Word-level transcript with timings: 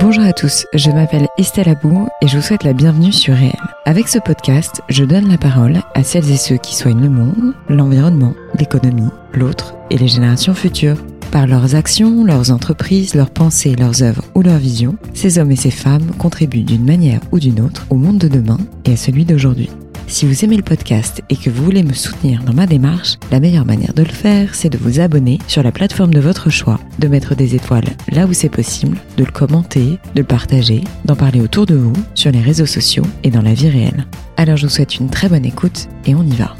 Bonjour 0.00 0.22
à 0.22 0.32
tous, 0.32 0.64
je 0.74 0.90
m'appelle 0.90 1.26
Estelle 1.38 1.68
Abou 1.68 2.06
et 2.22 2.28
je 2.28 2.36
vous 2.36 2.42
souhaite 2.42 2.62
la 2.62 2.72
bienvenue 2.72 3.12
sur 3.12 3.34
Réel. 3.34 3.58
Avec 3.84 4.06
ce 4.06 4.20
podcast, 4.20 4.80
je 4.88 5.02
donne 5.02 5.28
la 5.28 5.38
parole 5.38 5.82
à 5.94 6.04
celles 6.04 6.30
et 6.30 6.36
ceux 6.36 6.56
qui 6.56 6.76
soignent 6.76 7.02
le 7.02 7.08
monde, 7.08 7.54
l'environnement, 7.68 8.32
l'économie, 8.56 9.10
l'autre 9.34 9.74
et 9.90 9.98
les 9.98 10.06
générations 10.06 10.54
futures. 10.54 11.02
Par 11.32 11.48
leurs 11.48 11.74
actions, 11.74 12.24
leurs 12.24 12.52
entreprises, 12.52 13.16
leurs 13.16 13.30
pensées, 13.30 13.74
leurs 13.74 14.04
œuvres 14.04 14.22
ou 14.36 14.42
leurs 14.42 14.58
visions, 14.58 14.96
ces 15.14 15.38
hommes 15.38 15.50
et 15.50 15.56
ces 15.56 15.72
femmes 15.72 16.12
contribuent 16.16 16.62
d'une 16.62 16.86
manière 16.86 17.20
ou 17.32 17.40
d'une 17.40 17.60
autre 17.60 17.84
au 17.90 17.96
monde 17.96 18.18
de 18.18 18.28
demain 18.28 18.58
et 18.84 18.92
à 18.92 18.96
celui 18.96 19.24
d'aujourd'hui. 19.24 19.68
Si 20.08 20.24
vous 20.24 20.42
aimez 20.42 20.56
le 20.56 20.62
podcast 20.62 21.22
et 21.28 21.36
que 21.36 21.50
vous 21.50 21.62
voulez 21.62 21.82
me 21.82 21.92
soutenir 21.92 22.42
dans 22.42 22.54
ma 22.54 22.66
démarche, 22.66 23.18
la 23.30 23.40
meilleure 23.40 23.66
manière 23.66 23.92
de 23.92 24.02
le 24.02 24.08
faire, 24.08 24.54
c'est 24.54 24.70
de 24.70 24.78
vous 24.78 25.00
abonner 25.00 25.38
sur 25.48 25.62
la 25.62 25.70
plateforme 25.70 26.14
de 26.14 26.18
votre 26.20 26.48
choix, 26.48 26.80
de 26.98 27.08
mettre 27.08 27.34
des 27.34 27.54
étoiles 27.54 27.94
là 28.10 28.24
où 28.24 28.32
c'est 28.32 28.48
possible, 28.48 28.96
de 29.18 29.24
le 29.24 29.30
commenter, 29.30 29.98
de 30.14 30.20
le 30.20 30.24
partager, 30.24 30.82
d'en 31.04 31.14
parler 31.14 31.42
autour 31.42 31.66
de 31.66 31.74
vous, 31.74 31.92
sur 32.14 32.32
les 32.32 32.40
réseaux 32.40 32.66
sociaux 32.66 33.04
et 33.22 33.30
dans 33.30 33.42
la 33.42 33.52
vie 33.52 33.68
réelle. 33.68 34.06
Alors 34.38 34.56
je 34.56 34.66
vous 34.66 34.72
souhaite 34.72 34.96
une 34.96 35.10
très 35.10 35.28
bonne 35.28 35.44
écoute 35.44 35.88
et 36.06 36.14
on 36.14 36.22
y 36.22 36.34
va. 36.34 36.56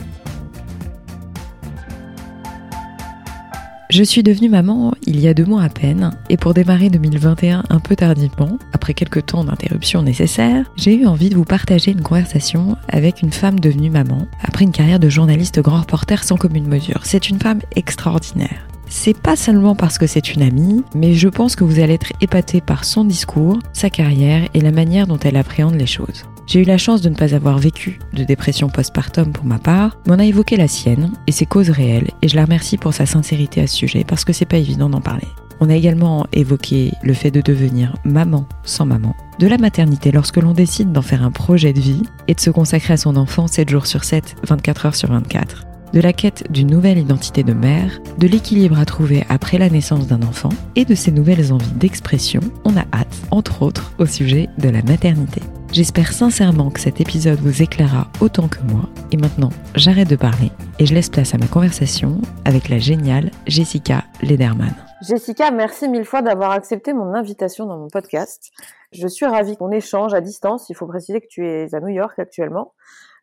Je 3.90 4.02
suis 4.02 4.22
devenue 4.22 4.50
maman 4.50 4.92
il 5.06 5.18
y 5.18 5.28
a 5.28 5.34
deux 5.34 5.46
mois 5.46 5.62
à 5.62 5.70
peine, 5.70 6.10
et 6.28 6.36
pour 6.36 6.52
démarrer 6.52 6.90
2021 6.90 7.64
un 7.70 7.80
peu 7.80 7.96
tardivement, 7.96 8.58
après 8.74 8.92
quelques 8.92 9.24
temps 9.24 9.44
d'interruption 9.44 10.02
nécessaires, 10.02 10.70
j'ai 10.76 10.94
eu 10.94 11.06
envie 11.06 11.30
de 11.30 11.36
vous 11.36 11.46
partager 11.46 11.92
une 11.92 12.02
conversation 12.02 12.76
avec 12.90 13.22
une 13.22 13.32
femme 13.32 13.58
devenue 13.58 13.88
maman, 13.88 14.28
après 14.42 14.66
une 14.66 14.72
carrière 14.72 15.00
de 15.00 15.08
journaliste 15.08 15.60
grand 15.60 15.80
reporter 15.80 16.22
sans 16.22 16.36
commune 16.36 16.68
mesure. 16.68 17.00
C'est 17.04 17.30
une 17.30 17.40
femme 17.40 17.60
extraordinaire. 17.76 18.68
C'est 18.90 19.18
pas 19.18 19.36
seulement 19.36 19.74
parce 19.74 19.96
que 19.96 20.06
c'est 20.06 20.34
une 20.34 20.42
amie, 20.42 20.84
mais 20.94 21.14
je 21.14 21.28
pense 21.28 21.56
que 21.56 21.64
vous 21.64 21.80
allez 21.80 21.94
être 21.94 22.12
épaté 22.20 22.60
par 22.60 22.84
son 22.84 23.06
discours, 23.06 23.58
sa 23.72 23.88
carrière 23.88 24.46
et 24.52 24.60
la 24.60 24.70
manière 24.70 25.06
dont 25.06 25.18
elle 25.18 25.36
appréhende 25.36 25.76
les 25.76 25.86
choses. 25.86 26.24
J'ai 26.48 26.62
eu 26.62 26.64
la 26.64 26.78
chance 26.78 27.02
de 27.02 27.10
ne 27.10 27.14
pas 27.14 27.34
avoir 27.34 27.58
vécu 27.58 27.98
de 28.14 28.24
dépression 28.24 28.70
postpartum 28.70 29.32
pour 29.32 29.44
ma 29.44 29.58
part, 29.58 29.98
mais 30.06 30.14
on 30.14 30.18
a 30.18 30.24
évoqué 30.24 30.56
la 30.56 30.66
sienne 30.66 31.12
et 31.26 31.32
ses 31.32 31.44
causes 31.44 31.68
réelles, 31.68 32.10
et 32.22 32.28
je 32.28 32.36
la 32.36 32.46
remercie 32.46 32.78
pour 32.78 32.94
sa 32.94 33.04
sincérité 33.04 33.60
à 33.60 33.66
ce 33.66 33.76
sujet 33.76 34.02
parce 34.02 34.24
que 34.24 34.32
c'est 34.32 34.46
pas 34.46 34.56
évident 34.56 34.88
d'en 34.88 35.02
parler. 35.02 35.28
On 35.60 35.68
a 35.68 35.74
également 35.74 36.26
évoqué 36.32 36.92
le 37.02 37.12
fait 37.12 37.30
de 37.30 37.42
devenir 37.42 37.96
maman 38.04 38.48
sans 38.64 38.86
maman, 38.86 39.14
de 39.38 39.46
la 39.46 39.58
maternité 39.58 40.10
lorsque 40.10 40.38
l'on 40.38 40.54
décide 40.54 40.90
d'en 40.90 41.02
faire 41.02 41.22
un 41.22 41.30
projet 41.30 41.74
de 41.74 41.80
vie 41.80 42.02
et 42.28 42.34
de 42.34 42.40
se 42.40 42.48
consacrer 42.48 42.94
à 42.94 42.96
son 42.96 43.16
enfant 43.16 43.46
7 43.46 43.68
jours 43.68 43.86
sur 43.86 44.04
7, 44.04 44.36
24 44.48 44.86
heures 44.86 44.96
sur 44.96 45.10
24 45.10 45.66
de 45.92 46.00
la 46.00 46.12
quête 46.12 46.44
d'une 46.50 46.70
nouvelle 46.70 46.98
identité 46.98 47.42
de 47.42 47.54
mère, 47.54 47.98
de 48.18 48.26
l'équilibre 48.26 48.78
à 48.78 48.84
trouver 48.84 49.24
après 49.30 49.56
la 49.56 49.70
naissance 49.70 50.06
d'un 50.06 50.20
enfant 50.20 50.50
et 50.76 50.84
de 50.84 50.94
ses 50.94 51.10
nouvelles 51.10 51.50
envies 51.50 51.72
d'expression, 51.72 52.40
on 52.64 52.76
a 52.76 52.84
hâte, 52.92 53.16
entre 53.30 53.62
autres, 53.62 53.92
au 53.98 54.04
sujet 54.04 54.50
de 54.58 54.68
la 54.68 54.82
maternité. 54.82 55.40
J'espère 55.70 56.12
sincèrement 56.12 56.70
que 56.70 56.80
cet 56.80 56.98
épisode 56.98 57.38
vous 57.40 57.62
éclairera 57.62 58.06
autant 58.22 58.48
que 58.48 58.60
moi. 58.72 58.88
Et 59.12 59.18
maintenant, 59.18 59.50
j'arrête 59.74 60.08
de 60.08 60.16
parler 60.16 60.50
et 60.78 60.86
je 60.86 60.94
laisse 60.94 61.10
place 61.10 61.34
à 61.34 61.38
ma 61.38 61.46
conversation 61.46 62.22
avec 62.46 62.70
la 62.70 62.78
géniale 62.78 63.30
Jessica 63.46 64.04
Lederman. 64.22 64.74
Jessica, 65.06 65.50
merci 65.50 65.88
mille 65.88 66.06
fois 66.06 66.22
d'avoir 66.22 66.52
accepté 66.52 66.94
mon 66.94 67.14
invitation 67.14 67.66
dans 67.66 67.76
mon 67.76 67.88
podcast. 67.88 68.50
Je 68.92 69.06
suis 69.06 69.26
ravie 69.26 69.58
qu'on 69.58 69.70
échange 69.70 70.14
à 70.14 70.22
distance. 70.22 70.70
Il 70.70 70.74
faut 70.74 70.86
préciser 70.86 71.20
que 71.20 71.28
tu 71.28 71.46
es 71.46 71.74
à 71.74 71.80
New 71.80 71.88
York 71.88 72.18
actuellement. 72.18 72.72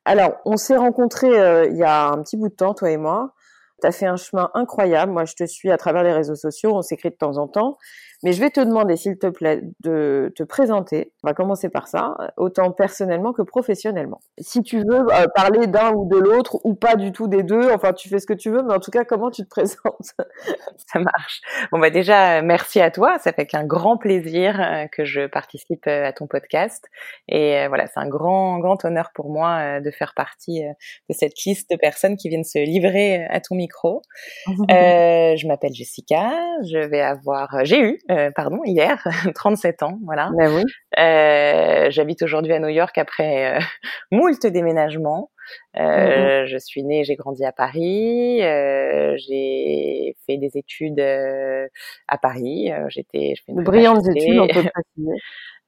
Alors, 0.06 0.36
on 0.46 0.56
s'est 0.56 0.78
rencontrés 0.78 1.40
euh, 1.40 1.66
il 1.66 1.78
y 1.78 1.84
a 1.84 2.10
un 2.10 2.22
petit 2.22 2.38
bout 2.38 2.50
de 2.50 2.54
temps, 2.54 2.76
toi 2.76 2.92
et 2.92 2.98
moi. 2.98 3.34
Tu 3.82 3.88
as 3.88 3.92
fait 3.92 4.06
un 4.06 4.18
chemin 4.18 4.52
incroyable. 4.54 5.12
Moi, 5.12 5.26
je 5.26 5.34
te 5.34 5.46
suis 5.46 5.72
à 5.72 5.78
travers 5.78 6.04
les 6.04 6.14
réseaux 6.14 6.36
sociaux. 6.36 6.76
On 6.76 6.84
s'écrit 6.84 7.10
de 7.10 7.16
temps 7.16 7.38
en 7.38 7.48
temps. 7.48 7.78
Mais 8.26 8.34
je 8.34 8.40
vais 8.42 8.50
te 8.50 8.60
demander, 8.60 8.98
s'il 8.98 9.20
te 9.20 9.28
plaît, 9.28 9.62
de 9.82 10.34
te 10.36 10.42
présenter. 10.42 11.12
On 11.24 11.28
va 11.28 11.36
commencer 11.36 11.70
par 11.70 11.88
ça, 11.88 12.18
autant 12.38 12.72
personnellement 12.72 13.34
que 13.34 13.44
professionnellement. 13.44 14.20
Si 14.40 14.64
tu 14.64 14.80
veux 14.80 15.06
euh, 15.14 15.28
parler 15.36 15.68
d'un 15.68 15.92
ou 15.92 16.10
de 16.10 16.18
l'autre, 16.18 16.60
ou 16.64 16.74
pas 16.74 16.96
du 16.96 17.12
tout 17.12 17.28
des 17.28 17.44
deux, 17.44 17.72
enfin, 17.72 17.94
tu 17.94 18.10
fais 18.10 18.18
ce 18.18 18.26
que 18.26 18.34
tu 18.34 18.50
veux, 18.50 18.64
mais 18.64 18.74
en 18.74 18.80
tout 18.80 18.90
cas, 18.90 19.06
comment 19.06 19.30
tu 19.30 19.44
te 19.44 19.48
présentes? 19.48 19.78
Ça 20.88 20.98
marche. 20.98 21.42
Bon, 21.72 21.78
bah 21.78 21.92
déjà, 21.92 22.42
merci 22.42 22.82
à 22.82 22.90
toi. 22.90 23.20
Ça 23.20 23.32
fait 23.32 23.46
qu'un 23.46 23.64
grand 23.64 23.98
plaisir 23.98 24.60
euh, 24.60 24.88
que 24.92 25.06
je 25.06 25.28
participe 25.28 25.86
euh, 25.86 26.08
à 26.08 26.12
ton 26.12 26.26
podcast. 26.26 26.84
Et 27.28 27.68
voilà, 27.68 27.86
c'est 27.86 28.00
un 28.00 28.08
grand, 28.08 28.58
grand 28.58 28.84
honneur 28.86 29.12
pour 29.14 29.30
moi 29.30 29.80
de 29.82 29.92
faire 29.92 30.14
partie 30.16 30.64
de 30.64 31.14
cette 31.14 31.44
liste 31.46 31.70
de 31.70 31.76
personnes 31.76 32.18
qui 32.18 32.30
viennent 32.30 32.44
se 32.44 32.58
livrer 32.58 33.26
à 33.26 33.40
ton 33.40 33.54
micro. 33.54 34.02
je 34.48 35.48
m'appelle 35.48 35.74
Jessica. 35.76 36.32
Je 36.64 36.80
vais 36.80 37.02
avoir, 37.02 37.64
j'ai 37.66 37.82
eu 37.82 38.00
euh, 38.16 38.32
pardon, 38.36 38.60
hier, 38.64 39.06
37 39.36 39.84
ans, 39.84 40.00
voilà. 40.06 40.30
Ben 40.38 40.54
oui. 40.56 40.64
Euh, 40.98 41.90
J'habite 41.92 42.22
aujourd'hui 42.24 42.54
à 42.54 42.60
New 42.60 42.70
York 42.70 42.98
après 42.98 43.58
euh, 43.58 43.60
moult 44.12 44.46
déménagements. 44.46 45.32
Euh, 45.78 46.44
mm-hmm. 46.44 46.46
Je 46.48 46.58
suis 46.58 46.84
née, 46.84 47.04
j'ai 47.04 47.16
grandi 47.16 47.46
à 47.46 47.52
Paris. 47.52 48.42
Euh, 48.42 49.16
j'ai 49.18 50.16
fait 50.26 50.38
des 50.38 50.58
études 50.58 51.00
à 51.00 52.18
Paris. 52.18 52.72
J'étais, 52.90 53.34
je 53.38 53.44
fais 53.44 53.52
une 53.52 53.64
brillantes 53.64 54.08
études, 54.08 54.40
on 54.40 54.48
peut 54.48 54.64
préciser. 54.74 55.22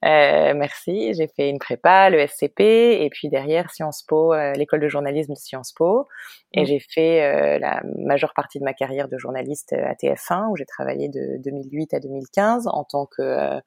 Euh, 0.04 0.54
merci. 0.54 1.12
J'ai 1.14 1.26
fait 1.26 1.50
une 1.50 1.58
prépa, 1.58 2.08
le 2.10 2.24
SCP, 2.24 2.60
et 2.60 3.08
puis 3.10 3.28
derrière 3.28 3.70
Sciences 3.70 4.02
Po, 4.02 4.32
euh, 4.32 4.52
l'école 4.52 4.80
de 4.80 4.88
journalisme 4.88 5.32
de 5.32 5.38
Sciences 5.38 5.72
Po. 5.72 6.06
Et 6.52 6.62
mmh. 6.62 6.66
j'ai 6.66 6.78
fait 6.78 7.24
euh, 7.24 7.58
la 7.58 7.82
majeure 7.96 8.32
partie 8.32 8.58
de 8.58 8.64
ma 8.64 8.74
carrière 8.74 9.08
de 9.08 9.18
journaliste 9.18 9.72
à 9.72 9.94
TF1, 9.94 10.50
où 10.50 10.56
j'ai 10.56 10.66
travaillé 10.66 11.08
de 11.08 11.38
2008 11.42 11.94
à 11.94 12.00
2015 12.00 12.68
en 12.68 12.84
tant 12.84 13.06
que, 13.06 13.58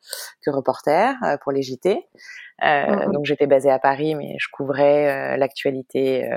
que 0.42 0.50
reporter 0.50 1.16
pour 1.44 1.52
les 1.52 1.62
JT. 1.62 2.08
Mmh. 2.62 3.12
Donc 3.12 3.26
j'étais 3.26 3.48
basée 3.48 3.72
à 3.72 3.80
Paris, 3.80 4.16
mais 4.16 4.36
je 4.40 4.48
couvrais 4.52 5.38
l'actualité 5.38 6.30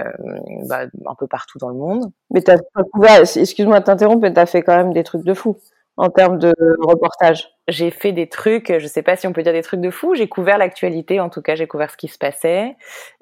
bah, 0.66 0.87
un 1.06 1.15
peu 1.15 1.26
partout 1.26 1.59
dans 1.59 1.69
le 1.69 1.76
monde. 1.76 2.11
Mais 2.31 2.43
t'as 2.43 2.56
couvert, 2.93 3.21
excuse-moi 3.21 3.81
de 3.81 3.84
t'interrompre, 3.84 4.22
mais 4.22 4.32
t'as 4.32 4.47
fait 4.47 4.62
quand 4.62 4.76
même 4.76 4.93
des 4.93 5.05
trucs 5.05 5.25
de 5.25 5.34
fou 5.34 5.56
en 5.97 6.10
termes 6.10 6.38
de 6.38 6.53
reportage 6.81 7.49
J'ai 7.69 7.91
fait 7.91 8.12
des 8.12 8.28
trucs, 8.28 8.72
je 8.78 8.87
sais 8.87 9.03
pas 9.03 9.16
si 9.16 9.27
on 9.27 9.32
peut 9.32 9.43
dire 9.43 9.53
des 9.53 9.62
trucs 9.62 9.81
de 9.81 9.91
fou, 9.91 10.15
j'ai 10.15 10.28
couvert 10.28 10.59
l'actualité, 10.59 11.21
en 11.21 11.31
tout 11.31 11.41
cas 11.41 11.55
j'ai 11.55 11.66
couvert 11.66 11.91
ce 11.91 11.97
qui 11.97 12.09
se 12.09 12.19
passait 12.19 12.77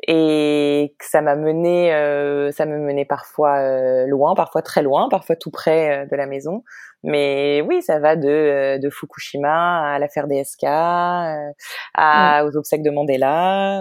et 0.09 0.95
ça 1.01 1.21
m'a 1.21 1.37
mené, 1.37 1.93
euh, 1.93 2.51
ça 2.51 2.65
me 2.65 2.79
menait 2.79 3.05
parfois 3.05 3.59
euh, 3.59 4.07
loin, 4.07 4.35
parfois 4.35 4.63
très 4.63 4.83
loin, 4.83 5.09
parfois 5.11 5.37
tout 5.37 5.51
près 5.51 6.05
euh, 6.05 6.07
de 6.07 6.17
la 6.17 6.27
maison. 6.27 6.65
Mais 7.05 7.63
oui, 7.63 7.83
ça 7.83 7.99
va 7.99 8.15
de, 8.15 8.79
de 8.79 8.91
Fukushima 8.91 9.93
à 9.93 9.99
l'affaire 9.99 10.29
DSK, 10.29 10.65
à, 10.65 12.45
aux 12.47 12.57
obsèques 12.57 12.85
de 12.85 12.91
Mandela. 12.91 13.81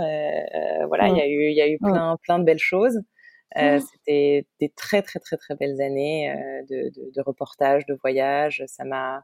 voilà, 0.88 1.08
il 1.08 1.16
y 1.16 1.22
a 1.22 1.28
eu, 1.28 1.52
il 1.52 1.56
y 1.56 1.62
a 1.62 1.68
eu 1.68 1.78
plein, 1.78 2.18
plein 2.23 2.40
de 2.40 2.44
belles 2.46 2.58
choses. 2.58 3.00
Euh, 3.57 3.79
c'était 3.79 4.45
des 4.59 4.69
très 4.69 5.01
très 5.01 5.19
très 5.19 5.38
très 5.38 5.56
belles 5.56 5.81
années 5.81 6.31
euh, 6.31 6.62
de, 6.69 6.89
de, 6.89 7.12
de 7.13 7.22
reportage, 7.22 7.85
de 7.85 7.94
voyage. 7.94 8.63
Ça 8.67 8.85
m'a 8.85 9.23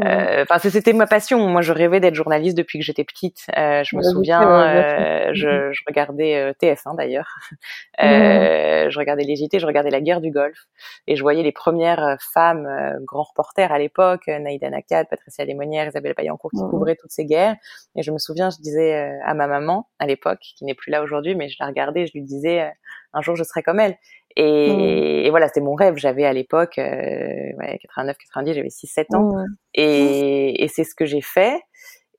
euh, 0.00 0.44
enfin, 0.48 0.58
c'était 0.58 0.92
ma 0.92 1.06
passion. 1.06 1.48
Moi, 1.48 1.60
je 1.60 1.72
rêvais 1.72 1.98
d'être 1.98 2.14
journaliste 2.14 2.56
depuis 2.56 2.78
que 2.78 2.84
j'étais 2.84 3.04
petite. 3.04 3.46
Euh, 3.56 3.82
je 3.82 3.96
me 3.96 4.02
souviens, 4.02 4.42
euh, 4.42 5.30
je, 5.32 5.72
je, 5.72 5.82
regardais 5.88 6.52
TF1 6.62 6.96
d'ailleurs. 6.96 7.28
je 7.98 8.98
regardais 8.98 9.24
les 9.24 9.34
JT, 9.34 9.58
je 9.58 9.66
regardais 9.66 9.90
la 9.90 10.00
guerre 10.00 10.20
du 10.20 10.30
Golfe, 10.30 10.66
et 11.08 11.16
je 11.16 11.22
voyais 11.22 11.42
les 11.42 11.52
premières 11.52 12.16
femmes 12.32 12.68
grands 13.02 13.24
reporters 13.24 13.72
à 13.72 13.78
l'époque, 13.78 14.28
Naïda 14.28 14.70
Nakad, 14.70 15.08
Patricia 15.08 15.44
Lémonière, 15.44 15.88
Isabelle 15.88 16.14
Payancourt, 16.14 16.52
qui 16.52 16.62
couvraient 16.70 16.96
toutes 16.96 17.12
ces 17.12 17.24
guerres. 17.24 17.56
Et 17.96 18.02
je 18.02 18.12
me 18.12 18.18
souviens, 18.18 18.50
je 18.50 18.58
disais 18.58 19.18
à 19.24 19.34
ma 19.34 19.48
maman 19.48 19.88
à 19.98 20.06
l'époque, 20.06 20.40
qui 20.56 20.64
n'est 20.64 20.74
plus 20.74 20.92
là 20.92 21.02
aujourd'hui, 21.02 21.34
mais 21.34 21.48
je 21.48 21.56
la 21.58 21.66
regardais, 21.66 22.06
je 22.06 22.12
lui 22.12 22.22
disais, 22.22 22.70
un 23.12 23.22
jour 23.22 23.36
je 23.36 23.44
serai 23.44 23.62
comme 23.62 23.80
elle. 23.80 23.96
Et, 24.36 24.72
mmh. 24.72 25.26
et 25.26 25.30
voilà, 25.30 25.48
c'était 25.48 25.60
mon 25.60 25.74
rêve. 25.74 25.96
J'avais 25.96 26.24
à 26.24 26.32
l'époque, 26.32 26.78
euh, 26.78 27.52
ouais, 27.58 27.78
89, 27.82 28.16
90, 28.18 28.54
j'avais 28.54 28.68
6-7 28.68 29.16
ans. 29.16 29.32
Mmh. 29.34 29.46
Et, 29.74 30.64
et 30.64 30.68
c'est 30.68 30.84
ce 30.84 30.94
que 30.94 31.06
j'ai 31.06 31.22
fait 31.22 31.60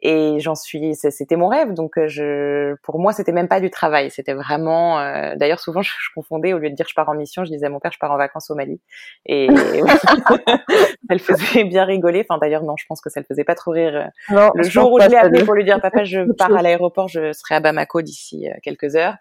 et 0.01 0.39
j'en 0.39 0.55
suis 0.55 0.95
c'était 0.95 1.35
mon 1.35 1.49
rêve 1.49 1.73
donc 1.73 1.97
euh, 1.97 2.07
je 2.07 2.75
pour 2.83 2.99
moi 2.99 3.11
c'était 3.11 3.33
même 3.33 3.49
pas 3.49 3.59
du 3.59 3.69
travail 3.69 4.09
c'était 4.09 4.33
vraiment 4.33 4.97
euh, 4.97 5.35
d'ailleurs 5.35 5.59
souvent 5.59 5.81
je, 5.81 5.91
confondais 6.15 6.53
au 6.53 6.57
lieu 6.57 6.69
de 6.69 6.75
dire 6.75 6.85
je 6.87 6.93
pars 6.93 7.09
en 7.09 7.15
mission 7.15 7.43
je 7.43 7.51
disais 7.51 7.65
à 7.65 7.69
mon 7.69 7.79
père 7.79 7.91
je 7.91 7.99
pars 7.99 8.11
en 8.11 8.17
vacances 8.17 8.49
au 8.49 8.55
Mali 8.55 8.79
et 9.25 9.49
elle 11.09 11.19
faisait 11.19 11.65
bien 11.65 11.83
rigoler 11.83 12.25
enfin 12.27 12.39
d'ailleurs 12.39 12.63
non 12.63 12.75
je 12.77 12.85
pense 12.87 13.01
que 13.01 13.09
ça 13.09 13.19
le 13.19 13.25
faisait 13.25 13.43
pas 13.43 13.55
trop 13.55 13.71
rire 13.71 14.09
le 14.29 14.63
jour 14.63 14.93
où 14.93 15.01
je 15.01 15.09
l'ai 15.09 15.17
appelé 15.17 15.43
pour 15.43 15.53
lui 15.53 15.65
dire 15.65 15.81
papa 15.81 16.05
je 16.05 16.21
pars 16.31 16.55
à 16.55 16.61
l'aéroport 16.61 17.09
je 17.09 17.33
serai 17.33 17.55
à 17.55 17.59
Bamako 17.59 18.01
d'ici 18.01 18.47
quelques 18.63 18.95
heures 18.95 19.15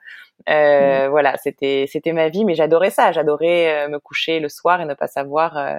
euh, 0.49 1.09
Voilà, 1.11 1.37
c'était 1.37 1.87
c'était 1.89 2.13
ma 2.13 2.29
vie, 2.29 2.45
mais 2.45 2.55
j'adorais 2.55 2.91
ça. 2.91 3.13
J'adorais 3.13 3.87
euh, 3.87 3.89
me 3.89 3.99
coucher 3.99 4.41
le 4.41 4.49
soir 4.49 4.81
et 4.81 4.85
ne 4.85 4.95
pas 4.95 5.07
savoir 5.07 5.57
euh, 5.57 5.79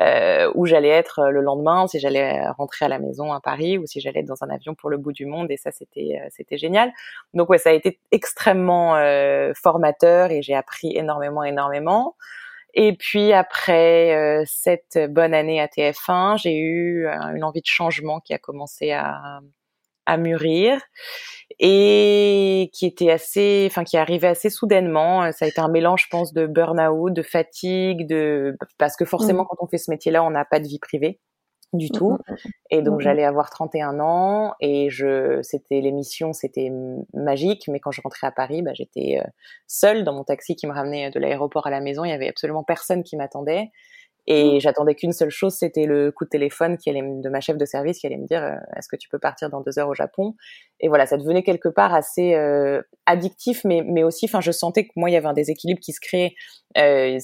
euh 0.00 0.50
où 0.54 0.66
j'allais 0.66 0.88
être 0.88 1.28
le 1.30 1.40
lendemain, 1.40 1.86
si 1.86 1.98
j'allais 2.00 2.46
rentrer 2.50 2.86
à 2.86 2.88
la 2.88 2.98
maison 2.98 3.32
à 3.32 3.40
Paris 3.40 3.78
ou 3.78 3.86
si 3.86 4.00
j'allais 4.00 4.20
être 4.20 4.26
dans 4.26 4.42
un 4.42 4.50
avion 4.50 4.74
pour 4.74 4.90
le 4.90 4.98
bout 4.98 5.12
du 5.12 5.26
monde. 5.26 5.50
Et 5.50 5.56
ça, 5.56 5.70
c'était 5.70 6.20
c'était 6.30 6.58
génial. 6.58 6.92
Donc 7.34 7.48
ouais, 7.50 7.58
ça 7.58 7.70
a 7.70 7.72
été 7.72 8.00
extrêmement 8.10 8.96
formateur 9.54 10.30
et 10.30 10.42
j'ai 10.42 10.54
appris 10.54 10.96
énormément, 10.96 11.44
énormément. 11.44 12.16
Et 12.74 12.94
puis 12.94 13.32
après 13.32 14.44
cette 14.46 14.98
bonne 15.10 15.34
année 15.34 15.60
à 15.60 15.66
TF1, 15.66 16.38
j'ai 16.38 16.56
eu 16.56 17.06
une 17.06 17.44
envie 17.44 17.60
de 17.60 17.66
changement 17.66 18.20
qui 18.20 18.34
a 18.34 18.38
commencé 18.38 18.92
à 18.92 19.40
à 20.06 20.16
mûrir 20.16 20.80
et 21.58 22.70
qui 22.72 22.86
était 22.86 23.10
assez, 23.10 23.66
enfin 23.70 23.84
qui 23.84 23.96
arrivait 23.96 24.28
assez 24.28 24.50
soudainement. 24.50 25.30
Ça 25.32 25.44
a 25.44 25.48
été 25.48 25.60
un 25.60 25.68
mélange, 25.68 26.04
je 26.04 26.08
pense, 26.08 26.32
de 26.32 26.46
burn-out, 26.46 27.12
de 27.12 27.22
fatigue, 27.22 28.06
de 28.06 28.56
parce 28.78 28.96
que 28.96 29.04
forcément, 29.04 29.44
mmh. 29.44 29.46
quand 29.50 29.64
on 29.64 29.66
fait 29.66 29.78
ce 29.78 29.90
métier-là, 29.90 30.22
on 30.24 30.30
n'a 30.30 30.44
pas 30.44 30.60
de 30.60 30.66
vie 30.66 30.78
privée 30.78 31.20
du 31.72 31.86
mmh, 31.86 31.96
tout. 31.96 32.12
Mmh, 32.12 32.34
et 32.70 32.82
donc 32.82 33.00
j'allais 33.00 33.24
avoir 33.24 33.48
31 33.50 33.98
ans 34.00 34.54
et 34.60 34.90
je, 34.90 35.40
c'était 35.42 35.80
l'émission, 35.80 36.32
c'était 36.32 36.70
magique. 37.14 37.68
Mais 37.68 37.80
quand 37.80 37.90
je 37.90 38.00
rentrais 38.02 38.26
à 38.26 38.32
Paris, 38.32 38.62
bah, 38.62 38.72
j'étais 38.74 39.20
seule 39.66 40.04
dans 40.04 40.12
mon 40.12 40.24
taxi 40.24 40.56
qui 40.56 40.66
me 40.66 40.72
ramenait 40.72 41.10
de 41.10 41.18
l'aéroport 41.18 41.66
à 41.66 41.70
la 41.70 41.80
maison. 41.80 42.04
Il 42.04 42.10
y 42.10 42.14
avait 42.14 42.28
absolument 42.28 42.64
personne 42.64 43.02
qui 43.02 43.16
m'attendait. 43.16 43.70
Et 44.26 44.56
mmh. 44.56 44.60
j'attendais 44.60 44.94
qu'une 44.94 45.12
seule 45.12 45.30
chose, 45.30 45.54
c'était 45.54 45.84
le 45.84 46.12
coup 46.12 46.24
de 46.24 46.30
téléphone 46.30 46.76
qui 46.76 46.88
allait 46.90 47.02
de 47.02 47.28
ma 47.28 47.40
chef 47.40 47.56
de 47.56 47.64
service 47.64 47.98
qui 47.98 48.06
allait 48.06 48.18
me 48.18 48.26
dire 48.26 48.42
euh, 48.42 48.56
est-ce 48.76 48.88
que 48.88 48.96
tu 48.96 49.08
peux 49.08 49.18
partir 49.18 49.50
dans 49.50 49.60
deux 49.60 49.78
heures 49.78 49.88
au 49.88 49.94
Japon? 49.94 50.34
Et 50.80 50.88
voilà, 50.88 51.06
ça 51.06 51.16
devenait 51.16 51.42
quelque 51.42 51.68
part 51.68 51.92
assez 51.92 52.34
euh, 52.34 52.82
addictif, 53.06 53.62
mais 53.64 53.82
mais 53.84 54.04
aussi, 54.04 54.26
enfin, 54.26 54.40
je 54.40 54.52
sentais 54.52 54.84
que 54.84 54.92
moi 54.96 55.10
il 55.10 55.14
y 55.14 55.16
avait 55.16 55.26
un 55.26 55.32
déséquilibre 55.32 55.80
qui 55.80 55.92
se 55.92 56.00
créait. 56.00 56.34
Euh, 56.78 57.18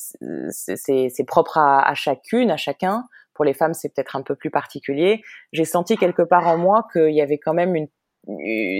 c'est 0.50 1.24
propre 1.26 1.58
à, 1.58 1.88
à, 1.88 1.94
chacune, 1.94 2.50
à 2.50 2.56
chacun. 2.56 3.04
Pour 3.34 3.44
les 3.44 3.54
femmes, 3.54 3.74
c'est 3.74 3.94
peut-être 3.94 4.16
un 4.16 4.22
peu 4.22 4.34
plus 4.34 4.50
particulier. 4.50 5.22
J'ai 5.52 5.64
senti 5.64 5.96
quelque 5.96 6.22
part 6.22 6.48
en 6.48 6.58
moi 6.58 6.88
qu'il 6.92 7.14
y 7.14 7.20
avait 7.20 7.38
quand 7.38 7.54
même 7.54 7.76
une, 7.76 7.86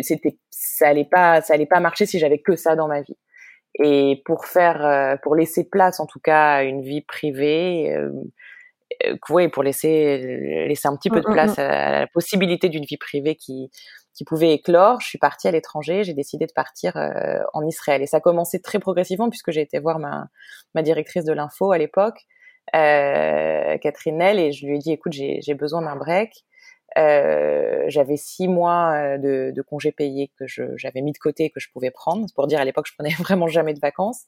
c'était, 0.03 0.37
ça 0.51 0.89
allait 0.89 1.09
pas, 1.09 1.41
ça 1.41 1.55
allait 1.55 1.67
pas 1.67 1.79
marcher 1.79 2.07
si 2.07 2.19
j'avais 2.19 2.41
que 2.41 2.57
ça 2.57 2.75
dans 2.75 2.89
ma 2.89 3.03
vie 3.03 3.17
et 3.79 4.23
pour 4.25 4.47
faire 4.47 4.85
euh, 4.85 5.17
pour 5.23 5.35
laisser 5.35 5.69
place 5.69 6.01
en 6.01 6.07
tout 6.07 6.21
cas 6.21 6.55
à 6.55 6.63
une 6.63 6.83
vie 6.83 7.03
privée 7.03 7.93
euh, 7.95 8.11
euh 9.07 9.17
oui 9.31 9.49
pour 9.49 9.63
laisser 9.63 10.19
laisser 10.67 10.89
un 10.89 10.97
petit 10.97 11.11
peu 11.11 11.21
de 11.21 11.27
mmh, 11.27 11.31
mmh, 11.31 11.35
place 11.35 11.57
mmh. 11.59 11.61
à 11.61 12.01
la 12.01 12.07
possibilité 12.09 12.69
d'une 12.69 12.85
vie 12.85 12.97
privée 12.97 13.37
qui 13.37 13.71
qui 14.15 14.25
pouvait 14.25 14.53
éclore 14.53 15.01
je 15.01 15.07
suis 15.07 15.19
partie 15.19 15.47
à 15.47 15.53
l'étranger 15.53 16.03
j'ai 16.03 16.15
décidé 16.15 16.47
de 16.47 16.53
partir 16.53 16.97
euh, 16.97 17.39
en 17.53 17.65
Israël 17.65 18.03
et 18.03 18.07
ça 18.07 18.17
a 18.17 18.21
commencé 18.21 18.61
très 18.61 18.81
progressivement 18.81 19.31
puisque 19.31 19.53
j'ai 19.53 19.61
été 19.61 19.79
voir 19.79 19.99
ma 19.99 20.27
ma 20.75 20.83
directrice 20.83 21.25
de 21.25 21.33
l'info 21.33 21.71
à 21.71 21.79
l'époque 21.79 22.27
euh, 22.75 23.79
Catherine 23.79 24.19
Nell 24.19 24.39
et 24.41 24.53
je 24.53 24.67
lui 24.67 24.77
ai 24.77 24.79
dit 24.79 24.93
écoute 24.93 25.13
j'ai 25.13 25.41
j'ai 25.41 25.55
besoin 25.55 25.83
d'un 25.83 25.97
break 25.97 26.45
euh, 26.97 27.85
j'avais 27.89 28.17
six 28.17 28.49
mois 28.49 28.93
euh, 28.93 29.19
de, 29.19 29.53
de 29.55 29.63
congés 29.63 29.93
payés 29.93 30.31
que 30.39 30.47
j'avais 30.77 31.01
mis 31.01 31.13
de 31.13 31.19
côté 31.19 31.45
et 31.45 31.51
que 31.51 31.61
je 31.61 31.71
pouvais 31.71 31.91
prendre. 31.91 32.27
Pour 32.35 32.47
dire, 32.47 32.61
à 32.61 32.65
l'époque, 32.65 32.87
je 32.89 32.95
prenais 32.95 33.15
vraiment 33.19 33.47
jamais 33.47 33.75
de 33.75 33.81
vacances. 33.81 34.25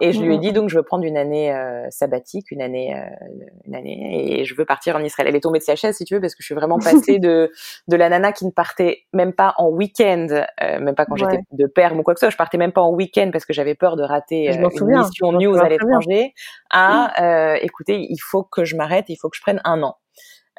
Et 0.00 0.12
je 0.12 0.20
lui 0.20 0.34
ai 0.34 0.36
mmh. 0.36 0.40
dit 0.40 0.52
donc 0.52 0.68
je 0.68 0.76
veux 0.76 0.82
prendre 0.82 1.04
une 1.04 1.16
année 1.16 1.52
euh, 1.54 1.86
sabbatique, 1.90 2.50
une 2.50 2.60
année, 2.60 2.94
euh, 2.94 3.26
une 3.64 3.74
année, 3.74 4.40
et 4.40 4.44
je 4.44 4.54
veux 4.54 4.66
partir 4.66 4.94
en 4.96 5.02
Israël. 5.02 5.28
Elle 5.28 5.36
est 5.36 5.40
tombée 5.40 5.58
de 5.58 5.64
sa 5.64 5.74
chaise 5.74 5.96
si 5.96 6.04
tu 6.04 6.14
veux 6.14 6.20
parce 6.20 6.34
que 6.34 6.42
je 6.42 6.46
suis 6.46 6.54
vraiment 6.54 6.78
passée 6.78 7.18
de 7.18 7.50
de 7.88 7.96
la 7.96 8.10
nana 8.10 8.32
qui 8.32 8.44
ne 8.44 8.50
partait 8.50 9.04
même 9.14 9.32
pas 9.32 9.54
en 9.56 9.68
week-end, 9.68 10.26
euh, 10.30 10.80
même 10.80 10.94
pas 10.94 11.06
quand 11.06 11.16
j'étais 11.16 11.40
de 11.50 11.66
perme 11.66 12.00
ou 12.00 12.02
quoi 12.02 12.12
que 12.12 12.20
ce 12.20 12.26
soit. 12.26 12.30
Je 12.30 12.36
partais 12.36 12.58
même 12.58 12.72
pas 12.72 12.82
en 12.82 12.92
week-end 12.92 13.30
parce 13.32 13.46
que 13.46 13.54
j'avais 13.54 13.74
peur 13.74 13.96
de 13.96 14.02
rater 14.02 14.52
une 14.52 14.98
mission 14.98 15.32
news 15.32 15.56
à 15.56 15.68
l'étranger. 15.68 16.34
À 16.70 17.54
mmh. 17.56 17.58
écoutez, 17.62 18.06
il 18.10 18.18
faut 18.18 18.42
que 18.42 18.64
je 18.64 18.76
m'arrête, 18.76 19.06
il 19.08 19.16
faut 19.16 19.30
que 19.30 19.36
je 19.36 19.42
prenne 19.42 19.62
un 19.64 19.82
an. 19.82 19.96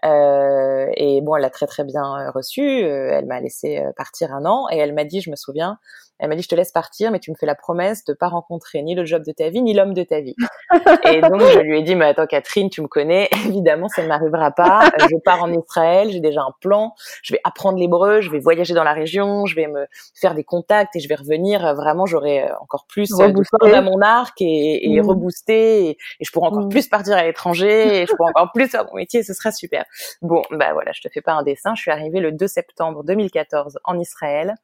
Euh, 0.06 0.92
et 0.96 1.22
bon, 1.22 1.36
elle 1.36 1.42
l'a 1.42 1.50
très 1.50 1.68
très 1.68 1.84
bien 1.84 2.04
euh, 2.04 2.32
reçu. 2.32 2.62
Euh, 2.62 3.10
elle 3.12 3.26
m'a 3.26 3.40
laissé 3.40 3.84
partir 3.96 4.34
un 4.34 4.46
an 4.46 4.68
et 4.72 4.78
elle 4.78 4.94
m'a 4.94 5.04
dit, 5.04 5.22
je 5.22 5.30
me 5.32 5.36
souviens, 5.36 5.80
elle 6.20 6.30
m'a 6.30 6.36
dit, 6.36 6.42
je 6.42 6.48
te 6.48 6.56
laisse 6.56 6.72
partir, 6.72 7.12
mais 7.12 7.20
tu 7.20 7.32
me 7.32 7.36
fais 7.36 7.46
la 7.46 7.56
promesse 7.56 8.04
de 8.06 8.14
pas 8.14 8.28
rencontrer 8.28 8.82
ni 8.82 8.96
le 8.96 9.06
job 9.06 9.24
de 9.24 9.32
ta 9.32 9.50
vie, 9.50 9.62
ni 9.62 9.74
l'homme 9.74 9.94
de 9.94 10.04
ta 10.04 10.20
vie. 10.20 10.36
et 11.06 11.22
donc, 11.22 11.42
je 11.42 11.60
lui 11.60 11.80
ai 11.80 11.84
dit, 11.84 11.96
mais 11.96 12.06
attends, 12.06 12.26
Catherine, 12.26 12.70
tu 12.70 12.82
me 12.82 12.88
connais. 12.88 13.30
Évidemment, 13.46 13.88
ça 13.88 14.02
ne 14.02 14.08
m'arrivera 14.08 14.52
pas. 14.52 14.90
Je 15.00 15.18
pars 15.24 15.44
en 15.44 15.52
Israël, 15.52 16.10
j'ai 16.12 16.20
déjà 16.20 16.42
un 16.42 16.54
plan. 16.60 16.94
Je 17.22 17.34
vais 17.34 17.40
apprendre 17.44 17.78
l'hébreu, 17.78 18.22
je 18.22 18.32
vais 18.32 18.40
voyager 18.40 18.74
dans 18.74 18.84
la 18.84 18.94
région, 18.94 19.46
je 19.46 19.56
vais 19.56 19.68
me 19.68 19.86
faire 20.16 20.34
des 20.34 20.44
contacts 20.44 20.96
et 20.96 21.00
je 21.00 21.08
vais 21.08 21.16
revenir. 21.16 21.76
Vraiment, 21.76 22.06
j'aurai 22.06 22.50
encore 22.62 22.86
plus 22.88 23.10
de 23.10 23.74
à 23.74 23.82
mon 23.82 24.02
arc 24.02 24.42
et, 24.42 24.92
et 24.92 25.02
mmh. 25.02 25.08
rebooster 25.08 25.90
et, 25.90 25.98
je 26.22 26.32
pourrai 26.32 26.48
encore 26.48 26.66
mmh. 26.66 26.70
plus 26.70 26.88
partir 26.88 27.16
à 27.16 27.24
l'étranger 27.24 28.02
et 28.02 28.06
je 28.06 28.14
pourrai 28.16 28.32
encore 28.36 28.52
plus 28.54 28.68
faire 28.68 28.86
mon 28.86 28.96
métier. 28.96 29.24
Ce 29.24 29.34
sera 29.34 29.52
super. 29.52 29.86
Bon, 30.22 30.42
bah 30.52 30.74
voilà, 30.74 30.92
je 30.94 31.02
te 31.02 31.10
fais 31.10 31.22
pas 31.22 31.34
un 31.34 31.44
dessin. 31.44 31.76
Je 31.76 31.82
suis 31.82 31.92
arrivée 31.92 32.20
le 32.20 32.32
2 32.32 32.48
septembre 32.48 33.04
2014 33.04 33.80
en 33.84 34.00
Israël 34.00 34.56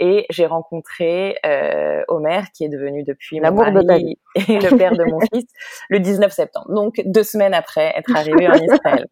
et 0.00 0.26
j'ai 0.30 0.46
rencontré 0.46 1.36
euh, 1.44 2.02
Omer 2.08 2.44
qui 2.54 2.64
est 2.64 2.68
devenu 2.68 3.02
depuis 3.04 3.40
mon 3.40 3.52
mari 3.52 4.18
et 4.34 4.58
le 4.58 4.76
père 4.76 4.92
de 4.92 5.04
mon 5.04 5.20
fils 5.32 5.46
le 5.88 6.00
19 6.00 6.32
septembre. 6.32 6.72
Donc 6.72 7.00
deux 7.04 7.22
semaines 7.22 7.54
après 7.54 7.92
être 7.96 8.14
arrivé 8.14 8.48
en 8.48 8.54
Israël. 8.54 9.06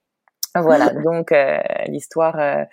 Voilà, 0.55 0.91
donc 0.91 1.33
euh, 1.33 1.59
l'histoire. 1.87 2.39
Euh, 2.39 2.65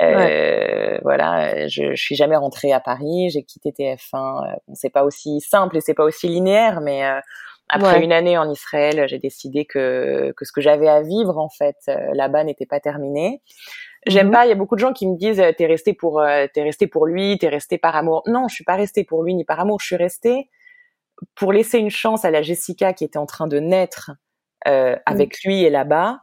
euh, 0.00 0.98
voilà, 1.02 1.66
je, 1.66 1.94
je 1.94 2.02
suis 2.02 2.14
jamais 2.14 2.36
rentrée 2.36 2.72
à 2.72 2.80
Paris. 2.80 3.30
J'ai 3.30 3.42
quitté 3.42 3.70
TF1. 3.70 4.56
Bon, 4.66 4.74
c'est 4.74 4.90
pas 4.90 5.04
aussi 5.04 5.40
simple 5.40 5.76
et 5.76 5.80
c'est 5.80 5.94
pas 5.94 6.04
aussi 6.04 6.28
linéaire, 6.28 6.80
mais 6.80 7.04
euh, 7.04 7.20
après 7.68 8.02
une 8.02 8.12
année 8.12 8.38
en 8.38 8.50
Israël, 8.50 9.06
j'ai 9.08 9.18
décidé 9.18 9.64
que 9.64 10.32
que 10.36 10.44
ce 10.44 10.52
que 10.52 10.60
j'avais 10.60 10.88
à 10.88 11.02
vivre 11.02 11.38
en 11.38 11.48
fait 11.48 11.76
là-bas 12.14 12.44
n'était 12.44 12.66
pas 12.66 12.80
terminé. 12.80 13.42
J'aime 14.06 14.28
mmh 14.28 14.32
pas. 14.32 14.46
Il 14.46 14.48
y 14.48 14.52
a 14.52 14.54
beaucoup 14.54 14.74
de 14.74 14.80
gens 14.80 14.92
qui 14.92 15.06
me 15.06 15.16
disent 15.16 15.42
t'es 15.56 15.66
resté 15.66 15.92
pour 15.92 16.20
euh, 16.20 16.46
t'es 16.52 16.62
resté 16.62 16.86
pour 16.86 17.06
lui, 17.06 17.38
t'es 17.38 17.48
resté 17.48 17.78
par 17.78 17.96
amour. 17.96 18.22
Non, 18.26 18.48
je 18.48 18.54
suis 18.54 18.64
pas 18.64 18.76
restée 18.76 19.04
pour 19.04 19.22
lui 19.22 19.34
ni 19.34 19.44
par 19.44 19.60
amour. 19.60 19.80
Je 19.80 19.86
suis 19.86 19.96
restée 19.96 20.48
pour 21.34 21.52
laisser 21.52 21.78
une 21.78 21.90
chance 21.90 22.24
à 22.24 22.30
la 22.30 22.42
Jessica 22.42 22.92
qui 22.92 23.04
était 23.04 23.18
en 23.18 23.26
train 23.26 23.48
de 23.48 23.58
naître 23.58 24.12
euh, 24.66 24.94
mmh. 24.94 25.00
avec 25.06 25.42
lui 25.44 25.62
et 25.64 25.70
là-bas 25.70 26.22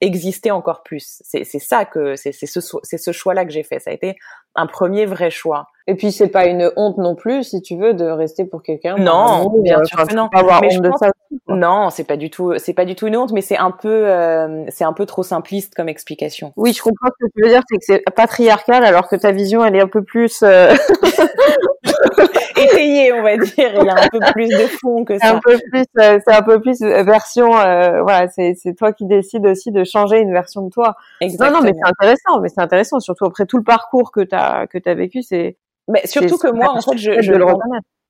exister 0.00 0.50
encore 0.50 0.82
plus. 0.82 1.22
C'est 1.24 1.44
ça 1.44 1.84
que 1.84 2.16
c'est 2.16 2.32
ce 2.32 2.60
c'est 2.82 2.98
ce 2.98 3.12
choix-là 3.12 3.44
que 3.44 3.52
j'ai 3.52 3.62
fait. 3.62 3.78
Ça 3.78 3.90
a 3.90 3.92
été 3.94 4.16
un 4.56 4.66
premier 4.66 5.06
vrai 5.06 5.30
choix. 5.30 5.68
Et 5.88 5.96
puis 5.96 6.12
c'est 6.12 6.28
pas 6.28 6.46
une 6.46 6.70
honte 6.76 6.98
non 6.98 7.14
plus, 7.16 7.42
si 7.42 7.60
tu 7.60 7.76
veux, 7.76 7.92
de 7.92 8.04
rester 8.04 8.44
pour 8.44 8.62
quelqu'un. 8.62 8.96
Non, 8.96 9.52
bien 9.60 9.80
euh, 9.80 9.84
sûr 9.84 10.06
que 10.06 10.14
non. 10.14 10.28
mais 10.32 10.70
je 10.70 10.78
pense... 10.78 11.00
Non, 11.48 11.90
c'est 11.90 12.04
pas 12.04 12.16
du 12.16 12.30
tout, 12.30 12.54
c'est 12.58 12.72
pas 12.72 12.84
du 12.84 12.94
tout 12.94 13.08
une 13.08 13.16
honte, 13.16 13.32
mais 13.32 13.40
c'est 13.40 13.56
un 13.56 13.72
peu, 13.72 13.88
euh, 13.88 14.64
c'est 14.68 14.84
un 14.84 14.92
peu 14.92 15.06
trop 15.06 15.24
simpliste 15.24 15.74
comme 15.74 15.88
explication. 15.88 16.52
Oui, 16.56 16.72
je 16.72 16.82
comprends 16.82 17.08
ce 17.08 17.26
que 17.26 17.30
tu 17.34 17.42
veux 17.42 17.48
dire, 17.48 17.62
c'est 17.68 17.78
que 17.78 17.84
c'est 17.84 18.02
patriarcal, 18.14 18.84
alors 18.84 19.08
que 19.08 19.16
ta 19.16 19.32
vision, 19.32 19.64
elle 19.64 19.74
est 19.74 19.80
un 19.80 19.88
peu 19.88 20.02
plus. 20.02 20.42
Euh... 20.42 20.74
étayée, 22.56 23.12
on 23.12 23.22
va 23.22 23.36
dire. 23.36 23.70
Il 23.74 23.84
y 23.84 23.88
a 23.88 24.04
un 24.04 24.08
peu 24.08 24.20
plus 24.32 24.48
de 24.48 24.66
fond 24.80 25.04
que 25.04 25.18
ça. 25.18 25.34
Un 25.34 25.40
peu 25.40 25.58
plus, 25.70 25.84
euh, 25.98 26.20
c'est 26.24 26.34
un 26.34 26.42
peu 26.42 26.60
plus 26.60 26.80
version. 26.80 27.48
voilà, 27.48 28.28
c'est 28.28 28.54
c'est 28.54 28.74
toi 28.74 28.92
qui 28.92 29.06
décides 29.06 29.46
aussi 29.46 29.72
de 29.72 29.82
changer 29.82 30.20
une 30.20 30.32
version 30.32 30.62
de 30.62 30.70
toi. 30.70 30.94
Exactement. 31.20 31.50
Non, 31.50 31.58
non, 31.58 31.64
mais 31.64 31.72
c'est 31.74 31.88
intéressant, 31.88 32.40
mais 32.40 32.48
c'est 32.50 32.60
intéressant, 32.60 33.00
surtout 33.00 33.24
après 33.24 33.46
tout 33.46 33.56
le 33.56 33.64
parcours 33.64 34.12
que 34.12 34.20
t'as 34.20 34.68
que 34.68 34.78
t'as 34.78 34.94
vécu, 34.94 35.22
c'est 35.22 35.56
mais 35.92 36.06
surtout 36.06 36.38
que 36.38 36.48
moi, 36.48 36.74
en 36.74 36.80
fait, 36.80 36.96
je, 36.96 37.20
je, 37.20 37.32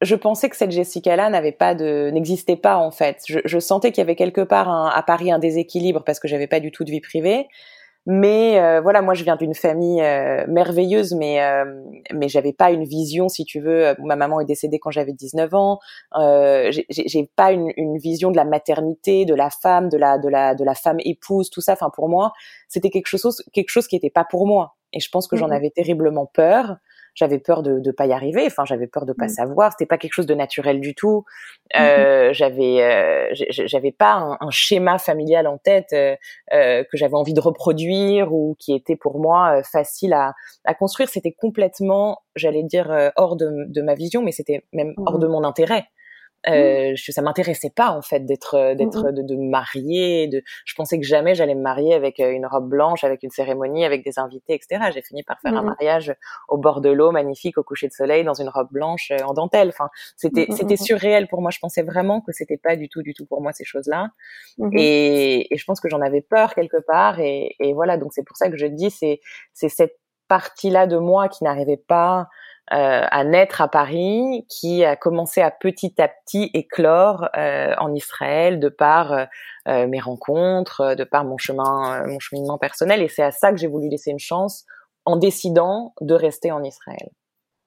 je, 0.03 0.15
pensais 0.15 0.49
que 0.49 0.57
cette 0.57 0.71
Jessica-là 0.71 1.29
n'avait 1.31 1.53
pas 1.53 1.75
de, 1.75 2.11
n'existait 2.11 2.57
pas 2.57 2.77
en 2.77 2.91
fait. 2.91 3.19
Je, 3.27 3.41
je 3.45 3.59
sentais 3.59 3.91
qu'il 3.91 4.01
y 4.01 4.07
avait 4.07 4.17
quelque 4.17 4.41
part 4.41 4.69
un, 4.69 4.89
à 4.89 5.03
Paris 5.03 5.33
un 5.33 5.39
déséquilibre 5.39 6.03
parce 6.05 6.21
que 6.21 6.29
j'avais 6.29 6.47
pas 6.47 6.61
du 6.61 6.71
tout 6.71 6.85
de 6.85 6.91
vie 6.91 7.01
privée. 7.01 7.49
Mais 8.05 8.61
euh, 8.61 8.81
voilà, 8.81 9.01
moi 9.01 9.15
je 9.15 9.23
viens 9.23 9.37
d'une 9.37 9.55
famille 9.55 10.01
euh, 10.03 10.45
merveilleuse, 10.49 11.15
mais 11.15 11.41
euh, 11.41 11.65
mais 12.13 12.29
j'avais 12.29 12.53
pas 12.53 12.73
une 12.73 12.85
vision, 12.85 13.29
si 13.29 13.45
tu 13.45 13.61
veux. 13.61 13.95
Ma 14.01 14.17
maman 14.17 14.41
est 14.41 14.45
décédée 14.45 14.81
quand 14.81 14.91
j'avais 14.91 15.13
19 15.13 15.55
ans. 15.55 15.79
Euh, 16.19 16.73
j'ai 16.91 17.31
pas 17.37 17.53
une, 17.53 17.73
une, 17.77 17.99
vision 17.99 18.33
de 18.33 18.37
la 18.37 18.45
maternité, 18.45 19.25
de 19.25 19.35
la 19.35 19.51
femme, 19.51 19.89
de 19.89 19.97
la 19.97 20.19
de 20.19 20.29
la 20.29 20.57
de 20.57 20.65
la 20.65 20.75
femme 20.75 20.99
épouse, 21.05 21.49
tout 21.49 21.61
ça. 21.61 21.75
Enfin 21.75 21.91
pour 21.95 22.09
moi, 22.09 22.33
c'était 22.67 22.91
quelque 22.91 23.07
chose 23.07 23.45
quelque 23.53 23.71
chose 23.71 23.87
qui 23.87 23.95
était 23.95 24.11
pas 24.11 24.25
pour 24.25 24.49
moi. 24.49 24.75
Et 24.93 24.99
je 24.99 25.09
pense 25.09 25.29
que 25.29 25.37
j'en 25.37 25.49
mmh 25.49 25.53
avais 25.53 25.71
terriblement 25.71 26.27
peur 26.27 26.77
j'avais 27.15 27.39
peur 27.39 27.63
de 27.63 27.81
ne 27.85 27.93
pas 27.93 28.07
y 28.07 28.13
arriver. 28.13 28.45
Enfin, 28.47 28.65
j'avais 28.65 28.87
peur 28.87 29.07
de 29.07 29.13
pas 29.13 29.27
mmh. 29.27 29.31
savoir. 29.31 29.73
C'était 29.73 29.87
pas 29.87 29.99
quelque 29.99 30.15
chose 30.15 30.27
de 30.27 30.35
naturel 30.35 30.81
du 30.81 30.95
tout. 30.95 31.25
Mmh 31.75 31.81
euh, 31.81 32.33
j'avais, 32.33 32.83
euh, 32.83 33.35
j'avais 33.51 33.93
pas 33.93 34.13
un, 34.15 34.37
un, 34.41 34.51
schéma 34.51 34.99
familial 34.99 35.47
en 35.47 35.59
tête 35.59 35.93
euh, 35.93 36.17
euh, 36.53 36.85
que 36.85 36.97
j'avais 36.97 37.15
envie 37.15 37.35
de 37.35 37.41
reproduire 37.41 38.33
ou 38.33 38.57
qui 38.59 38.75
était 38.75 38.97
pour 38.97 39.19
moi 39.19 39.59
euh, 39.59 39.63
facile 39.63 40.13
à, 40.13 40.35
à 40.65 40.75
construire. 40.75 41.09
C'était 41.09 41.33
complètement, 41.33 42.19
j'allais 42.37 42.63
dire, 42.63 42.91
euh, 42.91 43.11
hors 43.17 43.37
de, 43.37 43.51
de, 43.69 43.83
ma 43.83 43.95
vision, 43.95 44.23
mais 44.23 44.33
c'était 44.33 44.65
même 44.73 44.95
hors 45.07 45.19
de 45.19 45.27
mon 45.27 45.45
intérêt. 45.45 45.85
Mmh. 46.47 46.51
Euh, 46.51 46.93
je, 46.97 47.13
ça 47.13 47.23
m'intéressait 47.23 47.71
pas 47.71 47.91
en 47.91 48.03
fait 48.03 48.27
d'être 48.27 48.55
euh, 48.55 48.75
d'être 48.75 49.09
mmh 49.09 49.13
de, 49.13 49.23
de 49.23 49.37
me 49.37 49.49
marier. 49.49 50.27
De, 50.27 50.43
je 50.65 50.75
pensais 50.75 50.99
que 50.99 51.07
jamais 51.07 51.35
j'allais 51.37 51.55
me 51.55 51.63
marier 51.63 51.95
avec 51.95 52.19
euh, 52.19 52.33
une 52.33 52.47
robe 52.47 52.69
blanche, 52.69 53.05
avec 53.05 53.23
une 53.23 53.31
cérémonie, 53.31 53.85
avec 53.85 54.05
des 54.05 54.19
invités, 54.19 54.55
etc. 54.55 54.91
J'ai 54.93 55.03
fini 55.03 55.23
par 55.23 55.41
faire 55.41 55.55
un 55.55 55.63
mmh 55.63 55.67
mariage 55.67 56.15
au 56.49 56.59
bord 56.59 56.81
de 56.81 56.91
l'eau, 56.91 57.13
magnifique, 57.13 57.59
au 57.59 57.63
coucher 57.63 57.87
de 57.87 57.93
soleil, 57.93 58.25
dans 58.25 58.35
une 58.35 58.49
robe 58.49 58.69
blanche 58.73 59.13
en 59.25 59.35
dentelle. 59.35 59.69
Enfin, 59.69 59.89
c'était 60.17 60.47
c'était 60.51 60.77
surréel 60.77 61.29
pour 61.29 61.43
moi. 61.43 61.51
Je 61.53 61.61
pensais 61.61 61.83
vraiment 61.83 62.21
que 62.21 62.33
c'était 62.33 62.59
pas 62.59 62.75
du 62.75 62.89
tout 62.89 63.03
du 63.03 63.15
tout 63.15 63.27
pour 63.27 63.41
moi 63.41 63.53
ces 63.53 63.65
choses-là. 63.65 64.09
Et, 64.73 65.53
et, 65.53 65.57
je 65.57 65.65
pense 65.65 65.81
que 65.81 65.89
j'en 65.89 66.01
avais 66.01 66.23
peur 66.23 66.55
quelque 66.55 66.79
part. 66.87 67.21
Et, 67.21 67.55
et 67.61 67.73
voilà, 67.73 67.97
donc 67.97 68.13
c'est 68.13 68.25
pour 68.25 68.37
ça 68.37 68.51
que 68.51 68.57
je 68.57 68.67
dis 68.67 68.91
c'est 68.91 69.21
c'est 69.53 69.69
cette 69.69 69.97
partie-là 70.29 70.87
de 70.87 70.97
moi 70.97 71.29
qui 71.29 71.45
n'arrivait 71.45 71.77
pas 71.77 72.29
euh, 72.71 73.05
à 73.11 73.25
naître 73.25 73.61
à 73.61 73.69
Paris, 73.69 74.47
qui 74.49 74.85
a 74.85 74.95
commencé 74.97 75.43
à 75.43 75.51
petit 75.51 76.01
à 76.01 76.09
petit 76.09 76.51
éclore 76.55 77.29
euh, 77.37 77.75
en 77.79 77.93
Israël 77.93 78.61
de 78.61 78.69
par 78.69 79.13
euh, 79.13 79.87
mes 79.89 80.01
rencontres, 80.01 80.95
de 80.95 81.05
par 81.05 81.25
mon 81.25 81.37
chemin, 81.39 82.07
mon 82.07 82.19
cheminement 82.21 82.59
personnel. 82.59 83.03
Et 83.03 83.09
c'est 83.09 83.25
à 83.25 83.33
ça 83.33 83.51
que 83.51 83.57
j'ai 83.59 83.67
voulu 83.67 83.89
laisser 83.89 84.11
une 84.11 84.19
chance 84.21 84.65
en 85.05 85.17
décidant 85.17 85.93
de 86.01 86.15
rester 86.15 86.53
en 86.53 86.63
Israël. 86.63 87.11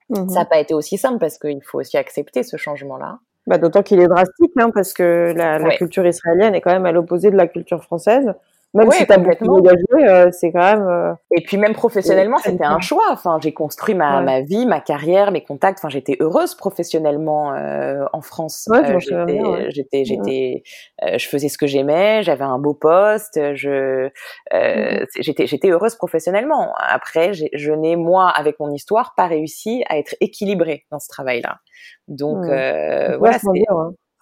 Mhm. 0.10 0.30
Ça 0.30 0.40
n'a 0.40 0.46
pas 0.46 0.60
été 0.60 0.74
aussi 0.74 0.98
simple 0.98 1.20
parce 1.20 1.38
qu'il 1.38 1.62
faut 1.64 1.80
aussi 1.80 1.98
accepter 1.98 2.44
ce 2.44 2.56
changement-là. 2.58 3.20
Bah, 3.48 3.58
D'autant 3.58 3.84
qu'il 3.84 4.00
est 4.00 4.08
drastique, 4.08 4.54
hein, 4.58 4.72
parce 4.74 4.94
que 4.94 5.34
la, 5.36 5.60
la 5.60 5.68
Ouais. 5.68 5.76
culture 5.78 6.06
israélienne 6.08 6.56
est 6.56 6.62
quand 6.62 6.72
même 6.72 6.86
à 6.86 6.92
l'opposé 6.92 7.30
de 7.32 7.36
la 7.36 7.48
culture 7.48 7.84
française. 7.84 8.34
Même 8.76 8.92
si 8.92 9.06
tu 9.08 9.12
as 9.14 9.18
beaucoup 9.18 9.46
voyagé, 9.46 9.84
euh, 10.10 10.30
c'est 10.32 10.52
quand 10.52 10.60
même... 10.60 10.88
euh, 10.88 11.14
Et 11.36 11.42
puis 11.42 11.58
même 11.58 11.74
professionnellement, 11.74 12.38
c'était 12.38 12.66
un 12.66 12.80
choix. 12.80 13.06
Enfin, 13.12 13.40
j'ai 13.42 13.54
construit 13.54 13.96
ma, 13.96 14.20
Ouais. 14.20 14.24
ma 14.26 14.42
vie, 14.42 14.66
ma 14.66 14.80
carrière, 14.82 15.32
mes 15.32 15.44
contacts. 15.44 15.80
Enfin, 15.80 15.90
j'étais 15.90 16.18
heureuse 16.20 16.56
professionnellement 16.56 17.54
euh, 17.54 18.06
en 18.14 18.22
France. 18.22 18.68
Ouais, 18.72 18.80
Euh, 18.80 19.68
j'étais, 19.70 20.06
j'étais, 20.06 20.64
euh, 21.04 21.18
je 21.18 21.28
faisais 21.28 21.50
ce 21.50 21.58
que 21.58 21.68
j'aimais. 21.68 22.22
J'avais 22.24 22.44
un 22.44 22.60
beau 22.60 22.74
poste. 22.74 23.40
Je, 23.56 24.10
c'est- 24.52 25.22
j'étais, 25.22 25.48
j'étais 25.48 25.70
heureuse 25.70 25.96
professionnellement. 25.96 26.74
Après, 26.78 27.32
je 27.34 27.72
n'ai 27.72 27.96
moi, 27.96 28.30
avec 28.30 28.60
mon 28.60 28.72
histoire, 28.72 29.14
pas 29.16 29.28
réussi 29.28 29.84
à 29.90 29.98
être 29.98 30.16
équilibrée 30.22 30.86
dans 30.92 31.00
ce 31.00 31.08
travail-là. 31.08 31.60
Donc 32.08 32.46
c'est 32.46 33.18
voilà, 33.18 33.38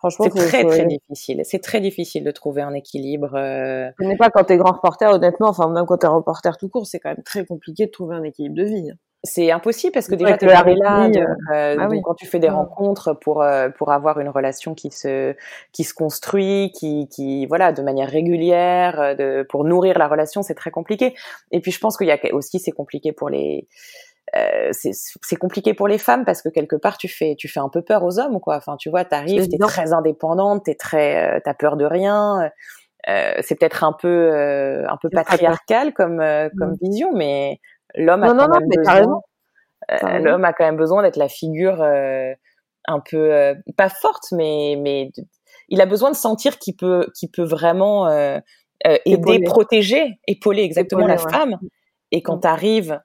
hein. 0.03 0.09
Franchement, 0.09 0.27
c'est 0.35 0.47
très 0.47 0.63
très 0.65 0.85
difficile. 0.85 1.41
C'est 1.45 1.59
très 1.61 1.79
difficile 1.81 2.23
de 2.23 2.31
trouver 2.31 2.61
un 2.61 2.73
équilibre. 2.73 3.35
euh, 3.35 3.89
Ce 3.99 4.03
n'est 4.05 4.17
pas 4.17 4.29
quand 4.29 4.43
t'es 4.43 4.57
grand 4.57 4.73
reporter, 4.73 5.11
honnêtement, 5.11 5.49
enfin 5.49 5.69
même 5.69 5.85
quand 5.85 5.97
t'es 5.97 6.07
reporter 6.07 6.57
tout 6.57 6.69
court, 6.69 6.85
c'est 6.85 6.99
quand 6.99 7.09
même 7.09 7.23
très 7.23 7.45
compliqué 7.45 7.85
de 7.85 7.91
trouver 7.91 8.15
un 8.15 8.23
équilibre 8.23 8.55
de 8.55 8.63
vie. 8.63 8.91
c'est 9.25 9.51
impossible 9.51 9.93
parce 9.93 10.07
que 10.07 10.15
déjà 10.15 10.37
tu 10.37 10.45
là 10.45 10.61
rythmie, 10.61 11.11
donc, 11.13 11.23
euh, 11.53 11.75
ah 11.79 11.83
donc 11.83 11.91
oui. 11.91 12.01
quand 12.03 12.13
tu 12.13 12.25
fais 12.25 12.39
des 12.39 12.49
rencontres 12.49 13.13
pour 13.13 13.41
euh, 13.41 13.69
pour 13.69 13.93
avoir 13.93 14.19
une 14.19 14.27
relation 14.27 14.75
qui 14.75 14.91
se 14.91 15.33
qui 15.71 15.85
se 15.85 15.93
construit 15.93 16.73
qui 16.73 17.07
qui 17.07 17.45
voilà 17.45 17.71
de 17.71 17.81
manière 17.81 18.09
régulière 18.09 18.99
euh, 18.99 19.15
de 19.15 19.45
pour 19.47 19.63
nourrir 19.63 19.97
la 19.97 20.09
relation 20.09 20.43
c'est 20.43 20.55
très 20.55 20.71
compliqué 20.71 21.15
et 21.51 21.61
puis 21.61 21.71
je 21.71 21.79
pense 21.79 21.95
qu'il 21.95 22.07
y 22.07 22.11
a 22.11 22.19
aussi 22.33 22.59
c'est 22.59 22.71
compliqué 22.71 23.13
pour 23.13 23.29
les 23.29 23.67
euh, 24.35 24.69
c'est 24.71 24.91
c'est 24.93 25.35
compliqué 25.35 25.73
pour 25.73 25.87
les 25.87 25.97
femmes 25.97 26.25
parce 26.25 26.41
que 26.41 26.49
quelque 26.49 26.75
part 26.75 26.97
tu 26.97 27.07
fais 27.07 27.35
tu 27.37 27.47
fais 27.47 27.59
un 27.59 27.69
peu 27.69 27.81
peur 27.81 28.03
aux 28.03 28.19
hommes 28.19 28.39
quoi 28.39 28.55
enfin 28.57 28.77
tu 28.77 28.89
vois 28.89 29.05
t'arrives 29.05 29.47
t'es 29.49 29.57
très 29.57 29.93
indépendante 29.93 30.63
t'es 30.65 30.75
très 30.75 31.37
euh, 31.37 31.39
t'as 31.43 31.53
peur 31.53 31.77
de 31.77 31.85
rien 31.85 32.49
euh, 33.09 33.33
c'est 33.41 33.55
peut-être 33.59 33.83
un 33.83 33.93
peu 33.93 34.07
euh, 34.33 34.85
un 34.89 34.97
peu 35.01 35.09
patriarcal 35.09 35.93
comme 35.93 36.19
euh, 36.21 36.49
comme 36.57 36.71
Mhm. 36.71 36.77
vision 36.81 37.13
mais 37.13 37.59
l'homme 37.95 38.23
a 38.23 38.27
quand 38.29 38.47
même 38.49 38.69
besoin 38.69 39.21
euh, 39.91 40.19
l'homme 40.19 40.45
a 40.45 40.53
quand 40.53 40.65
même 40.65 40.77
besoin 40.77 41.03
d'être 41.03 41.17
la 41.17 41.27
figure 41.29 41.81
euh, 41.81 42.33
un 42.87 42.99
peu 43.01 43.33
euh, 43.33 43.53
pas 43.77 43.89
forte 43.89 44.23
mais 44.31 44.77
mais 44.81 45.11
il 45.69 45.81
a 45.81 45.85
besoin 45.85 46.09
de 46.11 46.15
sentir 46.15 46.57
qu'il 46.59 46.75
peut 46.75 47.07
qu'il 47.19 47.29
peut 47.29 47.43
vraiment 47.43 48.07
euh, 48.07 48.39
euh, 48.87 48.97
aider 49.05 49.33
Épauler. 49.35 49.43
protéger 49.43 50.19
épauler 50.27 50.63
exactement 50.63 51.01
Épauler, 51.07 51.17
la 51.17 51.23
ouais. 51.25 51.31
femme 51.31 51.59
et 52.11 52.21
quand 52.23 52.37
Mm. 52.37 52.41
tu 52.41 52.47
arrives 52.47 52.99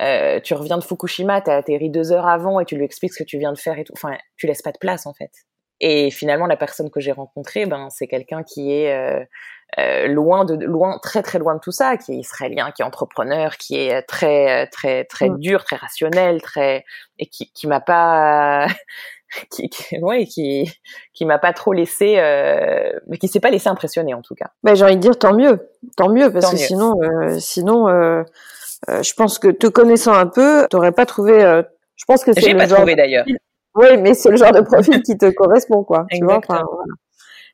tu 0.00 0.54
reviens 0.54 0.78
de 0.78 0.84
Fukushima 0.84 1.40
t'as 1.40 1.56
atterri 1.56 1.90
deux 1.90 2.12
heures 2.12 2.26
avant 2.28 2.60
et 2.60 2.64
tu 2.64 2.76
lui 2.76 2.84
expliques 2.84 3.12
ce 3.14 3.22
que 3.22 3.28
tu 3.28 3.38
viens 3.38 3.52
de 3.52 3.58
faire 3.58 3.78
et 3.78 3.84
tout 3.84 3.92
enfin 3.96 4.16
tu 4.36 4.46
laisses 4.46 4.62
pas 4.62 4.72
de 4.72 4.78
place 4.78 5.06
en 5.06 5.14
fait 5.14 5.30
et 5.80 6.10
finalement 6.10 6.46
la 6.46 6.56
personne 6.56 6.90
que 6.90 7.00
j'ai 7.00 7.12
rencontrée 7.12 7.66
ben 7.66 7.88
c'est 7.90 8.06
quelqu'un 8.06 8.42
qui 8.42 8.72
est 8.72 8.92
euh, 8.94 9.24
euh, 9.78 10.06
loin 10.06 10.44
de 10.44 10.54
loin 10.64 10.98
très 11.02 11.22
très 11.22 11.38
loin 11.38 11.54
de 11.54 11.60
tout 11.60 11.72
ça 11.72 11.96
qui 11.96 12.12
est 12.12 12.16
israélien 12.16 12.70
qui 12.70 12.82
est 12.82 12.84
entrepreneur 12.84 13.56
qui 13.56 13.76
est 13.76 14.02
très 14.02 14.66
très 14.68 15.04
très 15.04 15.28
Mm. 15.30 15.38
dur 15.38 15.64
très 15.64 15.76
rationnel 15.76 16.40
très 16.42 16.84
et 17.18 17.26
qui 17.26 17.50
qui 17.52 17.66
m'a 17.66 17.80
pas 17.80 18.66
qui, 19.50 19.68
qui 19.68 19.98
ouais 19.98 20.26
qui 20.26 20.70
qui 21.12 21.24
m'a 21.24 21.38
pas 21.40 21.52
trop 21.52 21.72
laissé 21.72 22.18
euh, 22.18 22.92
mais 23.08 23.18
qui 23.18 23.26
s'est 23.26 23.40
pas 23.40 23.50
laissé 23.50 23.68
impressionner 23.68 24.14
en 24.14 24.22
tout 24.22 24.36
cas 24.36 24.50
Ben, 24.62 24.74
j'ai 24.76 24.84
envie 24.84 24.94
de 24.96 25.00
dire 25.00 25.18
tant 25.18 25.34
mieux, 25.34 25.70
tant 25.96 26.08
mieux, 26.08 26.30
parce 26.32 26.44
Tant 26.44 26.50
que 26.52 26.56
mieux. 26.56 26.66
sinon, 26.66 26.94
euh, 27.02 27.38
sinon, 27.40 27.88
euh, 27.88 28.22
euh, 28.90 29.02
je 29.02 29.14
pense 29.14 29.38
que 29.38 29.48
te 29.48 29.66
connaissant 29.66 30.14
un 30.14 30.26
peu, 30.26 30.66
t'aurais 30.70 30.92
pas 30.92 31.06
trouvé. 31.06 31.42
euh, 31.44 31.62
je 31.96 32.04
pense 32.06 32.24
que 32.24 32.32
c'est 32.32 32.52
le 32.52 32.58
pas 32.58 32.66
genre. 32.66 32.78
trouvé 32.78 32.96
d'ailleurs 32.96 33.24
Oui, 33.74 33.96
mais 33.98 34.14
c'est 34.14 34.30
le 34.30 34.36
genre 34.36 34.52
de 34.52 34.60
profil 34.60 35.02
qui 35.02 35.16
te 35.16 35.30
correspond, 35.30 35.84
quoi. 35.84 36.06
Tu 36.10 36.24
vois. 36.24 36.36
Exactement. 36.36 36.58
Enfin, 36.58 36.66
voilà. 36.70 36.84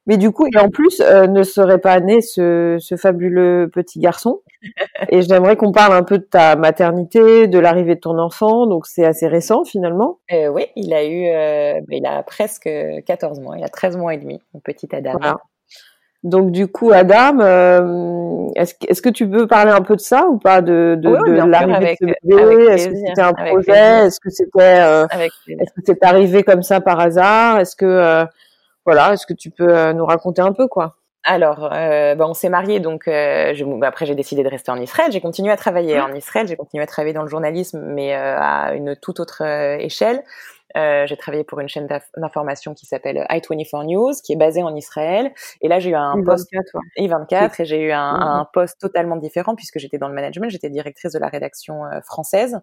Mais 0.07 0.17
du 0.17 0.31
coup, 0.33 0.47
et 0.53 0.59
en 0.59 0.71
plus, 0.71 1.01
euh, 1.01 1.27
ne 1.27 1.43
serait 1.43 1.79
pas 1.79 2.01
né 2.01 2.21
ce, 2.23 2.79
ce 2.81 2.97
fabuleux 2.97 3.71
petit 3.73 4.01
garçon. 4.01 4.41
et 5.11 5.23
j'aimerais 5.23 5.57
qu'on 5.57 5.73
parle 5.73 5.93
un 5.93 6.03
peu 6.03 6.19
de 6.19 6.25
ta 6.25 6.57
maternité, 6.57 7.47
de 7.47 7.59
l'arrivée 7.59 7.95
de 7.95 8.01
ton 8.01 8.19
enfant. 8.19 8.67
Donc 8.67 8.87
c'est 8.87 9.05
assez 9.05 9.29
récent 9.29 9.65
finalement. 9.65 10.19
Euh, 10.33 10.49
oui 10.49 10.67
il 10.77 10.93
a 10.95 11.05
eu 11.05 11.27
euh, 11.29 11.81
il 11.91 12.05
a 12.07 12.23
presque 12.23 12.69
14 13.07 13.41
mois 13.41 13.57
il 13.57 13.65
a 13.65 13.69
13 13.69 13.97
mois 13.97 14.15
et 14.15 14.19
demi 14.19 14.39
mon 14.53 14.61
petit 14.61 14.89
Adam 14.95 15.13
Voilà. 15.19 15.37
Donc 16.23 16.51
du 16.51 16.69
coup, 16.69 16.93
Adam, 16.93 17.41
euh, 17.41 18.49
est-ce 18.55 18.75
que, 18.75 18.87
est-ce 18.89 19.01
que 19.01 19.09
tu 19.09 19.29
peux 19.29 19.47
parler 19.47 19.71
un 19.71 19.81
peu 19.81 19.97
de 19.97 20.01
ça 20.01 20.27
ou 20.27 20.39
pas 20.39 20.61
de, 20.61 20.97
de, 20.99 21.09
Oui, 21.09 21.49
l'arrivée 21.49 21.75
avec- 21.75 22.01
de 22.03 22.15
ce 22.23 22.37
bébé? 22.37 22.65
Est-ce 22.73 22.89
que 22.89 22.95
c'était 22.97 23.23
un 23.23 23.33
projet? 23.33 24.07
Est-ce 24.07 24.21
que 24.21 24.29
c'était 24.31 24.81
euh, 24.81 25.07
est-ce 25.49 25.73
que 25.73 25.81
c'est 25.87 26.05
arrivé 26.05 26.43
comme 26.43 26.63
ça 26.63 26.81
par 26.83 27.01
hasard? 27.01 27.59
Est-ce 27.61 27.75
que 27.75 27.87
euh, 27.87 28.25
voilà, 28.85 29.15
est-ce 29.15 29.27
que 29.27 29.33
tu 29.33 29.51
peux 29.51 29.93
nous 29.93 30.05
raconter 30.05 30.43
un 30.43 30.53
peu 30.53 30.69
quoi? 30.69 30.97
Alors, 31.25 31.71
euh, 31.73 32.15
bah, 32.15 32.27
on 32.29 32.33
s'est 32.35 32.49
mariés, 32.49 32.81
donc 32.81 33.07
euh, 33.07 33.53
je, 33.55 33.63
bah, 33.65 33.89
après 33.89 34.07
j'ai 34.07 34.15
décidé 34.15 34.43
de 34.43 34.49
rester 34.49 34.71
en 34.73 34.81
Israël. 34.81 35.13
J'ai 35.13 35.21
continué 35.21 35.51
à 35.53 35.57
travailler 35.57 36.01
en 36.01 36.15
Israël. 36.15 36.47
J'ai 36.49 36.57
continué 36.57 36.83
à 36.83 36.87
travailler 36.87 37.13
dans 37.15 37.23
le 37.23 37.29
journalisme, 37.29 37.81
mais 37.87 38.15
euh, 38.15 38.37
à 38.39 38.75
une 38.75 38.95
toute 38.97 39.21
autre 39.21 39.43
échelle. 39.81 40.23
Euh, 40.77 41.07
j'ai 41.07 41.17
travaillé 41.17 41.45
pour 41.45 41.61
une 41.61 41.69
chaîne 41.69 41.87
d'inf- 41.87 42.11
d'information 42.17 42.75
qui 42.75 42.87
s'appelle 42.87 43.27
i24 43.29 43.85
News, 43.85 44.13
qui 44.25 44.33
est 44.33 44.37
basée 44.37 44.63
en 44.63 44.75
Israël. 44.77 45.33
Et 45.61 45.69
là, 45.69 45.79
j'ai 45.81 45.91
eu 45.91 45.95
un 45.95 46.23
poste 46.25 46.49
I24, 46.53 46.75
ouais. 46.75 47.07
I24 47.07 47.61
et 47.61 47.65
j'ai 47.65 47.81
eu 47.81 47.93
un, 47.93 48.13
Mhm. 48.17 48.23
un 48.23 48.49
poste 48.53 48.81
totalement 48.81 49.17
différent 49.17 49.55
puisque 49.57 49.79
j'étais 49.79 49.99
dans 49.99 50.09
le 50.09 50.15
management. 50.15 50.49
J'étais 50.51 50.71
directrice 50.71 51.13
de 51.13 51.19
la 51.19 51.29
rédaction 51.29 51.85
euh, 51.85 52.01
française. 52.03 52.59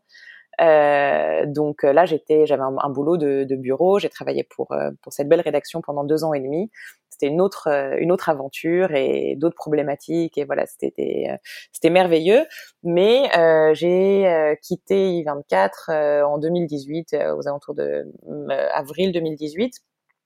Euh, 0.62 1.46
donc 1.46 1.84
euh, 1.84 1.94
là, 1.94 2.06
j'étais, 2.06 2.46
j'avais 2.46 2.64
un, 2.64 2.90
boulot 2.90 3.18
de, 3.18 3.44
de 3.44 3.56
bureau. 3.56 4.00
J'ai 4.00 4.10
travaillé 4.10 4.44
pour 4.44 4.72
euh, 4.72 4.92
pour 5.02 5.14
cette 5.14 5.30
belle 5.30 5.42
rédaction 5.42 5.82
pendant 5.82 6.04
deux 6.04 6.24
ans 6.24 6.34
et 6.34 6.40
demi. 6.40 6.72
C'était 7.10 7.28
une 7.28 7.42
autre 7.42 7.68
une 8.00 8.12
autre 8.12 8.30
aventure 8.30 8.92
et 8.92 9.36
d'autres 9.38 9.56
problématiques 9.56 10.38
et 10.38 10.46
voilà, 10.46 10.66
c'était 10.68 11.28
c'était 11.72 11.90
merveilleux. 11.90 12.46
Mais 12.84 13.30
euh, 13.38 13.74
j'ai 13.74 14.56
quitté 14.62 15.24
I24 15.24 15.70
euh, 15.90 16.24
en 16.24 16.38
2018, 16.38 17.14
euh, 17.14 17.36
aux 17.36 17.48
alentours 17.48 17.74
de 17.76 18.06
euh, 18.30 18.70
avril 18.74 19.12
2018, 19.12 19.74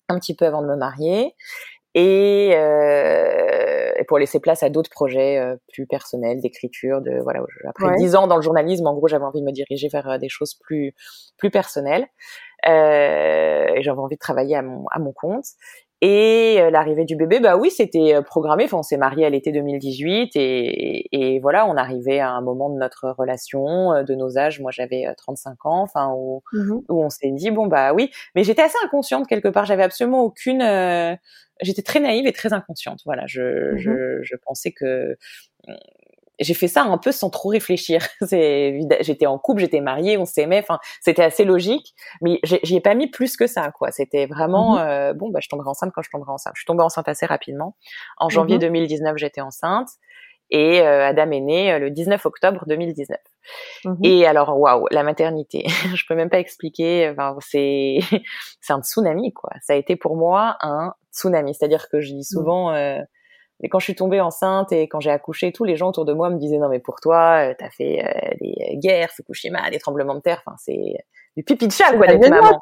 un 0.10 0.20
petit 0.20 0.36
peu 0.36 0.46
avant 0.46 0.62
de 0.62 0.68
me 0.68 0.76
marier 0.76 1.34
et, 1.94 2.52
euh, 2.56 3.71
et 3.98 4.04
pour 4.04 4.18
laisser 4.20 4.40
place 4.40 4.64
à 4.64 4.70
d'autres 4.70 4.90
projets 4.90 5.38
euh, 5.38 5.56
plus 5.74 5.86
personnels 5.88 6.42
d'écriture 6.42 7.02
de 7.02 7.20
voilà 7.24 7.42
après 7.68 7.88
Ouais. 7.88 7.96
dix 7.98 8.16
ans 8.16 8.28
dans 8.28 8.36
le 8.36 8.42
journalisme 8.42 8.86
en 8.88 8.94
gros 8.94 9.08
j'avais 9.08 9.24
envie 9.26 9.42
de 9.42 9.46
me 9.46 9.52
diriger 9.52 9.88
vers 9.90 10.10
euh, 10.10 10.18
des 10.18 10.30
choses 10.30 10.56
plus 10.56 10.94
plus 11.38 11.50
personnelles 11.52 12.08
euh, 12.68 13.66
et 13.76 13.82
j'avais 13.82 14.00
envie 14.00 14.16
de 14.16 14.20
travailler 14.20 14.56
à 14.56 14.62
mon 14.62 14.86
à 14.92 15.00
mon 15.00 15.14
compte 15.14 15.46
et 16.02 16.58
euh, 16.60 16.70
l'arrivée 16.72 17.06
du 17.06 17.16
bébé 17.16 17.40
bah 17.40 17.58
oui 17.58 17.70
c'était 17.72 18.16
euh, 18.16 18.22
programmé. 18.22 18.64
Enfin 18.66 18.78
on 18.80 18.84
s'est 18.84 18.98
marié 18.98 19.26
à 19.26 19.30
l'été 19.30 19.52
2018 19.52 20.32
et, 20.36 21.08
et 21.36 21.40
voilà 21.40 21.66
on 21.68 21.76
arrivait 21.78 22.20
à 22.20 22.32
un 22.32 22.42
moment 22.42 22.70
de 22.70 22.78
notre 22.80 23.10
relation 23.18 23.94
euh, 23.94 24.04
de 24.04 24.16
nos 24.16 24.38
âges. 24.38 24.60
Moi 24.60 24.72
j'avais 24.72 25.06
euh, 25.08 25.14
35 25.18 25.66
ans 25.66 25.82
enfin 25.82 26.12
où 26.16 26.42
Mhm. 26.54 26.82
où 26.90 27.04
on 27.04 27.10
s'est 27.10 27.32
dit 27.32 27.52
bon 27.52 27.68
bah 27.68 27.94
oui. 27.94 28.10
Mais 28.36 28.44
j'étais 28.44 28.64
assez 28.64 28.78
inconsciente 28.86 29.28
quelque 29.28 29.48
part. 29.50 29.66
J'avais 29.66 29.84
absolument 29.84 30.24
aucune 30.24 30.62
euh, 30.64 31.16
j'étais 31.62 31.84
très 31.84 32.00
naïve 32.00 32.26
et 32.28 32.32
très 32.34 32.54
inconsciente. 32.54 33.00
Voilà 33.06 33.26
je 33.28 33.74
Mhm. 33.74 33.78
je, 33.80 34.20
je 34.24 34.36
pensais 34.46 34.72
que 34.72 35.16
j'ai 36.42 36.54
fait 36.54 36.68
ça 36.68 36.84
un 36.84 36.98
peu 36.98 37.12
sans 37.12 37.30
trop 37.30 37.50
réfléchir 37.50 38.06
j'étais 39.02 39.26
en 39.28 39.38
couple 39.40 39.62
j'étais 39.62 39.80
mariée 39.82 40.18
on 40.18 40.26
s'aimait 40.26 40.60
enfin 40.60 40.80
c'était 41.02 41.24
assez 41.24 41.46
logique 41.46 41.94
mais 42.22 42.40
j'y 42.44 42.76
ai 42.76 42.82
pas 42.82 42.96
mis 42.96 43.08
plus 43.10 43.38
que 43.38 43.48
ça 43.48 43.72
quoi 43.72 43.92
c'était 43.92 44.26
vraiment 44.26 44.76
Mhm. 44.76 44.80
euh, 44.88 45.14
bon 45.14 45.30
bah 45.30 45.40
je 45.42 45.48
tomberai 45.50 45.70
enceinte 45.70 45.92
quand 45.96 46.02
je 46.02 46.10
tomberai 46.10 46.32
enceinte 46.32 46.54
je 46.56 46.62
suis 46.62 46.66
tombée 46.68 46.84
enceinte 46.84 47.08
assez 47.08 47.26
rapidement 47.26 47.76
en 48.18 48.30
janvier 48.30 48.56
Mhm. 48.56 48.62
2019 48.62 49.18
j'étais 49.18 49.42
enceinte 49.42 49.88
et 50.54 50.82
euh, 50.82 51.06
Adam 51.08 51.32
est 51.32 51.40
né 51.40 51.72
euh, 51.72 51.80
le 51.80 51.92
19 51.92 52.26
octobre 52.26 52.66
2019 52.68 53.20
Mhm. 53.86 53.98
et 54.04 54.26
alors, 54.28 54.60
waouh, 54.60 54.86
la 54.92 55.02
maternité, 55.04 55.64
je 55.96 56.04
peux 56.08 56.14
même 56.16 56.30
pas 56.30 56.40
expliquer. 56.40 57.10
Enfin, 57.10 57.36
c'est 57.40 57.98
c'est 58.62 58.74
un 58.74 58.82
tsunami 58.84 59.34
quoi. 59.34 59.50
Ça 59.62 59.74
a 59.74 59.76
été 59.78 59.96
pour 59.96 60.16
moi 60.16 60.58
un 60.62 60.94
tsunami. 61.12 61.56
C'est-à-dire 61.56 61.88
que 61.90 62.02
je 62.02 62.14
dis 62.14 62.24
souvent, 62.24 62.72
euh, 62.74 63.00
mais 63.62 63.70
quand 63.70 63.80
je 63.80 63.86
suis 63.86 63.96
tombée 63.96 64.22
enceinte 64.22 64.72
et 64.72 64.88
quand 64.88 65.00
j'ai 65.00 65.12
accouché, 65.12 65.52
tous 65.52 65.64
les 65.64 65.76
gens 65.76 65.90
autour 65.90 66.06
de 66.06 66.14
moi 66.14 66.30
me 66.30 66.38
disaient 66.38 66.58
non 66.58 66.70
mais 66.70 66.80
pour 66.80 67.00
toi, 67.00 67.50
euh, 67.50 67.54
t'as 67.58 67.70
fait 67.70 68.04
euh, 68.04 68.36
des 68.42 68.78
guerres, 68.78 69.12
Fukushima, 69.12 69.70
des 69.70 69.80
tremblements 69.80 70.16
de 70.16 70.22
terre. 70.22 70.42
Enfin, 70.46 70.58
c'est 70.60 70.96
du 71.38 71.44
pipi 71.44 71.68
de 71.68 71.72
chat 71.72 71.96
quoi 71.96 72.08
d'être 72.08 72.30
maman. 72.30 72.60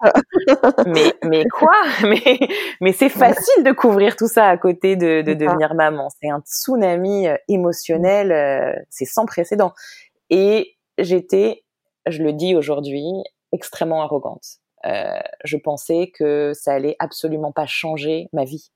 mais 0.86 1.14
mais 1.24 1.46
quoi? 1.46 1.76
Mais 2.04 2.40
mais 2.82 2.94
c'est 2.94 3.10
facile 3.10 3.64
de 3.64 3.72
couvrir 3.72 4.16
tout 4.16 4.28
ça 4.28 4.48
à 4.48 4.58
côté 4.58 4.96
de, 4.96 5.22
de 5.22 5.34
devenir 5.34 5.74
maman. 5.74 6.10
C'est 6.22 6.30
un 6.30 6.42
tsunami 6.42 7.28
euh, 7.28 7.36
émotionnel, 7.48 8.32
euh, 8.32 8.74
c'est 8.90 9.06
sans 9.06 9.26
précédent. 9.26 9.74
Et 10.30 10.78
j'étais, 10.98 11.64
je 12.08 12.22
le 12.22 12.34
dis 12.34 12.56
aujourd'hui, 12.56 13.06
extrêmement 13.52 14.04
arrogante. 14.04 14.60
Euh, 14.86 15.20
je 15.44 15.58
pensais 15.58 16.12
que 16.14 16.54
ça 16.54 16.74
allait 16.74 16.96
absolument 17.00 17.52
pas 17.52 17.66
changer 17.66 18.30
ma 18.34 18.46
vie. 18.46 18.72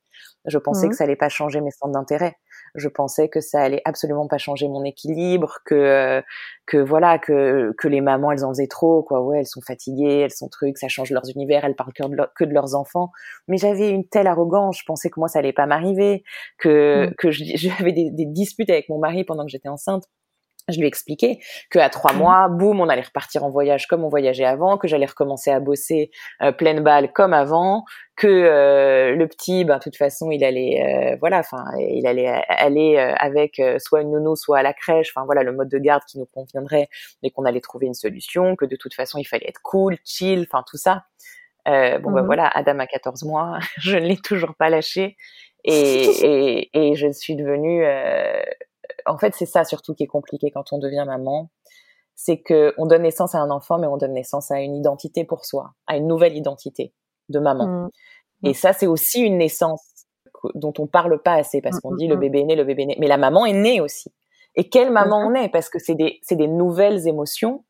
Je 0.46 0.58
pensais 0.58 0.90
que 0.90 0.96
ça 0.96 1.06
allait 1.06 1.16
pas 1.16 1.30
changer 1.30 1.62
mes 1.62 1.72
centres 1.72 1.94
d'intérêt. 1.94 2.36
Je 2.76 2.88
pensais 2.90 3.30
que 3.30 3.40
ça 3.40 3.62
allait 3.62 3.82
absolument 3.86 4.28
pas 4.28 4.38
changer 4.38 4.68
mon 4.68 4.84
équilibre, 4.84 5.60
que 5.66 6.22
que 6.66 6.78
voilà 6.78 7.20
que 7.20 7.74
que 7.78 7.88
les 7.88 8.02
mamans 8.02 8.32
elles 8.32 8.44
en 8.46 8.50
faisaient 8.50 8.68
trop 8.68 9.04
quoi. 9.04 9.22
Ouais, 9.22 9.40
elles 9.40 9.48
sont 9.48 9.62
fatiguées, 9.62 10.20
elles 10.20 10.32
sont 10.32 10.50
trucs, 10.50 10.78
ça 10.78 10.88
change 10.88 11.12
leurs 11.12 11.30
univers, 11.30 11.66
elles 11.66 11.76
parlent 11.76 11.94
que 11.94 12.04
de, 12.04 12.28
que 12.36 12.44
de 12.44 12.54
leurs 12.54 12.76
enfants. 12.76 13.12
Mais 13.48 13.58
j'avais 13.58 13.90
une 13.90 14.08
telle 14.08 14.28
arrogance, 14.28 14.80
je 14.80 14.86
pensais 14.86 15.10
que 15.10 15.20
moi 15.20 15.28
ça 15.30 15.40
allait 15.40 15.54
pas 15.54 15.66
m'arriver, 15.66 16.24
que 16.58 17.08
mmh. 17.08 17.16
que 17.18 17.32
j'avais 17.32 17.92
des, 17.94 18.10
des 18.12 18.26
disputes 18.26 18.70
avec 18.70 18.90
mon 18.90 19.00
mari 19.00 19.24
pendant 19.24 19.46
que 19.46 19.52
j'étais 19.52 19.70
enceinte 19.70 20.04
je 20.70 20.80
lui 20.80 20.88
expliquais 20.88 21.40
que 21.70 21.80
à 21.80 21.90
trois 21.90 22.14
mmh. 22.14 22.18
mois, 22.18 22.48
boum, 22.48 22.80
on 22.80 22.88
allait 22.88 23.02
repartir 23.02 23.44
en 23.44 23.50
voyage 23.50 23.86
comme 23.88 24.04
on 24.04 24.10
voyageait 24.10 24.46
avant, 24.46 24.78
que 24.78 24.88
j'allais 24.88 25.06
recommencer 25.06 25.52
à 25.52 25.60
bosser 25.60 26.10
euh, 26.42 26.54
pleine 26.54 26.82
balle 26.82 27.12
comme 27.12 27.34
avant, 27.34 27.84
que 28.16 28.28
euh, 28.28 29.16
le 29.16 29.28
petit, 29.28 29.66
ben 29.66 29.78
de 29.78 29.84
toute 29.84 29.98
façon, 29.98 30.32
il 30.32 30.44
allait, 30.44 31.14
euh, 31.14 31.18
voilà, 31.20 31.40
enfin, 31.40 31.66
il 31.78 32.08
allait 32.08 32.28
aller 32.48 32.98
avec 32.98 33.62
soit 33.80 34.02
une 34.02 34.12
nounou, 34.12 34.36
soit 34.36 34.60
à 34.60 34.64
la 34.64 34.74
crèche, 34.74 35.12
enfin 35.14 35.26
voilà, 35.26 35.44
le 35.44 35.52
mode 35.52 35.70
de 35.70 35.78
garde 35.78 36.04
qui 36.08 36.18
nous 36.18 36.28
conviendrait, 36.28 36.88
mais 37.22 37.30
qu'on 37.30 37.44
allait 37.44 37.62
trouver 37.62 37.88
une 37.88 37.94
solution, 37.94 38.56
que 38.56 38.66
de 38.66 38.78
toute 38.78 38.94
façon, 38.94 39.18
il 39.18 39.26
fallait 39.26 39.48
être 39.50 39.62
cool, 39.62 39.98
chill, 40.06 40.48
enfin 40.50 40.64
tout 40.66 40.78
ça. 40.78 41.04
bon 41.66 42.12
ben 42.12 42.22
voilà, 42.24 42.48
Adam 42.48 42.80
a 42.80 42.88
14 42.88 43.24
mois, 43.24 43.60
je 43.80 43.98
ne 43.98 44.06
l'ai 44.06 44.18
toujours 44.18 44.56
pas 44.56 44.70
lâché. 44.70 45.18
Et, 45.66 46.04
et, 46.74 46.90
et, 46.90 46.96
je 46.96 47.12
suis 47.12 47.36
devenue 47.36 47.86
en 49.06 49.18
fait, 49.18 49.34
c'est 49.36 49.46
ça 49.46 49.64
surtout 49.64 49.94
qui 49.94 50.04
est 50.04 50.08
compliqué 50.08 50.52
quand 50.52 50.74
on 50.74 50.78
devient 50.78 51.04
maman. 51.06 51.50
C'est 52.16 52.42
que 52.42 52.74
on 52.78 52.86
donne 52.86 53.02
naissance 53.02 53.34
à 53.34 53.40
un 53.40 53.50
enfant, 53.50 53.80
mais 53.80 53.88
on 53.88 53.98
donne 53.98 54.14
naissance 54.14 54.52
à 54.52 54.60
une 54.60 54.76
identité 54.76 55.26
pour 55.26 55.46
soi, 55.46 55.74
à 55.88 55.98
une 55.98 56.08
nouvelle 56.08 56.38
identité 56.38 56.94
de 57.30 57.40
maman. 57.40 57.66
Mmh. 57.66 57.90
Et 58.44 58.50
mmh. 58.52 58.54
ça, 58.54 58.74
c'est 58.74 58.88
aussi 58.88 59.22
une 59.22 59.38
naissance 59.38 59.82
dont 60.54 60.74
on 60.78 60.88
parle 60.88 61.22
pas 61.22 61.34
assez 61.34 61.62
parce 61.62 61.78
mmh, 61.78 61.82
qu'on 61.82 61.96
dit 61.96 62.08
le 62.08 62.18
bébé 62.18 62.42
est 62.42 62.46
né, 62.46 62.56
le 62.56 62.66
bébé 62.66 62.84
est 62.84 62.88
né. 62.88 62.98
Mais 63.00 63.08
la 63.08 63.18
maman 63.18 63.46
est 63.46 63.54
née 63.54 63.82
aussi. 63.82 64.14
Et 64.56 64.70
quelle 64.70 64.92
maman 64.92 65.28
on 65.28 65.34
est? 65.34 65.50
Parce 65.50 65.70
que 65.70 65.80
c'est 65.80 65.96
des, 65.96 66.20
c'est 66.22 66.36
des 66.36 66.48
nouvelles 66.48 67.08
émotions. 67.08 67.64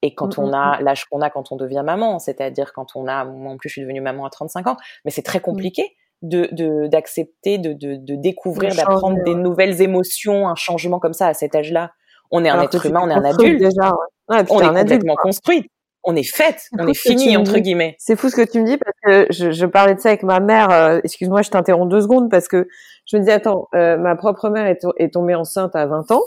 Et 0.00 0.14
quand 0.14 0.38
on 0.38 0.52
a 0.52 0.80
l'âge 0.80 1.06
qu'on 1.06 1.22
a 1.22 1.30
quand 1.30 1.50
on 1.50 1.56
devient 1.56 1.82
maman, 1.84 2.18
c'est-à-dire 2.18 2.72
quand 2.74 2.94
on 2.94 3.06
a, 3.06 3.24
moi 3.24 3.52
en 3.52 3.56
plus 3.56 3.70
je 3.70 3.74
suis 3.74 3.82
devenue 3.82 4.02
maman 4.02 4.26
à 4.26 4.30
35 4.30 4.66
ans, 4.66 4.76
mais 5.04 5.10
c'est 5.10 5.22
très 5.22 5.40
compliqué 5.40 5.96
de 6.24 6.86
d'accepter, 6.88 7.58
de, 7.58 7.72
de, 7.72 7.96
de, 7.96 8.14
découvrir, 8.16 8.74
d'apprendre 8.74 9.22
des 9.24 9.34
nouvelles 9.34 9.82
émotions, 9.82 10.48
un 10.48 10.54
changement 10.54 10.98
comme 10.98 11.12
ça 11.12 11.28
à 11.28 11.34
cet 11.34 11.54
âge-là. 11.54 11.92
On 12.30 12.44
est 12.44 12.48
un 12.48 12.60
être 12.62 12.84
humain, 12.86 13.00
on 13.04 13.10
est 13.10 13.14
un 13.14 13.24
adulte. 13.24 13.60
Déjà, 13.60 13.94
on 14.28 14.34
est 14.34 14.46
complètement 14.46 15.16
construit. 15.16 15.70
On 16.06 16.16
est 16.16 16.22
faite, 16.22 16.68
on 16.78 16.86
est 16.86 16.94
fini 16.94 17.34
entre 17.36 17.58
guillemets. 17.58 17.96
C'est 17.98 18.16
fou 18.16 18.28
ce 18.28 18.36
que 18.36 18.42
tu 18.42 18.60
me 18.60 18.66
dis 18.66 18.76
parce 18.76 18.96
que 19.02 19.32
je, 19.32 19.52
je 19.52 19.64
parlais 19.64 19.94
de 19.94 20.00
ça 20.00 20.10
avec 20.10 20.22
ma 20.22 20.38
mère. 20.38 20.70
Euh, 20.70 21.00
excuse-moi, 21.02 21.40
je 21.40 21.50
t'interromps 21.50 21.88
deux 21.88 22.02
secondes 22.02 22.30
parce 22.30 22.46
que 22.46 22.68
je 23.06 23.16
me 23.16 23.22
dis 23.22 23.30
attends, 23.30 23.68
euh, 23.74 23.96
ma 23.96 24.14
propre 24.14 24.50
mère 24.50 24.66
est, 24.66 24.80
est, 24.98 25.14
tombée 25.14 25.34
enceinte 25.34 25.74
à 25.74 25.86
20 25.86 26.10
ans 26.10 26.22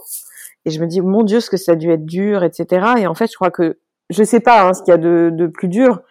et 0.66 0.72
je 0.72 0.82
me 0.82 0.88
dis 0.88 1.02
mon 1.02 1.22
Dieu 1.22 1.40
ce 1.40 1.52
que 1.52 1.58
ça 1.58 1.74
a 1.74 1.76
dû 1.76 1.92
être 1.92 2.06
dur, 2.06 2.44
etc. 2.44 2.88
Et 2.98 3.06
en 3.06 3.14
fait, 3.14 3.28
je 3.28 3.36
crois 3.36 3.52
que 3.52 3.80
je 4.10 4.24
sais 4.24 4.40
pas 4.40 4.68
hein, 4.68 4.74
ce 4.74 4.82
qu'il 4.82 4.92
y 4.92 4.96
a 4.96 4.98
de, 4.98 5.30
de 5.32 5.46
plus 5.46 5.68
dur, 5.68 6.02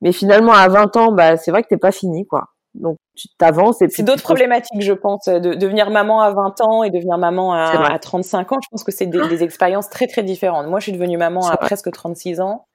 mais 0.00 0.12
finalement 0.12 0.52
à 0.52 0.68
20 0.68 0.96
ans, 0.96 1.12
bah 1.12 1.36
c'est 1.36 1.50
vrai 1.50 1.64
que 1.64 1.68
t'es 1.68 1.76
pas 1.76 1.92
fini 1.92 2.24
quoi. 2.24 2.50
Donc 2.74 2.96
tu 3.16 3.28
t'avances. 3.38 3.78
C'est 3.88 4.02
d'autres 4.02 4.22
problématiques, 4.22 4.82
je 4.82 4.92
pense, 4.92 5.24
de 5.26 5.54
devenir 5.54 5.90
maman 5.90 6.20
à 6.20 6.30
20 6.30 6.60
ans 6.60 6.82
et 6.82 6.90
devenir 6.90 7.18
maman 7.18 7.52
à, 7.52 7.92
à 7.92 7.98
35 7.98 8.52
ans. 8.52 8.58
Je 8.62 8.68
pense 8.70 8.84
que 8.84 8.92
c'est 8.92 9.06
des, 9.06 9.26
des, 9.28 9.42
expériences 9.42 9.88
très 9.88 10.06
très 10.06 10.22
différentes. 10.22 10.68
Moi, 10.68 10.78
je 10.78 10.84
suis 10.84 10.92
devenue 10.92 11.16
maman 11.16 11.48
à 11.48 11.56
presque 11.56 11.90
36 11.90 12.40
ans. 12.40 12.66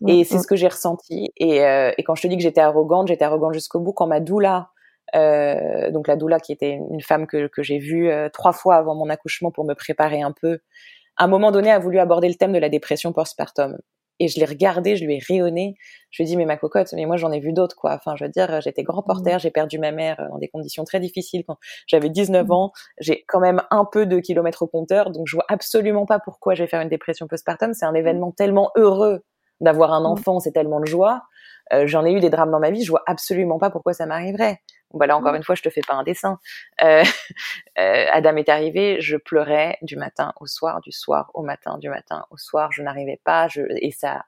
Mm, 0.00 0.08
et 0.08 0.24
c'est 0.24 0.36
mm. 0.36 0.42
ce 0.42 0.46
que 0.46 0.56
j'ai 0.56 0.68
ressenti. 0.68 1.32
Et, 1.36 1.64
euh, 1.64 1.92
et, 1.96 2.02
quand 2.02 2.14
je 2.14 2.22
te 2.22 2.26
dis 2.26 2.36
que 2.36 2.42
j'étais 2.42 2.60
arrogante, 2.60 3.08
j'étais 3.08 3.24
arrogante 3.24 3.54
jusqu'au 3.54 3.80
bout. 3.80 3.92
Quand 3.92 4.06
ma 4.06 4.20
doula, 4.20 4.70
euh, 5.14 5.90
donc 5.90 6.08
la 6.08 6.16
doula 6.16 6.40
qui 6.40 6.52
était 6.52 6.72
une 6.72 7.00
femme 7.00 7.26
que, 7.26 7.46
que 7.46 7.62
j'ai 7.62 7.78
vue 7.78 8.10
euh, 8.10 8.28
trois 8.28 8.52
fois 8.52 8.76
avant 8.76 8.94
mon 8.94 9.08
accouchement 9.08 9.50
pour 9.50 9.64
me 9.64 9.74
préparer 9.74 10.22
un 10.22 10.32
peu, 10.32 10.58
à 11.16 11.24
un 11.24 11.28
moment 11.28 11.50
donné 11.50 11.70
a 11.70 11.78
voulu 11.78 11.98
aborder 11.98 12.28
le 12.28 12.34
thème 12.34 12.52
de 12.52 12.58
la 12.58 12.68
dépression 12.68 13.12
postpartum 13.12 13.78
et 14.18 14.28
je 14.28 14.38
l'ai 14.38 14.46
regardé, 14.46 14.96
je 14.96 15.04
lui 15.04 15.16
ai 15.16 15.20
rayonné. 15.26 15.76
Je 16.10 16.22
lui 16.22 16.28
ai 16.28 16.30
dit, 16.30 16.36
mais 16.36 16.46
ma 16.46 16.56
cocotte, 16.56 16.92
mais 16.94 17.04
moi 17.04 17.16
j'en 17.16 17.30
ai 17.30 17.40
vu 17.40 17.52
d'autres, 17.52 17.76
quoi. 17.76 17.94
Enfin, 17.94 18.16
je 18.16 18.24
veux 18.24 18.30
dire, 18.30 18.60
j'étais 18.60 18.82
grand 18.82 19.02
mmh. 19.02 19.06
porteur, 19.06 19.38
j'ai 19.38 19.50
perdu 19.50 19.78
ma 19.78 19.92
mère 19.92 20.18
euh, 20.20 20.28
dans 20.30 20.38
des 20.38 20.48
conditions 20.48 20.84
très 20.84 21.00
difficiles 21.00 21.44
quand 21.46 21.58
j'avais 21.86 22.08
19 22.08 22.46
mmh. 22.46 22.52
ans. 22.52 22.72
J'ai 22.98 23.24
quand 23.28 23.40
même 23.40 23.62
un 23.70 23.84
peu 23.84 24.06
de 24.06 24.18
kilomètres 24.18 24.62
au 24.62 24.66
compteur, 24.66 25.10
donc 25.10 25.26
je 25.26 25.36
vois 25.36 25.44
absolument 25.48 26.06
pas 26.06 26.18
pourquoi 26.18 26.54
je 26.54 26.62
vais 26.62 26.68
faire 26.68 26.80
une 26.80 26.88
dépression 26.88 27.26
postpartum. 27.26 27.74
C'est 27.74 27.84
un 27.84 27.92
mmh. 27.92 27.96
événement 27.96 28.32
tellement 28.32 28.70
heureux 28.76 29.24
d'avoir 29.60 29.92
un 29.92 30.04
enfant, 30.04 30.40
c'est 30.40 30.52
tellement 30.52 30.80
de 30.80 30.86
joie. 30.86 31.22
Euh, 31.72 31.86
j'en 31.86 32.04
ai 32.04 32.12
eu 32.12 32.20
des 32.20 32.30
drames 32.30 32.50
dans 32.50 32.60
ma 32.60 32.70
vie, 32.70 32.84
je 32.84 32.90
vois 32.90 33.02
absolument 33.06 33.58
pas 33.58 33.70
pourquoi 33.70 33.92
ça 33.92 34.06
m'arriverait. 34.06 34.60
Bon, 34.96 35.06
là 35.06 35.16
encore 35.16 35.34
une 35.34 35.42
fois, 35.42 35.54
je 35.54 35.62
te 35.62 35.70
fais 35.70 35.82
pas 35.86 35.94
un 35.94 36.02
dessin. 36.02 36.38
Euh, 36.82 37.04
euh, 37.78 38.06
Adam 38.10 38.36
est 38.36 38.48
arrivé, 38.48 39.00
je 39.00 39.16
pleurais 39.16 39.78
du 39.82 39.96
matin 39.96 40.32
au 40.40 40.46
soir, 40.46 40.80
du 40.80 40.92
soir 40.92 41.30
au 41.34 41.42
matin, 41.42 41.78
du 41.78 41.88
matin 41.88 42.24
au 42.30 42.36
soir. 42.36 42.72
Je 42.72 42.82
n'arrivais 42.82 43.20
pas. 43.24 43.48
Je, 43.48 43.62
et 43.80 43.90
ça, 43.90 44.24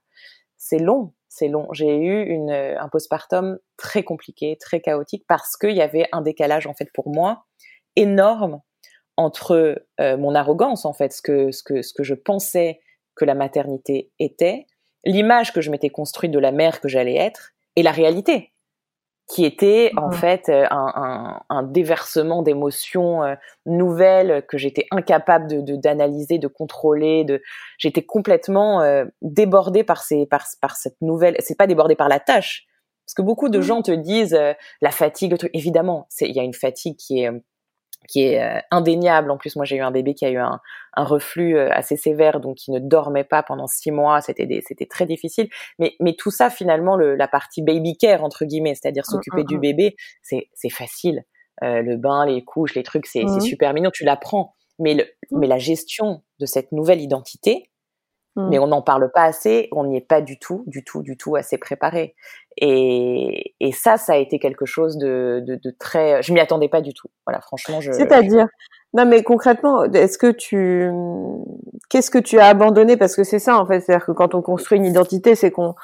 c'est 0.57 0.79
long, 0.79 1.15
c'est 1.29 1.49
long. 1.49 1.69
J'ai 1.73 1.97
eu 1.97 2.23
une, 2.25 2.51
un 2.51 2.89
postpartum 2.89 3.59
très 3.77 4.03
compliqué, 4.03 4.57
très 4.61 4.81
chaotique 4.81 5.25
parce 5.27 5.57
qu'il 5.57 5.77
y 5.77 5.83
avait 5.83 6.09
un 6.13 6.21
décalage 6.21 6.67
en 6.67 6.75
fait 6.75 6.91
pour 6.93 7.09
moi 7.09 7.47
énorme 7.97 8.61
entre 9.17 9.83
euh, 10.01 10.17
mon 10.17 10.35
arrogance 10.35 10.85
en 10.85 10.93
fait, 10.93 11.13
ce 11.13 11.23
que 11.23 11.51
ce 11.51 11.63
que 11.63 11.83
ce 11.83 11.93
que 11.93 12.05
je 12.05 12.15
pensais 12.15 12.81
que 13.17 13.25
la 13.25 13.35
maternité 13.35 14.13
était, 14.21 14.67
l'image 15.05 15.53
que 15.53 15.61
je 15.61 15.71
m'étais 15.71 15.91
construite 15.91 16.31
de 16.31 16.39
la 16.39 16.53
mère 16.53 16.81
que 16.81 16.89
j'allais 16.89 17.17
être 17.17 17.53
et 17.75 17.83
la 17.83 17.91
réalité 17.91 18.53
qui 19.29 19.45
était 19.45 19.93
en 19.99 20.11
fait 20.11 20.49
euh, 20.49 20.65
un, 20.71 20.93
un, 20.97 21.43
un 21.51 21.63
déversement 21.63 22.43
d'émotions 22.43 23.23
euh, 23.23 23.35
nouvelles 23.67 24.45
que 24.49 24.57
j'étais 24.57 24.87
incapable 24.91 25.63
de 25.65 25.77
d'analyser, 25.77 26.39
de, 26.39 26.49
contrôler. 26.49 27.25
De, 27.25 27.43
j'étais 27.77 28.03
complètement 28.03 28.81
euh, 28.81 29.05
débordée 29.21 29.85
par 29.85 30.03
ces 30.03 30.27
par 30.27 30.47
par 30.63 30.77
cette 30.77 30.97
nouvelle. 31.03 31.37
C'est 31.41 31.59
pas 31.59 31.67
débordée 31.67 31.95
par 31.95 32.09
la 32.09 32.21
tâche, 32.21 32.67
parce 33.05 33.15
que 33.15 33.23
beaucoup 33.23 33.51
de 33.51 33.59
mmh. 33.59 33.63
gens 33.63 33.83
te 33.83 33.93
disent 33.93 34.39
la 34.81 34.91
fatigue. 34.91 35.37
Évidemment, 35.53 36.09
il 36.23 36.35
y 36.35 36.41
a 36.41 36.45
une 36.45 36.55
fatigue 36.55 36.97
qui 36.97 37.23
est 37.23 37.31
qui 38.07 38.23
est 38.23 38.43
euh, 38.43 38.61
indéniable. 38.71 39.31
En 39.31 39.37
plus, 39.37 39.57
moi, 39.57 39.65
j'ai 39.65 39.77
eu 39.77 39.81
un 39.81 39.91
bébé 39.91 40.15
qui 40.15 40.25
a 40.25 40.31
eu 40.31 40.39
un, 40.39 40.61
un, 40.95 41.05
reflux 41.05 41.57
euh, 41.57 41.71
assez 41.73 41.97
sévère, 41.97 42.41
donc 42.41 42.57
qui 42.57 42.71
ne 42.71 42.79
dormait 42.79 43.25
pas 43.25 43.43
pendant 43.43 43.67
six 43.67 43.91
mois. 43.91 44.21
C'était 44.21 44.61
c'était 44.67 44.87
très 44.87 45.07
difficile. 45.07 45.49
Mais, 45.79 45.95
mais 46.01 46.15
tout 46.15 46.31
ça, 46.31 46.51
finalement, 46.51 46.97
le, 46.97 47.17
la 47.17 47.29
partie 47.29 47.63
baby 47.63 47.97
care 47.97 48.23
entre 48.25 48.45
guillemets, 48.45 48.75
c'est-à-dire 48.75 49.05
mmh, 49.07 49.13
s'occuper 49.13 49.43
mmh, 49.43 49.47
du 49.47 49.57
mmh. 49.57 49.61
bébé, 49.61 49.97
c'est 50.23 50.49
c'est 50.55 50.71
facile. 50.71 51.25
Euh, 51.65 51.83
le 51.83 51.97
bain, 51.97 52.25
les 52.25 52.45
couches, 52.45 52.75
les 52.75 52.85
trucs, 52.85 53.07
c'est 53.07 53.25
c'est 53.27 53.41
super 53.41 53.75
mignon. 53.75 53.91
Tu 53.93 54.05
l'apprends. 54.05 54.55
Mais 54.79 54.95
le, 54.95 55.07
mais 55.33 55.49
la 55.49 55.59
gestion 55.59 56.23
de 56.39 56.47
cette 56.47 56.71
nouvelle 56.71 57.01
identité, 57.01 57.69
mais 58.51 58.59
on 58.59 58.69
n'en 58.69 58.83
parle 58.83 59.11
pas 59.13 59.25
assez, 59.25 59.69
on 59.73 59.85
n'y 59.85 59.97
est 59.97 60.07
pas 60.07 60.21
du 60.21 60.39
tout, 60.39 60.65
du 60.67 60.85
tout, 60.85 61.03
du 61.03 61.17
tout 61.17 61.37
assez 61.37 61.59
préparé. 61.59 62.15
Et, 62.57 63.55
et 63.61 63.73
ça, 63.73 63.97
ça 63.97 64.15
a 64.15 64.17
été 64.17 64.39
quelque 64.39 64.67
chose 64.67 64.99
de, 64.99 65.43
de, 65.47 65.57
de 65.57 65.71
très. 65.79 66.23
Je 66.23 66.33
m'y 66.33 66.41
attendais 66.41 66.69
pas 66.69 66.81
du 66.81 66.93
tout. 66.93 67.09
Voilà, 67.27 67.41
franchement, 67.41 67.81
je. 67.81 67.93
C'est-à-dire, 67.93 68.47
non, 68.95 69.07
mais 69.07 69.23
concrètement, 69.23 69.85
est-ce 69.85 70.19
que 70.19 70.31
tu, 70.33 70.91
qu'est-ce 71.89 72.11
que 72.11 72.19
tu 72.19 72.39
as 72.39 72.47
abandonné? 72.47 72.97
Parce 72.97 73.15
que 73.15 73.23
c'est 73.23 73.39
ça, 73.39 73.59
en 73.59 73.67
fait, 73.67 73.81
c'est-à-dire 73.81 74.07
que 74.07 74.13
quand 74.13 74.35
on 74.35 74.43
construit 74.43 74.79
une 74.79 74.87
identité, 74.87 75.35
c'est 75.35 75.51
qu'on 75.51 75.75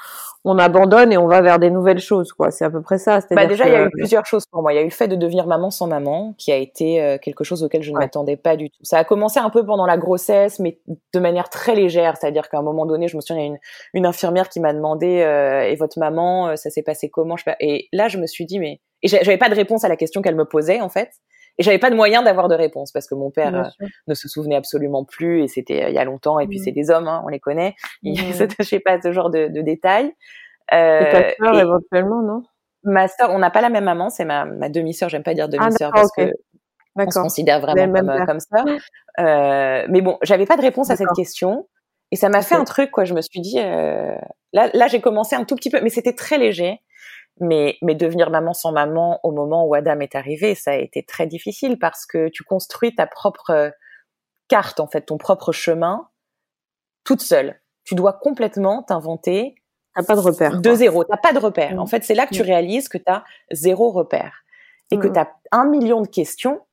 on 0.45 0.59
abandonne 0.59 1.11
et 1.11 1.17
on 1.17 1.27
va 1.27 1.41
vers 1.41 1.57
des 1.57 1.71
nouvelles 1.71 1.99
choses, 1.99 2.31
quoi. 2.31 2.51
C'est 2.51 2.63
à 2.63 2.69
peu 2.69 2.81
près 2.81 2.99
ça. 2.99 3.19
Bah 3.31 3.47
déjà, 3.47 3.65
il 3.67 3.71
y 3.71 3.75
a 3.75 3.85
eu 3.85 3.89
plusieurs 3.89 4.25
choses 4.27 4.45
pour 4.45 4.61
moi. 4.61 4.73
Il 4.73 4.75
y 4.75 4.79
a 4.79 4.81
eu 4.83 4.85
le 4.85 4.91
fait 4.91 5.07
de 5.07 5.15
devenir 5.15 5.47
maman 5.47 5.71
sans 5.71 5.87
maman, 5.87 6.35
qui 6.37 6.51
a 6.51 6.55
été 6.57 7.01
euh, 7.01 7.17
quelque 7.17 7.43
chose 7.43 7.63
auquel 7.63 7.81
je 7.81 7.91
ne 7.91 7.97
m'attendais 7.97 8.37
pas 8.37 8.55
du 8.55 8.69
tout. 8.69 8.77
Ça 8.83 8.99
a 8.99 9.03
commencé 9.03 9.39
un 9.39 9.49
peu 9.49 9.65
pendant 9.65 9.87
la 9.87 9.97
grossesse, 9.97 10.59
mais 10.59 10.79
de 11.13 11.19
manière 11.19 11.49
très 11.49 11.73
légère. 11.73 12.15
C'est-à-dire 12.17 12.47
qu'à 12.47 12.59
un 12.59 12.61
moment 12.61 12.85
donné, 12.85 13.07
je 13.07 13.15
me 13.15 13.21
souviens, 13.21 13.43
il 13.43 13.47
y 13.47 13.49
a 13.49 13.53
une, 13.53 13.59
une 13.95 14.05
infirmière 14.05 14.49
qui 14.49 14.59
m'a 14.59 14.71
demandé 14.71 15.21
euh, 15.21 15.63
et 15.63 15.75
votre 15.75 15.97
maman, 15.97 16.49
euh, 16.49 16.55
ça 16.55 16.69
s'est 16.69 16.83
passé 16.83 17.09
comment 17.09 17.35
je 17.37 17.43
sais 17.43 17.51
pas. 17.51 17.57
Et 17.59 17.87
là, 17.91 18.07
je 18.07 18.19
me 18.19 18.27
suis 18.27 18.45
dit 18.45 18.59
mais 18.59 18.81
et 19.01 19.07
j'avais 19.07 19.37
pas 19.37 19.49
de 19.49 19.55
réponse 19.55 19.83
à 19.83 19.87
la 19.87 19.97
question 19.97 20.21
qu'elle 20.21 20.35
me 20.35 20.45
posait 20.45 20.81
en 20.81 20.89
fait. 20.89 21.09
Et 21.57 21.63
j'avais 21.63 21.79
pas 21.79 21.89
de 21.89 21.95
moyen 21.95 22.21
d'avoir 22.21 22.47
de 22.47 22.55
réponse 22.55 22.91
parce 22.91 23.07
que 23.07 23.15
mon 23.15 23.31
père 23.31 23.55
euh, 23.55 23.85
ne 24.07 24.13
se 24.13 24.27
souvenait 24.27 24.55
absolument 24.55 25.05
plus 25.05 25.43
et 25.43 25.47
c'était 25.47 25.85
euh, 25.85 25.89
il 25.89 25.95
y 25.95 25.97
a 25.97 26.03
longtemps. 26.03 26.39
Et 26.39 26.47
puis 26.47 26.59
mmh. 26.59 26.63
c'est 26.63 26.71
des 26.71 26.89
hommes, 26.89 27.07
hein, 27.07 27.21
on 27.25 27.29
les 27.29 27.39
connaît. 27.39 27.75
Ils 28.03 28.21
ne 28.21 28.29
mmh. 28.29 28.33
s'attachaient 28.33 28.79
pas 28.79 28.93
à 28.93 29.01
ce 29.01 29.11
genre 29.11 29.29
de, 29.29 29.47
de 29.47 29.61
détails. 29.61 30.13
Euh, 30.73 30.99
et 30.99 31.11
ta 31.11 31.45
sœur 31.45 31.59
éventuellement, 31.59 32.21
non? 32.21 32.43
Ma 32.83 33.07
sœur, 33.07 33.31
on 33.31 33.39
n'a 33.39 33.49
pas 33.49 33.61
la 33.61 33.69
même 33.69 33.85
maman. 33.85 34.09
C'est 34.09 34.25
ma, 34.25 34.45
ma 34.45 34.69
demi-sœur. 34.69 35.09
J'aime 35.09 35.23
pas 35.23 35.33
dire 35.33 35.47
ah, 35.49 35.57
demi-sœur 35.57 35.91
parce 35.91 36.11
que 36.15 36.31
on 36.95 37.11
se 37.11 37.19
considère 37.19 37.59
vraiment 37.59 37.93
comme, 37.93 38.09
euh, 38.09 38.25
comme 38.25 38.39
ça. 38.39 38.63
Euh, 39.19 39.85
mais 39.89 40.01
bon, 40.01 40.17
j'avais 40.21 40.45
pas 40.45 40.57
de 40.57 40.61
réponse 40.61 40.89
à 40.89 40.95
cette 40.95 41.11
question. 41.15 41.67
Et 42.11 42.15
ça 42.15 42.29
m'a 42.29 42.41
fait 42.41 42.55
un 42.55 42.63
truc, 42.63 42.91
quoi. 42.91 43.03
Je 43.03 43.13
me 43.13 43.21
suis 43.21 43.41
dit, 43.41 43.59
euh, 43.59 44.15
là, 44.53 44.69
là 44.73 44.87
j'ai 44.87 45.01
commencé 45.01 45.35
un 45.35 45.43
tout 45.43 45.55
petit 45.55 45.69
peu, 45.69 45.81
mais 45.81 45.89
c'était 45.89 46.13
très 46.13 46.37
léger. 46.37 46.79
Mais, 47.41 47.77
mais 47.81 47.95
devenir 47.95 48.29
maman 48.29 48.53
sans 48.53 48.71
maman 48.71 49.19
au 49.23 49.31
moment 49.31 49.65
où 49.65 49.73
Adam 49.73 49.99
est 49.99 50.15
arrivé, 50.15 50.55
ça 50.55 50.71
a 50.71 50.75
été 50.75 51.03
très 51.03 51.27
difficile 51.27 51.77
parce 51.77 52.05
que 52.05 52.29
tu 52.29 52.43
construis 52.43 52.95
ta 52.95 53.07
propre 53.07 53.73
carte, 54.47 54.79
en 54.79 54.87
fait, 54.87 55.01
ton 55.01 55.17
propre 55.17 55.51
chemin, 55.51 56.07
toute 57.03 57.21
seule. 57.21 57.59
Tu 57.83 57.95
dois 57.95 58.13
complètement 58.13 58.83
t'inventer. 58.83 59.55
T'as 59.95 60.03
pas 60.03 60.15
de 60.15 60.21
repère. 60.21 60.59
De 60.61 60.73
zéro. 60.75 61.03
T'as 61.03 61.17
pas 61.17 61.33
de 61.33 61.39
repère. 61.39 61.79
En 61.79 61.85
fait, 61.85 62.03
c'est 62.03 62.15
là 62.15 62.25
que 62.25 62.33
tu 62.33 62.41
mm. 62.41 62.45
réalises 62.45 62.89
que 62.89 62.97
t'as 62.97 63.23
zéro 63.51 63.91
repère. 63.91 64.43
et 64.91 64.97
que 64.97 65.07
tu 65.07 65.19
as 65.19 65.31
un 65.51 65.65
million 65.65 66.01
de 66.01 66.07
questions 66.07 66.64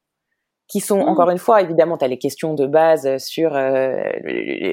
qui 0.72 0.80
sont 0.80 1.04
mmh. 1.04 1.08
encore 1.08 1.28
une 1.28 1.38
fois 1.38 1.60
évidemment 1.60 1.98
tu 1.98 2.04
as 2.06 2.08
les 2.08 2.16
questions 2.16 2.54
de 2.54 2.66
base 2.66 3.18
sur 3.18 3.54
euh, 3.54 4.02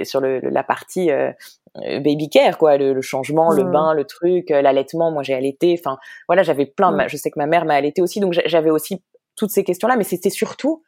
sur 0.06 0.22
le, 0.22 0.40
la 0.40 0.64
partie 0.64 1.12
euh, 1.12 1.34
baby 1.76 2.30
care 2.30 2.58
quoi 2.58 2.78
le, 2.78 3.02
changement 3.02 3.52
le 3.52 3.66
mmh. 3.66 3.72
bain 3.72 3.94
le 3.94 4.06
truc 4.06 4.50
euh, 4.50 4.62
l'allaitement 4.62 5.12
moi 5.12 5.24
j'ai 5.24 5.34
allaité 5.34 5.76
enfin 5.78 5.98
voilà 6.30 6.42
j'avais 6.42 6.66
plein 6.66 6.92
mmh. 6.92 7.10
je 7.10 7.18
sais 7.18 7.30
que 7.30 7.38
ma 7.38 7.48
mère 7.48 7.66
m'a 7.66 7.74
allaité 7.74 8.02
aussi 8.02 8.22
donc 8.22 8.34
j'avais 8.46 8.70
aussi 8.70 9.04
toutes 9.36 9.52
ces 9.52 9.66
questions 9.66 9.90
là 9.90 9.98
mais 9.98 10.06
c'était 10.06 10.30
surtout 10.30 10.84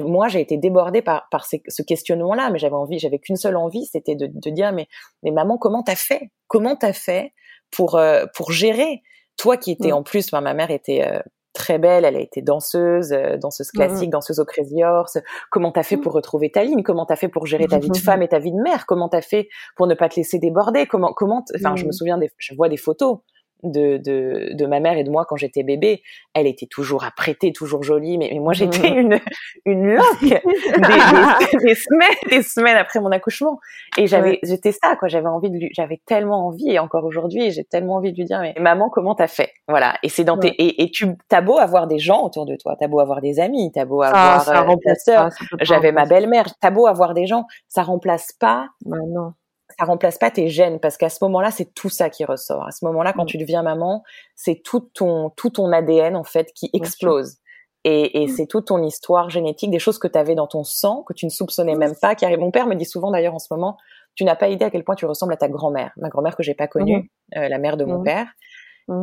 moi 0.00 0.28
j'ai 0.28 0.40
été 0.40 0.56
débordée 0.56 1.02
par 1.02 1.28
par 1.30 1.44
ce 1.44 1.82
questionnement 1.82 2.32
là 2.32 2.48
mais 2.50 2.58
j'avais 2.58 2.74
envie 2.74 2.98
j'avais 2.98 3.18
qu'une 3.18 3.36
seule 3.36 3.56
envie 3.56 3.84
c'était 3.84 4.16
de, 4.16 4.30
de 4.32 4.50
dire 4.50 4.72
mais 4.72 4.88
mais 5.22 5.30
maman 5.30 5.58
comment 5.58 5.82
t'as 5.82 5.94
fait? 5.94 6.30
Comment 6.46 6.74
t'as 6.74 6.94
fait 6.94 7.32
pour 7.70 8.00
pour 8.34 8.52
gérer? 8.52 9.02
Toi 9.38 9.56
qui 9.56 9.70
étais 9.70 9.92
en 9.92 10.02
plus 10.02 10.32
ma 10.32 10.52
mère 10.52 10.70
était 10.70 11.22
très 11.58 11.78
belle, 11.78 12.04
elle 12.04 12.16
a 12.16 12.20
été 12.20 12.40
danseuse, 12.40 13.12
euh, 13.12 13.36
danseuse 13.36 13.68
mmh 13.68 13.76
classique, 13.76 14.10
danseuse 14.10 14.38
au 14.40 14.44
Crazy 14.44 14.82
Horse. 14.82 15.18
Comment 15.50 15.72
t'as 15.72 15.82
fait 15.82 15.96
mmh. 15.96 16.00
pour 16.00 16.12
retrouver 16.12 16.50
ta 16.50 16.64
ligne? 16.64 16.82
Comment 16.82 17.04
t'as 17.04 17.16
fait 17.16 17.28
pour 17.28 17.44
gérer 17.46 17.66
ta 17.66 17.78
vie 17.78 17.90
de 17.90 17.96
femme 17.98 18.22
et 18.22 18.28
ta 18.28 18.38
vie 18.38 18.52
de 18.52 18.62
mère? 18.62 18.86
Comment 18.86 19.08
t'as 19.08 19.20
fait 19.20 19.48
pour 19.76 19.86
ne 19.86 19.94
pas 19.94 20.08
te 20.08 20.16
laisser 20.16 20.38
déborder? 20.38 20.86
Comment, 20.86 21.12
comment 21.12 21.44
Enfin, 21.54 21.76
je 21.76 21.84
me 21.84 21.88
mmh. 21.88 21.92
souviens, 21.92 22.18
des, 22.18 22.30
je 22.38 22.54
vois 22.54 22.68
des 22.68 22.76
photos 22.76 23.18
de, 23.62 23.96
de, 23.96 24.50
de, 24.52 24.66
ma 24.66 24.80
mère 24.80 24.96
et 24.96 25.04
de 25.04 25.10
moi 25.10 25.24
quand 25.28 25.36
j'étais 25.36 25.62
bébé, 25.62 26.02
elle 26.34 26.46
était 26.46 26.66
toujours 26.66 27.04
apprêtée, 27.04 27.52
toujours 27.52 27.82
jolie, 27.82 28.18
mais, 28.18 28.30
mais 28.32 28.38
moi 28.38 28.52
j'étais 28.52 28.88
une 28.88 29.18
une 29.64 29.94
loque. 29.94 30.20
Des, 30.20 30.28
des, 30.28 31.58
des, 31.66 31.74
semaines, 31.74 32.16
des 32.30 32.42
semaines 32.42 32.76
après 32.76 33.00
mon 33.00 33.10
accouchement, 33.10 33.58
et 33.96 34.06
j'avais 34.06 34.38
j'étais 34.42 34.72
ça 34.72 34.96
quoi, 34.96 35.08
j'avais 35.08 35.28
envie 35.28 35.50
de 35.50 35.56
lui, 35.58 35.70
j'avais 35.72 36.00
tellement 36.06 36.46
envie 36.46 36.70
et 36.70 36.78
encore 36.78 37.04
aujourd'hui 37.04 37.50
j'ai 37.50 37.64
tellement 37.64 37.96
envie 37.96 38.12
de 38.12 38.16
lui 38.16 38.24
dire 38.24 38.40
mais 38.40 38.54
maman 38.58 38.90
comment 38.90 39.14
t'as 39.14 39.26
fait? 39.26 39.52
Voilà. 39.66 39.94
Et 40.02 40.08
c'est 40.08 40.24
dans 40.24 40.38
tes 40.38 40.48
et, 40.48 40.82
et 40.82 40.90
tu 40.90 41.06
t'as 41.28 41.40
beau 41.40 41.58
avoir 41.58 41.86
des 41.86 41.98
gens 41.98 42.22
autour 42.22 42.46
de 42.46 42.56
toi, 42.56 42.76
t'as 42.78 42.88
beau 42.88 43.00
avoir 43.00 43.20
des 43.20 43.40
amis, 43.40 43.72
t'as 43.72 43.84
beau 43.84 44.02
avoir 44.02 44.42
ça, 44.42 44.62
euh, 44.62 44.76
ta 44.84 44.94
sœur, 44.94 45.28
j'avais 45.60 45.92
ma 45.92 46.06
belle-mère, 46.06 46.46
t'as 46.60 46.70
beau 46.70 46.86
avoir 46.86 47.14
des 47.14 47.26
gens, 47.26 47.46
ça 47.68 47.82
remplace 47.82 48.32
pas 48.38 48.68
bah 48.84 48.98
non 49.08 49.32
ça 49.78 49.84
remplace 49.84 50.18
pas 50.18 50.30
tes 50.30 50.48
gènes 50.48 50.80
parce 50.80 50.96
qu'à 50.96 51.08
ce 51.08 51.18
moment-là, 51.22 51.50
c'est 51.50 51.72
tout 51.74 51.88
ça 51.88 52.10
qui 52.10 52.24
ressort. 52.24 52.66
À 52.66 52.70
ce 52.70 52.84
moment-là, 52.86 53.12
quand 53.12 53.24
mm. 53.24 53.28
tu 53.28 53.38
deviens 53.38 53.62
maman, 53.62 54.02
c'est 54.34 54.60
tout 54.62 54.80
ton 54.80 55.30
tout 55.30 55.50
ton 55.50 55.72
ADN 55.72 56.16
en 56.16 56.24
fait 56.24 56.52
qui 56.52 56.70
explose. 56.72 57.36
Et, 57.84 58.22
et 58.22 58.26
mm. 58.26 58.28
c'est 58.30 58.46
toute 58.46 58.66
ton 58.66 58.82
histoire 58.82 59.30
génétique, 59.30 59.70
des 59.70 59.78
choses 59.78 59.98
que 59.98 60.08
tu 60.08 60.18
avais 60.18 60.34
dans 60.34 60.46
ton 60.48 60.64
sang 60.64 61.04
que 61.04 61.12
tu 61.12 61.26
ne 61.26 61.30
soupçonnais 61.30 61.76
même 61.76 61.94
pas. 62.00 62.14
Qui 62.14 62.26
Mon 62.36 62.50
père 62.50 62.66
me 62.66 62.74
dit 62.74 62.84
souvent 62.84 63.10
d'ailleurs 63.10 63.34
en 63.34 63.38
ce 63.38 63.52
moment, 63.52 63.76
tu 64.14 64.24
n'as 64.24 64.36
pas 64.36 64.48
idée 64.48 64.64
à 64.64 64.70
quel 64.70 64.82
point 64.82 64.96
tu 64.96 65.06
ressembles 65.06 65.32
à 65.32 65.36
ta 65.36 65.48
grand-mère, 65.48 65.92
ma 65.96 66.08
grand-mère 66.08 66.36
que 66.36 66.42
j'ai 66.42 66.54
pas 66.54 66.66
connue, 66.66 66.98
mm. 67.34 67.38
euh, 67.38 67.48
la 67.48 67.58
mère 67.58 67.76
de 67.76 67.84
mon 67.84 68.02
père. 68.02 68.26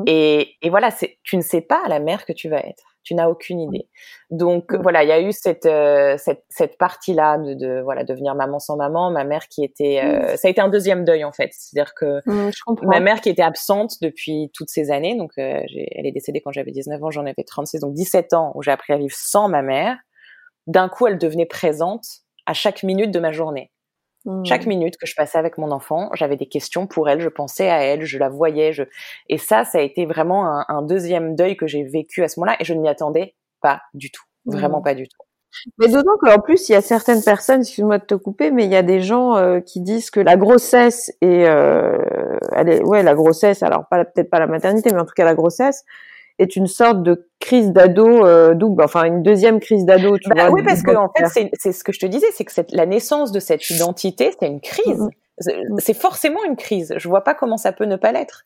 Et, 0.08 0.56
et 0.63 0.69
voilà, 0.69 0.89
tu 1.24 1.38
ne 1.38 1.41
sais 1.41 1.62
pas 1.62 1.84
la 1.88 2.00
mère 2.00 2.26
que 2.26 2.34
tu 2.34 2.50
vas 2.50 2.60
être. 2.60 2.84
Tu 3.04 3.13
n'as 3.13 3.30
aucune 3.30 3.62
idée. 3.62 3.88
Donc 4.32 4.74
voilà, 4.74 5.04
il 5.04 5.10
y 5.10 5.12
a 5.12 5.21
eu 5.21 5.32
cette 5.32 5.67
euh, 5.67 6.17
cette, 6.17 6.43
cette 6.50 6.80
partie 6.80 7.13
là 7.13 7.38
de, 7.38 7.54
de, 7.54 7.82
voilà 7.84 8.04
devenir 8.04 8.34
maman 8.34 8.58
sans 8.58 8.78
maman, 8.78 9.12
ma 9.12 9.24
mère 9.24 9.48
qui 9.48 9.63
était 9.63 10.02
euh, 10.04 10.36
ça 10.38 10.48
a 10.48 10.52
été 10.52 10.60
un 10.60 10.69
deuxième 10.69 11.06
deuil 11.06 11.24
en 11.24 11.32
fait, 11.32 11.52
c'est-à-dire 11.52 11.93
que 11.93 12.19
ma 12.82 13.00
mère 13.00 13.21
qui 13.21 13.30
était 13.30 13.43
absente 13.43 14.02
depuis 14.02 14.50
toutes 14.56 14.69
ces 14.69 14.89
années, 14.89 15.15
donc 15.15 15.34
euh, 15.38 15.62
elle 15.69 16.08
est 16.08 16.12
décédée 16.12 16.41
quand 16.41 16.52
j'avais 16.52 16.71
19 16.71 17.04
ans, 17.04 17.12
j'en 17.12 17.28
avais 17.28 17.43
36, 17.45 17.82
donc 17.82 17.93
17 17.93 18.34
ans 18.34 18.54
où 18.56 18.63
j'ai 18.63 18.71
appris 18.71 18.91
à 18.91 18.98
vivre 18.98 19.15
sans 19.15 19.50
ma 19.50 19.62
mère. 19.62 19.98
D'un 20.65 20.89
coup, 20.89 21.06
elle 21.06 21.19
devenait 21.19 21.45
présente 21.45 22.06
à 22.48 22.54
chaque 22.54 22.82
minute 22.82 23.12
de 23.12 23.19
ma 23.19 23.32
journée. 23.32 23.71
Chaque 24.43 24.65
mmh. 24.65 24.69
minute 24.69 24.97
que 24.97 25.05
je 25.05 25.15
passais 25.15 25.38
avec 25.38 25.57
mon 25.57 25.71
enfant, 25.71 26.09
j'avais 26.13 26.35
des 26.35 26.47
questions 26.47 26.88
pour 26.88 27.09
elle, 27.09 27.21
je 27.21 27.29
pensais 27.29 27.69
à 27.69 27.83
elle, 27.83 28.05
je 28.05 28.17
la 28.17 28.29
voyais, 28.29 28.73
je... 28.73 28.83
et 29.29 29.38
ça, 29.38 29.65
ça 29.65 29.77
a 29.77 29.81
été 29.81 30.05
vraiment 30.05 30.47
un, 30.47 30.65
un 30.67 30.81
deuxième 30.81 31.35
deuil 31.35 31.55
que 31.57 31.67
j'ai 31.67 31.83
vécu 31.83 32.23
à 32.23 32.27
ce 32.27 32.39
moment-là, 32.39 32.57
et 32.59 32.65
je 32.65 32.73
ne 32.73 32.81
m'y 32.81 32.89
attendais 32.89 33.35
pas 33.61 33.81
du 33.93 34.09
tout, 34.11 34.23
vraiment 34.45 34.79
mmh. 34.79 34.83
pas 34.83 34.95
du 34.95 35.07
tout. 35.07 35.17
Mais 35.77 35.88
d'autant 35.88 36.17
qu'en 36.19 36.39
plus, 36.39 36.69
il 36.69 36.73
y 36.73 36.75
a 36.75 36.81
certaines 36.81 37.23
personnes, 37.23 37.61
excuse-moi 37.61 37.99
de 37.99 38.05
te 38.05 38.15
couper, 38.15 38.51
mais 38.51 38.65
il 38.65 38.71
y 38.71 38.75
a 38.75 38.83
des 38.83 39.01
gens 39.01 39.38
euh, 39.38 39.59
qui 39.59 39.81
disent 39.81 40.09
que 40.09 40.19
la 40.19 40.38
grossesse 40.38 41.11
et 41.21 41.47
euh, 41.47 41.97
elle 42.51 42.69
est, 42.69 42.83
ouais, 42.83 43.03
la 43.03 43.13
grossesse, 43.13 43.63
alors 43.63 43.88
pas 43.88 44.03
peut-être 44.05 44.29
pas 44.29 44.39
la 44.39 44.47
maternité, 44.47 44.91
mais 44.91 44.99
en 44.99 45.05
tout 45.05 45.13
cas 45.15 45.25
la 45.25 45.35
grossesse, 45.35 45.85
est 46.39 46.56
une 46.56 46.67
sorte 46.67 47.04
de 47.04 47.30
crise 47.39 47.71
d'ado 47.71 48.26
euh, 48.26 48.54
double, 48.54 48.84
enfin 48.84 49.04
une 49.04 49.24
deuxième 49.24 49.60
crise 49.60 49.86
d'ado. 49.86 50.17
Tu 50.17 50.30
bah, 50.30 50.50
oui, 50.52 50.63
parce 50.63 50.84
que 50.84 50.95
en 50.95 51.10
fait, 51.15 51.50
c'est 51.54 51.71
ce 51.71 51.84
que 51.84 51.91
je 51.91 52.00
te 52.00 52.06
disais, 52.06 52.28
c'est 52.34 52.45
que 52.45 52.52
cette, 52.52 52.71
la 52.71 52.86
naissance 52.86 53.32
de 53.32 53.39
cette 53.39 53.69
identité, 53.69 54.34
c'est 54.39 54.48
une 54.48 54.62
crise. 54.62 55.00
Mm-hmm. 55.00 55.80
C'est 55.80 55.93
forcément 55.93 56.43
une 56.45 56.56
crise. 56.56 56.93
Je 56.98 57.08
vois 57.10 57.24
pas 57.24 57.34
comment 57.34 57.58
ça 57.58 57.71
peut 57.71 57.86
ne 57.86 57.95
pas 57.95 58.12
l'être. 58.12 58.43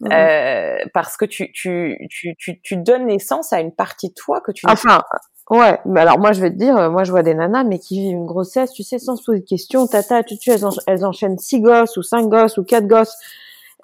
Mm-hmm. 0.00 0.12
Euh, 0.12 0.88
parce 0.94 1.16
que 1.16 1.24
tu, 1.24 1.52
tu, 1.52 1.96
tu, 2.10 2.34
tu, 2.38 2.60
tu 2.60 2.76
donnes 2.76 3.06
naissance 3.06 3.52
à 3.52 3.60
une 3.60 3.72
partie 3.72 4.08
de 4.08 4.14
toi 4.14 4.40
que 4.40 4.52
tu. 4.52 4.66
Enfin, 4.66 5.02
ouais. 5.50 5.78
Mais 5.86 6.00
alors 6.00 6.18
moi, 6.18 6.32
je 6.32 6.40
vais 6.40 6.50
te 6.50 6.56
dire, 6.56 6.76
euh, 6.76 6.90
moi, 6.90 7.04
je 7.04 7.10
vois 7.10 7.22
des 7.22 7.34
nanas, 7.34 7.64
mais 7.64 7.78
qui 7.78 8.00
vivent 8.00 8.16
une 8.16 8.26
grossesse, 8.26 8.72
tu 8.72 8.82
sais, 8.82 8.98
sans 8.98 9.16
se 9.16 9.24
poser 9.24 9.40
de 9.40 9.46
questions, 9.46 9.86
tata, 9.86 10.22
tu, 10.22 10.38
tu, 10.38 10.50
elles, 10.50 10.64
elles 10.86 11.04
enchaînent 11.04 11.38
six 11.38 11.60
gosses 11.60 11.96
ou 11.96 12.02
cinq 12.02 12.28
gosses 12.28 12.58
ou 12.58 12.64
quatre 12.64 12.86
gosses 12.86 13.16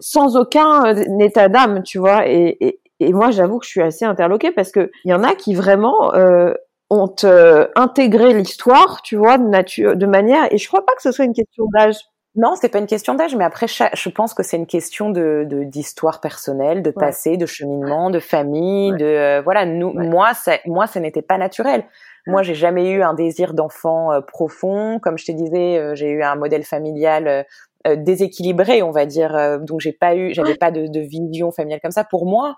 sans 0.00 0.36
aucun 0.36 0.84
euh, 0.86 1.18
état 1.20 1.48
d'âme, 1.48 1.82
tu 1.82 1.98
vois. 1.98 2.28
Et, 2.28 2.56
et, 2.60 2.80
et 3.00 3.12
moi, 3.12 3.30
j'avoue 3.30 3.58
que 3.58 3.66
je 3.66 3.70
suis 3.70 3.82
assez 3.82 4.04
interloquée 4.04 4.52
parce 4.52 4.72
que 4.72 4.90
il 5.04 5.10
y 5.10 5.14
en 5.14 5.22
a 5.22 5.34
qui 5.34 5.54
vraiment 5.54 6.14
euh, 6.14 6.54
ont 6.90 7.14
euh, 7.24 7.66
intégré 7.74 8.32
l'histoire, 8.32 9.02
tu 9.02 9.16
vois, 9.16 9.38
de 9.38 9.44
nature, 9.44 9.96
de 9.96 10.06
manière. 10.06 10.52
Et 10.52 10.58
je 10.58 10.68
crois 10.68 10.84
pas 10.84 10.94
que 10.94 11.02
ce 11.02 11.12
soit 11.12 11.24
une 11.24 11.34
question 11.34 11.64
d'âge. 11.74 11.96
Non, 12.36 12.54
c'est 12.54 12.68
pas 12.68 12.78
une 12.78 12.86
question 12.86 13.14
d'âge, 13.14 13.34
mais 13.34 13.44
après, 13.44 13.66
je 13.66 14.08
pense 14.10 14.34
que 14.34 14.42
c'est 14.42 14.58
une 14.58 14.66
question 14.66 15.08
de 15.08 15.46
d'histoire 15.64 16.20
personnelle, 16.20 16.82
de 16.82 16.90
passé, 16.90 17.38
de 17.38 17.46
cheminement, 17.46 18.10
de 18.10 18.20
famille, 18.20 18.92
de 18.92 19.06
euh, 19.06 19.40
voilà. 19.42 19.64
Nous, 19.64 19.90
moi, 19.94 20.34
ça, 20.34 20.58
moi, 20.66 20.86
ça 20.86 21.00
n'était 21.00 21.22
pas 21.22 21.38
naturel. 21.38 21.86
Moi, 22.26 22.42
j'ai 22.42 22.54
jamais 22.54 22.90
eu 22.90 23.02
un 23.02 23.14
désir 23.14 23.54
d'enfant 23.54 24.12
euh, 24.12 24.20
profond. 24.20 24.98
Comme 25.00 25.16
je 25.16 25.24
te 25.24 25.32
disais, 25.32 25.94
j'ai 25.94 26.10
eu 26.10 26.22
un 26.22 26.34
modèle 26.34 26.64
familial 26.64 27.46
déséquilibré, 27.86 28.82
on 28.82 28.90
va 28.90 29.06
dire. 29.06 29.60
donc, 29.60 29.80
j'ai 29.80 29.92
pas 29.92 30.14
eu, 30.14 30.34
j'avais 30.34 30.56
pas 30.56 30.70
de, 30.70 30.88
de 30.88 31.00
vision 31.00 31.52
familiale 31.52 31.80
comme 31.80 31.92
ça. 31.92 32.04
Pour 32.04 32.26
moi, 32.26 32.56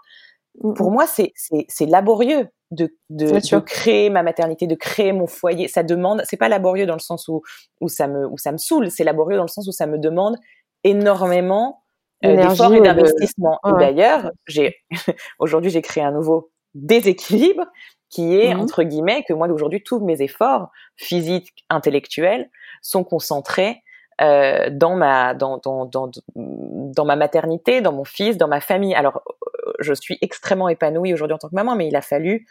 pour 0.60 0.90
mmh. 0.90 0.94
moi, 0.94 1.06
c'est 1.06 1.32
c'est 1.34 1.86
laborieux 1.86 2.48
de 2.70 2.88
de, 3.10 3.26
de, 3.26 3.58
créer 3.60 4.10
ma 4.10 4.22
maternité, 4.22 4.66
de 4.66 4.74
créer 4.74 5.12
mon 5.12 5.26
foyer. 5.26 5.68
Ça 5.68 5.82
demande, 5.82 6.22
c'est 6.24 6.36
pas 6.36 6.48
laborieux 6.48 6.86
dans 6.86 6.94
le 6.94 7.00
sens 7.00 7.28
où 7.28 7.42
où 7.80 7.88
ça 7.88 8.08
me 8.08 8.26
où 8.26 8.38
ça 8.38 8.52
me 8.52 8.58
saoule, 8.58 8.90
c'est 8.90 9.04
laborieux 9.04 9.36
dans 9.36 9.44
le 9.44 9.48
sens 9.48 9.66
où 9.68 9.72
ça 9.72 9.86
me 9.86 9.98
demande 9.98 10.36
énormément 10.84 11.84
euh, 12.24 12.36
d'efforts 12.36 12.74
et 12.74 12.80
d'investissement. 12.80 13.58
Et 13.66 13.78
d'ailleurs, 13.78 14.30
j'ai 14.46 14.76
aujourd'hui 15.38 15.70
j'ai 15.70 15.82
créé 15.82 16.02
un 16.02 16.12
nouveau 16.12 16.50
déséquilibre 16.74 17.64
qui 18.10 18.36
est 18.38 18.54
mmh 18.54 18.60
entre 18.60 18.82
guillemets 18.82 19.24
que 19.26 19.32
moi 19.32 19.48
d'aujourd'hui 19.48 19.82
tous 19.82 20.00
mes 20.00 20.22
efforts 20.22 20.70
physiques, 20.96 21.52
intellectuels 21.68 22.50
sont 22.82 23.04
concentrés 23.04 23.82
euh, 24.20 24.68
dans 24.70 24.96
ma 24.96 25.34
dans, 25.34 25.58
dans, 25.58 25.84
dans, 25.86 26.10
dans 26.34 27.04
ma 27.04 27.16
maternité, 27.16 27.80
dans 27.80 27.92
mon 27.92 28.04
fils, 28.04 28.36
dans 28.36 28.48
ma 28.48 28.60
famille. 28.60 28.94
Alors, 28.94 29.22
euh, 29.66 29.72
je 29.78 29.94
suis 29.94 30.18
extrêmement 30.20 30.68
épanouie 30.68 31.12
aujourd'hui 31.12 31.34
en 31.34 31.38
tant 31.38 31.48
que 31.48 31.54
maman, 31.54 31.76
mais 31.76 31.86
il 31.86 31.94
a 31.94 32.02
fallu 32.02 32.46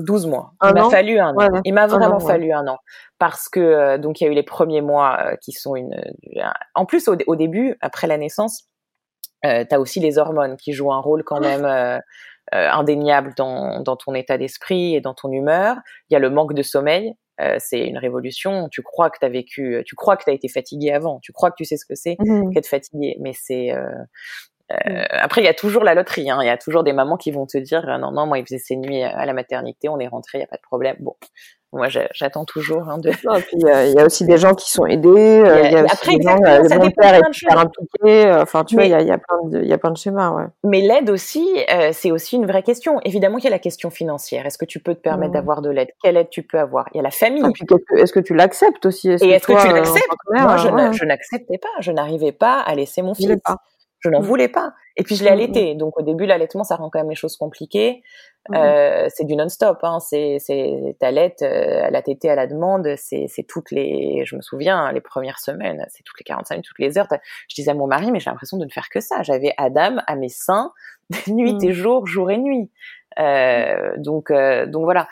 12 0.00 0.26
mois. 0.26 0.54
il 0.64 0.74
m'a 0.74 0.90
fallu 0.90 1.18
un 1.18 1.34
an. 1.36 1.60
il 1.64 1.74
m'a 1.74 1.86
vraiment 1.86 2.20
fallu 2.20 2.52
un 2.52 2.66
an 2.66 2.78
parce 3.18 3.48
que 3.48 3.60
euh, 3.60 3.98
donc 3.98 4.20
il 4.20 4.24
y 4.24 4.26
a 4.26 4.30
eu 4.30 4.34
les 4.34 4.42
premiers 4.42 4.80
mois 4.80 5.36
qui 5.40 5.52
sont 5.52 5.76
une. 5.76 6.00
En 6.74 6.84
plus, 6.84 7.06
au, 7.08 7.16
au, 7.26 7.36
début, 7.36 7.76
après 7.80 8.06
la 8.06 8.16
naissance, 8.16 8.64
euh, 9.44 9.64
tu 9.68 9.74
as 9.74 9.80
aussi 9.80 10.00
les 10.00 10.18
hormones 10.18 10.56
qui 10.56 10.72
jouent 10.72 10.92
un 10.92 11.00
rôle 11.00 11.22
quand 11.24 11.40
même. 11.40 12.00
indéniable 12.50 13.34
dans, 13.36 13.82
dans 13.82 13.96
ton 13.96 14.14
état 14.14 14.38
d'esprit 14.38 14.94
et 14.94 15.02
dans 15.02 15.12
ton 15.12 15.30
humeur. 15.30 15.76
Il 16.08 16.14
y 16.14 16.16
a 16.16 16.18
le 16.18 16.30
manque 16.30 16.54
de 16.54 16.62
sommeil 16.62 17.12
euh, 17.40 17.56
c'est 17.58 17.80
une 17.80 17.98
révolution. 17.98 18.68
Tu 18.68 18.82
crois 18.82 19.10
que 19.10 19.18
tu 19.18 19.26
as 19.26 19.28
vécu, 19.28 19.82
tu 19.86 19.94
crois 19.94 20.16
que 20.16 20.24
tu 20.24 20.30
as 20.30 20.32
été 20.32 20.48
fatigué 20.48 20.90
avant, 20.90 21.20
tu 21.20 21.32
crois 21.32 21.50
que 21.50 21.56
tu 21.56 21.64
sais 21.64 21.76
ce 21.76 21.86
que 21.86 21.94
c'est 21.94 22.16
mmh. 22.18 22.52
qu'être 22.52 22.66
fatigué, 22.66 23.16
mais 23.20 23.32
c'est 23.34 23.72
euh, 23.72 23.86
euh, 24.72 24.74
mmh. 24.74 25.06
après, 25.12 25.40
il 25.40 25.44
y 25.44 25.48
a 25.48 25.54
toujours 25.54 25.84
la 25.84 25.94
loterie. 25.94 26.30
Hein. 26.30 26.38
Il 26.42 26.46
y 26.46 26.50
a 26.50 26.58
toujours 26.58 26.84
des 26.84 26.92
mamans 26.92 27.16
qui 27.16 27.30
vont 27.30 27.46
te 27.46 27.58
dire 27.58 27.86
non, 27.98 28.10
non, 28.10 28.26
moi, 28.26 28.38
il 28.38 28.44
faisait 28.44 28.58
ses 28.58 28.76
nuits 28.76 29.02
à 29.02 29.24
la 29.24 29.32
maternité, 29.32 29.88
on 29.88 29.98
est 29.98 30.08
rentré, 30.08 30.38
il 30.38 30.40
y 30.40 30.44
a 30.44 30.48
pas 30.48 30.56
de 30.56 30.62
problème. 30.62 30.96
Bon, 31.00 31.14
moi, 31.72 31.88
j'attends 31.88 32.46
toujours. 32.46 32.88
Hein, 32.88 32.98
de... 32.98 33.10
il 33.52 33.94
y, 33.94 33.98
a 33.98 34.06
aussi 34.06 34.24
des 34.24 34.38
gens 34.38 34.54
qui 34.54 34.70
sont 34.70 34.86
aidés. 34.86 35.08
Euh, 35.08 35.62
il 35.64 35.72
y 35.72 35.76
a, 35.76 35.84
aussi 35.84 36.16
des 36.16 36.22
gens, 36.22 36.38
euh, 36.42 36.78
mon 36.78 36.90
père 36.90 37.14
est 37.14 37.32
super 37.32 37.58
impliqué. 37.58 38.26
Euh, 38.26 38.42
enfin, 38.42 38.64
tu 38.64 38.74
vois, 38.74 38.84
il 38.84 38.90
y 38.90 38.94
a, 38.94 39.02
y, 39.02 39.10
a 39.10 39.18
plein 39.18 39.36
de, 39.44 39.60
il 39.60 39.68
y 39.68 39.72
a 39.72 39.78
plein 39.78 39.90
de 39.90 39.98
schémas. 39.98 40.30
Ouais. 40.30 40.44
Mais 40.64 40.80
l'aide 40.80 41.10
aussi, 41.10 41.46
euh, 41.70 41.90
c'est 41.92 42.10
aussi 42.10 42.36
une 42.36 42.46
vraie 42.46 42.62
question. 42.62 43.00
Évidemment 43.04 43.36
qu'il 43.36 43.44
y 43.44 43.48
a 43.48 43.50
la 43.50 43.58
question 43.58 43.90
financière. 43.90 44.46
Est-ce 44.46 44.56
que 44.56 44.64
tu 44.64 44.80
peux 44.80 44.94
te 44.94 45.00
permettre 45.00 45.32
mmh. 45.32 45.34
d'avoir 45.34 45.60
de 45.60 45.68
l'aide? 45.68 45.90
Quelle 46.02 46.16
aide 46.16 46.30
tu 46.30 46.42
peux 46.42 46.58
avoir? 46.58 46.86
Il 46.94 46.96
y 46.96 47.00
a 47.00 47.02
la 47.02 47.10
famille. 47.10 47.44
Est-ce 47.96 48.12
que 48.14 48.20
tu 48.20 48.34
l'acceptes 48.34 48.86
aussi? 48.86 49.10
Est 49.10 49.22
Et 49.22 49.30
est-ce 49.30 49.46
que, 49.46 49.60
tu 49.60 49.72
l'acceptes? 49.72 50.06
Moi, 50.30 50.56
je, 50.56 50.98
je 50.98 51.04
n'acceptais 51.04 51.58
pas. 51.58 51.68
Je 51.80 51.92
n'arrivais 51.92 52.32
pas 52.32 52.60
à 52.60 52.74
laisser 52.74 53.02
mon 53.02 53.12
fils. 53.12 53.36
Je 54.00 54.08
n'en 54.08 54.20
mmh. 54.20 54.24
voulais 54.24 54.48
pas. 54.48 54.72
Et 54.98 55.04
puis 55.04 55.14
je 55.14 55.22
l'ai 55.22 55.30
mm, 55.30 55.32
allaité, 55.32 55.74
donc 55.76 55.96
au 55.98 56.02
début 56.02 56.26
l'allaitement 56.26 56.64
ça 56.64 56.74
rend 56.76 56.90
quand 56.90 56.98
même 56.98 57.08
les 57.08 57.16
choses 57.16 57.36
compliquées. 57.36 58.02
Mm. 58.48 58.54
Euh, 58.54 59.08
c'est 59.14 59.24
du 59.24 59.36
non-stop, 59.36 59.78
hein. 59.82 60.00
c'est 60.00 60.38
c'est 60.40 60.96
t'allaites 60.98 61.42
euh, 61.42 61.84
à 61.84 61.90
la 61.90 62.02
tétée 62.02 62.28
à 62.28 62.34
la 62.34 62.48
demande, 62.48 62.88
c'est 62.96 63.26
c'est 63.28 63.44
toutes 63.44 63.70
les, 63.70 64.24
je 64.24 64.34
me 64.34 64.42
souviens 64.42 64.90
les 64.92 65.00
premières 65.00 65.38
semaines, 65.38 65.86
c'est 65.88 66.02
toutes 66.02 66.18
les 66.18 66.24
45 66.24 66.56
minutes, 66.56 66.66
toutes 66.66 66.78
les 66.80 66.98
heures. 66.98 67.06
Je 67.48 67.54
disais 67.54 67.70
à 67.70 67.74
mon 67.74 67.86
mari 67.86 68.10
mais 68.10 68.18
j'ai 68.18 68.28
l'impression 68.28 68.58
de 68.58 68.64
ne 68.64 68.70
faire 68.70 68.88
que 68.90 69.00
ça. 69.00 69.22
J'avais 69.22 69.54
Adam 69.56 69.98
à 70.06 70.16
mes 70.16 70.28
seins 70.28 70.72
nuit 71.28 71.56
et 71.62 71.72
jour, 71.72 72.06
jour 72.06 72.30
et 72.30 72.38
nuit. 72.38 72.70
Euh, 73.18 73.94
donc 73.96 74.30
euh, 74.30 74.66
donc 74.66 74.84
voilà. 74.84 75.08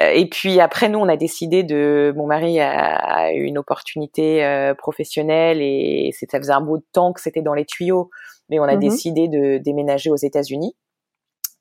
Euh, 0.00 0.10
et 0.10 0.28
puis 0.28 0.60
après 0.60 0.88
nous 0.88 0.98
on 0.98 1.08
a 1.08 1.16
décidé 1.16 1.62
de 1.62 2.12
mon 2.16 2.26
mari 2.26 2.60
a, 2.60 3.32
eu 3.32 3.42
une 3.42 3.58
opportunité 3.58 4.44
euh, 4.44 4.74
professionnelle 4.74 5.60
et 5.60 6.10
ça 6.12 6.38
faisait 6.38 6.52
un 6.52 6.60
bout 6.60 6.78
de 6.78 6.86
temps 6.92 7.12
que 7.12 7.20
c'était 7.20 7.42
dans 7.42 7.54
les 7.54 7.66
tuyaux, 7.66 8.10
mais 8.50 8.58
on 8.58 8.64
a 8.64 8.74
mm-hmm. 8.74 8.78
décidé 8.78 9.28
de 9.28 9.58
déménager 9.58 10.10
aux 10.10 10.16
États-Unis. 10.16 10.76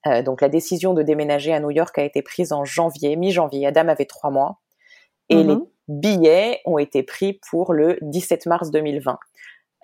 Euh, 0.08 0.22
donc 0.22 0.42
la 0.42 0.50
décision 0.50 0.94
de 0.94 1.04
déménager 1.04 1.54
à 1.54 1.60
New 1.60 1.72
York 1.72 1.98
a 1.98 2.04
été 2.04 2.22
prise 2.22 2.52
en 2.52 2.66
janvier, 2.66 3.16
mi-janvier. 3.16 3.68
Adam 3.68 3.88
avait 3.88 4.06
trois 4.06 4.32
mois 4.32 4.60
et 5.30 5.44
les 5.44 5.56
mm-hmm. 5.56 5.68
billets 5.88 6.62
ont 6.66 6.78
été 6.78 7.04
pris 7.04 7.40
pour 7.50 7.74
le 7.74 7.98
17 8.02 8.46
mars 8.48 8.72
2020. 8.72 9.18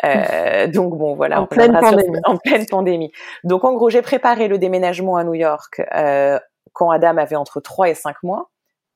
Euh, 0.03 0.67
donc 0.67 0.97
bon, 0.97 1.15
voilà, 1.15 1.41
en 1.41 1.47
pleine 1.47 1.77
pandémie. 1.79 2.19
en 2.25 2.37
pleine 2.37 2.65
pandémie. 2.65 3.11
Donc 3.43 3.63
en 3.63 3.73
gros, 3.73 3.89
j'ai 3.89 4.01
préparé 4.01 4.47
le 4.47 4.57
déménagement 4.57 5.15
à 5.15 5.23
New 5.23 5.33
York 5.33 5.81
euh, 5.95 6.39
quand 6.73 6.89
Adam 6.89 7.17
avait 7.17 7.37
entre 7.37 7.61
3 7.61 7.89
et 7.89 7.93
5 7.93 8.23
mois, 8.23 8.49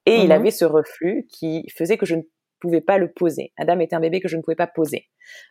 et 0.06 0.18
il 0.18 0.26
mhm. 0.26 0.32
avait 0.32 0.52
ce 0.52 0.66
reflux 0.66 1.28
qui 1.30 1.70
faisait 1.76 1.98
que 1.98 2.06
je 2.06 2.16
ne 2.16 2.22
pouvais 2.60 2.82
pas 2.82 2.98
le 2.98 3.12
poser. 3.12 3.54
Adam 3.58 3.80
était 3.80 3.96
un 3.96 4.00
bébé 4.00 4.20
que 4.20 4.28
je 4.28 4.38
ne 4.38 4.42
pouvais 4.42 4.56
pas 4.56 4.68
poser. 4.68 5.08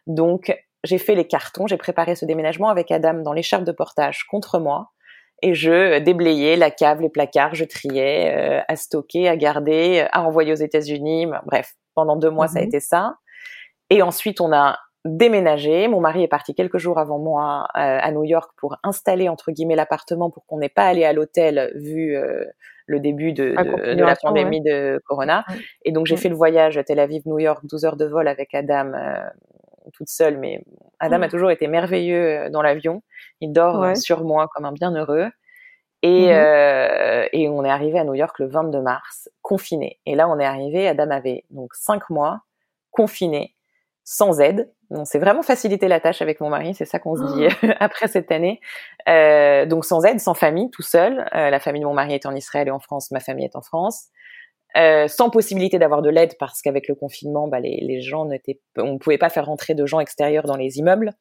Donc 0.06 0.56
j'ai 0.84 0.98
fait 0.98 1.14
les 1.14 1.26
cartons, 1.26 1.66
j'ai 1.66 1.76
préparé 1.76 2.14
ce 2.14 2.24
déménagement 2.24 2.68
avec 2.68 2.90
Adam 2.90 3.14
dans 3.14 3.32
l'écharpe 3.32 3.64
de 3.64 3.72
portage 3.72 4.24
contre 4.24 4.58
moi, 4.58 4.90
et 5.42 5.54
je 5.54 5.98
déblayais 6.00 6.56
la 6.56 6.70
cave, 6.70 7.00
les 7.00 7.08
placards, 7.08 7.54
je 7.54 7.64
triais, 7.64 8.34
euh, 8.36 8.60
à 8.66 8.76
stocker, 8.76 9.28
à 9.28 9.36
garder, 9.36 10.06
à 10.12 10.24
envoyer 10.24 10.52
aux 10.52 10.56
États-Unis. 10.56 11.26
Bref, 11.46 11.74
pendant 11.94 12.16
deux 12.16 12.30
mois, 12.30 12.48
ça 12.48 12.58
a 12.58 12.62
mhm. 12.62 12.68
été 12.68 12.80
ça. 12.80 13.14
Et 13.90 14.02
ensuite, 14.02 14.40
on 14.40 14.52
a 14.52 14.78
déménager. 15.04 15.86
Mon 15.86 16.00
mari 16.00 16.24
est 16.24 16.28
parti 16.28 16.54
quelques 16.54 16.78
jours 16.78 16.98
avant 16.98 17.18
moi 17.18 17.68
euh, 17.76 17.98
à 18.00 18.10
New 18.10 18.24
York 18.24 18.50
pour 18.56 18.76
installer 18.82 19.28
entre 19.28 19.52
guillemets 19.52 19.76
l'appartement 19.76 20.28
pour 20.28 20.44
qu'on 20.46 20.58
n'ait 20.58 20.68
pas 20.68 20.86
allé 20.86 21.04
à 21.04 21.12
l'hôtel 21.12 21.72
vu 21.76 22.16
euh, 22.16 22.44
le 22.88 23.00
début 23.00 23.32
de, 23.32 23.50
de, 23.94 24.02
la 24.02 24.16
pandémie 24.16 24.60
de 24.60 25.00
Corona. 25.06 25.44
Et 25.84 25.92
donc 25.92 26.06
j'ai 26.06 26.16
fait 26.16 26.28
le 26.28 26.34
voyage 26.34 26.80
Tel 26.86 26.98
Aviv-New 26.98 27.38
York, 27.38 27.64
12 27.64 27.84
heures 27.84 27.96
de 27.96 28.06
vol 28.06 28.26
avec 28.26 28.54
Adam 28.54 28.92
euh, 28.94 29.20
toute 29.92 30.08
seule, 30.08 30.38
mais 30.38 30.64
Adam 30.98 31.22
a 31.22 31.28
toujours 31.28 31.50
été 31.50 31.68
merveilleux 31.68 32.50
dans 32.50 32.62
l'avion. 32.62 33.02
Il 33.40 33.52
dort 33.52 33.96
sur 33.96 34.24
moi 34.24 34.48
comme 34.52 34.64
un 34.64 34.72
bienheureux. 34.72 35.28
Et, 36.02 36.28
mm-hmm. 36.28 37.28
et 37.32 37.48
on 37.48 37.64
est 37.64 37.70
arrivé 37.70 37.98
à 37.98 38.04
New 38.04 38.14
York 38.14 38.38
le 38.38 38.46
22 38.46 38.80
mars, 38.80 39.28
confiné. 39.42 39.98
Et 40.06 40.14
là, 40.14 40.28
on 40.28 40.38
est 40.38 40.44
arrivé, 40.44 40.88
Adam 40.88 41.10
avait 41.10 41.44
donc 41.50 41.74
cinq 41.74 42.08
mois, 42.10 42.40
confiné, 42.90 43.54
sans 44.04 44.40
aide. 44.40 44.70
On 44.90 45.04
s'est 45.04 45.18
vraiment 45.18 45.42
facilité 45.42 45.86
la 45.88 46.00
tâche 46.00 46.22
avec 46.22 46.40
mon 46.40 46.48
mari, 46.48 46.74
c'est 46.74 46.86
ça 46.86 46.98
qu'on 46.98 47.14
se 47.14 47.34
dit 47.34 47.46
oh. 47.62 47.66
après 47.80 48.08
cette 48.08 48.32
année. 48.32 48.60
Euh, 49.08 49.66
donc 49.66 49.84
sans 49.84 50.04
aide, 50.04 50.20
sans 50.20 50.34
famille, 50.34 50.70
tout 50.70 50.82
seul. 50.82 51.28
Euh, 51.34 51.50
la 51.50 51.60
famille 51.60 51.82
de 51.82 51.86
mon 51.86 51.94
mari 51.94 52.14
est 52.14 52.26
en 52.26 52.34
Israël 52.34 52.68
et 52.68 52.70
en 52.70 52.80
France, 52.80 53.10
ma 53.10 53.20
famille 53.20 53.44
est 53.44 53.56
en 53.56 53.62
France. 53.62 54.08
Euh, 54.76 55.08
sans 55.08 55.30
possibilité 55.30 55.78
d'avoir 55.78 56.02
de 56.02 56.10
l'aide 56.10 56.34
parce 56.38 56.60
qu'avec 56.60 56.88
le 56.88 56.94
confinement, 56.94 57.48
bah, 57.48 57.58
les, 57.58 57.78
les, 57.80 58.02
gens 58.02 58.26
n'étaient, 58.26 58.60
on 58.76 58.92
ne 58.92 58.98
pouvait 58.98 59.16
pas 59.16 59.30
faire 59.30 59.46
rentrer 59.46 59.74
de 59.74 59.86
gens 59.86 59.98
extérieurs 59.98 60.44
dans 60.44 60.56
les 60.56 60.76
immeubles, 60.76 61.14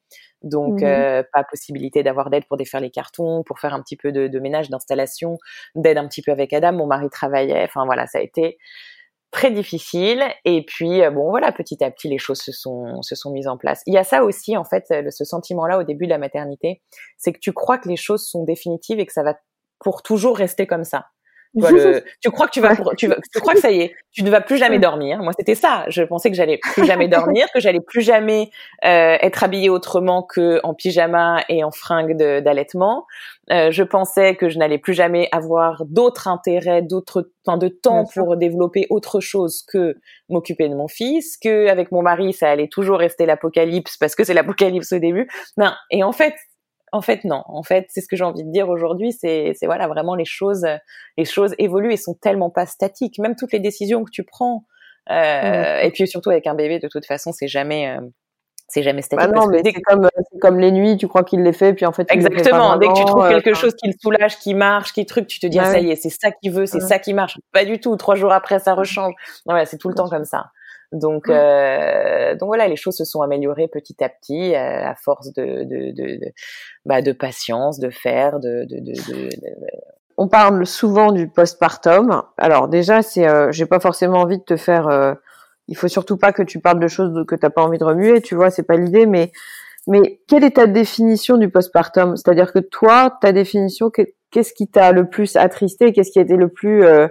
donc 0.43 0.82
mhm. 0.82 0.84
euh, 0.84 1.23
pas 1.32 1.45
possibilité 1.45 2.03
d'avoir 2.03 2.30
d'aide 2.30 2.45
pour 2.45 2.58
défaire 2.58 2.82
les 2.82 2.91
cartons, 2.91 3.43
pour 3.43 3.60
faire 3.60 3.73
un 3.73 3.82
petit 3.82 3.95
peu 3.95 4.12
de, 4.12 4.27
de 4.27 4.39
ménage, 4.39 4.69
d'installation, 4.69 5.38
d'aide 5.75 5.97
un 5.97 6.08
petit 6.10 6.21
peu 6.21 6.32
avec 6.32 6.51
Adam. 6.51 6.73
Mon 6.73 6.88
mari 6.88 7.10
travaillait, 7.10 7.63
enfin 7.63 7.86
voilà, 7.86 8.06
ça 8.06 8.19
a 8.19 8.21
été 8.21 8.58
très 9.32 9.52
difficile. 9.52 10.24
Et 10.46 10.63
puis 10.66 11.04
euh, 11.04 11.12
bon 11.12 11.30
voilà, 11.30 11.52
petit 11.52 11.84
à 11.84 11.92
petit 11.92 12.08
les 12.08 12.18
choses 12.18 12.40
se 12.40 12.52
sont 12.52 13.02
se 13.02 13.16
sont 13.16 13.32
mises 13.32 13.48
en 13.48 13.58
place. 13.58 13.82
Il 13.86 13.94
y 13.94 13.98
a 13.98 14.04
ça 14.04 14.24
aussi 14.24 14.58
en 14.58 14.63
fait, 14.63 14.86
ce 15.10 15.26
sentiment-là 15.26 15.80
au 15.80 15.84
début 15.84 16.06
de 16.06 16.12
la 16.12 16.18
maternité, 16.18 16.82
c'est 17.18 17.34
que 17.34 17.40
tu 17.40 17.54
crois 17.54 17.78
que 17.78 17.90
les 17.90 17.98
choses 17.98 18.26
sont 18.26 18.44
définitives 18.44 19.00
et 19.00 19.06
que 19.06 19.13
ça 19.13 19.24
va 19.24 19.36
pour 19.80 20.02
toujours 20.02 20.38
rester 20.38 20.68
comme 20.68 20.84
ça. 20.84 21.06
Tu, 22.21 22.31
crois 22.31 22.47
que 22.47 22.51
tu 22.51 22.62
vas, 22.62 22.75
tu, 22.97 23.10
tu 23.10 23.39
crois 23.39 23.53
que 23.53 23.60
ça 23.60 23.71
y 23.71 23.81
est, 23.81 23.95
tu 24.12 24.23
ne 24.23 24.29
vas 24.29 24.41
plus 24.41 24.57
jamais 24.57 24.79
dormir. 24.79 25.19
Moi, 25.19 25.31
c'était 25.38 25.55
ça. 25.55 25.86
Je 25.89 26.03
pensais 26.03 26.29
que 26.29 26.36
j'allais 26.36 26.60
plus 26.73 26.86
jamais 26.86 27.07
dormir, 27.07 27.47
que 27.53 27.60
j'allais 27.60 27.81
plus 27.81 28.01
jamais 28.01 28.49
euh, 28.86 29.17
être 29.21 29.43
habillée 29.43 29.69
autrement 29.69 30.23
que 30.23 30.60
en 30.63 30.73
pyjama 30.73 31.43
et 31.49 31.63
en 31.63 31.71
fringue 31.71 32.15
d'allaitement. 32.17 33.05
Euh, 33.51 33.71
je 33.71 33.83
pensais 33.83 34.36
que 34.36 34.49
je 34.49 34.60
n'allais 34.60 34.77
plus 34.77 34.93
jamais 34.93 35.29
avoir 35.31 35.86
d'autres 35.86 36.27
intérêts, 36.27 36.81
d'autres, 36.81 37.31
enfin, 37.45 37.57
de 37.57 37.69
temps 37.69 38.05
pour 38.13 38.36
développer 38.36 38.88
autre 38.89 39.21
chose 39.21 39.63
que 39.67 39.95
m'occuper 40.29 40.67
de 40.67 40.75
mon 40.75 40.88
fils, 40.88 41.38
que 41.38 41.67
avec 41.67 41.91
mon 41.91 42.01
mari, 42.01 42.33
ça 42.33 42.49
allait 42.49 42.67
toujours 42.67 42.99
rester 42.99 43.25
l'apocalypse 43.25 43.97
parce 43.97 44.15
que 44.15 44.23
c'est 44.23 44.33
l'apocalypse 44.33 44.91
au 44.91 44.99
début. 44.99 45.29
Non. 45.55 45.71
Et 45.91 46.03
en 46.03 46.12
fait, 46.12 46.33
en 46.91 47.02
fait, 47.02 47.23
non. 47.23 47.43
En 47.47 47.63
fait, 47.63 47.86
c'est 47.89 48.02
ce 48.02 48.08
que 48.08 48.15
j'ai 48.15 48.23
envie 48.23 48.43
de 48.43 48.52
dire 48.52 48.69
aujourd'hui. 48.69 49.12
C'est, 49.12 49.54
c'est 49.56 49.65
voilà, 49.65 49.88
vraiment 49.88 50.15
les 50.15 50.26
choses, 50.26 50.65
les 51.17 51.26
choses 51.26 51.54
évoluent 51.58 51.93
et 51.93 51.97
sont 51.97 52.13
tellement 52.13 52.50
pas 52.50 52.65
statiques. 52.65 53.19
Même 53.19 53.36
toutes 53.36 53.52
les 53.52 53.60
décisions 53.60 54.04
que 54.04 54.12
tu 54.12 54.23
prends. 54.23 54.65
Euh, 55.10 55.80
Et 55.82 55.91
puis 55.91 56.08
surtout 56.08 56.30
avec 56.30 56.47
un 56.47 56.54
bébé, 56.54 56.80
de 56.80 56.88
toute 56.88 57.06
façon, 57.06 57.32
c'est 57.32 57.47
jamais, 57.47 57.89
euh, 57.89 58.02
c'est 58.67 58.84
jamais 58.84 59.02
statique. 59.02 59.30
Bah 59.30 59.34
non, 59.34 59.47
mais 59.47 59.62
c'est 59.63 59.73
comme, 59.82 60.10
c'est 60.32 60.39
comme 60.39 60.60
les 60.60 60.71
nuits. 60.71 60.97
Tu 60.97 61.08
crois 61.08 61.23
qu'il 61.23 61.43
les 61.43 61.54
fait, 61.54 61.73
puis 61.73 61.86
en 61.86 61.91
fait. 61.91 62.08
Exactement. 62.10 62.76
dès 62.78 62.88
que 62.88 62.93
tu 62.93 63.06
trouves 63.06 63.26
euh, 63.26 63.30
quelque 63.30 63.54
chose 63.54 63.73
qui 63.76 63.88
le 63.88 63.93
soulage, 64.00 64.38
qui 64.39 64.54
marche, 64.54 64.93
qui 64.93 65.06
truc, 65.06 65.28
tu 65.28 65.39
te 65.39 65.47
dis 65.47 65.60
ah, 65.60 65.65
ça 65.65 65.80
y 65.80 65.91
est, 65.91 65.95
c'est 65.95 66.10
ça 66.10 66.32
qu'il 66.32 66.52
veut, 66.52 66.65
c'est 66.65 66.82
ça 66.82 67.00
qui 67.00 67.13
marche. 67.13 67.38
Pas 67.54 67.65
du 67.65 67.80
tout. 67.80 67.95
Trois 67.95 68.15
jours 68.15 68.32
après, 68.32 68.60
ça 68.60 68.73
rechange. 68.73 69.13
Voilà, 69.45 69.65
c'est 69.65 69.78
tout 69.78 69.89
le 69.89 69.95
temps 69.95 70.10
comme 70.10 70.26
ça. 70.26 70.47
Donc, 70.93 71.30
euh, 71.30 72.36
donc 72.36 72.47
voilà, 72.47 72.67
les 72.67 72.78
choses 72.78 72.95
se 72.95 73.04
sont 73.04 73.21
améliorées 73.21 73.67
petit 73.67 74.02
à 74.04 74.10
petit 74.10 74.56
euh, 74.56 74.88
à 74.88 74.95
force 74.95 75.34
de 75.34 75.63
de, 75.63 75.91
de, 75.91 76.17
de, 76.17 76.32
bah, 76.86 77.02
de 77.02 77.12
patience, 77.12 77.80
de 77.80 77.89
faire, 77.89 78.39
de, 78.39 78.65
de, 78.69 78.80
de, 78.80 79.30
On 80.17 80.30
parle 80.30 80.65
souvent 80.65 81.12
du 81.12 81.28
postpartum. 81.28 82.23
Alors 82.38 82.69
déjà, 82.69 83.02
c'est, 83.02 83.28
euh, 83.28 83.52
j'ai 83.52 83.65
pas 83.65 83.82
forcément 83.82 84.19
envie 84.19 84.38
de 84.38 84.43
te 84.43 84.56
faire. 84.56 84.88
Euh, 84.88 85.13
il 85.67 85.76
faut 85.76 85.89
surtout 85.89 86.15
pas 86.15 86.32
que 86.32 86.43
tu 86.43 86.60
parles 86.62 86.80
de 86.80 86.88
choses 86.88 87.26
que 87.28 87.36
t'as 87.36 87.50
pas 87.50 87.63
envie 87.63 87.78
de 87.78 87.84
remuer. 87.84 88.21
Tu 88.21 88.36
vois, 88.36 88.50
c'est 88.50 88.63
pas 88.63 88.78
l'idée, 88.78 89.06
mais 89.06 89.32
mais 89.88 90.21
quelle 90.28 90.43
est 90.43 90.58
ta 90.58 90.67
définition 90.67 91.38
du 91.38 91.50
postpartum? 91.50 92.15
C'est-à-dire 92.17 92.52
que 92.54 92.60
toi, 92.60 93.17
ta 93.21 93.32
définition, 93.32 93.89
qu'est-ce 94.32 94.54
qui 94.54 94.67
t'a 94.67 94.91
le 94.91 95.10
plus 95.10 95.36
attristé 95.38 95.93
Qu'est-ce 95.93 96.12
qui 96.12 96.19
a 96.19 96.21
été 96.21 96.36
le 96.36 96.50
plus 96.50 96.84
euh, 96.84 97.08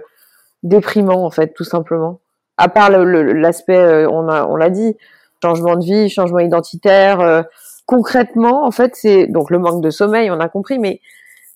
déprimant 0.63 1.25
en 1.25 1.31
fait, 1.31 1.53
tout 1.53 1.63
simplement? 1.63 2.21
À 2.57 2.69
part 2.69 2.89
l'aspect, 2.89 3.77
euh, 3.77 4.09
on 4.09 4.27
a, 4.29 4.45
on 4.45 4.55
l'a 4.55 4.69
dit, 4.69 4.95
changement 5.41 5.75
de 5.75 5.85
vie, 5.85 6.09
changement 6.09 6.39
identitaire. 6.39 7.19
Euh, 7.21 7.43
concrètement, 7.85 8.65
en 8.65 8.71
fait, 8.71 8.95
c'est 8.95 9.27
donc 9.27 9.51
le 9.51 9.59
manque 9.59 9.81
de 9.81 9.89
sommeil, 9.89 10.29
on 10.31 10.39
a 10.39 10.49
compris, 10.49 10.79
mais 10.79 11.01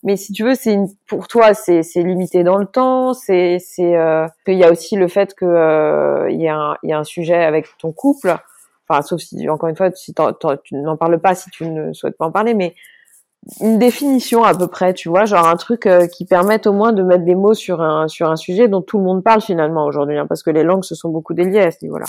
mais 0.03 0.17
si 0.17 0.33
tu 0.33 0.43
veux, 0.43 0.55
c'est 0.55 0.77
pour 1.07 1.27
toi, 1.27 1.53
c'est 1.53 1.83
c'est 1.83 2.01
limité 2.01 2.43
dans 2.43 2.57
le 2.57 2.65
temps. 2.65 3.13
C'est 3.13 3.57
c'est 3.59 3.95
euh, 3.95 4.27
il 4.47 4.57
y 4.57 4.63
a 4.63 4.71
aussi 4.71 4.95
le 4.95 5.07
fait 5.07 5.35
que 5.35 5.45
euh, 5.45 6.29
il 6.31 6.41
y 6.41 6.47
a 6.47 6.55
un 6.55 6.75
y 6.83 6.91
a 6.93 6.97
un 6.97 7.03
sujet 7.03 7.43
avec 7.43 7.67
ton 7.77 7.91
couple. 7.91 8.35
Enfin, 8.89 9.03
sauf 9.03 9.21
si 9.21 9.47
encore 9.47 9.69
une 9.69 9.75
fois, 9.75 9.91
si 9.91 10.13
tu 10.63 10.75
n'en 10.75 10.97
parles 10.97 11.19
pas, 11.19 11.35
si 11.35 11.49
tu 11.51 11.69
ne 11.69 11.93
souhaites 11.93 12.17
pas 12.17 12.25
en 12.25 12.31
parler, 12.31 12.55
mais 12.55 12.75
une 13.59 13.79
définition 13.79 14.43
à 14.43 14.53
peu 14.53 14.67
près, 14.67 14.93
tu 14.93 15.09
vois, 15.09 15.25
genre 15.25 15.47
un 15.47 15.55
truc 15.55 15.87
euh, 15.87 16.07
qui 16.07 16.25
permette 16.25 16.67
au 16.67 16.73
moins 16.73 16.93
de 16.93 17.01
mettre 17.01 17.25
des 17.25 17.35
mots 17.35 17.55
sur 17.55 17.81
un 17.81 18.07
sur 18.07 18.29
un 18.29 18.35
sujet 18.35 18.67
dont 18.67 18.81
tout 18.81 18.97
le 18.99 19.03
monde 19.03 19.23
parle 19.23 19.41
finalement 19.41 19.85
aujourd'hui, 19.85 20.17
hein, 20.17 20.27
parce 20.27 20.43
que 20.43 20.51
les 20.51 20.63
langues 20.63 20.83
se 20.83 20.93
sont 20.93 21.09
beaucoup 21.09 21.33
déliées 21.33 21.61
à 21.61 21.71
ce 21.71 21.79
niveau-là. 21.81 22.05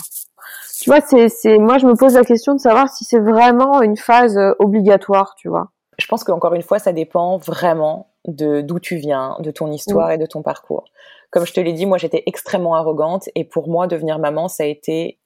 Tu 0.79 0.89
vois, 0.89 1.01
c'est 1.01 1.29
c'est 1.29 1.57
moi 1.57 1.79
je 1.79 1.87
me 1.87 1.95
pose 1.95 2.13
la 2.13 2.23
question 2.23 2.53
de 2.53 2.59
savoir 2.59 2.89
si 2.89 3.03
c'est 3.03 3.19
vraiment 3.19 3.81
une 3.81 3.97
phase 3.97 4.37
euh, 4.37 4.53
obligatoire, 4.59 5.33
tu 5.35 5.49
vois. 5.49 5.69
Je 5.97 6.05
pense 6.07 6.23
qu'encore 6.23 6.53
une 6.53 6.61
fois, 6.61 6.79
ça 6.79 6.93
dépend 6.93 7.37
vraiment 7.37 8.11
de 8.27 8.61
d'où 8.61 8.79
tu 8.79 8.95
viens, 8.95 9.35
de 9.39 9.51
ton 9.51 9.71
histoire 9.71 10.11
et 10.11 10.17
de 10.17 10.25
ton 10.25 10.43
parcours. 10.43 10.85
Comme 11.31 11.45
je 11.45 11.53
te 11.53 11.59
l'ai 11.59 11.73
dit, 11.73 11.87
moi 11.87 11.97
j'étais 11.97 12.23
extrêmement 12.27 12.75
arrogante 12.75 13.29
et 13.33 13.43
pour 13.43 13.69
moi 13.69 13.87
devenir 13.87 14.19
maman, 14.19 14.47
ça 14.47 14.63
a 14.63 14.67
été 14.67 15.19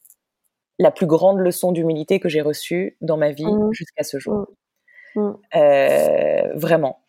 la 0.79 0.91
plus 0.91 1.05
grande 1.05 1.39
leçon 1.39 1.71
d'humilité 1.71 2.19
que 2.19 2.29
j'ai 2.29 2.41
reçue 2.41 2.97
dans 3.01 3.17
ma 3.17 3.31
vie 3.31 3.45
mmh. 3.45 3.73
jusqu'à 3.73 4.03
ce 4.03 4.19
jour. 4.19 4.35
Mmh. 4.35 4.45
Mm. 5.17 5.31
Euh, 5.55 6.53
vraiment. 6.53 6.99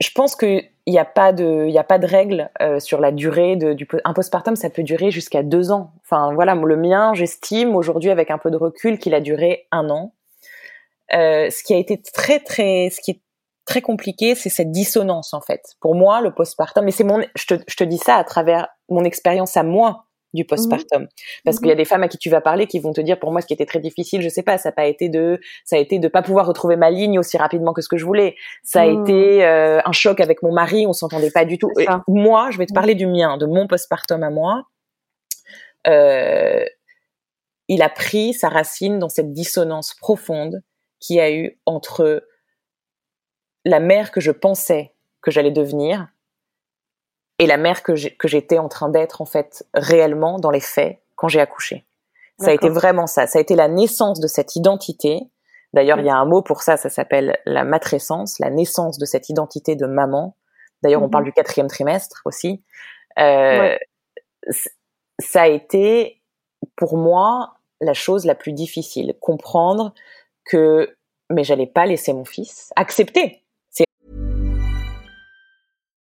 Je 0.00 0.10
pense 0.14 0.36
qu'il 0.36 0.68
n'y 0.86 0.98
a 0.98 1.04
pas 1.04 1.32
de, 1.32 1.74
a 1.74 1.84
pas 1.84 1.98
de 1.98 2.06
règle 2.06 2.50
euh, 2.60 2.80
sur 2.80 3.00
la 3.00 3.12
durée 3.12 3.56
de, 3.56 3.72
du 3.72 3.88
un 4.04 4.12
postpartum. 4.12 4.54
Ça 4.56 4.68
peut 4.68 4.82
durer 4.82 5.10
jusqu'à 5.10 5.42
deux 5.42 5.72
ans. 5.72 5.92
Enfin 6.04 6.34
voilà, 6.34 6.54
le 6.54 6.76
mien, 6.76 7.14
j'estime 7.14 7.74
aujourd'hui 7.74 8.10
avec 8.10 8.30
un 8.30 8.38
peu 8.38 8.50
de 8.50 8.56
recul 8.56 8.98
qu'il 8.98 9.14
a 9.14 9.20
duré 9.20 9.68
un 9.70 9.88
an. 9.88 10.14
Euh, 11.14 11.48
ce 11.50 11.62
qui 11.62 11.72
a 11.72 11.78
été 11.78 12.00
très 12.00 12.40
très, 12.40 12.90
ce 12.90 13.00
qui 13.00 13.12
est 13.12 13.22
très 13.64 13.80
compliqué, 13.80 14.34
c'est 14.34 14.50
cette 14.50 14.70
dissonance 14.70 15.32
en 15.32 15.40
fait. 15.40 15.62
Pour 15.80 15.94
moi, 15.94 16.20
le 16.20 16.34
postpartum, 16.34 16.84
mais 16.84 16.90
c'est 16.90 17.04
mon, 17.04 17.24
je 17.36 17.46
te, 17.46 17.54
je 17.66 17.76
te 17.76 17.84
dis 17.84 17.98
ça 17.98 18.16
à 18.16 18.24
travers 18.24 18.68
mon 18.90 19.04
expérience 19.04 19.56
à 19.56 19.62
moi 19.62 20.06
du 20.34 20.44
postpartum. 20.44 21.08
Parce 21.44 21.58
qu'il 21.58 21.68
y 21.68 21.72
a 21.72 21.74
des 21.74 21.84
femmes 21.84 22.02
à 22.02 22.08
qui 22.08 22.18
tu 22.18 22.30
vas 22.30 22.40
parler 22.40 22.66
qui 22.66 22.78
vont 22.78 22.92
te 22.92 23.00
dire 23.00 23.18
pour 23.18 23.32
moi 23.32 23.40
ce 23.40 23.46
qui 23.46 23.52
était 23.52 23.66
très 23.66 23.80
difficile 23.80 24.22
je 24.22 24.28
sais 24.28 24.42
pas 24.42 24.58
ça 24.58 24.70
n'a 24.70 24.72
pas 24.72 24.86
été 24.86 25.08
de 25.08 25.40
ça 25.64 25.76
a 25.76 25.78
été 25.78 25.98
de 25.98 26.08
pas 26.08 26.22
pouvoir 26.22 26.46
retrouver 26.46 26.76
ma 26.76 26.90
ligne 26.90 27.18
aussi 27.18 27.36
rapidement 27.36 27.72
que 27.72 27.82
ce 27.82 27.88
que 27.88 27.96
je 27.96 28.04
voulais. 28.04 28.36
Ça 28.62 28.82
a 28.82 28.86
été 28.86 29.44
euh, 29.44 29.80
un 29.84 29.92
choc 29.92 30.20
avec 30.20 30.42
mon 30.42 30.52
mari 30.52 30.86
on 30.86 30.92
s'entendait 30.92 31.30
pas 31.30 31.44
du 31.44 31.58
tout. 31.58 31.70
Et 31.78 31.86
moi 32.08 32.50
je 32.50 32.58
vais 32.58 32.66
te 32.66 32.74
parler 32.74 32.94
du 32.94 33.06
mien 33.06 33.36
de 33.36 33.46
mon 33.46 33.66
postpartum 33.66 34.22
à 34.22 34.30
moi. 34.30 34.64
Euh, 35.86 36.64
il 37.68 37.82
a 37.82 37.88
pris 37.88 38.34
sa 38.34 38.48
racine 38.48 38.98
dans 38.98 39.08
cette 39.08 39.32
dissonance 39.32 39.94
profonde 39.94 40.62
qui 41.00 41.20
a 41.20 41.32
eu 41.32 41.58
entre 41.66 42.24
la 43.64 43.80
mère 43.80 44.10
que 44.10 44.20
je 44.20 44.30
pensais 44.30 44.94
que 45.20 45.30
j'allais 45.30 45.50
devenir 45.50 46.08
et 47.42 47.46
la 47.46 47.56
mère 47.56 47.82
que 47.82 47.96
j'étais 47.96 48.58
en 48.58 48.68
train 48.68 48.88
d'être 48.88 49.20
en 49.20 49.24
fait 49.24 49.66
réellement 49.74 50.38
dans 50.38 50.52
les 50.52 50.60
faits 50.60 51.02
quand 51.16 51.26
j'ai 51.26 51.40
accouché. 51.40 51.84
Ça 52.38 52.50
a 52.50 52.52
été 52.52 52.68
vraiment 52.68 53.08
ça. 53.08 53.26
Ça 53.26 53.40
a 53.40 53.42
été 53.42 53.56
la 53.56 53.66
naissance 53.66 54.20
de 54.20 54.28
cette 54.28 54.54
identité. 54.54 55.22
D'ailleurs, 55.72 55.98
il 55.98 56.06
y 56.06 56.08
a 56.08 56.14
un 56.14 56.24
mot 56.24 56.40
pour 56.40 56.62
ça, 56.62 56.76
ça 56.76 56.88
s'appelle 56.88 57.36
la 57.44 57.64
matrescence, 57.64 58.38
la 58.38 58.48
naissance 58.48 58.96
de 58.96 59.04
cette 59.06 59.28
identité 59.28 59.74
de 59.74 59.86
maman. 59.86 60.36
D'ailleurs, 60.84 61.02
on 61.02 61.08
parle 61.08 61.24
mhm. 61.24 61.30
du 61.30 61.32
quatrième 61.32 61.66
trimestre 61.66 62.22
aussi. 62.26 62.62
Euh, 63.18 63.76
Ça 65.18 65.42
a 65.42 65.48
été 65.48 66.22
pour 66.76 66.96
moi 66.96 67.54
la 67.80 67.92
chose 67.92 68.24
la 68.24 68.36
plus 68.36 68.52
difficile, 68.52 69.14
comprendre 69.20 69.94
que 70.44 70.96
mais 71.28 71.42
j'allais 71.42 71.66
pas 71.66 71.86
laisser 71.86 72.12
mon 72.12 72.24
fils 72.24 72.72
accepter 72.76 73.41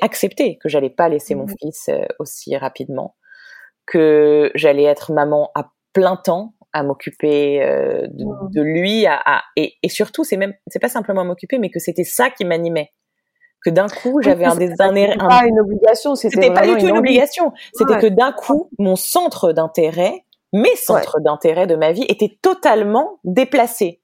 Accepter 0.00 0.58
que 0.58 0.68
j'allais 0.68 0.90
pas 0.90 1.08
laisser 1.08 1.34
mon 1.34 1.44
mmh. 1.44 1.54
fils 1.60 1.88
euh, 1.88 2.04
aussi 2.18 2.56
rapidement, 2.56 3.16
que 3.86 4.50
j'allais 4.54 4.84
être 4.84 5.12
maman 5.12 5.50
à 5.54 5.70
plein 5.92 6.16
temps 6.16 6.54
à 6.72 6.82
m'occuper 6.82 7.62
euh, 7.62 8.06
de, 8.08 8.24
mmh. 8.24 8.50
de, 8.54 8.62
lui 8.62 9.06
à, 9.06 9.20
à 9.24 9.42
et, 9.56 9.74
et, 9.82 9.88
surtout 9.88 10.24
c'est 10.24 10.36
même 10.36 10.54
c'est 10.68 10.78
pas 10.78 10.88
simplement 10.88 11.24
m'occuper 11.24 11.58
mais 11.58 11.70
que 11.70 11.78
c'était 11.78 12.04
ça 12.04 12.30
qui 12.30 12.44
m'animait. 12.44 12.92
Que 13.64 13.70
d'un 13.70 13.86
coup 13.86 14.20
j'avais 14.22 14.44
un 14.44 14.56
des 14.56 14.72
un, 14.72 14.76
pas 14.76 15.44
une 15.46 15.60
obligation 15.60 16.14
c'était 16.14 16.52
pas 16.52 16.66
du 16.66 16.76
tout 16.76 16.88
une, 16.88 16.96
obligation. 16.96 17.52
C'était 17.74 17.98
que 17.98 18.06
d'un 18.06 18.32
coup 18.32 18.70
mon 18.78 18.96
centre 18.96 19.52
d'intérêt 19.52 20.24
mes 20.52 20.76
centres 20.76 21.20
d'intérêt 21.20 21.66
de 21.66 21.76
ma 21.76 21.92
vie 21.92 22.04
étaient 22.08 22.38
totalement 22.42 23.18
déplacés. 23.24 24.00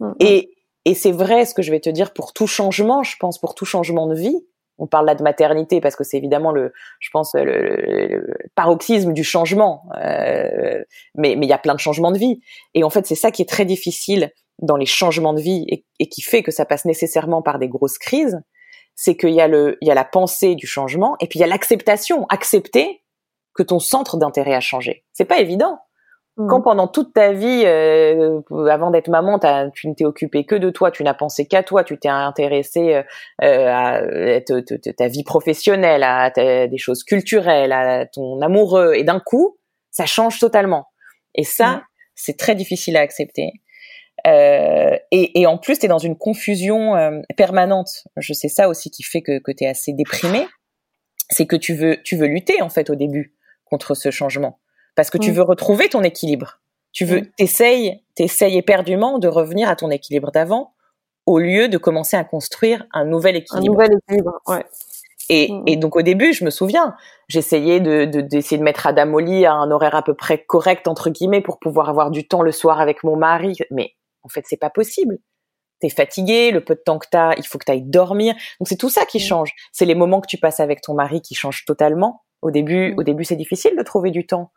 Mmh, 0.00 0.12
et 0.20 0.50
et 0.84 0.94
c'est 0.94 1.12
vrai 1.12 1.44
ce 1.44 1.54
que 1.54 1.62
je 1.62 1.70
vais 1.70 1.80
te 1.80 1.90
dire 1.90 2.12
pour 2.12 2.32
tout 2.32 2.46
changement 2.46 3.02
je 3.02 3.16
pense 3.18 3.38
pour 3.38 3.54
tout 3.54 3.64
changement 3.64 4.06
de 4.06 4.14
vie 4.14 4.46
on 4.78 4.86
parle 4.86 5.06
là 5.06 5.14
de 5.14 5.22
maternité 5.22 5.80
parce 5.80 5.96
que 5.96 6.04
c'est 6.04 6.16
évidemment 6.16 6.52
le, 6.52 6.72
je 7.00 7.10
pense, 7.12 7.34
le, 7.34 8.26
paroxysme 8.54 9.12
du 9.12 9.24
changement. 9.24 9.84
Euh, 9.96 10.82
mais 11.14 11.36
mais 11.36 11.46
il 11.46 11.48
y 11.48 11.52
a 11.52 11.58
plein 11.58 11.74
de 11.74 11.80
changements 11.80 12.12
de 12.12 12.18
vie. 12.18 12.40
Et 12.74 12.84
en 12.84 12.90
fait, 12.90 13.06
c'est 13.06 13.14
ça 13.14 13.30
qui 13.30 13.42
est 13.42 13.48
très 13.48 13.64
difficile 13.64 14.30
dans 14.60 14.76
les 14.76 14.86
changements 14.86 15.32
de 15.32 15.40
vie 15.40 15.66
et, 15.98 16.08
qui 16.08 16.22
fait 16.22 16.42
que 16.42 16.50
ça 16.50 16.64
passe 16.64 16.84
nécessairement 16.84 17.42
par 17.42 17.58
des 17.58 17.68
grosses 17.68 17.98
crises. 17.98 18.40
C'est 18.96 19.16
qu'il 19.16 19.34
y 19.34 19.40
a 19.40 19.48
le, 19.48 19.76
il 19.80 19.88
y 19.88 19.90
a 19.90 19.94
la 19.94 20.04
pensée 20.04 20.54
du 20.54 20.66
changement 20.66 21.16
et 21.20 21.26
puis 21.26 21.38
il 21.38 21.42
y 21.42 21.44
a 21.44 21.48
l'acceptation, 21.48 22.26
accepter 22.28 23.02
que 23.54 23.62
ton 23.62 23.78
centre 23.78 24.16
d'intérêt 24.16 24.54
a 24.54 24.60
changé. 24.60 25.04
C'est 25.12 25.24
pas 25.24 25.40
évident. 25.40 25.78
Mmh. 26.36 26.48
Quand 26.48 26.62
pendant 26.62 26.88
toute 26.88 27.14
ta 27.14 27.32
vie, 27.32 27.62
euh, 27.64 28.40
avant 28.68 28.90
d'être 28.90 29.08
maman, 29.08 29.38
tu 29.72 29.88
ne 29.88 29.94
t'es 29.94 30.04
occupé 30.04 30.44
que 30.44 30.56
de 30.56 30.70
toi, 30.70 30.90
tu 30.90 31.04
n'as 31.04 31.14
pensé 31.14 31.46
qu'à 31.46 31.62
toi, 31.62 31.84
tu 31.84 31.96
t'es 31.96 32.08
intéressé 32.08 32.94
euh, 32.94 33.02
euh 33.42 33.68
à, 33.68 34.00
ta 34.96 35.08
vie 35.08 35.22
professionnelle, 35.22 36.02
à, 36.02 36.30
des 36.30 36.78
choses 36.78 37.04
culturelles, 37.04 37.72
à 37.72 38.06
ton 38.06 38.40
amoureux, 38.40 38.94
et 38.94 39.04
d'un 39.04 39.20
coup, 39.20 39.58
ça 39.90 40.06
change 40.06 40.40
totalement. 40.40 40.88
Et 41.36 41.44
ça, 41.44 41.68
mmh. 41.68 41.82
c'est 42.16 42.36
très 42.36 42.56
difficile 42.56 42.96
à 42.96 43.00
accepter. 43.00 43.52
Euh, 44.26 44.96
et, 45.12 45.40
et, 45.40 45.46
en 45.46 45.58
plus, 45.58 45.78
tu 45.78 45.86
es 45.86 45.88
dans 45.88 45.98
une 45.98 46.16
confusion 46.16 46.96
euh, 46.96 47.20
permanente. 47.36 48.04
Je 48.16 48.32
sais 48.32 48.48
ça 48.48 48.68
aussi 48.68 48.90
qui 48.90 49.02
fait 49.02 49.22
que, 49.22 49.38
que 49.38 49.52
tu 49.52 49.64
es 49.64 49.68
assez 49.68 49.92
déprimé. 49.92 50.46
C'est 51.30 51.46
que 51.46 51.56
tu 51.56 51.74
veux, 51.74 52.02
tu 52.02 52.16
veux 52.16 52.26
lutter 52.26 52.60
en 52.62 52.68
fait 52.68 52.90
au 52.90 52.96
début 52.96 53.34
contre 53.64 53.94
ce 53.94 54.10
changement 54.10 54.58
parce 54.94 55.10
que 55.10 55.18
tu 55.18 55.30
mm. 55.30 55.34
veux 55.34 55.42
retrouver 55.42 55.88
ton 55.88 56.02
équilibre. 56.02 56.60
Tu 56.92 57.04
veux, 57.04 57.20
mm. 57.20 57.30
t'essayes, 57.36 58.02
t'essayes 58.14 58.56
éperdument 58.56 59.18
de 59.18 59.28
revenir 59.28 59.68
à 59.68 59.76
ton 59.76 59.90
équilibre 59.90 60.30
d'avant, 60.30 60.74
au 61.26 61.38
lieu 61.38 61.68
de 61.68 61.78
commencer 61.78 62.16
à 62.16 62.24
construire 62.24 62.86
un 62.92 63.04
nouvel 63.04 63.36
équilibre. 63.36 63.80
Un 63.80 63.84
nouvel 63.84 63.98
équilibre, 64.08 64.40
ouais. 64.46 64.64
Et, 65.30 65.52
mm. 65.52 65.62
et 65.66 65.76
donc 65.76 65.96
au 65.96 66.02
début, 66.02 66.32
je 66.32 66.44
me 66.44 66.50
souviens, 66.50 66.94
j'essayais 67.28 67.80
de, 67.80 68.04
d'essayer 68.04 68.58
de, 68.58 68.62
mettre 68.62 68.86
Adam 68.86 69.12
au 69.12 69.20
lit 69.20 69.46
à 69.46 69.54
un 69.54 69.70
horaire 69.70 69.94
à 69.94 70.02
peu 70.02 70.14
près 70.14 70.44
correct 70.44 70.86
entre 70.88 71.10
guillemets 71.10 71.40
pour 71.40 71.58
pouvoir 71.58 71.88
avoir 71.88 72.10
du 72.10 72.26
temps 72.26 72.42
le 72.42 72.52
soir 72.52 72.80
avec 72.80 73.04
mon 73.04 73.16
mari. 73.16 73.56
Mais 73.70 73.94
en 74.22 74.28
fait, 74.28 74.44
c'est 74.46 74.58
pas 74.58 74.70
possible. 74.70 75.18
T'es 75.80 75.88
fatigué, 75.88 76.50
le 76.50 76.62
peu 76.62 76.74
de 76.74 76.80
temps 76.80 76.98
que 76.98 77.08
t'as, 77.10 77.34
il 77.36 77.46
faut 77.46 77.58
que 77.58 77.64
t'ailles 77.64 77.82
dormir. 77.82 78.34
Donc 78.60 78.68
c'est 78.68 78.76
tout 78.76 78.90
ça 78.90 79.04
qui 79.04 79.18
change. 79.18 79.52
C'est 79.72 79.84
les 79.84 79.94
moments 79.94 80.20
que 80.20 80.28
tu 80.28 80.38
passes 80.38 80.60
avec 80.60 80.80
ton 80.80 80.94
mari 80.94 81.20
qui 81.20 81.34
changent 81.34 81.64
totalement. 81.64 82.22
Au 82.42 82.50
début, 82.50 82.94
au 82.96 83.02
début, 83.02 83.24
c'est 83.24 83.36
difficile 83.36 83.74
de 83.76 83.82
trouver 83.82 84.10
du 84.10 84.26
temps. 84.26 84.50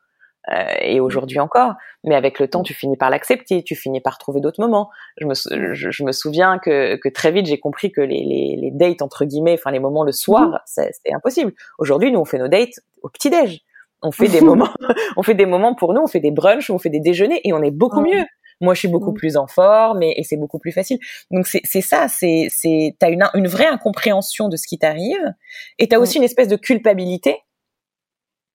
Euh, 0.53 0.63
et 0.81 0.99
aujourd'hui 1.01 1.39
encore. 1.39 1.73
Mais 2.05 2.15
avec 2.15 2.39
le 2.39 2.47
temps, 2.47 2.63
tu 2.63 2.73
finis 2.73 2.95
par 2.95 3.09
l'accepter, 3.09 3.63
tu 3.63 3.75
finis 3.75 3.99
par 3.99 4.17
trouver 4.17 4.39
d'autres 4.39 4.61
moments. 4.61 4.89
Je 5.17 5.25
me, 5.25 5.33
je, 5.73 6.03
me 6.03 6.11
souviens 6.13 6.57
que, 6.57 6.95
que 6.95 7.09
très 7.09 7.31
vite, 7.31 7.47
j'ai 7.47 7.59
compris 7.59 7.91
que 7.91 7.99
les, 7.99 8.23
les, 8.23 8.57
les, 8.61 8.71
dates, 8.71 9.01
entre 9.01 9.25
guillemets, 9.25 9.55
enfin 9.55 9.71
les 9.71 9.79
moments 9.79 10.03
le 10.03 10.13
soir, 10.13 10.47
mmh. 10.47 10.59
c'était 10.65 11.13
impossible. 11.13 11.53
Aujourd'hui, 11.79 12.11
nous, 12.11 12.19
on 12.19 12.25
fait 12.25 12.37
nos 12.37 12.47
dates 12.47 12.79
au 13.01 13.09
petit-déj. 13.09 13.59
On 14.01 14.11
fait 14.11 14.29
des 14.29 14.41
moments, 14.41 14.69
on 15.17 15.23
fait 15.23 15.33
des 15.33 15.45
moments 15.45 15.75
pour 15.75 15.93
nous, 15.93 16.01
on 16.01 16.07
fait 16.07 16.21
des 16.21 16.31
brunchs, 16.31 16.69
on 16.69 16.79
fait 16.79 16.89
des 16.89 17.01
déjeuners 17.01 17.41
et 17.43 17.51
on 17.51 17.61
est 17.61 17.71
beaucoup 17.71 18.01
mieux. 18.01 18.23
Moi, 18.61 18.73
je 18.73 18.79
suis 18.79 18.87
beaucoup 18.87 19.13
plus 19.13 19.37
en 19.37 19.47
forme 19.47 20.01
et, 20.01 20.13
et 20.17 20.23
c'est 20.23 20.37
beaucoup 20.37 20.59
plus 20.59 20.71
facile. 20.71 20.97
Donc 21.29 21.45
c'est 21.45 21.81
ça, 21.81 22.07
c'est 22.07 22.47
c'est 22.49 22.95
t'as 22.99 23.11
une 23.11 23.23
une 23.35 23.47
vraie 23.47 23.67
incompréhension 23.67 24.47
de 24.47 24.55
ce 24.55 24.65
qui 24.65 24.79
t'arrive 24.79 25.33
et 25.77 25.87
t'as 25.87 25.99
aussi 25.99 26.17
une 26.17 26.23
espèce 26.23 26.47
de 26.47 26.55
culpabilité 26.55 27.37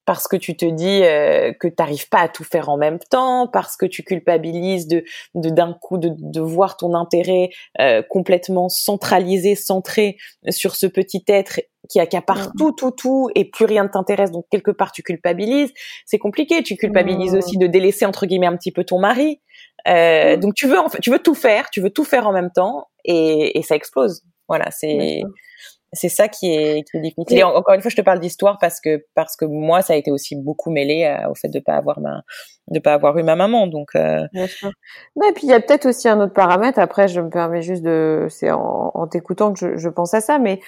parce 0.04 0.26
que 0.26 0.36
tu 0.36 0.56
te 0.56 0.64
dis 0.64 1.02
euh, 1.02 1.52
que 1.52 1.68
tu 1.68 1.74
n'arrives 1.78 2.08
pas 2.08 2.20
à 2.20 2.28
tout 2.28 2.44
faire 2.44 2.68
en 2.68 2.76
même 2.76 2.98
temps, 2.98 3.48
parce 3.52 3.76
que 3.76 3.86
tu 3.86 4.02
culpabilises 4.02 4.88
de 4.88 5.04
d'un 5.34 5.74
coup 5.74 5.98
de, 5.98 6.10
de, 6.16 6.40
voir 6.40 6.76
ton 6.76 6.94
intérêt 6.94 7.50
euh, 7.80 8.02
complètement 8.02 8.68
centralisé, 8.68 9.54
centré 9.54 10.16
sur 10.50 10.74
ce 10.74 10.86
petit 10.86 11.22
être 11.28 11.60
qui 11.88 12.00
accapare 12.00 12.48
mmh. 12.48 12.52
tout, 12.58 12.72
tout, 12.72 12.90
tout, 12.90 13.30
et 13.34 13.44
plus 13.44 13.64
rien 13.64 13.84
ne 13.84 13.88
t'intéresse, 13.88 14.30
donc 14.30 14.46
quelque 14.50 14.70
part 14.70 14.92
tu 14.92 15.02
culpabilises. 15.02 15.72
C'est 16.06 16.18
compliqué. 16.18 16.62
Tu 16.62 16.76
culpabilises 16.76 17.34
mmh. 17.34 17.38
aussi 17.38 17.58
de 17.58 17.66
délaisser 17.66 18.06
entre 18.06 18.26
guillemets 18.26 18.46
un 18.46 18.56
petit 18.56 18.72
peu 18.72 18.84
ton 18.84 18.98
mari. 18.98 19.40
Euh, 19.88 20.36
mmh. 20.36 20.40
Donc 20.40 20.54
tu 20.54 20.66
veux 20.66 20.78
en 20.78 20.88
fait, 20.88 21.00
tu 21.00 21.10
veux 21.10 21.18
tout 21.18 21.34
faire, 21.34 21.70
tu 21.70 21.80
veux 21.80 21.90
tout 21.90 22.04
faire 22.04 22.26
en 22.26 22.32
même 22.32 22.50
temps, 22.50 22.88
et, 23.04 23.58
et 23.58 23.62
ça 23.62 23.76
explose. 23.76 24.22
Voilà, 24.48 24.70
c'est 24.70 25.22
c'est 25.92 26.08
ça 26.08 26.28
qui 26.28 26.52
est, 26.52 26.88
qui 26.88 26.96
est 26.96 27.00
difficile. 27.00 27.38
Et 27.38 27.42
encore 27.42 27.74
une 27.74 27.82
fois, 27.82 27.90
je 27.90 27.96
te 27.96 28.00
parle 28.00 28.18
d'histoire 28.18 28.58
parce 28.58 28.80
que 28.80 29.04
parce 29.14 29.36
que 29.36 29.44
moi, 29.44 29.82
ça 29.82 29.92
a 29.92 29.96
été 29.96 30.10
aussi 30.10 30.36
beaucoup 30.36 30.70
mêlé 30.70 31.04
euh, 31.04 31.30
au 31.30 31.34
fait 31.34 31.48
de 31.48 31.60
pas 31.60 31.74
avoir 31.74 32.00
ma 32.00 32.22
de 32.68 32.78
pas 32.78 32.94
avoir 32.94 33.18
eu 33.18 33.22
ma 33.22 33.36
maman. 33.36 33.66
Donc. 33.66 33.90
Euh... 33.94 34.26
Bien 34.32 34.46
sûr. 34.46 34.70
et 35.16 35.32
puis 35.32 35.44
il 35.44 35.50
y 35.50 35.52
a 35.52 35.60
peut-être 35.60 35.86
aussi 35.86 36.08
un 36.08 36.20
autre 36.20 36.32
paramètre. 36.32 36.78
Après, 36.78 37.08
je 37.08 37.20
me 37.20 37.28
permets 37.28 37.62
juste 37.62 37.82
de, 37.82 38.26
c'est 38.30 38.50
en, 38.50 38.90
en 38.94 39.06
t'écoutant 39.06 39.52
que 39.52 39.58
je, 39.58 39.76
je, 39.76 39.88
pense 39.88 40.14
à 40.14 40.20
ça, 40.20 40.38
mais 40.38 40.60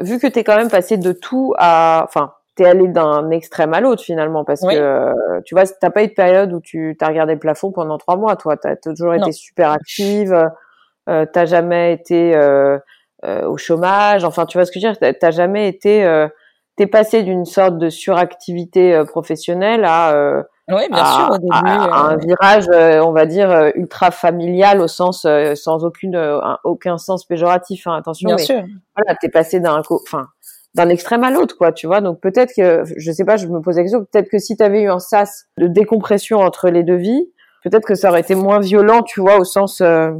vu 0.00 0.18
que 0.18 0.26
t'es 0.26 0.42
quand 0.42 0.56
même 0.56 0.70
passé 0.70 0.96
de 0.96 1.12
tout 1.12 1.54
à, 1.58 2.04
enfin, 2.04 2.32
t'es 2.56 2.64
allé 2.64 2.88
d'un 2.88 3.30
extrême 3.30 3.74
à 3.74 3.80
l'autre 3.80 4.02
finalement 4.02 4.44
parce 4.44 4.62
que 4.62 5.40
tu 5.44 5.54
vois, 5.54 5.64
t'as 5.64 5.90
pas 5.90 6.02
eu 6.02 6.08
de 6.08 6.12
période 6.12 6.52
où 6.52 6.60
tu 6.60 6.96
t'as 6.98 7.08
regardé 7.08 7.34
le 7.34 7.38
plafond 7.38 7.70
pendant 7.70 7.98
trois 7.98 8.16
mois. 8.16 8.36
Toi, 8.36 8.56
t'as 8.56 8.76
toujours 8.76 9.14
été 9.14 9.30
super 9.30 9.70
active. 9.70 10.50
Euh, 11.08 11.26
t'as 11.30 11.46
jamais 11.46 11.92
été 11.92 12.34
euh, 12.36 12.78
au 13.24 13.56
chômage. 13.56 14.24
Enfin, 14.24 14.46
tu 14.46 14.58
vois 14.58 14.64
ce 14.66 14.72
que 14.72 14.80
je 14.80 14.86
veux 14.86 14.92
dire 14.94 15.14
T'as 15.20 15.30
jamais 15.30 15.68
été, 15.68 16.04
euh, 16.04 16.28
t'es 16.76 16.86
passé 16.86 17.22
d'une 17.22 17.44
sorte 17.44 17.78
de 17.78 17.88
suractivité 17.88 18.94
euh, 18.94 19.04
professionnelle 19.04 19.84
à 19.84 20.42
Oui, 20.68 20.82
bien 20.90 21.04
sûr, 21.04 21.30
au 21.30 21.38
début. 21.38 21.50
un 21.54 22.16
virage, 22.16 22.66
on 23.04 23.12
va 23.12 23.26
dire, 23.26 23.72
ultra 23.74 24.10
familial 24.10 24.80
au 24.80 24.88
sens, 24.88 25.26
sans 25.54 25.84
aucune, 25.84 26.16
aucun 26.64 26.98
sens 26.98 27.24
péjoratif. 27.24 27.86
Hein, 27.86 27.94
attention, 27.96 28.28
bien 28.28 28.36
mais 28.36 28.42
sûr. 28.42 28.62
voilà, 28.96 29.16
t'es 29.20 29.28
passé 29.28 29.60
d'un, 29.60 29.82
enfin, 29.88 30.26
d'un 30.74 30.88
extrême 30.88 31.22
à 31.24 31.30
l'autre, 31.30 31.56
quoi, 31.58 31.72
tu 31.72 31.86
vois. 31.86 32.00
Donc 32.00 32.20
peut-être 32.20 32.52
que, 32.56 32.84
je 32.96 33.12
sais 33.12 33.24
pas, 33.24 33.36
je 33.36 33.46
me 33.46 33.60
pose 33.60 33.76
la 33.76 33.82
question, 33.82 34.04
peut-être 34.04 34.28
que 34.30 34.38
si 34.38 34.56
tu 34.56 34.62
avais 34.62 34.82
eu 34.82 34.90
un 34.90 34.98
sas 34.98 35.46
de 35.58 35.66
décompression 35.66 36.38
entre 36.38 36.70
les 36.70 36.82
deux 36.82 36.96
vies, 36.96 37.30
peut-être 37.62 37.86
que 37.86 37.94
ça 37.94 38.10
aurait 38.10 38.20
été 38.20 38.34
moins 38.34 38.60
violent, 38.60 39.02
tu 39.02 39.20
vois, 39.20 39.38
au 39.38 39.44
sens. 39.44 39.80
Euh... 39.80 40.10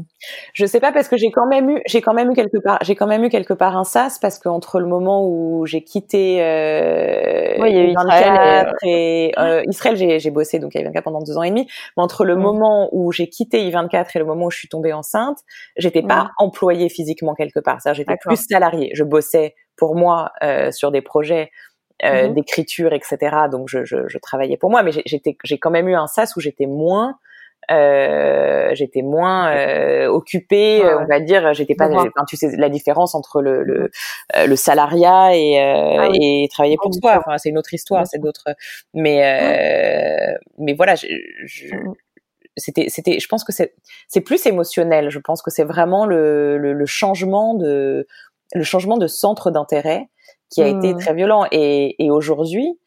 Je 0.53 0.67
sais 0.67 0.81
pas 0.81 0.93
parce 0.93 1.09
que 1.09 1.17
j'ai 1.17 1.31
quand 1.31 1.47
même 1.47 1.69
eu, 1.71 1.83
j'ai 1.87 2.01
quand 2.01 2.15
même 2.15 2.31
eu 2.31 2.35
quelque 2.35 2.59
part, 2.59 2.79
j'ai 2.83 2.95
quand 2.95 3.07
même 3.07 3.25
eu 3.25 3.29
quelque 3.29 3.55
part 3.55 3.77
un 3.77 3.85
sas 3.85 4.19
parce 4.21 4.39
que 4.39 4.49
entre 4.49 4.79
le 4.79 4.87
moment 4.87 5.27
où 5.27 5.67
j'ai 5.67 5.83
quitté 5.83 6.43
euh, 6.43 7.61
ouais, 7.61 7.71
il 7.71 7.77
y 7.77 7.81
a 7.81 7.85
eu 7.85 7.91
Israël 7.91 8.73
et, 8.85 9.33
euh, 9.39 9.63
Israël, 9.69 9.97
j'ai, 9.97 10.19
j'ai 10.19 10.31
bossé 10.31 10.59
donc 10.59 10.77
à 10.77 10.81
I24 10.81 11.03
pendant 11.03 11.21
deux 11.21 11.37
ans 11.37 11.43
et 11.43 11.51
demi. 11.51 11.67
Mais 11.97 12.03
entre 12.03 12.25
le 12.25 12.37
mm. 12.37 12.41
moment 12.41 12.89
où 12.93 13.13
j'ai 13.13 13.29
quitté 13.29 13.69
I24 13.69 14.07
et 14.15 14.19
le 14.19 14.25
moment 14.25 14.47
où 14.47 14.51
je 14.51 14.59
suis 14.59 14.69
tombée 14.69 14.93
enceinte, 14.93 15.39
j'étais 15.77 16.03
pas 16.03 16.25
mm. 16.25 16.31
employée 16.39 16.89
physiquement 16.89 17.35
quelque 17.35 17.61
part. 17.61 17.81
C'est-à-dire 17.81 18.05
j'étais 18.05 18.19
plus 18.21 18.37
salariée. 18.37 18.91
Je 18.95 19.05
bossais 19.05 19.55
pour 19.77 19.97
moi 19.97 20.31
euh, 20.43 20.71
sur 20.71 20.91
des 20.93 21.03
projets 21.03 21.51
euh, 22.05 22.29
mm-hmm. 22.29 22.35
d'écriture, 22.35 22.93
etc. 22.93 23.19
Donc 23.51 23.69
je, 23.69 23.85
je, 23.85 24.09
je, 24.09 24.19
travaillais 24.19 24.57
pour 24.57 24.71
moi, 24.71 24.83
mais 24.83 24.93
j'étais, 25.07 25.37
j'ai 25.45 25.59
quand 25.59 25.71
même 25.71 25.89
eu 25.89 25.95
un 25.95 26.07
sas 26.07 26.35
où 26.37 26.41
j'étais 26.41 26.67
moins 26.67 27.17
euh, 27.71 28.71
j'étais 28.75 29.03
moins 29.03 29.55
euh, 29.55 30.07
occupée, 30.09 30.83
on 30.85 31.07
va 31.07 31.21
dire. 31.21 31.55
J'étais 31.55 31.75
pas, 31.75 31.89
tu 32.29 32.37
sais 32.37 32.57
la 32.57 32.69
différence 32.69 33.15
entre 33.15 33.41
le 33.41 33.63
le, 33.63 33.91
euh, 34.37 34.47
le 34.47 34.57
salariat 34.57 35.37
et, 35.37 35.61
euh, 35.61 35.97
ah 36.01 36.09
et 36.13 36.49
travailler 36.51 36.77
pour 36.83 36.93
soi. 36.95 37.19
Enfin, 37.19 37.39
c'est 37.39 37.51
une 37.51 37.59
autre 37.59 37.73
histoire, 37.75 38.07
c'est 38.07 38.19
d'autres. 38.19 38.49
Mais 38.95 39.23
euh, 39.25 40.39
mais 40.59 40.75
voilà, 40.75 40.95
je, 40.95 41.07
je 41.45 41.75
mmh 41.75 41.95
c'était 42.57 42.91
c'était 42.91 43.19
je 43.19 43.27
pense 43.29 43.45
que 43.45 43.53
c'est 43.53 43.75
c'est 44.09 44.21
plus 44.21 44.45
émotionnel 44.45 45.09
je 45.09 45.19
pense 45.19 45.41
que 45.41 45.51
c'est 45.51 45.65
vraiment 45.65 46.05
le, 46.05 46.59
le, 46.59 46.75
le 46.75 46.85
changement 46.85 47.55
de 47.55 48.07
le 48.55 48.63
changement 48.63 48.99
de 48.99 49.07
centre 49.07 49.51
d'intérêt 49.51 50.11
qui 50.51 50.63
a 50.63 50.67
été 50.69 50.93
mmh. 50.93 50.99
très 50.99 51.15
violent 51.15 51.47
et 51.51 52.05
et 52.05 52.11
aujourd'hui 52.11 52.79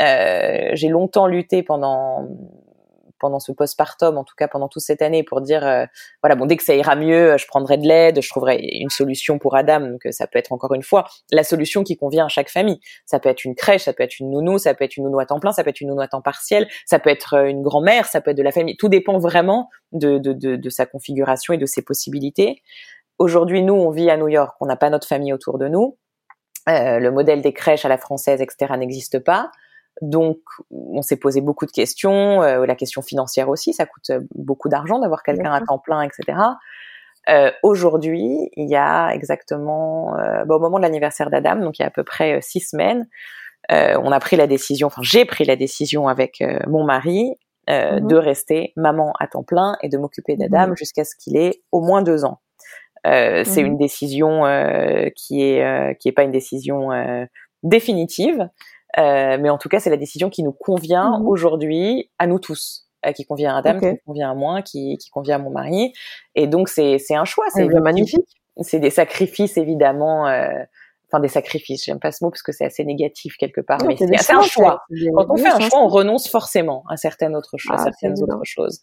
euh, 0.00 0.70
j'ai 0.72 0.88
longtemps 0.88 1.26
lutté 1.26 1.62
pendant 1.62 2.28
pendant 3.24 3.40
ce 3.40 3.52
postpartum, 3.52 4.18
en 4.18 4.24
tout 4.24 4.34
cas 4.36 4.48
pendant 4.48 4.68
toute 4.68 4.82
cette 4.82 5.00
année, 5.00 5.22
pour 5.22 5.40
dire 5.40 5.66
euh, 5.66 5.86
voilà 6.22 6.36
bon 6.36 6.44
dès 6.44 6.58
que 6.58 6.62
ça 6.62 6.74
ira 6.74 6.94
mieux, 6.94 7.38
je 7.38 7.46
prendrai 7.46 7.78
de 7.78 7.88
l'aide, 7.88 8.20
je 8.20 8.28
trouverai 8.28 8.58
une 8.58 8.90
solution 8.90 9.38
pour 9.38 9.56
Adam. 9.56 9.80
Donc 9.80 10.04
euh, 10.04 10.12
ça 10.12 10.26
peut 10.26 10.38
être 10.38 10.52
encore 10.52 10.74
une 10.74 10.82
fois 10.82 11.06
la 11.32 11.42
solution 11.42 11.84
qui 11.84 11.96
convient 11.96 12.26
à 12.26 12.28
chaque 12.28 12.50
famille. 12.50 12.80
Ça 13.06 13.18
peut 13.20 13.30
être 13.30 13.46
une 13.46 13.54
crèche, 13.54 13.84
ça 13.84 13.94
peut 13.94 14.02
être 14.02 14.20
une 14.20 14.30
nounou, 14.30 14.58
ça 14.58 14.74
peut 14.74 14.84
être 14.84 14.98
une 14.98 15.04
nounou 15.04 15.20
à 15.20 15.24
temps 15.24 15.40
plein, 15.40 15.52
ça 15.52 15.64
peut 15.64 15.70
être 15.70 15.80
une 15.80 15.88
nounou 15.88 16.02
à 16.02 16.08
temps 16.08 16.20
partiel, 16.20 16.68
ça 16.84 16.98
peut 16.98 17.08
être 17.08 17.32
euh, 17.32 17.46
une 17.46 17.62
grand-mère, 17.62 18.04
ça 18.04 18.20
peut 18.20 18.32
être 18.32 18.36
de 18.36 18.42
la 18.42 18.52
famille. 18.52 18.76
Tout 18.76 18.90
dépend 18.90 19.18
vraiment 19.18 19.70
de, 19.92 20.68
sa 20.68 20.84
configuration 20.84 21.54
et 21.54 21.58
de 21.58 21.66
ses 21.66 21.80
possibilités. 21.80 22.60
Aujourd'hui, 23.18 23.62
nous, 23.62 23.72
on 23.72 23.88
vit 23.88 24.10
à 24.10 24.18
New 24.18 24.28
York, 24.28 24.54
on 24.60 24.66
n'a 24.66 24.76
pas 24.76 24.90
notre 24.90 25.08
famille 25.08 25.32
autour 25.32 25.56
de 25.56 25.68
nous. 25.68 25.96
Le 26.66 27.08
modèle 27.08 27.40
des 27.40 27.54
crèches 27.54 27.86
à 27.86 27.88
la 27.88 27.96
française, 27.96 28.42
etc., 28.42 28.74
n'existe 28.76 29.18
pas. 29.18 29.50
Donc, 30.02 30.38
on 30.70 31.02
s'est 31.02 31.16
posé 31.16 31.40
beaucoup 31.40 31.66
de 31.66 31.70
questions, 31.70 32.42
euh, 32.42 32.66
la 32.66 32.74
question 32.74 33.00
financière 33.00 33.48
aussi, 33.48 33.72
ça 33.72 33.86
coûte 33.86 34.10
euh, 34.10 34.20
beaucoup 34.34 34.68
d'argent 34.68 34.98
d'avoir 34.98 35.22
quelqu'un 35.22 35.52
à 35.52 35.60
temps 35.60 35.78
plein, 35.78 36.02
etc. 36.02 36.38
Euh, 37.28 37.50
Aujourd'hui, 37.62 38.50
il 38.56 38.68
y 38.68 38.76
a 38.76 39.10
exactement, 39.10 40.16
euh, 40.18 40.44
bah, 40.44 40.56
au 40.56 40.60
moment 40.60 40.78
de 40.78 40.82
l'anniversaire 40.82 41.30
d'Adam, 41.30 41.56
donc 41.56 41.78
il 41.78 41.82
y 41.82 41.84
a 41.84 41.88
à 41.88 41.92
peu 41.92 42.04
près 42.04 42.40
six 42.42 42.60
semaines, 42.60 43.06
on 43.70 44.12
a 44.12 44.20
pris 44.20 44.36
la 44.36 44.46
décision, 44.46 44.88
enfin 44.88 45.00
j'ai 45.02 45.24
pris 45.24 45.44
la 45.44 45.56
décision 45.56 46.06
avec 46.06 46.44
mon 46.66 46.84
mari 46.84 47.30
mmh 47.30 47.38
de 47.66 48.16
rester 48.16 48.74
maman 48.76 49.14
à 49.18 49.26
temps 49.26 49.42
plein 49.42 49.78
et 49.80 49.88
de 49.88 49.96
m'occuper 49.96 50.36
d'Adam 50.36 50.72
mmh 50.72 50.76
jusqu'à 50.76 51.04
ce 51.04 51.14
qu'il 51.16 51.38
ait 51.38 51.62
au 51.72 51.80
moins 51.80 52.02
deux 52.02 52.26
ans. 52.26 52.42
C'est 53.04 53.42
mmh 53.46 53.64
une 53.64 53.78
décision 53.78 54.42
qui 55.16 55.40
est 55.40 55.96
qui 55.98 56.08
est 56.08 56.12
pas 56.12 56.24
une 56.24 56.30
décision 56.30 56.90
définitive. 57.62 58.50
Euh, 58.98 59.38
mais 59.40 59.50
en 59.50 59.58
tout 59.58 59.68
cas, 59.68 59.80
c'est 59.80 59.90
la 59.90 59.96
décision 59.96 60.30
qui 60.30 60.42
nous 60.42 60.52
convient 60.52 61.18
mmh 61.18 61.26
aujourd'hui 61.26 62.10
à 62.18 62.26
nous 62.26 62.38
tous, 62.38 62.88
euh, 63.06 63.12
qui 63.12 63.24
convient 63.24 63.54
à 63.54 63.58
Adam, 63.58 63.80
qui 63.80 63.98
convient 64.06 64.30
à 64.30 64.34
moi, 64.34 64.62
qui, 64.62 64.96
qui 64.98 65.10
convient 65.10 65.36
à 65.36 65.38
mon 65.38 65.50
mari. 65.50 65.92
Et 66.34 66.46
donc, 66.46 66.68
c'est 66.68 66.98
un 67.10 67.24
choix. 67.24 67.46
C'est 67.50 67.66
magnifique. 67.66 68.28
C'est 68.60 68.78
des 68.78 68.90
sacrifices, 68.90 69.56
évidemment. 69.56 70.28
Euh, 70.28 70.48
enfin 71.14 71.20
des 71.20 71.28
sacrifices, 71.28 71.84
j'aime 71.84 72.00
pas 72.00 72.12
ce 72.12 72.24
mot 72.24 72.30
parce 72.30 72.42
que 72.42 72.52
c'est 72.52 72.64
assez 72.64 72.84
négatif 72.84 73.36
quelque 73.36 73.60
part, 73.60 73.78
mais 73.86 73.96
c'est 73.96 74.32
un 74.32 74.42
choix. 74.42 74.82
Quand 75.14 75.26
on 75.30 75.36
fait 75.36 75.48
un 75.48 75.60
choix, 75.60 75.80
on 75.80 75.88
renonce 75.88 76.28
forcément 76.28 76.84
à 76.88 76.96
certaines 76.96 77.36
autres 77.36 77.56
choses, 77.56 77.78
à 77.78 77.80
ah, 77.80 77.84
certaines 77.84 78.20
autres 78.22 78.40
choses. 78.44 78.80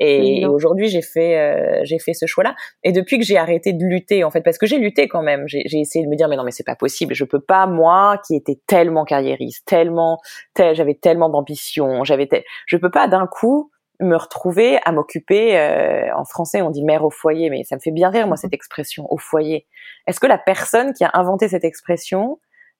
Et, 0.00 0.46
aujourd'hui, 0.46 0.88
j'ai 0.88 1.02
fait, 1.02 1.38
euh, 1.38 1.80
j'ai 1.82 1.98
fait 1.98 2.14
ce 2.14 2.26
choix-là. 2.26 2.54
Et 2.84 2.92
depuis 2.92 3.18
que 3.18 3.24
j'ai 3.24 3.36
arrêté 3.36 3.72
de 3.72 3.84
lutter, 3.84 4.22
en 4.22 4.30
fait, 4.30 4.42
parce 4.42 4.56
que 4.56 4.66
j'ai 4.66 4.78
lutté 4.78 5.08
quand 5.08 5.22
même, 5.22 5.44
j'ai 5.46 5.64
essayé 5.78 6.04
de 6.04 6.10
me 6.10 6.16
dire, 6.16 6.28
mais 6.28 6.36
non, 6.36 6.44
mais 6.44 6.52
c'est 6.52 6.66
pas 6.66 6.76
possible. 6.76 7.14
Je 7.14 7.24
peux 7.24 7.40
pas, 7.40 7.66
moi, 7.66 8.20
qui 8.26 8.36
était 8.36 8.60
tellement 8.66 9.04
carriériste, 9.04 9.66
tellement, 9.66 10.20
tel, 10.54 10.76
j'avais 10.76 10.94
tellement 10.94 11.28
d'ambition, 11.28 12.04
j'avais, 12.04 12.28
je 12.66 12.76
peux 12.76 12.90
pas 12.90 13.08
d'un 13.08 13.26
coup 13.26 13.72
me 14.00 14.16
retrouver 14.16 14.78
à 14.84 14.92
m'occuper. 14.92 15.58
Euh, 15.58 16.14
en 16.14 16.24
français, 16.24 16.62
on 16.62 16.70
dit 16.70 16.84
mère 16.84 17.04
au 17.04 17.10
foyer, 17.10 17.50
mais 17.50 17.64
ça 17.64 17.76
me 17.76 17.80
fait 17.80 17.90
bien 17.90 18.10
rire 18.10 18.26
moi 18.26 18.36
cette 18.36 18.52
expression 18.52 19.06
au 19.12 19.18
foyer. 19.18 19.66
Est-ce 20.06 20.20
que 20.20 20.26
la 20.26 20.38
personne 20.38 20.92
qui 20.92 21.04
a 21.04 21.10
inventé 21.14 21.48
cette 21.48 21.64
expression 21.64 22.38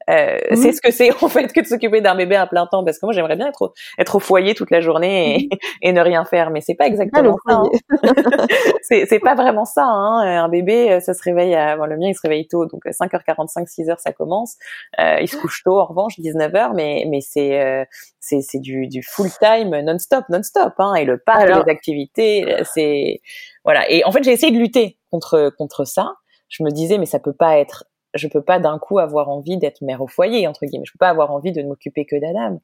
euh, 0.09 0.39
mmh. 0.51 0.57
C'est 0.57 0.73
ce 0.73 0.81
que 0.81 0.91
c'est 0.91 1.11
en 1.23 1.29
fait 1.29 1.53
que 1.53 1.61
de 1.61 1.67
s'occuper 1.67 2.01
d'un 2.01 2.15
bébé 2.15 2.37
à 2.37 2.47
plein 2.47 2.67
temps 2.67 2.85
parce 2.85 2.99
que 2.99 3.07
moi 3.07 3.13
j'aimerais 3.13 3.37
bien 3.37 3.49
être 3.49 3.63
au, 3.63 3.73
être 3.99 4.17
au 4.17 4.21
foyer 4.21 4.55
toute 4.55 4.71
la 4.71 4.81
journée 4.81 5.37
et, 5.37 5.49
et 5.83 5.93
ne 5.93 6.01
rien 6.01 6.25
faire 6.25 6.51
mais 6.51 6.61
c'est 6.61 6.75
pas 6.75 6.87
exactement 6.87 7.37
ça. 7.47 7.57
Hein. 7.57 7.71
c'est 8.83 9.07
c'est 9.07 9.19
pas 9.19 9.35
vraiment 9.35 9.65
ça. 9.65 9.85
Hein. 9.85 10.45
Un 10.45 10.49
bébé 10.49 10.93
euh, 10.93 11.01
ça 11.01 11.15
se 11.15 11.23
réveille 11.23 11.55
à 11.55 11.77
bon, 11.77 11.85
le 11.85 11.97
mien 11.97 12.09
il 12.09 12.15
se 12.15 12.23
réveille 12.23 12.47
tôt 12.47 12.67
donc 12.67 12.85
5h45 12.87 13.61
euh, 13.61 13.65
6h 13.65 13.97
ça 13.99 14.13
commence. 14.13 14.57
Euh, 14.99 15.19
il 15.21 15.29
se 15.29 15.37
couche 15.37 15.63
tôt 15.65 15.79
en 15.79 15.85
revanche 15.85 16.19
19h 16.19 16.73
mais 16.75 17.05
mais 17.09 17.21
c'est 17.21 17.61
euh, 17.61 17.85
c'est 18.21 18.41
c'est 18.41 18.61
du, 18.61 18.87
du 18.87 19.03
full 19.03 19.31
time 19.41 19.81
non-stop 19.81 20.25
non-stop 20.29 20.75
hein. 20.79 20.95
et 20.95 21.05
le 21.05 21.19
parc 21.19 21.49
les 21.49 21.71
activités 21.71 22.57
c'est 22.75 23.21
voilà 23.65 23.91
et 23.91 24.05
en 24.05 24.13
fait 24.13 24.23
j'ai 24.23 24.33
essayé 24.33 24.53
de 24.53 24.59
lutter 24.59 24.99
contre 25.11 25.53
contre 25.57 25.85
ça. 25.85 26.15
Je 26.49 26.63
me 26.63 26.71
disais 26.71 26.97
mais 26.97 27.07
ça 27.07 27.19
peut 27.19 27.35
pas 27.35 27.59
être 27.59 27.85
je 28.19 28.29
peux 28.29 28.43
pas 28.43 28.59
d'un 28.59 28.79
coup 28.79 28.99
avoir 28.99 29.29
envie 29.29 29.57
d'être 29.57 29.83
mère 29.83 30.03
au 30.03 30.07
foyer 30.07 30.47
entre 30.47 30.67
guillemets. 30.67 30.85
Je 30.87 30.93
peux 30.93 30.99
pas 30.99 31.09
avoir 31.09 31.31
envie 31.31 31.53
de 31.53 31.63
ne 31.63 31.69
m'occuper 31.69 32.05
que 32.05 32.17
d'Adam. 32.17 32.61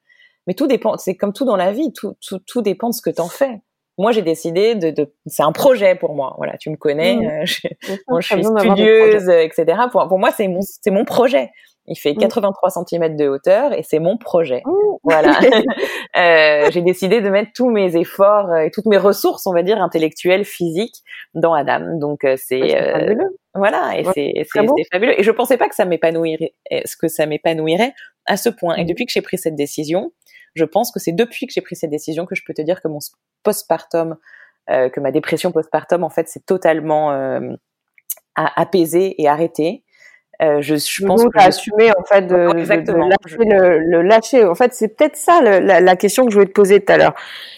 Mais 0.47 0.55
tout 0.55 0.67
dépend. 0.67 0.97
C'est 0.99 1.17
comme 1.17 1.33
tout 1.33 1.45
dans 1.45 1.57
la 1.57 1.73
vie. 1.73 1.93
Tout 1.93 2.17
tout 2.21 2.39
tout 2.39 2.63
dépend 2.63 2.91
de 2.91 2.95
ce 2.95 3.03
que 3.03 3.11
t'en 3.11 3.29
fais. 3.29 3.61
Moi, 3.97 4.11
j'ai 4.11 4.23
décidé 4.23 4.75
de, 4.75 4.91
de 4.91 5.15
c'est 5.27 5.45
un 5.45 5.53
projet 5.53 5.95
pour 5.95 6.15
moi. 6.15 6.35
Voilà, 6.37 6.57
tu 6.59 6.69
me 6.69 6.77
connais. 6.77 7.17
Mmh. 7.17 7.25
Euh, 7.25 7.45
je, 7.45 7.69
moi, 8.09 8.21
je 8.21 8.27
suis 8.27 8.45
studieuse, 8.45 9.29
etc. 9.29 9.83
Pour, 9.93 10.07
pour 10.09 10.19
moi, 10.19 10.31
c'est 10.33 10.49
mon 10.49 10.61
c'est 10.63 10.91
mon 10.91 11.05
projet. 11.05 11.51
Il 11.87 11.97
fait 11.97 12.15
83 12.15 12.71
mmh. 12.71 12.85
cm 12.87 13.17
de 13.17 13.29
hauteur 13.29 13.73
et 13.73 13.83
c'est 13.83 13.99
mon 13.99 14.17
projet. 14.17 14.63
Voilà. 15.03 15.39
euh, 16.17 16.71
j'ai 16.71 16.83
décidé 16.83 17.21
de 17.21 17.29
mettre 17.29 17.53
tous 17.55 17.71
mes 17.71 17.97
efforts 17.97 18.51
euh, 18.51 18.63
et 18.63 18.71
toutes 18.71 18.87
mes 18.87 18.97
ressources, 18.97 19.47
on 19.47 19.53
va 19.53 19.63
dire, 19.63 19.81
intellectuelles, 19.81 20.45
physiques, 20.45 21.03
dans 21.35 21.53
Adam. 21.53 21.99
Donc 21.99 22.27
c'est 22.37 22.81
euh, 22.81 23.15
voilà, 23.55 23.99
et 23.99 24.05
c'est 24.15 24.33
c'est 24.37 24.61
fabuleux. 24.93 25.19
Et 25.19 25.23
je 25.23 25.31
pensais 25.31 25.57
pas 25.57 25.69
que 25.69 25.75
ça 25.75 25.85
m'épanouirait, 25.85 26.55
ce 26.85 26.97
que 26.97 27.09
ça 27.09 27.27
m'épanouirait 27.27 27.95
à 28.27 28.37
ce 28.37 28.49
point. 28.49 28.75
Et 28.77 28.85
mmh. 28.85 28.87
depuis 28.87 29.07
que 29.07 29.13
j'ai 29.13 29.23
pris 29.23 29.39
cette 29.39 29.55
décision, 29.55 30.13
je 30.55 30.65
pense 30.65 30.91
que 30.91 30.99
c'est 30.99 31.13
depuis 31.13 31.47
que 31.47 31.53
j'ai 31.53 31.61
pris 31.61 31.77
cette 31.77 31.91
décision 31.91 32.27
que 32.27 32.35
je 32.35 32.43
peux 32.45 32.55
te 32.55 32.63
dire 32.63 32.83
que 32.83 32.89
mon 32.89 32.99
postpartum, 33.43 34.17
que 34.69 35.01
ma 35.01 35.13
dépression 35.13 35.53
postpartum, 35.53 36.03
en 36.03 36.11
fait, 36.11 36.29
c'est 36.29 36.45
totalement 36.45 37.13
apaisé 38.35 39.21
et 39.23 39.29
arrêté 39.29 39.84
euh, 40.45 40.61
je, 40.61 40.77
je 40.77 41.07
pense 41.07 41.25
que 41.25 41.39
assumer 41.39 41.91
en 41.99 42.05
fait 42.05 42.23
de, 42.23 42.35
de, 42.35 42.93
lâcher 42.93 43.37
le, 43.39 43.79
le, 43.79 44.03
lâcher. 44.03 44.45
En 44.45 44.55
fait, 44.55 44.73
c'est 44.75 44.89
peut-être 44.89 45.17
ça 45.17 45.41
la, 45.41 45.81
la, 45.81 45.97
question 45.97 46.25
que 46.25 46.31
je 46.31 46.37
voulais 46.37 46.47
te 46.47 46.53
poser 46.53 46.81
tout 46.81 46.93
à 46.93 46.97
l'heure. 46.97 47.15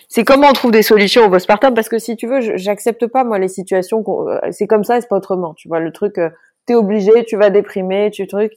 C'est 0.08 0.24
comment 0.24 0.48
on 0.48 0.52
trouve 0.52 0.70
des 0.70 0.82
solutions 0.82 1.24
au 1.24 1.30
postpartum? 1.30 1.74
Parce 1.74 1.88
que 1.88 1.98
si 1.98 2.16
tu 2.16 2.26
veux, 2.26 2.56
j'accepte 2.56 3.06
pas 3.06 3.24
moi 3.24 3.38
les 3.38 3.48
situations. 3.48 4.04
Euh, 4.28 4.38
c'est 4.50 4.66
comme 4.66 4.84
ça, 4.84 5.00
c'est 5.00 5.08
pas 5.08 5.16
autrement. 5.16 5.54
Tu 5.54 5.68
vois 5.68 5.80
le 5.80 5.92
truc, 5.92 6.18
euh, 6.18 6.30
t'es 6.66 6.74
obligé, 6.74 7.24
tu 7.24 7.36
vas 7.36 7.50
déprimer, 7.50 8.10
tu 8.10 8.26
truc. 8.26 8.52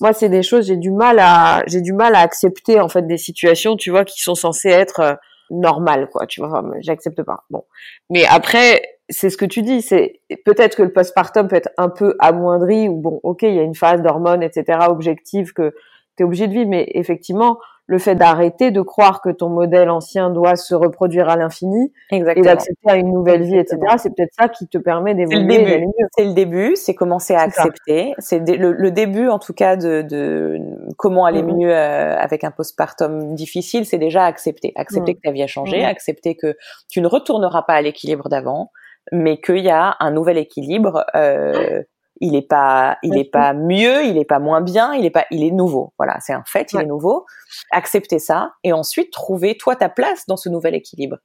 Moi, 0.00 0.12
c'est 0.12 0.28
des 0.28 0.42
choses 0.42 0.66
j'ai 0.66 0.76
du 0.76 0.90
mal 0.90 1.18
à 1.20 1.62
j'ai 1.66 1.80
du 1.80 1.92
mal 1.92 2.14
à 2.14 2.20
accepter 2.20 2.80
en 2.80 2.88
fait 2.88 3.06
des 3.06 3.18
situations, 3.18 3.76
tu 3.76 3.90
vois, 3.90 4.04
qui 4.04 4.20
sont 4.22 4.34
censées 4.34 4.70
être 4.70 5.00
euh, 5.00 5.14
normales 5.50 6.08
quoi. 6.10 6.26
Tu 6.26 6.40
vois, 6.40 6.62
j'accepte 6.80 7.22
pas. 7.22 7.44
Bon, 7.50 7.64
mais 8.10 8.24
après 8.26 8.82
c'est 9.12 9.30
ce 9.30 9.36
que 9.36 9.44
tu 9.44 9.62
dis, 9.62 9.82
c'est 9.82 10.20
peut-être 10.44 10.76
que 10.76 10.82
le 10.82 10.92
postpartum 10.92 11.46
peut 11.46 11.56
être 11.56 11.70
un 11.76 11.88
peu 11.88 12.16
amoindri 12.18 12.88
ou 12.88 12.96
bon, 12.96 13.20
ok, 13.22 13.42
il 13.42 13.54
y 13.54 13.58
a 13.58 13.62
une 13.62 13.74
phase 13.74 14.02
d'hormones, 14.02 14.42
etc. 14.42 14.78
objective 14.88 15.52
que 15.52 15.74
tu 16.16 16.22
es 16.22 16.24
obligé 16.24 16.48
de 16.48 16.52
vivre. 16.52 16.68
Mais 16.68 16.90
effectivement, 16.94 17.58
le 17.86 17.98
fait 17.98 18.14
d'arrêter 18.14 18.70
de 18.70 18.80
croire 18.80 19.20
que 19.20 19.28
ton 19.28 19.48
modèle 19.48 19.90
ancien 19.90 20.30
doit 20.30 20.56
se 20.56 20.74
reproduire 20.74 21.28
à 21.28 21.36
l'infini 21.36 21.92
et 22.10 22.20
d'accepter 22.20 22.90
à 22.90 22.96
une 22.96 23.12
nouvelle 23.12 23.42
vie, 23.42 23.58
etc. 23.58 23.78
C'est 23.98 24.14
peut-être 24.14 24.32
ça 24.38 24.48
qui 24.48 24.66
te 24.68 24.78
permet 24.78 25.14
d'évoluer. 25.14 25.84
C'est 26.16 26.24
le 26.24 26.32
début, 26.32 26.74
c'est 26.76 26.94
commencer 26.94 27.34
à 27.34 27.40
accepter. 27.40 28.14
C'est 28.18 28.38
le, 28.38 28.90
début, 28.90 29.28
en 29.28 29.38
tout 29.38 29.52
cas, 29.52 29.76
de, 29.76 30.02
de 30.02 30.58
comment 30.96 31.26
aller 31.26 31.42
mm-hmm. 31.42 31.56
mieux 31.56 31.74
euh, 31.74 32.16
avec 32.16 32.44
un 32.44 32.50
postpartum 32.50 33.34
difficile, 33.34 33.84
c'est 33.84 33.98
déjà 33.98 34.24
accepter. 34.24 34.72
Accepter 34.76 35.12
mm. 35.12 35.16
que 35.16 35.20
ta 35.20 35.32
vie 35.32 35.42
a 35.42 35.46
changé, 35.46 35.80
mm-hmm. 35.80 35.86
accepter 35.86 36.36
que 36.36 36.56
tu 36.88 37.00
ne 37.00 37.08
retourneras 37.08 37.62
pas 37.62 37.74
à 37.74 37.82
l'équilibre 37.82 38.28
d'avant, 38.28 38.70
mais 39.12 39.40
qu'il 39.40 39.58
y 39.58 39.70
a 39.70 39.96
un 40.00 40.10
nouvel 40.10 40.38
équilibre 40.38 41.04
euh, 41.14 41.82
il 42.22 42.36
est 42.36 42.48
pas, 42.48 42.98
il 43.02 43.18
est 43.18 43.30
pas 43.30 43.52
mieux, 43.52 44.04
il 44.04 44.16
est 44.16 44.24
pas 44.24 44.38
moins 44.38 44.60
bien, 44.60 44.94
il 44.94 45.04
est 45.04 45.10
pas, 45.10 45.26
il 45.32 45.42
est 45.42 45.50
nouveau. 45.50 45.92
Voilà, 45.98 46.18
c'est 46.20 46.32
un 46.32 46.44
fait, 46.46 46.72
il 46.72 46.80
est 46.80 46.86
nouveau. 46.86 47.26
Accepter 47.72 48.20
ça 48.20 48.52
et 48.62 48.72
ensuite 48.72 49.12
trouver 49.12 49.56
toi 49.56 49.74
ta 49.74 49.88
place 49.88 50.24
dans 50.28 50.36
ce 50.36 50.48
nouvel 50.48 50.76
équilibre. 50.76 51.16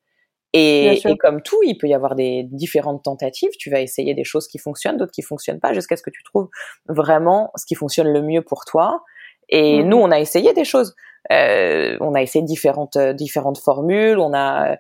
Et, 0.54 1.00
comme 1.20 1.44
tout, 1.44 1.62
il 1.64 1.78
peut 1.78 1.88
y 1.88 1.94
avoir 1.94 2.16
des 2.16 2.44
différentes 2.52 3.04
tentatives. 3.04 3.52
Tu 3.60 3.70
vas 3.70 3.80
essayer 3.80 4.16
des 4.16 4.24
choses 4.24 4.48
qui 4.48 4.58
fonctionnent, 4.58 4.98
d'autres 4.98 5.12
qui 5.12 5.22
fonctionnent 5.22 5.60
pas, 5.60 5.72
jusqu'à 5.72 5.98
ce 5.98 6.02
que 6.02 6.10
tu 6.10 6.24
trouves 6.24 6.50
vraiment 6.88 7.52
ce 7.56 7.66
qui 7.68 7.76
fonctionne 7.76 8.12
le 8.12 8.24
mieux 8.24 8.42
pour 8.42 8.66
toi. 8.66 9.04
Et 9.50 9.84
mmh 9.84 9.90
nous, 9.90 9.98
on 9.98 10.10
a 10.10 10.20
essayé 10.20 10.54
des 10.54 10.66
choses. 10.66 10.96
Euh, 11.32 11.98
on 12.00 12.14
a 12.16 12.22
essayé 12.22 12.44
différentes 12.44 12.96
euh, 12.96 13.14
différentes 13.14 13.58
formules. 13.58 14.20
On 14.20 14.34
a, 14.34 14.78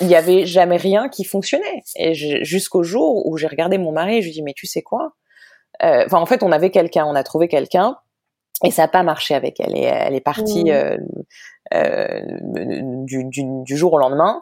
il 0.00 0.06
y 0.06 0.14
avait 0.14 0.46
jamais 0.46 0.76
rien 0.76 1.08
qui 1.08 1.24
fonctionnait. 1.24 1.82
Et 1.96 2.14
jusqu'au 2.14 2.82
jour 2.82 3.26
où 3.26 3.36
j'ai 3.36 3.46
regardé 3.46 3.78
mon 3.78 3.92
mari, 3.92 4.18
et 4.18 4.22
je 4.22 4.26
lui 4.26 4.32
dis 4.32 4.42
mais 4.42 4.54
tu 4.54 4.66
sais 4.66 4.82
quoi? 4.82 5.12
Euh, 5.82 6.04
Enfin, 6.06 6.18
en 6.18 6.26
fait, 6.26 6.42
on 6.42 6.52
avait 6.52 6.70
quelqu'un, 6.70 7.04
on 7.06 7.14
a 7.14 7.22
trouvé 7.22 7.48
quelqu'un, 7.48 7.96
et 8.64 8.70
ça 8.70 8.82
n'a 8.82 8.88
pas 8.88 9.02
marché 9.02 9.34
avec 9.34 9.60
elle. 9.60 9.76
Et 9.76 9.82
elle 9.82 10.14
est 10.14 10.20
partie 10.20 10.64
mmh. 10.64 10.96
du, 13.04 13.24
du, 13.24 13.44
du, 13.64 13.76
jour 13.76 13.92
au 13.92 13.98
lendemain. 13.98 14.40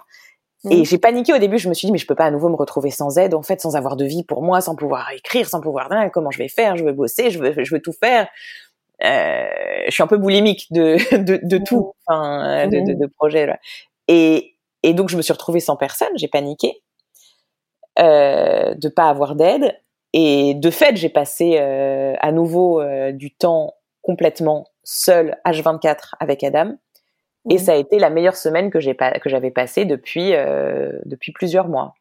Et 0.70 0.82
mmh. 0.82 0.84
j'ai 0.84 0.98
paniqué 0.98 1.32
au 1.32 1.38
début, 1.38 1.58
je 1.58 1.68
me 1.70 1.74
suis 1.74 1.86
dit, 1.86 1.92
mais 1.92 1.98
je 1.98 2.06
peux 2.06 2.14
pas 2.14 2.26
à 2.26 2.30
nouveau 2.30 2.50
me 2.50 2.56
retrouver 2.56 2.90
sans 2.90 3.16
aide, 3.16 3.34
en 3.34 3.42
fait, 3.42 3.60
sans 3.62 3.76
avoir 3.76 3.96
de 3.96 4.04
vie 4.04 4.24
pour 4.24 4.42
moi, 4.42 4.60
sans 4.60 4.76
pouvoir 4.76 5.10
écrire, 5.12 5.48
sans 5.48 5.60
pouvoir, 5.60 5.88
comment 6.12 6.30
je 6.30 6.38
vais 6.38 6.48
faire, 6.48 6.76
je 6.76 6.84
veux 6.84 6.92
bosser, 6.92 7.30
je 7.30 7.38
veux, 7.38 7.64
je 7.64 7.74
veux 7.74 7.80
tout 7.80 7.94
faire. 7.98 8.28
Euh, 9.04 9.48
je 9.86 9.90
suis 9.90 10.02
un 10.02 10.06
peu 10.06 10.18
boulimique 10.18 10.66
de, 10.70 10.96
de, 11.16 11.40
de 11.42 11.58
tout, 11.58 11.92
enfin, 12.06 12.66
de, 12.68 12.80
de, 12.80 12.98
de 12.98 13.06
projets. 13.06 13.46
Là. 13.46 13.58
Et, 14.08 14.56
et 14.82 14.94
donc, 14.94 15.08
je 15.08 15.16
me 15.16 15.22
suis 15.22 15.32
retrouvée 15.32 15.60
sans 15.60 15.76
personne, 15.76 16.10
j'ai 16.16 16.28
paniqué 16.28 16.82
euh, 17.98 18.74
de 18.74 18.88
pas 18.88 19.08
avoir 19.08 19.34
d'aide. 19.34 19.76
Et 20.12 20.54
de 20.54 20.70
fait, 20.70 20.96
j'ai 20.96 21.08
passé 21.08 21.58
euh, 21.60 22.14
à 22.20 22.32
nouveau 22.32 22.80
euh, 22.80 23.12
du 23.12 23.32
temps 23.32 23.74
complètement 24.02 24.66
seul, 24.82 25.36
H24, 25.46 26.14
avec 26.18 26.42
Adam. 26.42 26.74
Et 27.48 27.58
ça 27.58 27.72
a 27.72 27.76
été 27.76 27.98
la 27.98 28.10
meilleure 28.10 28.36
semaine 28.36 28.70
que 28.70 28.80
j'ai 28.80 28.94
que 28.94 29.30
j'avais 29.30 29.50
passée 29.50 29.84
depuis 29.86 30.34
euh, 30.34 30.92
depuis 31.06 31.32
plusieurs 31.32 31.68
mois. 31.68 31.94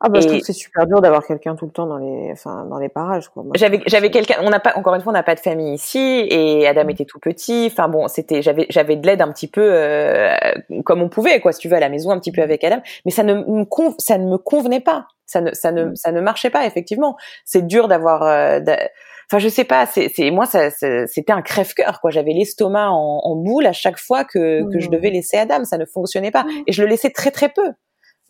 Ah 0.00 0.08
bah, 0.10 0.20
je 0.20 0.26
trouve 0.26 0.40
que 0.40 0.44
c'est 0.44 0.52
super 0.52 0.86
dur 0.86 1.00
d'avoir 1.00 1.26
quelqu'un 1.26 1.54
tout 1.56 1.64
le 1.64 1.70
temps 1.70 1.86
dans 1.86 1.96
les, 1.96 2.30
enfin, 2.32 2.66
dans 2.66 2.78
les 2.78 2.90
parages. 2.90 3.30
J'avais, 3.54 3.80
j'avais 3.86 4.10
quelqu'un. 4.10 4.36
On 4.42 4.50
n'a 4.50 4.60
pas, 4.60 4.74
encore 4.76 4.94
une 4.94 5.00
fois, 5.00 5.12
on 5.12 5.14
n'a 5.14 5.22
pas 5.22 5.34
de 5.34 5.40
famille 5.40 5.72
ici, 5.72 6.26
et 6.28 6.66
Adam 6.66 6.84
mmh. 6.84 6.90
était 6.90 7.04
tout 7.06 7.18
petit. 7.18 7.70
Enfin 7.72 7.88
bon, 7.88 8.06
c'était, 8.08 8.42
j'avais, 8.42 8.66
j'avais 8.68 8.96
de 8.96 9.06
l'aide 9.06 9.22
un 9.22 9.32
petit 9.32 9.48
peu 9.48 9.62
euh, 9.62 10.34
comme 10.84 11.00
on 11.00 11.08
pouvait, 11.08 11.40
quoi, 11.40 11.52
si 11.52 11.60
tu 11.60 11.68
veux, 11.68 11.76
à 11.76 11.80
la 11.80 11.88
maison, 11.88 12.10
un 12.10 12.18
petit 12.18 12.32
peu 12.32 12.42
mmh. 12.42 12.44
avec 12.44 12.64
Adam. 12.64 12.82
Mais 13.06 13.10
ça 13.10 13.22
ne 13.22 13.34
me 13.34 13.64
ça 13.98 14.18
ne 14.18 14.28
me 14.28 14.36
convenait 14.36 14.80
pas. 14.80 15.06
Ça 15.26 15.40
ne, 15.40 15.54
ça 15.54 15.72
ne, 15.72 15.84
mmh. 15.84 15.96
ça 15.96 16.12
ne 16.12 16.20
marchait 16.20 16.50
pas 16.50 16.66
effectivement. 16.66 17.16
C'est 17.46 17.66
dur 17.66 17.88
d'avoir. 17.88 18.24
Euh, 18.24 18.60
enfin, 19.30 19.38
je 19.38 19.48
sais 19.48 19.64
pas. 19.64 19.86
C'est, 19.86 20.10
c'est 20.14 20.30
moi, 20.30 20.44
ça, 20.44 20.68
c'était 20.70 21.32
un 21.32 21.40
crève-cœur, 21.40 22.02
quoi. 22.02 22.10
J'avais 22.10 22.32
l'estomac 22.32 22.90
en, 22.90 23.20
en, 23.24 23.36
boule 23.36 23.64
à 23.66 23.72
chaque 23.72 23.98
fois 23.98 24.24
que, 24.24 24.70
que 24.70 24.80
je 24.80 24.90
devais 24.90 25.08
laisser 25.08 25.38
Adam. 25.38 25.64
Ça 25.64 25.78
ne 25.78 25.86
fonctionnait 25.86 26.30
pas, 26.30 26.44
et 26.66 26.72
je 26.72 26.82
le 26.82 26.88
laissais 26.88 27.10
très 27.10 27.30
très 27.30 27.48
peu. 27.48 27.72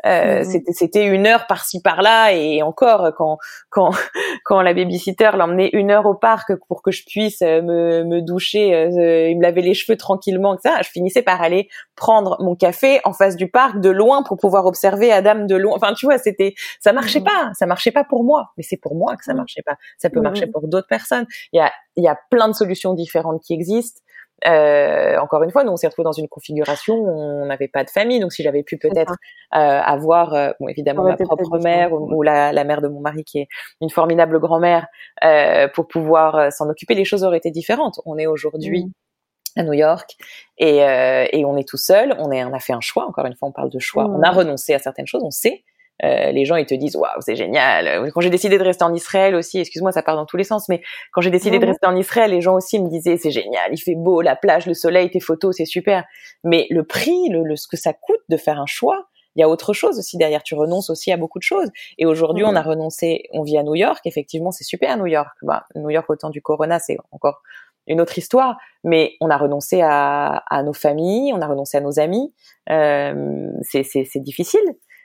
Euh, 0.07 0.41
mmh 0.41 0.45
c'était 0.45 0.73
c'était 0.73 1.07
une 1.07 1.27
heure 1.27 1.47
par-ci 1.47 1.81
par-là 1.81 2.33
et 2.33 2.63
encore 2.63 3.13
quand 3.17 3.39
quand 3.71 3.91
quand 4.45 4.61
la 4.61 4.75
babysitter 4.75 5.31
l'emmenait 5.35 5.71
une 5.73 5.91
heure 5.91 6.05
au 6.05 6.15
parc 6.15 6.55
pour 6.69 6.83
que 6.83 6.91
je 6.91 7.05
puisse 7.07 7.41
euh, 7.41 7.63
me, 7.63 8.05
me 8.05 8.21
doucher 8.21 8.75
euh, 8.75 9.29
il 9.31 9.39
me 9.39 9.43
lavait 9.43 9.63
les 9.63 9.73
cheveux 9.73 9.97
tranquillement 9.97 10.59
ça 10.63 10.83
je 10.83 10.91
finissais 10.91 11.23
par 11.23 11.41
aller 11.41 11.69
prendre 11.97 12.37
mon 12.41 12.55
café 12.55 13.01
en 13.05 13.13
face 13.13 13.37
du 13.37 13.49
parc 13.49 13.81
de 13.81 13.89
loin 13.89 14.23
pour 14.23 14.37
pouvoir 14.37 14.67
observer 14.67 15.11
Adam 15.11 15.47
de 15.47 15.57
loin. 15.57 15.75
Enfin 15.75 15.95
tu 15.95 16.07
vois 16.07 16.19
c'était 16.19 16.55
ça 16.81 16.93
marchait 16.93 17.21
mmh 17.21 17.25
pas 17.25 17.51
ça 17.55 17.67
marchait 17.67 17.93
pas 17.93 18.05
pour 18.05 18.25
moi. 18.25 18.51
Mais 18.57 18.63
c'est 18.63 18.77
pour 18.77 18.95
moi 18.95 19.17
que 19.17 19.25
ça 19.25 19.33
mmh. 19.33 19.37
marchait 19.37 19.63
pas. 19.63 19.77
Ça 19.99 20.11
peut 20.11 20.21
marcher 20.21 20.47
pour 20.47 20.69
d'autres 20.69 20.89
personnes. 20.89 21.27
Il 21.53 21.59
y 21.59 21.61
a 21.61 21.73
il 21.97 22.05
y 22.05 22.09
a 22.09 22.19
plein 22.31 22.49
de 22.49 22.55
solutions 22.55 22.93
différentes 22.95 23.41
qui 23.43 23.55
existent 23.55 24.01
euh, 24.47 25.19
encore 25.19 25.43
une 25.43 25.51
fois, 25.51 25.65
nous 25.65 25.73
on 25.73 25.77
s'est 25.77 25.87
retrouvés 25.87 26.05
dans 26.05 26.13
une 26.13 26.29
configuration 26.29 26.97
où 26.97 27.09
on 27.09 27.47
n'avait 27.47 27.69
pas 27.69 27.85
de 27.85 27.91
famille, 27.91 28.21
donc 28.21 28.33
si 28.33 28.43
j'avais 28.43 28.63
pu 28.63 28.77
peut-être 28.79 29.15
euh, 29.55 29.59
avoir, 29.59 30.35
euh, 30.35 30.51
bon, 30.61 30.69
évidemment 30.69 31.05
ma 31.05 31.17
propre 31.17 31.59
mère 31.59 31.93
ou, 31.93 32.23
la, 32.23 32.53
la, 32.53 32.65
mère 32.65 32.83
de 32.83 32.89
mon 32.89 33.01
mari 33.01 33.25
qui 33.25 33.39
est 33.39 33.49
une 33.81 33.91
formidable 33.91 34.39
grand-mère 34.41 34.87
euh, 35.25 35.69
pour 35.69 35.89
pouvoir 35.89 36.53
s'en 36.53 36.69
occuper, 36.69 36.95
les 36.95 37.05
choses 37.05 37.25
auraient 37.25 37.39
été 37.39 37.51
différentes. 37.51 38.01
On 38.05 38.19
est 38.19 38.27
aujourd'hui 38.27 38.85
mmh. 38.85 39.61
à 39.61 39.63
New 39.63 39.73
York 39.73 40.11
et, 40.59 40.79
et 40.79 41.45
on 41.45 41.57
est 41.57 41.69
tout 41.69 41.77
seul. 41.77 42.15
On 42.19 42.31
est, 42.31 42.45
on 42.45 42.53
a 42.53 42.59
fait 42.59 42.73
un 42.73 42.81
choix. 42.81 43.07
Encore 43.07 43.27
une 43.27 43.37
fois, 43.37 43.49
on 43.49 43.53
parle 43.53 43.71
de 43.71 43.79
choix. 43.79 44.07
On 44.07 44.23
a 44.23 44.33
mmh. 44.33 44.37
renoncé 44.37 44.75
à 44.75 44.79
certaines 44.79 45.07
choses. 45.07 45.23
On 45.25 45.31
sait 45.31 45.65
euh, 46.03 46.33
les 46.33 46.45
gens 46.45 46.57
ils 46.57 46.67
te 46.67 46.75
disent 46.75 46.97
waouh 46.97 47.21
c'est 47.21 47.37
génial. 47.37 48.11
Quand 48.13 48.21
j'ai 48.21 48.31
décidé 48.31 48.59
de 48.59 48.65
rester 48.65 48.85
en 48.85 48.95
Israël 48.95 49.35
aussi, 49.35 49.61
excuse-moi 49.61 49.93
ça 49.93 50.03
part 50.03 50.17
dans 50.17 50.27
tous 50.27 50.37
les 50.37 50.45
sens, 50.45 50.69
mais 50.69 50.83
quand 51.13 51.21
j'ai 51.21 51.31
décidé 51.31 51.59
de 51.59 51.67
rester 51.67 51.87
en 51.87 51.97
Israël, 51.97 52.31
les 52.31 52.41
gens 52.41 52.57
aussi 52.57 52.81
me 52.81 52.89
disaient 52.89 53.17
c'est 53.17 53.31
génial, 53.31 53.71
il 53.73 53.79
fait 53.79 53.95
beau, 53.95 54.21
la 54.21 54.37
plage, 54.37 54.67
le 54.67 54.75
soleil, 54.75 55.11
tes 55.11 55.21
photos, 55.21 55.57
c'est 55.57 55.65
super. 55.65 56.05
Mais 56.43 56.67
le 56.71 56.85
prix, 56.85 57.29
le, 57.31 57.55
ce 57.57 57.69
que 57.69 57.77
ça 57.77 57.93
coûte 57.93 58.21
de 58.29 58.37
faire 58.37 58.61
un 58.61 58.67
choix, 58.67 59.07
il 59.37 59.41
y 59.41 59.43
a 59.43 59.49
autre 59.49 59.73
chose 59.73 59.99
aussi 59.99 60.17
derrière. 60.17 60.43
Tu 60.43 60.55
renonces 60.55 60.91
aussi 60.91 61.11
à 61.13 61.17
beaucoup 61.17 61.39
de 61.39 61.45
choses. 61.45 61.69
Et 61.99 62.07
aujourd'hui, 62.07 62.45
on 62.45 62.55
a 62.55 62.63
renoncé. 62.63 63.25
On 63.33 63.43
vit 63.43 63.59
à 63.59 63.63
New 63.63 63.75
York. 63.75 64.01
Effectivement, 64.05 64.53
c'est 64.53 64.65
super 64.65 64.93
à 64.93 64.97
New 64.97 65.07
York. 65.07 65.37
Bah, 65.43 65.65
New 65.75 65.91
York 65.91 66.09
au 66.09 66.17
temps 66.17 66.31
du 66.31 66.41
Corona, 66.41 66.79
c'est 66.79 66.97
encore 67.11 67.43
une 67.87 68.01
autre 68.01 68.17
histoire. 68.17 68.57
Mais 68.85 69.15
on 69.21 69.31
a 69.31 69.37
renoncé 69.37 69.81
à, 69.83 70.45
à 70.49 70.63
nos 70.63 70.73
familles, 70.73 71.33
on 71.33 71.41
a 71.41 71.47
renoncé 71.47 71.77
à 71.77 71.81
nos 71.81 71.99
amis. 71.99 72.33
Euh, 72.71 73.51
c'est 73.63 74.21
difficile 74.21 74.63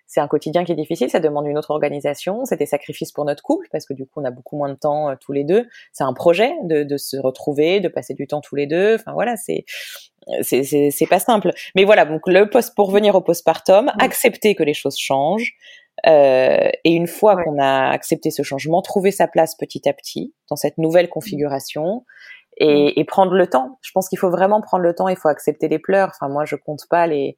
c'est 0.10 0.22
un 0.22 0.28
quotidien 0.28 0.64
qui 0.64 0.72
est 0.72 0.76
difficile, 0.76 1.08
ça 1.12 1.20
demande 1.20 1.46
une 1.46 1.58
autre 1.58 1.70
organisation, 1.70 2.44
c'est 2.44 2.58
des 2.58 2.66
sacrifices 2.66 3.12
pour 3.12 3.26
notre 3.26 3.44
couple 3.44 3.68
parce 3.72 3.86
que 3.86 3.94
du 3.94 4.06
coup 4.08 4.22
on 4.22 4.26
a 4.26 4.32
beaucoup 4.32 4.58
moins 4.58 4.70
de 4.70 4.74
temps 4.74 5.08
euh, 5.08 5.16
tous 5.22 5.34
les 5.34 5.44
deux. 5.44 5.68
C'est 5.94 6.04
un 6.04 6.14
projet 6.14 6.52
de, 6.64 6.82
de, 6.82 6.98
se 6.98 7.16
retrouver, 7.18 7.80
de 7.80 7.90
passer 7.90 8.16
du 8.16 8.26
temps 8.26 8.42
tous 8.42 8.56
les 8.56 8.66
deux. 8.66 8.96
Enfin 8.96 9.14
voilà, 9.14 9.36
c'est 9.38 9.66
c'est 10.42 11.08
pas 11.08 11.20
simple. 11.20 11.52
Mais 11.76 11.84
voilà, 11.84 12.06
donc 12.06 12.22
le 12.26 12.50
post 12.50 12.74
pour 12.76 12.90
venir 12.90 13.14
au 13.14 13.22
postpartum, 13.22 13.86
mmh. 13.86 13.92
accepter 14.00 14.56
que 14.56 14.64
les 14.64 14.74
choses 14.74 14.98
changent. 14.98 15.54
Euh, 16.08 16.70
et 16.84 16.92
une 16.92 17.08
fois 17.08 17.36
qu'on 17.44 17.60
a 17.60 17.92
accepté 17.92 18.32
ce 18.32 18.42
changement, 18.42 18.82
trouver 18.82 19.12
sa 19.12 19.28
place 19.28 19.56
petit 19.56 19.88
à 19.88 19.94
petit 19.94 20.34
dans 20.50 20.56
cette 20.56 20.80
nouvelle 20.80 21.06
mmh. 21.06 21.10
configuration 21.10 22.04
et, 22.58 22.88
mmh. 22.88 22.94
et 22.96 23.06
prendre 23.06 23.34
le 23.34 23.46
temps. 23.46 23.78
Je 23.82 23.92
pense 23.92 24.10
qu'il 24.10 24.18
faut 24.18 24.32
vraiment 24.32 24.60
prendre 24.62 24.84
le 24.84 24.96
temps. 24.96 25.08
Il 25.08 25.18
faut 25.18 25.30
accepter 25.30 25.68
les 25.68 25.80
pleurs. 25.80 26.10
Enfin 26.16 26.30
moi, 26.30 26.46
je 26.46 26.56
compte 26.56 26.88
pas 26.90 27.06
les 27.06 27.38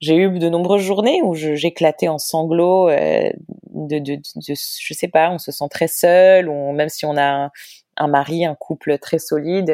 j'ai 0.00 0.16
eu 0.16 0.38
de 0.38 0.48
nombreuses 0.48 0.82
journées 0.82 1.22
où 1.22 1.34
j'éclatais 1.34 2.08
en 2.08 2.18
sanglots 2.18 2.88
euh, 2.88 3.30
de, 3.70 3.98
de, 3.98 4.16
de, 4.16 4.22
je 4.48 4.94
sais 4.94 5.08
pas, 5.08 5.30
on 5.30 5.38
se 5.38 5.52
sent 5.52 5.68
très 5.70 5.88
seul, 5.88 6.48
ou 6.48 6.72
même 6.72 6.88
si 6.88 7.06
on 7.06 7.16
a 7.16 7.24
un, 7.46 7.50
un 7.96 8.06
mari, 8.06 8.44
un 8.44 8.54
couple 8.54 8.98
très 8.98 9.18
solide, 9.18 9.70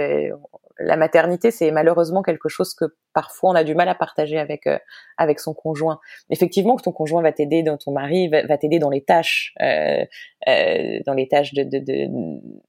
la 0.81 0.97
maternité, 0.97 1.51
c'est 1.51 1.70
malheureusement 1.70 2.22
quelque 2.22 2.49
chose 2.49 2.74
que 2.74 2.85
parfois 3.12 3.51
on 3.51 3.55
a 3.55 3.64
du 3.64 3.74
mal 3.74 3.89
à 3.89 3.95
partager 3.95 4.39
avec 4.39 4.66
euh, 4.66 4.78
avec 5.18 5.39
son 5.39 5.53
conjoint. 5.53 6.01
Effectivement, 6.31 6.76
que 6.76 6.83
ton 6.83 6.93
conjoint 6.93 7.22
va 7.22 7.33
t'aider 7.33 7.62
dans 7.62 7.76
ton 7.76 7.93
mari, 7.93 8.28
va, 8.28 8.57
t'aider 8.57 8.78
dans 8.78 8.91
les 8.91 9.03
tâches, 9.03 9.55
euh, 9.62 10.05
euh, 10.49 11.01
dans 11.07 11.14
les 11.14 11.28
tâches 11.28 11.53
de, 11.53 11.62
de, 11.62 11.78
de, 11.78 12.09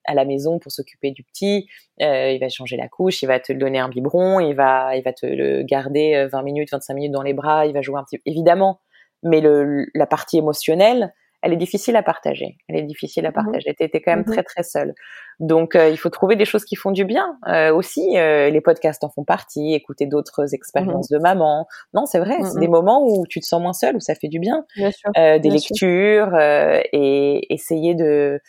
à 0.06 0.14
la 0.14 0.26
maison 0.26 0.60
pour 0.60 0.72
s'occuper 0.72 1.12
du 1.12 1.24
petit. 1.24 1.68
Euh, 2.02 2.32
il 2.32 2.40
va 2.40 2.50
changer 2.50 2.78
la 2.78 2.90
couche, 2.90 3.22
il 3.22 3.28
va 3.28 3.40
te 3.40 3.54
donner 3.54 3.80
un 3.80 3.90
biberon, 3.90 4.40
il 4.40 4.54
va 4.54 4.96
il 4.96 5.04
va 5.04 5.14
te 5.14 5.26
le 5.26 5.64
garder 5.64 6.28
20 6.32 6.42
minutes, 6.44 6.70
25 6.72 6.94
minutes 6.94 7.12
dans 7.12 7.24
les 7.24 7.34
bras, 7.34 7.66
il 7.66 7.74
va 7.74 7.82
jouer 7.82 8.00
un 8.00 8.04
petit. 8.04 8.20
Évidemment, 8.26 8.82
mais 9.24 9.42
le, 9.42 9.86
la 9.94 10.08
partie 10.08 10.38
émotionnelle, 10.38 11.14
elle 11.42 11.54
est 11.54 11.58
difficile 11.58 11.96
à 11.96 12.04
partager. 12.04 12.58
Elle 12.68 12.78
est 12.78 12.84
difficile 12.84 13.26
à 13.26 13.30
mmh 13.30 13.34
partager. 13.34 13.74
Tu 13.76 13.84
étais 13.84 14.02
quand 14.02 14.12
même 14.12 14.22
mmh 14.22 14.32
très 14.32 14.44
très 14.44 14.64
seule. 14.64 14.94
Donc 15.40 15.76
euh, 15.76 15.90
il 15.90 15.98
faut 15.98 16.10
trouver 16.10 16.36
des 16.36 16.46
choses 16.46 16.66
qui 16.66 16.76
font 16.76 16.92
du 16.92 17.04
bien 17.04 17.38
euh, 17.48 17.74
aussi. 17.74 18.18
Euh, 18.18 18.50
les 18.50 18.62
podcasts 18.62 19.04
en 19.04 19.10
font 19.10 19.24
partie. 19.24 19.74
Écouter 19.74 20.06
d'autres 20.06 20.44
mmh 20.44 20.54
expériences 20.54 21.10
de 21.10 21.18
maman. 21.18 21.68
Non, 21.94 22.06
c'est 22.06 22.20
vrai. 22.20 22.38
C'est 22.44 22.60
des 22.60 22.68
moments 22.68 23.04
où 23.04 23.26
tu 23.28 23.40
te 23.40 23.46
sens 23.46 23.62
moins 23.62 23.74
seule, 23.74 23.96
où 23.96 24.00
ça 24.00 24.16
fait 24.16 24.28
du 24.28 24.40
bien. 24.40 24.66
bien 24.76 24.92
sûr, 24.92 25.12
des 25.16 25.50
lectures 25.50 26.38
et 26.40 27.54
essayer 27.54 27.96
de 27.96 28.40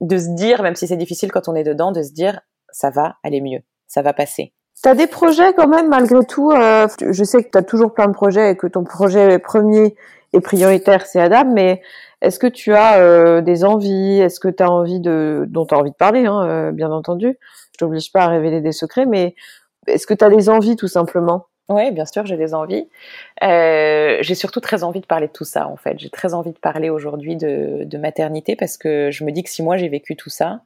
de 0.00 0.16
se 0.16 0.34
dire, 0.34 0.62
même 0.62 0.76
si 0.76 0.86
c'est 0.86 0.96
difficile 0.96 1.32
quand 1.32 1.48
on 1.48 1.54
est 1.54 1.64
dedans, 1.64 1.90
de 1.90 2.02
se 2.02 2.12
dire 2.12 2.40
ça 2.70 2.90
va 2.90 3.16
aller 3.24 3.40
mieux, 3.40 3.60
ça 3.86 4.02
va 4.02 4.12
passer. 4.12 4.52
T'as 4.80 4.94
des 4.94 5.08
projets 5.08 5.54
quand 5.54 5.66
même 5.66 5.88
malgré 5.88 6.24
tout. 6.24 6.52
je 6.52 7.24
sais 7.24 7.42
que 7.42 7.50
tu 7.50 7.58
as 7.58 7.62
toujours 7.62 7.94
plein 7.94 8.06
de 8.06 8.12
projets 8.12 8.52
et 8.52 8.56
que 8.56 8.66
ton 8.66 8.84
projet 8.84 9.38
premier 9.38 9.96
et 10.32 10.40
prioritaire 10.40 11.06
c'est 11.06 11.20
Adam, 11.20 11.44
mais 11.52 11.82
est-ce 12.20 12.38
que 12.38 12.46
tu 12.46 12.74
as 12.74 12.98
euh, 12.98 13.40
des 13.40 13.64
envies? 13.64 14.20
Est-ce 14.20 14.40
que 14.40 14.48
tu 14.48 14.62
as 14.62 14.70
envie 14.70 15.00
de, 15.00 15.44
dont 15.48 15.66
tu 15.66 15.74
as 15.74 15.78
envie 15.78 15.90
de 15.90 15.96
parler, 15.96 16.26
hein, 16.26 16.44
euh, 16.44 16.72
bien 16.72 16.90
entendu, 16.90 17.38
t'oblige 17.78 18.12
pas 18.12 18.24
à 18.24 18.28
révéler 18.28 18.60
des 18.60 18.72
secrets, 18.72 19.06
mais 19.06 19.34
est-ce 19.86 20.06
que 20.06 20.14
tu 20.14 20.24
as 20.24 20.30
des 20.30 20.48
envies 20.48 20.76
tout 20.76 20.88
simplement? 20.88 21.46
Oui, 21.68 21.90
bien 21.90 22.06
sûr, 22.06 22.24
j'ai 22.24 22.38
des 22.38 22.54
envies. 22.54 22.88
Euh, 23.42 24.16
j'ai 24.20 24.34
surtout 24.34 24.60
très 24.60 24.84
envie 24.84 25.00
de 25.00 25.06
parler 25.06 25.26
de 25.26 25.32
tout 25.32 25.44
ça, 25.44 25.68
en 25.68 25.76
fait. 25.76 25.98
J'ai 25.98 26.08
très 26.08 26.32
envie 26.32 26.52
de 26.52 26.58
parler 26.58 26.88
aujourd'hui 26.88 27.36
de, 27.36 27.84
de, 27.84 27.98
maternité 27.98 28.56
parce 28.56 28.78
que 28.78 29.10
je 29.10 29.22
me 29.22 29.32
dis 29.32 29.42
que 29.42 29.50
si 29.50 29.62
moi 29.62 29.76
j'ai 29.76 29.88
vécu 29.90 30.16
tout 30.16 30.30
ça, 30.30 30.62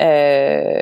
euh, 0.00 0.80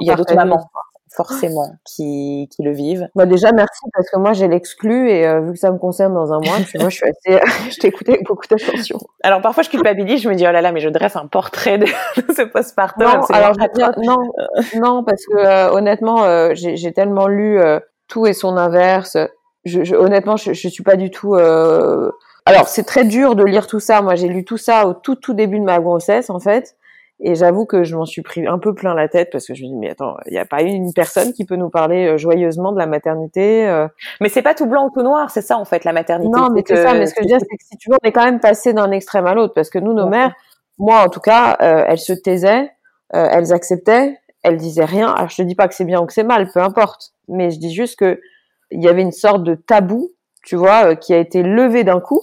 il 0.00 0.06
y 0.06 0.10
a 0.10 0.16
d'autres 0.16 0.34
mamans 0.34 0.70
forcément 1.14 1.72
qui, 1.84 2.48
qui 2.54 2.62
le 2.62 2.72
vivent. 2.72 3.08
Bah 3.14 3.26
déjà 3.26 3.52
merci 3.52 3.80
parce 3.92 4.08
que 4.10 4.18
moi 4.18 4.32
j'ai 4.32 4.48
l'exclu 4.48 5.10
et 5.10 5.26
euh, 5.26 5.40
vu 5.40 5.52
que 5.52 5.58
ça 5.58 5.70
me 5.70 5.78
concerne 5.78 6.14
dans 6.14 6.32
un 6.32 6.38
mois, 6.40 6.56
tu 6.68 6.78
vois, 6.78 6.88
je 6.88 6.96
suis 6.96 7.06
assez, 7.06 7.40
je 7.70 7.76
t'écoutais 7.78 8.12
avec 8.12 8.24
beaucoup 8.24 8.46
d'attention. 8.48 8.98
Alors 9.22 9.40
parfois 9.40 9.62
je 9.62 9.70
culpabilise, 9.70 10.22
je 10.22 10.28
me 10.28 10.34
dis 10.34 10.46
oh 10.48 10.52
là 10.52 10.60
là 10.62 10.72
mais 10.72 10.80
je 10.80 10.88
dresse 10.88 11.16
un 11.16 11.26
portrait 11.26 11.78
de, 11.78 11.86
ce 12.36 12.42
postpartum. 12.42 13.04
Non, 13.04 13.20
alors 13.30 13.54
je 13.54 14.00
non, 14.04 14.16
non 14.80 15.04
parce 15.04 15.24
que 15.26 15.36
euh, 15.36 15.72
honnêtement 15.72 16.24
euh, 16.24 16.50
j'ai 16.54 16.92
tellement 16.92 17.26
lu 17.26 17.60
tout 18.08 18.26
et 18.26 18.32
son 18.32 18.56
inverse. 18.56 19.16
Je, 19.64 19.84
je 19.84 19.94
honnêtement 19.94 20.36
je, 20.36 20.52
je 20.52 20.68
suis 20.68 20.82
pas 20.82 20.96
du 20.96 21.10
tout. 21.10 21.34
Alors 21.34 22.68
c'est 22.68 22.84
très 22.84 23.04
dur 23.04 23.34
de 23.36 23.44
lire 23.44 23.66
tout 23.66 23.80
ça. 23.80 24.00
Moi 24.00 24.14
j'ai 24.14 24.28
lu 24.28 24.44
tout 24.44 24.56
ça 24.56 24.86
au 24.86 24.94
tout 24.94 25.16
tout 25.16 25.34
début 25.34 25.58
de 25.58 25.64
ma 25.64 25.78
grossesse 25.80 26.30
en 26.30 26.40
fait. 26.40 26.76
Et 27.22 27.34
j'avoue 27.34 27.66
que 27.66 27.84
je 27.84 27.94
m'en 27.96 28.06
suis 28.06 28.22
pris 28.22 28.46
un 28.46 28.58
peu 28.58 28.74
plein 28.74 28.94
la 28.94 29.08
tête 29.08 29.28
parce 29.30 29.46
que 29.46 29.54
je 29.54 29.62
me 29.62 29.68
dis 29.68 29.76
mais 29.76 29.90
attends, 29.90 30.16
il 30.26 30.32
n'y 30.32 30.38
a 30.38 30.46
pas 30.46 30.62
une 30.62 30.92
personne 30.94 31.32
qui 31.34 31.44
peut 31.44 31.56
nous 31.56 31.68
parler 31.68 32.06
euh, 32.06 32.16
joyeusement 32.16 32.72
de 32.72 32.78
la 32.78 32.86
maternité. 32.86 33.68
Euh. 33.68 33.88
Mais 34.20 34.30
c'est 34.30 34.42
pas 34.42 34.54
tout 34.54 34.66
blanc 34.66 34.86
ou 34.86 34.90
tout 34.90 35.02
noir, 35.02 35.30
c'est 35.30 35.42
ça 35.42 35.58
en 35.58 35.66
fait 35.66 35.84
la 35.84 35.92
maternité. 35.92 36.30
Non, 36.34 36.48
mais 36.50 36.62
c'est 36.66 36.76
ça. 36.76 36.94
Mais 36.94 37.06
ce 37.06 37.14
que 37.14 37.20
je 37.22 37.28
veux 37.28 37.38
dire, 37.38 37.40
c'est 37.40 37.56
que 37.56 37.64
si 37.64 37.76
tu 37.76 37.90
veux, 37.90 37.96
on 38.02 38.08
est 38.08 38.12
quand 38.12 38.24
même 38.24 38.40
passé 38.40 38.72
d'un 38.72 38.90
extrême 38.90 39.26
à 39.26 39.34
l'autre 39.34 39.52
parce 39.54 39.68
que 39.68 39.78
nous, 39.78 39.92
nos 39.92 40.08
mères, 40.08 40.34
moi 40.78 41.02
en 41.04 41.08
tout 41.08 41.20
cas, 41.20 41.58
euh, 41.60 41.84
elles 41.86 41.98
se 41.98 42.14
taisaient, 42.14 42.70
elles 43.12 43.52
acceptaient, 43.52 44.18
elles 44.42 44.56
disaient 44.56 44.84
rien. 44.84 45.10
Alors 45.10 45.28
je 45.28 45.36
te 45.36 45.42
dis 45.42 45.54
pas 45.54 45.68
que 45.68 45.74
c'est 45.74 45.84
bien 45.84 46.00
ou 46.00 46.06
que 46.06 46.14
c'est 46.14 46.24
mal, 46.24 46.48
peu 46.52 46.60
importe. 46.60 47.12
Mais 47.28 47.50
je 47.50 47.58
dis 47.58 47.74
juste 47.74 47.98
que 47.98 48.18
il 48.70 48.82
y 48.82 48.88
avait 48.88 49.02
une 49.02 49.12
sorte 49.12 49.42
de 49.42 49.56
tabou, 49.56 50.10
tu 50.42 50.56
vois, 50.56 50.94
qui 50.96 51.12
a 51.12 51.18
été 51.18 51.42
levé 51.42 51.84
d'un 51.84 52.00
coup 52.00 52.22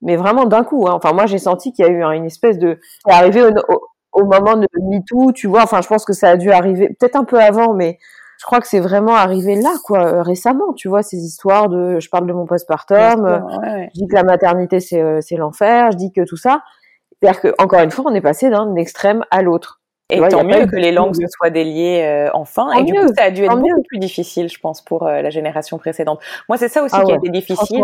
mais 0.00 0.16
vraiment 0.16 0.44
d'un 0.44 0.64
coup. 0.64 0.86
Hein. 0.88 0.92
Enfin, 0.92 1.12
moi, 1.12 1.26
j'ai 1.26 1.38
senti 1.38 1.72
qu'il 1.72 1.84
y 1.84 1.88
a 1.88 1.90
eu 1.90 2.02
une 2.02 2.24
espèce 2.24 2.58
de... 2.58 2.78
C'est 3.04 3.12
arrivé 3.12 3.42
au, 3.42 3.50
au 4.18 4.24
moment 4.24 4.56
de 4.56 4.66
MeToo, 4.80 5.32
tu 5.32 5.46
vois. 5.46 5.62
Enfin, 5.62 5.80
je 5.80 5.88
pense 5.88 6.04
que 6.04 6.12
ça 6.12 6.30
a 6.30 6.36
dû 6.36 6.50
arriver 6.50 6.88
peut-être 6.98 7.16
un 7.16 7.24
peu 7.24 7.40
avant, 7.40 7.74
mais 7.74 7.98
je 8.38 8.44
crois 8.44 8.60
que 8.60 8.68
c'est 8.68 8.80
vraiment 8.80 9.16
arrivé 9.16 9.56
là, 9.56 9.74
quoi, 9.84 10.06
euh, 10.06 10.22
récemment, 10.22 10.72
tu 10.72 10.88
vois, 10.88 11.02
ces 11.02 11.18
histoires 11.18 11.68
de, 11.68 11.98
je 11.98 12.08
parle 12.08 12.26
de 12.26 12.32
mon 12.32 12.46
postpartum, 12.46 13.26
euh, 13.26 13.40
je 13.92 14.00
dis 14.00 14.06
que 14.06 14.14
la 14.14 14.22
maternité 14.22 14.78
c'est 14.78 15.02
euh, 15.02 15.20
c'est 15.20 15.36
l'enfer, 15.36 15.90
je 15.92 15.96
dis 15.96 16.12
que 16.12 16.22
tout 16.22 16.36
ça. 16.36 16.62
C'est-à-dire 17.20 17.40
que 17.40 17.54
encore 17.58 17.80
une 17.80 17.90
fois, 17.90 18.04
on 18.06 18.14
est 18.14 18.20
passé 18.20 18.48
d'un 18.48 18.76
extrême 18.76 19.24
à 19.32 19.42
l'autre. 19.42 19.80
Et 20.10 20.26
tant 20.28 20.42
mieux 20.42 20.64
que 20.64 20.76
les 20.76 20.90
langues 20.90 21.16
se 21.16 21.26
soient 21.28 21.50
déliées 21.50 22.30
enfin. 22.32 22.72
et 22.72 22.84
du 22.84 22.94
coup, 22.94 23.08
ça 23.14 23.24
a 23.24 23.30
dû 23.30 23.44
être 23.44 23.58
beaucoup 23.58 23.82
plus 23.88 23.98
difficile, 23.98 24.48
je 24.48 24.58
pense, 24.58 24.80
pour 24.80 25.04
la 25.04 25.28
génération 25.28 25.76
précédente. 25.76 26.20
Moi, 26.48 26.56
c'est 26.56 26.68
ça 26.68 26.82
aussi 26.82 26.94
ah 26.96 27.04
qui 27.04 27.12
a 27.12 27.16
été 27.16 27.28
difficile. 27.28 27.82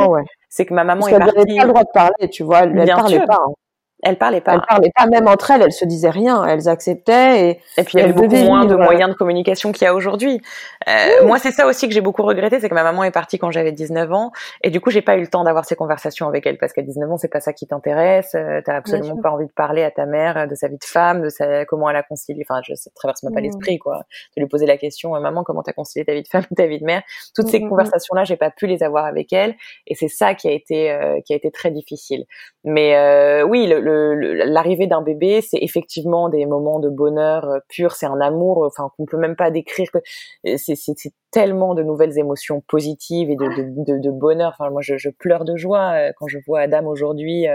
C'est 0.49 0.65
que 0.65 0.73
ma 0.73 0.85
maman 0.85 1.07
est 1.07 1.19
partie. 1.19 1.35
Elle 1.37 1.57
pas 1.57 1.65
le 1.65 1.69
droit 1.69 1.83
de 1.83 1.93
parler, 1.93 2.31
tu 2.31 2.43
vois. 2.43 2.61
Elle, 2.61 2.79
elle 2.79 2.89
parlait 2.89 3.27
pas. 3.27 3.41
Hein. 3.47 3.53
Elle 4.05 4.17
parlait 4.17 4.41
pas. 4.41 4.55
Elle 4.55 4.63
parlait 4.69 4.91
pas, 4.95 5.07
même 5.07 5.27
entre 5.27 5.51
elles, 5.51 5.63
elles 5.63 5.73
se 5.73 5.85
disaient 5.85 6.11
rien, 6.11 6.45
elles 6.45 6.69
acceptaient 6.69 7.49
et. 7.49 7.61
Et 7.79 7.85
puis 7.85 7.95
il 7.95 8.01
y 8.01 8.03
avait 8.03 8.13
beaucoup 8.13 8.37
moins 8.37 8.67
de 8.67 8.77
moyens 8.77 9.11
de 9.11 9.15
communication 9.15 9.73
qu'il 9.73 9.85
y 9.85 9.89
a 9.89 9.95
aujourd'hui. 9.95 10.41
Euh, 10.89 11.27
Moi, 11.27 11.39
c'est 11.39 11.51
ça 11.51 11.67
aussi 11.67 11.89
que 11.89 11.95
j'ai 11.95 12.01
beaucoup 12.01 12.23
regretté, 12.23 12.61
c'est 12.61 12.69
que 12.69 12.75
ma 12.75 12.83
maman 12.83 13.05
est 13.05 13.11
partie 13.11 13.39
quand 13.39 13.51
j'avais 13.51 13.73
19 13.73 14.13
ans, 14.13 14.33
et 14.63 14.71
du 14.71 14.81
coup, 14.81 14.91
j'ai 14.91 15.03
pas 15.03 15.17
eu 15.17 15.21
le 15.21 15.27
temps 15.27 15.45
d'avoir 15.45 15.65
ces 15.65 15.75
conversations 15.75 16.29
avec 16.29 16.47
elle 16.47 16.59
parce 16.59 16.73
qu'à 16.73 16.83
19 16.83 17.11
ans, 17.11 17.17
c'est 17.17 17.29
pas 17.29 17.41
ça 17.41 17.53
qui 17.53 17.67
t'intéresse. 17.67 18.35
Euh, 18.35 18.61
T'as 18.65 18.77
absolument 18.77 19.17
pas 19.17 19.31
envie 19.31 19.47
de 19.47 19.53
parler 19.53 19.83
à 19.83 19.91
ta 19.91 20.07
mère 20.07 20.47
de 20.47 20.55
sa 20.55 20.69
vie 20.69 20.79
de 20.79 20.85
femme, 20.85 21.23
de 21.23 21.29
sa 21.29 21.65
comment 21.65 21.89
elle 21.91 21.97
a 21.97 22.03
concilié. 22.03 22.45
Enfin, 22.49 22.61
je, 22.63 22.75
ça 22.75 22.91
traverse 22.95 23.23
même 23.23 23.33
pas 23.33 23.41
mm. 23.41 23.45
l'esprit, 23.45 23.79
quoi. 23.79 24.03
De 24.37 24.43
lui 24.43 24.49
poser 24.49 24.67
la 24.67 24.77
question, 24.77 25.17
euh, 25.17 25.21
maman, 25.21 25.45
comment 25.45 25.63
t'as 25.63 25.73
concilié 25.73 26.05
ta 26.05 26.15
vie 26.15 26.23
de 26.23 26.29
femme, 26.29 26.45
ta 26.57 26.67
vie 26.67 26.79
de 26.79 26.85
mère? 26.85 27.03
Toutes 27.35 27.49
ces 27.49 27.61
mm, 27.61 27.67
mm, 27.67 27.69
conversations-là, 27.71 28.25
j'ai 28.25 28.37
pas 28.37 28.51
pu 28.51 28.67
les 28.67 28.83
avoir 28.83 29.05
avec 29.05 29.33
elle, 29.33 29.55
et 29.87 29.95
c'est 29.95 30.09
ça 30.09 30.35
qui 30.35 30.49
a 30.49 30.53
été 30.53 30.91
euh, 30.91 31.21
qui 31.25 31.33
a 31.33 31.37
été 31.37 31.51
très 31.51 31.71
difficile. 31.71 32.25
Mais 32.65 32.97
euh, 32.97 33.43
oui, 33.43 33.67
l'arrivée 33.67 33.94
l'arrivée 34.45 34.87
d'un 34.87 35.03
bébé, 35.03 35.41
c'est 35.41 35.59
effectivement 35.61 36.29
des 36.29 36.47
moments 36.47 36.81
de 36.81 36.89
bonheur 36.89 37.45
euh, 37.45 37.59
pur, 37.69 37.93
c'est 37.93 38.07
un 38.07 38.21
amour, 38.21 38.65
euh, 38.65 38.69
enfin 38.69 38.91
qu'on 38.97 39.07
peut 39.07 39.17
même 39.17 39.37
pas 39.37 39.51
décrire. 39.51 39.89
C'est 40.57 41.13
tellement 41.31 41.75
de 41.75 41.83
nouvelles 41.83 42.19
émotions 42.19 42.61
positives 42.61 43.31
et 43.31 43.37
de, 43.37 44.11
bonheur. 44.11 44.57
Moi, 44.71 44.83
je, 44.83 45.09
pleure 45.11 45.45
de 45.45 45.57
joie 45.57 45.93
euh, 45.95 46.13
quand 46.19 46.29
je 46.29 46.39
vois 46.47 46.61
Adam 46.61 46.87
aujourd'hui. 46.87 47.47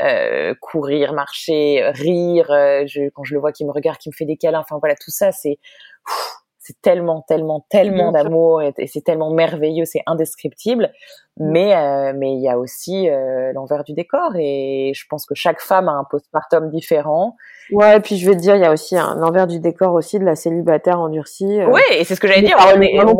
Euh, 0.00 0.54
courir, 0.60 1.12
marcher, 1.12 1.82
rire, 1.90 2.46
quand 3.14 3.24
je 3.24 3.34
le 3.34 3.40
vois 3.40 3.50
qui 3.50 3.64
me 3.64 3.72
regarde, 3.72 3.98
qui 3.98 4.08
me 4.08 4.14
fait 4.14 4.26
des 4.26 4.36
câlins, 4.36 4.60
enfin 4.60 4.78
voilà, 4.78 4.94
tout 4.94 5.10
ça, 5.10 5.32
c'est 5.32 5.58
c'est 6.68 6.82
tellement, 6.82 7.24
tellement, 7.26 7.64
tellement 7.70 8.12
d'amour 8.12 8.60
et, 8.60 8.74
c'est 8.86 9.00
tellement 9.00 9.30
merveilleux, 9.30 9.86
c'est 9.86 10.02
indescriptible. 10.06 10.92
Mm. 11.38 11.50
Mais 11.50 11.74
euh, 11.74 12.12
mais 12.14 12.32
il 12.34 12.40
y 12.42 12.48
a 12.48 12.58
aussi 12.58 13.08
euh, 13.08 13.52
l'envers 13.54 13.84
du 13.84 13.94
décor 13.94 14.32
et 14.36 14.92
je 14.94 15.04
pense 15.08 15.24
que 15.24 15.34
chaque 15.34 15.60
femme 15.60 15.88
a 15.88 15.92
un 15.92 16.04
postpartum 16.04 16.68
différent. 16.68 17.36
Ouais, 17.70 17.96
et 17.96 18.00
puis 18.00 18.18
je 18.18 18.28
vais 18.28 18.36
te 18.36 18.40
dire, 18.40 18.56
il 18.56 18.62
y 18.62 18.66
a 18.66 18.72
aussi 18.72 18.96
un 18.98 19.22
envers 19.22 19.46
du 19.46 19.60
décor 19.60 19.94
aussi 19.94 20.18
de 20.18 20.24
la 20.24 20.34
célibataire 20.34 21.00
endurcie. 21.00 21.60
Euh, 21.60 21.70
oui, 21.70 21.80
et 21.92 22.04
c'est 22.04 22.14
ce 22.14 22.20
que 22.20 22.28
j'allais 22.28 22.42
dire. 22.42 22.56
On, 22.74 22.80
est, 22.80 22.98
on, 22.98 23.10
on, 23.10 23.12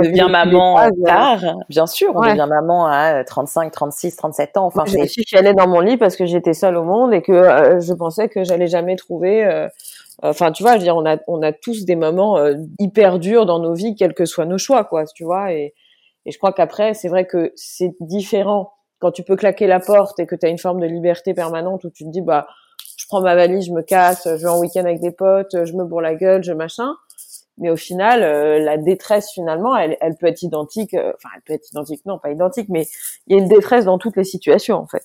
devient 0.00 0.28
maman 0.30 0.90
tard, 1.04 1.40
bien 1.68 1.86
sûr, 1.86 2.12
on 2.14 2.20
devient 2.20 2.46
maman 2.48 2.86
à 2.86 3.24
35, 3.24 3.72
36, 3.72 4.16
37 4.16 4.56
ans. 4.58 4.66
Enfin, 4.66 4.84
je 4.86 5.06
suis 5.06 5.24
allée 5.36 5.54
dans 5.54 5.68
mon 5.68 5.80
lit 5.80 5.96
parce 5.96 6.16
que 6.16 6.26
j'étais 6.26 6.54
seule 6.54 6.76
au 6.76 6.84
monde 6.84 7.14
et 7.14 7.22
que 7.22 7.78
je 7.80 7.94
pensais 7.94 8.28
que 8.28 8.44
j'allais 8.44 8.68
jamais 8.68 8.96
trouver 8.96 9.68
Enfin, 10.22 10.50
tu 10.50 10.62
vois, 10.62 10.72
je 10.72 10.78
veux 10.78 10.84
dire, 10.84 10.96
on 10.96 11.06
a, 11.06 11.18
on 11.28 11.42
a 11.42 11.52
tous 11.52 11.84
des 11.84 11.96
moments 11.96 12.38
euh, 12.38 12.54
hyper 12.78 13.18
durs 13.18 13.44
dans 13.44 13.58
nos 13.58 13.74
vies, 13.74 13.94
quels 13.94 14.14
que 14.14 14.24
soient 14.24 14.46
nos 14.46 14.58
choix, 14.58 14.84
quoi, 14.84 15.04
tu 15.06 15.24
vois. 15.24 15.52
Et, 15.52 15.74
et 16.24 16.30
je 16.32 16.38
crois 16.38 16.52
qu'après, 16.52 16.94
c'est 16.94 17.08
vrai 17.08 17.26
que 17.26 17.52
c'est 17.54 17.94
différent 18.00 18.72
quand 18.98 19.12
tu 19.12 19.22
peux 19.22 19.36
claquer 19.36 19.66
la 19.66 19.80
porte 19.80 20.18
et 20.18 20.26
que 20.26 20.34
tu 20.34 20.46
as 20.46 20.48
une 20.48 20.58
forme 20.58 20.80
de 20.80 20.86
liberté 20.86 21.34
permanente 21.34 21.84
où 21.84 21.90
tu 21.90 22.04
te 22.04 22.10
dis, 22.10 22.22
bah, 22.22 22.46
je 22.96 23.06
prends 23.08 23.20
ma 23.20 23.34
valise, 23.34 23.66
je 23.66 23.72
me 23.72 23.82
casse, 23.82 24.24
je 24.24 24.42
vais 24.42 24.48
en 24.48 24.58
week-end 24.58 24.80
avec 24.80 25.00
des 25.00 25.12
potes, 25.12 25.64
je 25.64 25.72
me 25.74 25.84
bourre 25.84 26.00
la 26.00 26.14
gueule, 26.14 26.42
je 26.42 26.52
machin. 26.52 26.94
Mais 27.58 27.70
au 27.70 27.76
final, 27.76 28.22
euh, 28.22 28.58
la 28.58 28.76
détresse 28.76 29.30
finalement, 29.30 29.76
elle, 29.76 29.96
elle 30.00 30.16
peut 30.16 30.26
être 30.26 30.42
identique. 30.42 30.94
Euh, 30.94 31.12
enfin, 31.16 31.28
elle 31.34 31.42
peut 31.42 31.52
être 31.54 31.68
identique, 31.70 32.04
non, 32.04 32.18
pas 32.18 32.30
identique, 32.30 32.68
mais 32.68 32.86
il 33.26 33.36
y 33.36 33.38
a 33.38 33.42
une 33.42 33.48
détresse 33.48 33.84
dans 33.84 33.98
toutes 33.98 34.16
les 34.16 34.24
situations 34.24 34.76
en 34.76 34.86
fait. 34.86 35.04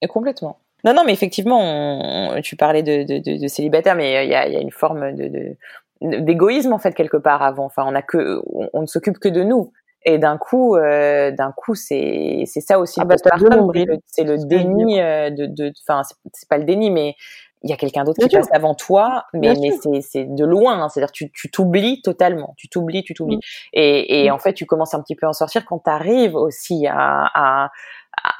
Et 0.00 0.08
complètement. 0.08 0.58
Non, 0.84 0.94
non, 0.94 1.04
mais 1.04 1.12
effectivement, 1.12 2.40
tu 2.42 2.56
parlais 2.56 2.82
de, 2.82 3.04
de, 3.04 3.18
de, 3.18 3.40
de 3.40 3.48
célibataire, 3.48 3.94
mais 3.94 4.24
il 4.24 4.30
y 4.30 4.34
a, 4.34 4.48
y 4.48 4.56
a, 4.56 4.60
une 4.60 4.72
forme 4.72 5.14
de, 5.14 5.56
d'égoïsme 6.00 6.72
en 6.72 6.78
fait 6.78 6.94
quelque 6.94 7.16
part 7.16 7.42
avant. 7.42 7.64
Enfin, 7.64 7.84
on 7.86 7.94
a 7.94 8.02
que, 8.02 8.40
on, 8.72 8.82
ne 8.82 8.86
s'occupe 8.86 9.18
que 9.18 9.28
de 9.28 9.42
nous. 9.42 9.72
Et 10.04 10.18
d'un 10.18 10.36
coup, 10.36 10.74
euh, 10.74 11.30
d'un 11.30 11.52
coup, 11.52 11.76
c'est 11.76 12.42
c'est 12.46 12.60
ça 12.60 12.80
aussi 12.80 13.00
ah 13.00 13.04
bah, 13.04 13.14
c'est 13.16 14.24
le, 14.24 14.44
déni 14.44 15.00
euh, 15.00 15.30
de, 15.30 15.72
enfin, 15.86 16.02
c'est 16.32 16.48
pas 16.48 16.58
le 16.58 16.64
déni, 16.64 16.90
mais 16.90 17.14
il 17.62 17.70
y 17.70 17.72
a 17.72 17.76
quelqu'un 17.76 18.02
d'autre 18.02 18.20
qui 18.20 18.34
passe 18.34 18.48
avant 18.52 18.74
toi, 18.74 19.26
mais, 19.32 19.54
mais 19.60 19.70
c'est, 19.80 20.00
c'est 20.00 20.24
de 20.24 20.44
loin. 20.44 20.82
Hein. 20.82 20.88
C'est-à-dire 20.88 21.12
tu, 21.12 21.30
tu 21.30 21.50
t'oublies 21.50 22.02
totalement. 22.02 22.54
Tu 22.56 22.68
t'oublies, 22.68 23.04
tu 23.04 23.14
t'oublies. 23.14 23.36
Mm. 23.36 23.40
Et, 23.74 24.24
et 24.24 24.30
mm. 24.30 24.34
en 24.34 24.38
fait, 24.38 24.54
tu 24.54 24.66
commences 24.66 24.94
un 24.94 25.00
petit 25.00 25.14
peu 25.14 25.26
à 25.26 25.28
en 25.28 25.32
sortir 25.32 25.64
quand 25.64 25.78
tu 25.78 25.90
arrives 25.90 26.34
aussi 26.34 26.88
à, 26.88 27.30
à, 27.32 27.70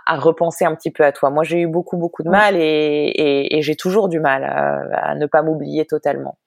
à, 0.07 0.16
repenser 0.16 0.64
un 0.64 0.74
petit 0.74 0.90
peu 0.90 1.05
à 1.05 1.12
toi. 1.12 1.30
Moi, 1.30 1.44
j'ai 1.44 1.61
eu 1.61 1.66
beaucoup, 1.66 1.96
beaucoup 1.96 2.22
de 2.22 2.28
mal 2.28 2.57
et, 2.57 3.57
et, 3.57 3.62
j'ai 3.62 3.76
toujours 3.76 4.09
du 4.09 4.20
mal 4.20 4.44
à, 4.44 5.14
ne 5.14 5.26
pas 5.26 5.42
m'oublier 5.42 5.86
totalement. 5.86 6.38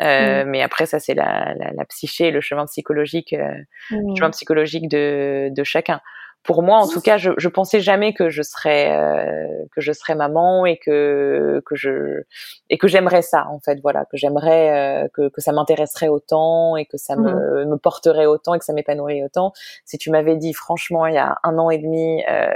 Euh. 0.00 0.44
Mais 0.46 0.62
après, 0.62 0.86
ça, 0.86 0.98
c'est 0.98 1.14
la, 1.14 1.54
la, 1.54 1.72
la, 1.72 1.84
psyché, 1.86 2.30
le 2.30 2.40
chemin 2.40 2.66
psychologique, 2.66 3.32
euh, 3.32 3.54
mm. 3.90 4.16
chemin 4.16 4.30
psychologique 4.30 4.88
de, 4.88 5.48
de 5.50 5.64
chacun 5.64 6.00
pour 6.46 6.62
moi, 6.62 6.78
en 6.78 6.88
tout 6.88 7.00
cas, 7.00 7.18
je, 7.18 7.32
je 7.36 7.48
pensais 7.48 7.80
jamais 7.80 8.14
que 8.14 8.30
je 8.30 8.42
serais 8.42 8.96
euh, 8.96 9.64
que 9.74 9.80
je 9.80 9.92
serais 9.92 10.14
maman 10.14 10.64
et 10.64 10.78
que 10.78 11.60
que 11.66 11.74
je 11.74 12.22
et 12.70 12.78
que 12.78 12.88
j'aimerais 12.88 13.22
ça 13.22 13.46
en 13.50 13.58
fait, 13.60 13.80
voilà, 13.82 14.04
que 14.06 14.16
j'aimerais 14.16 15.04
euh, 15.04 15.08
que 15.12 15.28
que 15.28 15.40
ça 15.40 15.52
m'intéresserait 15.52 16.08
autant 16.08 16.76
et 16.76 16.86
que 16.86 16.96
ça 16.96 17.16
me, 17.16 17.64
mmh. 17.64 17.68
me 17.68 17.76
porterait 17.76 18.26
autant 18.26 18.54
et 18.54 18.58
que 18.58 18.64
ça 18.64 18.72
m'épanouirait 18.72 19.24
autant. 19.24 19.52
Si 19.84 19.98
tu 19.98 20.10
m'avais 20.10 20.36
dit 20.36 20.54
franchement 20.54 21.06
il 21.06 21.14
y 21.14 21.18
a 21.18 21.36
un 21.42 21.58
an 21.58 21.70
et 21.70 21.78
demi. 21.78 22.22
Euh, 22.30 22.46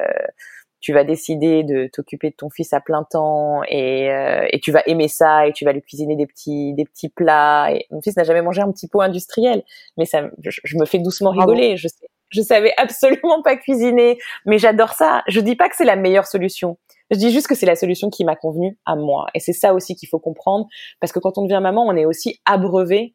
tu 0.82 0.94
vas 0.94 1.04
décider 1.04 1.62
de 1.62 1.90
t'occuper 1.92 2.30
de 2.30 2.34
ton 2.34 2.48
fils 2.48 2.72
à 2.72 2.80
plein 2.80 3.04
temps 3.04 3.60
et, 3.68 4.06
et 4.50 4.60
tu 4.60 4.72
vas 4.72 4.82
aimer 4.86 5.08
ça 5.08 5.46
et 5.46 5.52
tu 5.52 5.66
vas 5.66 5.72
lui 5.72 5.82
cuisiner 5.82 6.16
des 6.16 6.26
petits 6.26 6.72
des 6.72 6.86
petits 6.86 7.10
plats. 7.10 7.70
Et 7.70 7.84
mon 7.90 8.00
fils 8.00 8.16
n'a 8.16 8.24
jamais 8.24 8.40
mangé 8.40 8.62
un 8.62 8.72
petit 8.72 8.88
pot 8.88 9.02
industriel, 9.02 9.62
mais 9.98 10.06
ça, 10.06 10.30
je, 10.42 10.78
me 10.78 10.86
fais 10.86 10.98
doucement 10.98 11.32
rigoler. 11.32 11.76
Je 11.76 11.86
sais, 11.86 12.09
je 12.30 12.42
savais 12.42 12.72
absolument 12.76 13.42
pas 13.42 13.56
cuisiner, 13.56 14.18
mais 14.46 14.58
j'adore 14.58 14.92
ça. 14.92 15.22
Je 15.28 15.40
dis 15.40 15.56
pas 15.56 15.68
que 15.68 15.76
c'est 15.76 15.84
la 15.84 15.96
meilleure 15.96 16.26
solution. 16.26 16.78
Je 17.10 17.18
dis 17.18 17.32
juste 17.32 17.48
que 17.48 17.54
c'est 17.54 17.66
la 17.66 17.76
solution 17.76 18.08
qui 18.08 18.24
m'a 18.24 18.36
convenu 18.36 18.78
à 18.86 18.94
moi. 18.96 19.26
Et 19.34 19.40
c'est 19.40 19.52
ça 19.52 19.74
aussi 19.74 19.96
qu'il 19.96 20.08
faut 20.08 20.20
comprendre, 20.20 20.66
parce 21.00 21.12
que 21.12 21.18
quand 21.18 21.38
on 21.38 21.42
devient 21.42 21.60
maman, 21.62 21.84
on 21.86 21.96
est 21.96 22.04
aussi 22.06 22.40
abreuvé 22.44 23.14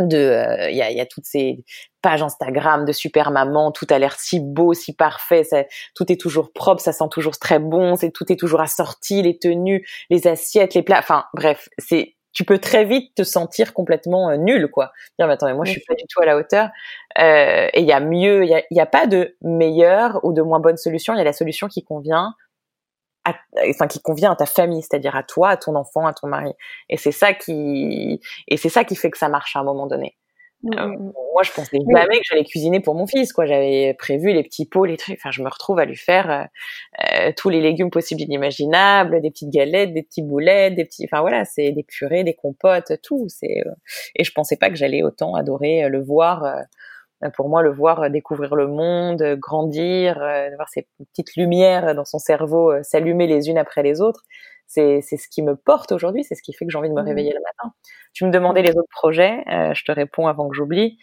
de 0.00 0.16
euh, 0.16 0.70
il 0.70 0.76
y, 0.76 0.82
a, 0.82 0.90
y, 0.90 1.00
a, 1.00 1.06
toutes 1.06 1.24
ces 1.24 1.64
pages 2.02 2.22
Instagram 2.22 2.84
de 2.84 2.92
super 2.92 3.30
maman 3.30 3.72
tout 3.72 3.86
a 3.88 3.98
l'air 3.98 4.18
si 4.18 4.40
beau 4.40 4.74
si 4.74 4.94
parfait 4.94 5.44
ça, 5.44 5.64
tout 5.94 6.10
est 6.12 6.20
toujours 6.20 6.52
propre 6.52 6.82
ça 6.82 6.92
sent 6.92 7.06
toujours 7.10 7.38
très 7.38 7.58
bon 7.58 7.96
c'est 7.96 8.10
tout 8.10 8.30
est 8.30 8.36
toujours 8.36 8.60
assorti 8.60 9.22
les 9.22 9.38
tenues 9.38 9.86
les 10.10 10.26
assiettes 10.26 10.74
les 10.74 10.82
plats 10.82 10.98
enfin 10.98 11.24
bref 11.32 11.70
c'est 11.78 12.15
tu 12.36 12.44
peux 12.44 12.58
très 12.58 12.84
vite 12.84 13.14
te 13.14 13.24
sentir 13.24 13.72
complètement 13.72 14.28
euh, 14.28 14.36
nul, 14.36 14.68
quoi. 14.68 14.92
Dire, 15.18 15.26
mais 15.26 15.32
attends, 15.32 15.46
mais 15.46 15.54
moi, 15.54 15.64
je 15.64 15.70
suis 15.70 15.80
pas 15.80 15.94
du 15.94 16.04
tout 16.06 16.20
à 16.20 16.26
la 16.26 16.36
hauteur. 16.36 16.68
Euh, 17.18 17.68
et 17.72 17.80
il 17.80 17.86
y 17.86 17.92
a 17.92 18.00
mieux, 18.00 18.44
il 18.44 18.62
y 18.70 18.80
a, 18.80 18.84
pas 18.84 19.06
de 19.06 19.34
meilleure 19.40 20.22
ou 20.22 20.34
de 20.34 20.42
moins 20.42 20.60
bonne 20.60 20.76
solution. 20.76 21.14
Il 21.14 21.16
y 21.16 21.22
a 21.22 21.24
la 21.24 21.32
solution 21.32 21.66
qui 21.66 21.82
convient, 21.82 22.34
à, 23.24 23.34
enfin, 23.70 23.86
qui 23.86 24.02
convient 24.02 24.32
à 24.32 24.36
ta 24.36 24.44
famille, 24.44 24.82
c'est-à-dire 24.82 25.16
à 25.16 25.22
toi, 25.22 25.48
à 25.48 25.56
ton 25.56 25.76
enfant, 25.76 26.06
à 26.06 26.12
ton 26.12 26.26
mari. 26.26 26.52
Et 26.90 26.98
c'est 26.98 27.10
ça 27.10 27.32
qui, 27.32 28.20
et 28.48 28.56
c'est 28.58 28.68
ça 28.68 28.84
qui 28.84 28.96
fait 28.96 29.10
que 29.10 29.16
ça 29.16 29.30
marche 29.30 29.56
à 29.56 29.60
un 29.60 29.64
moment 29.64 29.86
donné. 29.86 30.14
Euh, 30.74 30.88
moi, 31.32 31.42
je 31.42 31.52
pensais 31.52 31.78
jamais 31.92 32.16
que 32.18 32.24
j'allais 32.28 32.44
cuisiner 32.44 32.80
pour 32.80 32.94
mon 32.94 33.06
fils. 33.06 33.32
Quoi, 33.32 33.46
j'avais 33.46 33.94
prévu 33.94 34.32
les 34.32 34.42
petits 34.42 34.66
pots, 34.66 34.84
les 34.84 34.96
trucs. 34.96 35.18
Enfin, 35.18 35.30
je 35.30 35.42
me 35.42 35.48
retrouve 35.48 35.78
à 35.78 35.84
lui 35.84 35.96
faire 35.96 36.30
euh, 36.30 36.44
euh, 37.28 37.32
tous 37.36 37.48
les 37.48 37.60
légumes 37.60 37.90
possibles 37.90 38.20
et 38.22 38.24
inimaginables, 38.24 39.20
des 39.20 39.30
petites 39.30 39.50
galettes, 39.50 39.92
des 39.92 40.02
petites 40.02 40.26
boulettes, 40.26 40.74
des 40.74 40.84
petits. 40.84 41.04
Enfin 41.04 41.20
voilà, 41.20 41.44
c'est 41.44 41.72
des 41.72 41.82
purées, 41.82 42.24
des 42.24 42.34
compotes, 42.34 42.92
tout. 43.02 43.26
C'est 43.28 43.62
et 44.14 44.24
je 44.24 44.32
pensais 44.32 44.56
pas 44.56 44.70
que 44.70 44.76
j'allais 44.76 45.02
autant 45.02 45.34
adorer 45.34 45.88
le 45.88 46.02
voir. 46.02 46.44
pour 47.36 47.48
moi, 47.48 47.62
le 47.62 47.72
voir 47.72 48.10
découvrir 48.10 48.54
le 48.56 48.68
monde, 48.68 49.22
grandir, 49.38 50.16
voir 50.56 50.68
ces 50.68 50.86
petites 50.98 51.36
lumières 51.36 51.94
dans 51.94 52.04
son 52.04 52.18
cerveau 52.18 52.72
s'allumer 52.82 53.26
les 53.26 53.48
unes 53.48 53.58
après 53.58 53.82
les 53.82 54.00
autres, 54.00 54.24
c'est 54.66 55.00
ce 55.00 55.28
qui 55.28 55.42
me 55.42 55.56
porte 55.56 55.92
aujourd'hui, 55.92 56.24
c'est 56.24 56.34
ce 56.34 56.42
qui 56.42 56.52
fait 56.52 56.66
que 56.66 56.72
j'ai 56.72 56.78
envie 56.78 56.88
de 56.88 56.94
me 56.94 57.02
mmh. 57.02 57.06
réveiller 57.06 57.32
le 57.32 57.40
matin. 57.40 57.74
Tu 58.12 58.24
me 58.24 58.30
demandais 58.30 58.62
mmh. 58.62 58.66
les 58.66 58.70
autres 58.72 58.90
projets, 58.90 59.44
euh, 59.48 59.74
je 59.74 59.84
te 59.84 59.92
réponds 59.92 60.26
avant 60.26 60.48
que 60.48 60.56
j'oublie. 60.56 60.98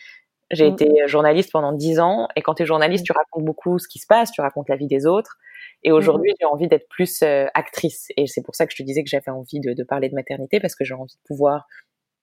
J'ai 0.51 0.69
mmh. 0.69 0.73
été 0.73 1.07
journaliste 1.07 1.51
pendant 1.51 1.71
dix 1.71 1.99
ans, 1.99 2.27
et 2.35 2.41
quand 2.41 2.55
tu 2.55 2.63
es 2.63 2.65
journaliste, 2.65 3.05
tu 3.05 3.13
racontes 3.13 3.45
beaucoup 3.45 3.79
ce 3.79 3.87
qui 3.87 3.99
se 3.99 4.07
passe, 4.07 4.31
tu 4.31 4.41
racontes 4.41 4.69
la 4.69 4.75
vie 4.75 4.87
des 4.87 5.05
autres. 5.05 5.37
Et 5.83 5.91
aujourd'hui, 5.91 6.33
j'ai 6.39 6.45
envie 6.45 6.67
d'être 6.67 6.87
plus 6.89 7.21
euh, 7.23 7.47
actrice, 7.53 8.07
et 8.17 8.27
c'est 8.27 8.41
pour 8.41 8.55
ça 8.55 8.65
que 8.65 8.71
je 8.71 8.77
te 8.77 8.83
disais 8.83 9.03
que 9.03 9.09
j'avais 9.09 9.31
envie 9.31 9.59
de, 9.59 9.73
de, 9.73 9.83
parler 9.83 10.09
de 10.09 10.15
maternité, 10.15 10.59
parce 10.59 10.75
que 10.75 10.83
j'ai 10.83 10.93
envie 10.93 11.15
de 11.15 11.27
pouvoir 11.27 11.65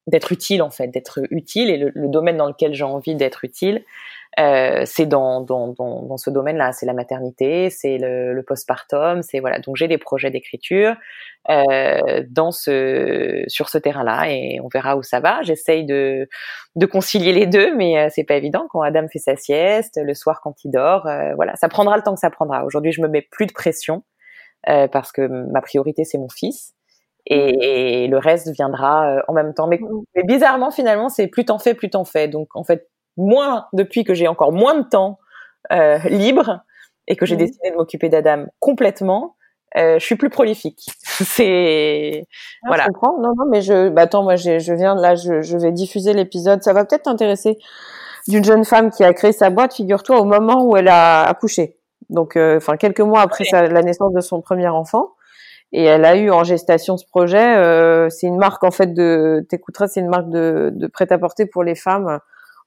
d'être 0.06 0.32
utile 0.32 0.62
en 0.62 0.70
fait, 0.70 0.88
d'être 0.88 1.20
utile, 1.30 1.70
et 1.70 1.76
le, 1.76 1.92
le 1.94 2.08
domaine 2.08 2.36
dans 2.36 2.46
lequel 2.46 2.74
j'ai 2.74 2.84
envie 2.84 3.14
d'être 3.14 3.44
utile, 3.44 3.84
euh, 4.38 4.82
c'est 4.86 5.06
dans, 5.06 5.40
dans, 5.40 5.68
dans, 5.68 6.02
dans, 6.02 6.16
ce 6.16 6.30
domaine-là, 6.30 6.72
c'est 6.72 6.86
la 6.86 6.92
maternité, 6.92 7.68
c'est 7.68 7.98
le, 7.98 8.32
le 8.32 8.42
postpartum, 8.44 9.22
c'est 9.22 9.40
voilà. 9.40 9.58
Donc 9.58 9.74
j'ai 9.74 9.88
des 9.88 9.98
projets 9.98 10.30
d'écriture 10.30 10.94
euh, 11.50 12.22
dans 12.28 12.52
ce 12.52 13.42
sur 13.48 13.68
ce 13.68 13.78
terrain-là 13.78 14.30
et 14.30 14.60
on 14.62 14.68
verra 14.68 14.96
où 14.96 15.02
ça 15.02 15.18
va. 15.18 15.42
J'essaye 15.42 15.84
de 15.84 16.28
de 16.76 16.86
concilier 16.86 17.32
les 17.32 17.46
deux, 17.46 17.74
mais 17.74 17.98
euh, 17.98 18.08
c'est 18.14 18.22
pas 18.24 18.36
évident 18.36 18.66
quand 18.70 18.82
Adam 18.82 19.08
fait 19.12 19.18
sa 19.18 19.34
sieste, 19.34 20.00
le 20.02 20.14
soir 20.14 20.40
quand 20.42 20.54
il 20.64 20.70
dort. 20.70 21.06
Euh, 21.08 21.34
voilà, 21.34 21.56
ça 21.56 21.68
prendra 21.68 21.96
le 21.96 22.02
temps 22.04 22.14
que 22.14 22.20
ça 22.20 22.30
prendra. 22.30 22.64
Aujourd'hui, 22.64 22.92
je 22.92 23.02
me 23.02 23.08
mets 23.08 23.22
plus 23.22 23.46
de 23.46 23.52
pression 23.52 24.04
euh, 24.68 24.86
parce 24.86 25.10
que 25.10 25.26
ma 25.26 25.60
priorité 25.60 26.04
c'est 26.04 26.18
mon 26.18 26.28
fils. 26.28 26.74
Et, 27.32 28.02
et, 28.04 28.08
le 28.08 28.18
reste 28.18 28.50
viendra 28.50 29.22
en 29.28 29.32
même 29.32 29.54
temps. 29.54 29.68
Mais, 29.68 29.78
mmh. 29.78 30.02
mais 30.16 30.24
bizarrement, 30.24 30.72
finalement, 30.72 31.08
c'est 31.08 31.28
plus 31.28 31.44
t'en 31.44 31.60
fais, 31.60 31.74
plus 31.74 31.88
t'en 31.88 32.04
fais. 32.04 32.26
Donc, 32.26 32.48
en 32.54 32.64
fait, 32.64 32.88
moi, 33.16 33.68
depuis 33.72 34.04
que 34.04 34.14
j'ai 34.14 34.28
encore 34.28 34.52
moins 34.52 34.74
de 34.74 34.88
temps 34.88 35.18
euh, 35.72 35.98
libre 36.08 36.60
et 37.06 37.16
que 37.16 37.26
j'ai 37.26 37.34
mhm. 37.34 37.40
décidé 37.40 37.70
de 37.70 37.76
m'occuper 37.76 38.08
d'Adam 38.08 38.46
complètement, 38.58 39.36
euh, 39.76 39.98
je 39.98 40.04
suis 40.04 40.16
plus 40.16 40.30
prolifique. 40.30 40.86
c'est 41.04 42.24
ah, 42.64 42.68
voilà. 42.68 42.84
Je 42.84 42.88
comprends. 42.88 43.20
Non, 43.20 43.34
non, 43.36 43.44
mais 43.48 43.60
je, 43.60 43.88
bah 43.88 44.02
attends, 44.02 44.22
moi, 44.22 44.36
je 44.36 44.74
viens 44.74 44.96
de 44.96 45.00
là, 45.00 45.14
je, 45.14 45.42
je 45.42 45.56
vais 45.56 45.72
diffuser 45.72 46.12
l'épisode. 46.12 46.62
Ça 46.62 46.72
va 46.72 46.84
peut-être 46.84 47.04
t'intéresser 47.04 47.58
d'une 48.26 48.44
jeune 48.44 48.64
femme 48.64 48.90
qui 48.90 49.04
a 49.04 49.12
créé 49.12 49.32
sa 49.32 49.50
boîte. 49.50 49.74
Figure-toi 49.74 50.20
au 50.20 50.24
moment 50.24 50.64
où 50.64 50.76
elle 50.76 50.88
a 50.88 51.22
accouché. 51.22 51.76
Donc, 52.08 52.36
euh, 52.36 52.56
enfin, 52.56 52.76
quelques 52.76 53.00
mois 53.00 53.20
après 53.20 53.44
la 53.52 53.82
naissance 53.82 54.12
de 54.12 54.20
son 54.20 54.40
premier 54.40 54.68
enfant. 54.68 55.10
Et 55.72 55.84
elle 55.84 56.04
a 56.04 56.16
eu 56.16 56.30
en 56.30 56.44
gestation 56.44 56.96
ce 56.96 57.06
projet. 57.06 57.56
Euh, 57.56 58.08
c'est 58.10 58.26
une 58.26 58.38
marque 58.38 58.64
en 58.64 58.70
fait 58.70 58.92
de, 58.92 59.44
t'écouteras, 59.48 59.88
c'est 59.88 60.00
une 60.00 60.08
marque 60.08 60.28
de, 60.30 60.70
de 60.72 60.86
prêt-à-porter 60.86 61.46
pour 61.46 61.62
les 61.62 61.74
femmes 61.74 62.20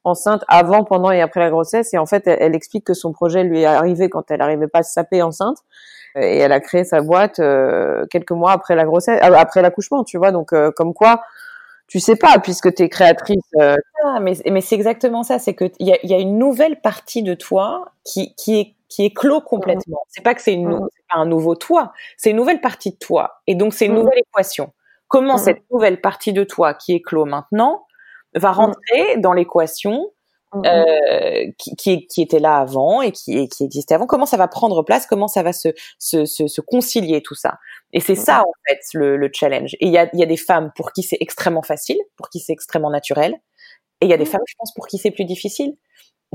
enceinte 0.04 0.44
avant, 0.48 0.84
pendant 0.84 1.12
et 1.12 1.22
après 1.22 1.40
la 1.40 1.50
grossesse. 1.50 1.94
Et 1.94 1.98
en 1.98 2.06
fait, 2.06 2.28
elle, 2.28 2.56
explique 2.56 2.86
que 2.86 2.94
son 2.94 3.14
projet 3.14 3.44
lui 3.44 3.62
est 3.62 3.66
arrivé 3.66 4.10
quand 4.10 4.30
elle 4.32 4.40
n'arrivait 4.40 4.68
pas 4.68 4.80
à 4.80 4.84
se 4.84 4.94
saper 4.94 5.22
enceinte. 5.22 5.58
Et 6.16 6.38
elle 6.38 6.52
a 6.52 6.60
créé 6.60 6.84
sa 6.84 7.02
boîte 7.02 7.40
euh, 7.40 8.06
quelques 8.08 8.32
mois 8.32 8.52
après 8.52 8.76
la 8.76 8.86
grossesse, 8.86 9.20
euh, 9.24 9.34
après 9.34 9.64
l'accouchement, 9.64 10.04
tu 10.04 10.18
vois. 10.18 10.32
Donc, 10.32 10.54
euh, 10.54 10.72
comme 10.72 10.94
quoi, 10.94 11.24
tu 11.88 12.00
sais 12.00 12.16
pas, 12.16 12.38
puisque 12.38 12.74
tu 12.76 12.84
es 12.84 12.90
créatrice. 12.90 13.52
Ah, 13.58 14.20
mais 14.22 14.34
mais 14.52 14.62
c'est 14.62 14.76
exactement 14.76 15.24
ça. 15.24 15.40
C'est 15.40 15.56
que 15.56 15.66
il 15.80 15.88
y 15.88 15.94
a, 15.94 15.98
y 16.04 16.14
a, 16.14 16.20
une 16.20 16.38
nouvelle 16.38 16.80
partie 16.82 17.24
de 17.24 17.34
toi 17.34 17.86
qui 18.04 18.36
qui 18.36 18.60
est 18.60 18.76
qui 18.94 19.06
est 19.06 19.14
clos 19.14 19.42
complètement. 19.42 20.02
Mmh. 20.02 20.10
C'est 20.10 20.24
pas 20.24 20.36
que 20.36 20.42
c'est 20.42 20.56
mmh. 20.56 20.88
un 21.16 21.26
nouveau 21.26 21.56
toi, 21.56 21.92
c'est 22.18 22.30
une 22.30 22.38
nouvelle 22.38 22.62
partie 22.62 22.92
de 22.92 22.98
toi. 22.98 23.42
Et 23.48 23.56
donc 23.56 23.74
c'est 23.74 23.86
une 23.86 23.94
mmh. 23.94 23.96
nouvelle 23.96 24.20
équation. 24.20 24.74
Comment 25.08 25.38
cette 25.38 25.64
nouvelle 25.72 26.02
partie 26.02 26.34
de 26.34 26.44
toi 26.44 26.74
qui 26.74 26.94
est 26.94 27.02
clos 27.02 27.26
maintenant 27.26 27.86
va 28.36 28.52
rentrer 28.52 29.18
dans 29.18 29.34
l'équation 29.34 30.12
euh, 30.56 31.46
qui, 31.58 31.76
qui, 31.76 32.08
qui, 32.08 32.22
était 32.22 32.40
là 32.40 32.58
avant 32.58 33.02
et 33.02 33.12
qui, 33.12 33.48
qui 33.50 33.64
existait 33.64 33.96
avant? 33.96 34.08
Comment 34.08 34.26
ça 34.26 34.38
va 34.38 34.48
prendre 34.48 34.84
place? 34.84 35.06
Comment 35.06 35.28
ça 35.28 35.44
va 35.44 35.54
se, 35.54 35.70
se, 36.00 36.26
se, 36.26 36.48
se 36.48 36.62
concilier 36.62 37.22
tout 37.22 37.36
ça? 37.36 37.58
Et 37.92 38.00
c'est 38.00 38.16
ça 38.16 38.42
en 38.42 38.54
fait 38.68 38.80
le, 38.94 39.18
le 39.18 39.30
challenge. 39.32 39.76
Et 39.76 39.88
il 39.88 39.92
y 39.92 39.98
a, 39.98 40.10
y 40.14 40.24
a 40.24 40.28
des 40.28 40.38
femmes 40.38 40.72
pour 40.76 40.94
qui 40.94 41.04
c'est 41.04 41.18
extrêmement 41.20 41.64
facile, 41.64 41.98
pour 42.18 42.30
qui 42.30 42.40
c'est 42.40 42.54
extrêmement 42.54 42.92
naturel, 42.92 43.36
et 44.02 44.06
il 44.06 44.10
y 44.10 44.14
a 44.14 44.18
des 44.18 44.26
femmes, 44.26 44.42
je 44.48 44.56
pense, 44.58 44.74
pour 44.74 44.88
qui 44.88 44.98
c'est 44.98 45.12
plus 45.12 45.26
difficile. 45.26 45.78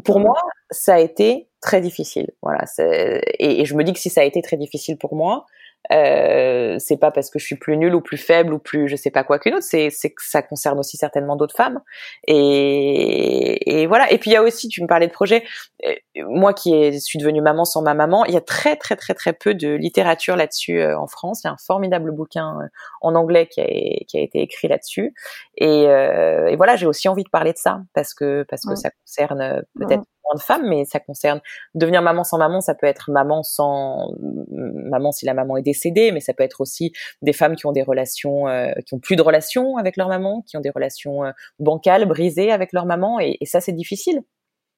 Pour 0.05 0.21
moi, 0.21 0.37
ça 0.71 0.95
a 0.95 1.01
été 1.01 1.48
très 1.61 1.81
difficile. 1.81 2.31
Voilà. 2.43 2.65
Et, 2.79 3.61
et 3.61 3.65
je 3.65 3.75
me 3.75 3.85
dis 3.85 3.93
que 3.93 3.99
si 3.99 4.11
ça 4.11 4.21
a 4.23 4.25
été 4.25 4.43
très 4.43 4.57
difficile 4.57 4.99
pour 4.99 5.15
moi, 5.15 5.47
euh, 5.91 6.77
c'est 6.79 6.99
pas 6.99 7.11
parce 7.11 7.31
que 7.31 7.39
je 7.39 7.47
suis 7.47 7.57
plus 7.57 7.77
nulle 7.77 7.95
ou 7.95 8.03
plus 8.03 8.19
faible 8.19 8.53
ou 8.53 8.59
plus 8.59 8.89
je 8.89 8.97
sais 8.97 9.11
pas 9.11 9.25
quoi 9.25 9.39
qu'une 9.39 9.55
autre, 9.55 9.65
c'est 9.65 9.91
que 9.91 10.23
ça 10.23 10.43
concerne 10.43 10.79
aussi 10.79 10.97
certainement 10.99 11.37
d'autres 11.37 11.57
femmes. 11.57 11.81
Et, 12.27 13.81
et 13.81 13.87
voilà. 13.87 14.11
Et 14.13 14.19
puis 14.19 14.31
il 14.31 14.35
y 14.35 14.37
a 14.37 14.43
aussi, 14.43 14.69
tu 14.69 14.83
me 14.83 14.87
parlais 14.87 15.07
de 15.07 15.13
projet. 15.13 15.45
Euh, 15.87 15.95
moi 16.27 16.53
qui 16.53 17.01
suis 17.01 17.19
devenue 17.19 17.41
maman 17.41 17.65
sans 17.65 17.81
ma 17.81 17.95
maman, 17.95 18.25
il 18.27 18.35
y 18.35 18.37
a 18.37 18.43
très 18.43 18.77
très 18.77 18.97
très 18.97 19.15
très 19.15 19.33
peu 19.33 19.55
de 19.55 19.75
littérature 19.75 20.37
là-dessus 20.37 20.81
euh, 20.81 20.99
en 20.99 21.07
France. 21.07 21.43
Il 21.45 21.47
y 21.47 21.51
a 21.51 21.55
un 21.55 21.57
formidable 21.65 22.11
bouquin 22.13 22.59
euh, 22.61 22.67
en 23.01 23.15
anglais 23.15 23.47
qui 23.47 23.61
a, 23.61 23.65
qui 23.65 24.19
a 24.19 24.21
été 24.21 24.43
écrit 24.43 24.69
là-dessus. 24.69 25.15
Et, 25.57 25.85
et, 25.85 26.57
voilà, 26.57 26.77
j'ai 26.77 26.87
aussi 26.87 27.09
envie 27.09 27.25
de 27.25 27.31
parler 27.31 27.53
de 27.53 27.59
ça 27.59 27.81
parce 27.95 28.15
que 28.15 28.45
parce 28.49 28.63
que 28.67 28.75
ça 28.75 28.91
concerne 28.91 29.63
peut-être 29.79 30.05
de 30.35 30.41
femmes, 30.41 30.69
mais 30.69 30.85
ça 30.85 31.01
concerne 31.01 31.41
devenir 31.75 32.03
maman 32.03 32.25
sans 32.25 32.39
maman. 32.39 32.61
Ça 32.61 32.75
peut 32.75 32.87
être 32.87 33.11
maman 33.11 33.43
sans 33.43 34.13
maman 34.21 35.13
si 35.13 35.27
la 35.27 35.35
maman 35.35 35.57
est 35.57 35.63
décédée, 35.63 36.13
mais 36.13 36.21
ça 36.21 36.35
peut 36.35 36.45
être 36.45 36.61
aussi 36.61 36.93
des 37.23 37.33
femmes 37.33 37.57
qui 37.57 37.67
ont 37.67 37.73
des 37.73 37.83
relations, 37.83 38.49
euh, 38.49 38.73
qui 38.87 38.95
ont 38.95 38.99
plus 38.99 39.17
de 39.17 39.23
relations 39.23 39.77
avec 39.77 39.97
leur 39.97 40.09
maman, 40.09 40.43
qui 40.47 40.57
ont 40.57 40.61
des 40.61 40.71
relations 40.71 41.25
euh, 41.25 41.31
bancales, 41.59 42.07
brisées 42.07 42.51
avec 42.51 42.73
leur 42.73 42.87
maman, 42.87 43.19
et, 43.21 43.39
ça 43.45 43.61
c'est 43.61 43.73
difficile 43.73 44.23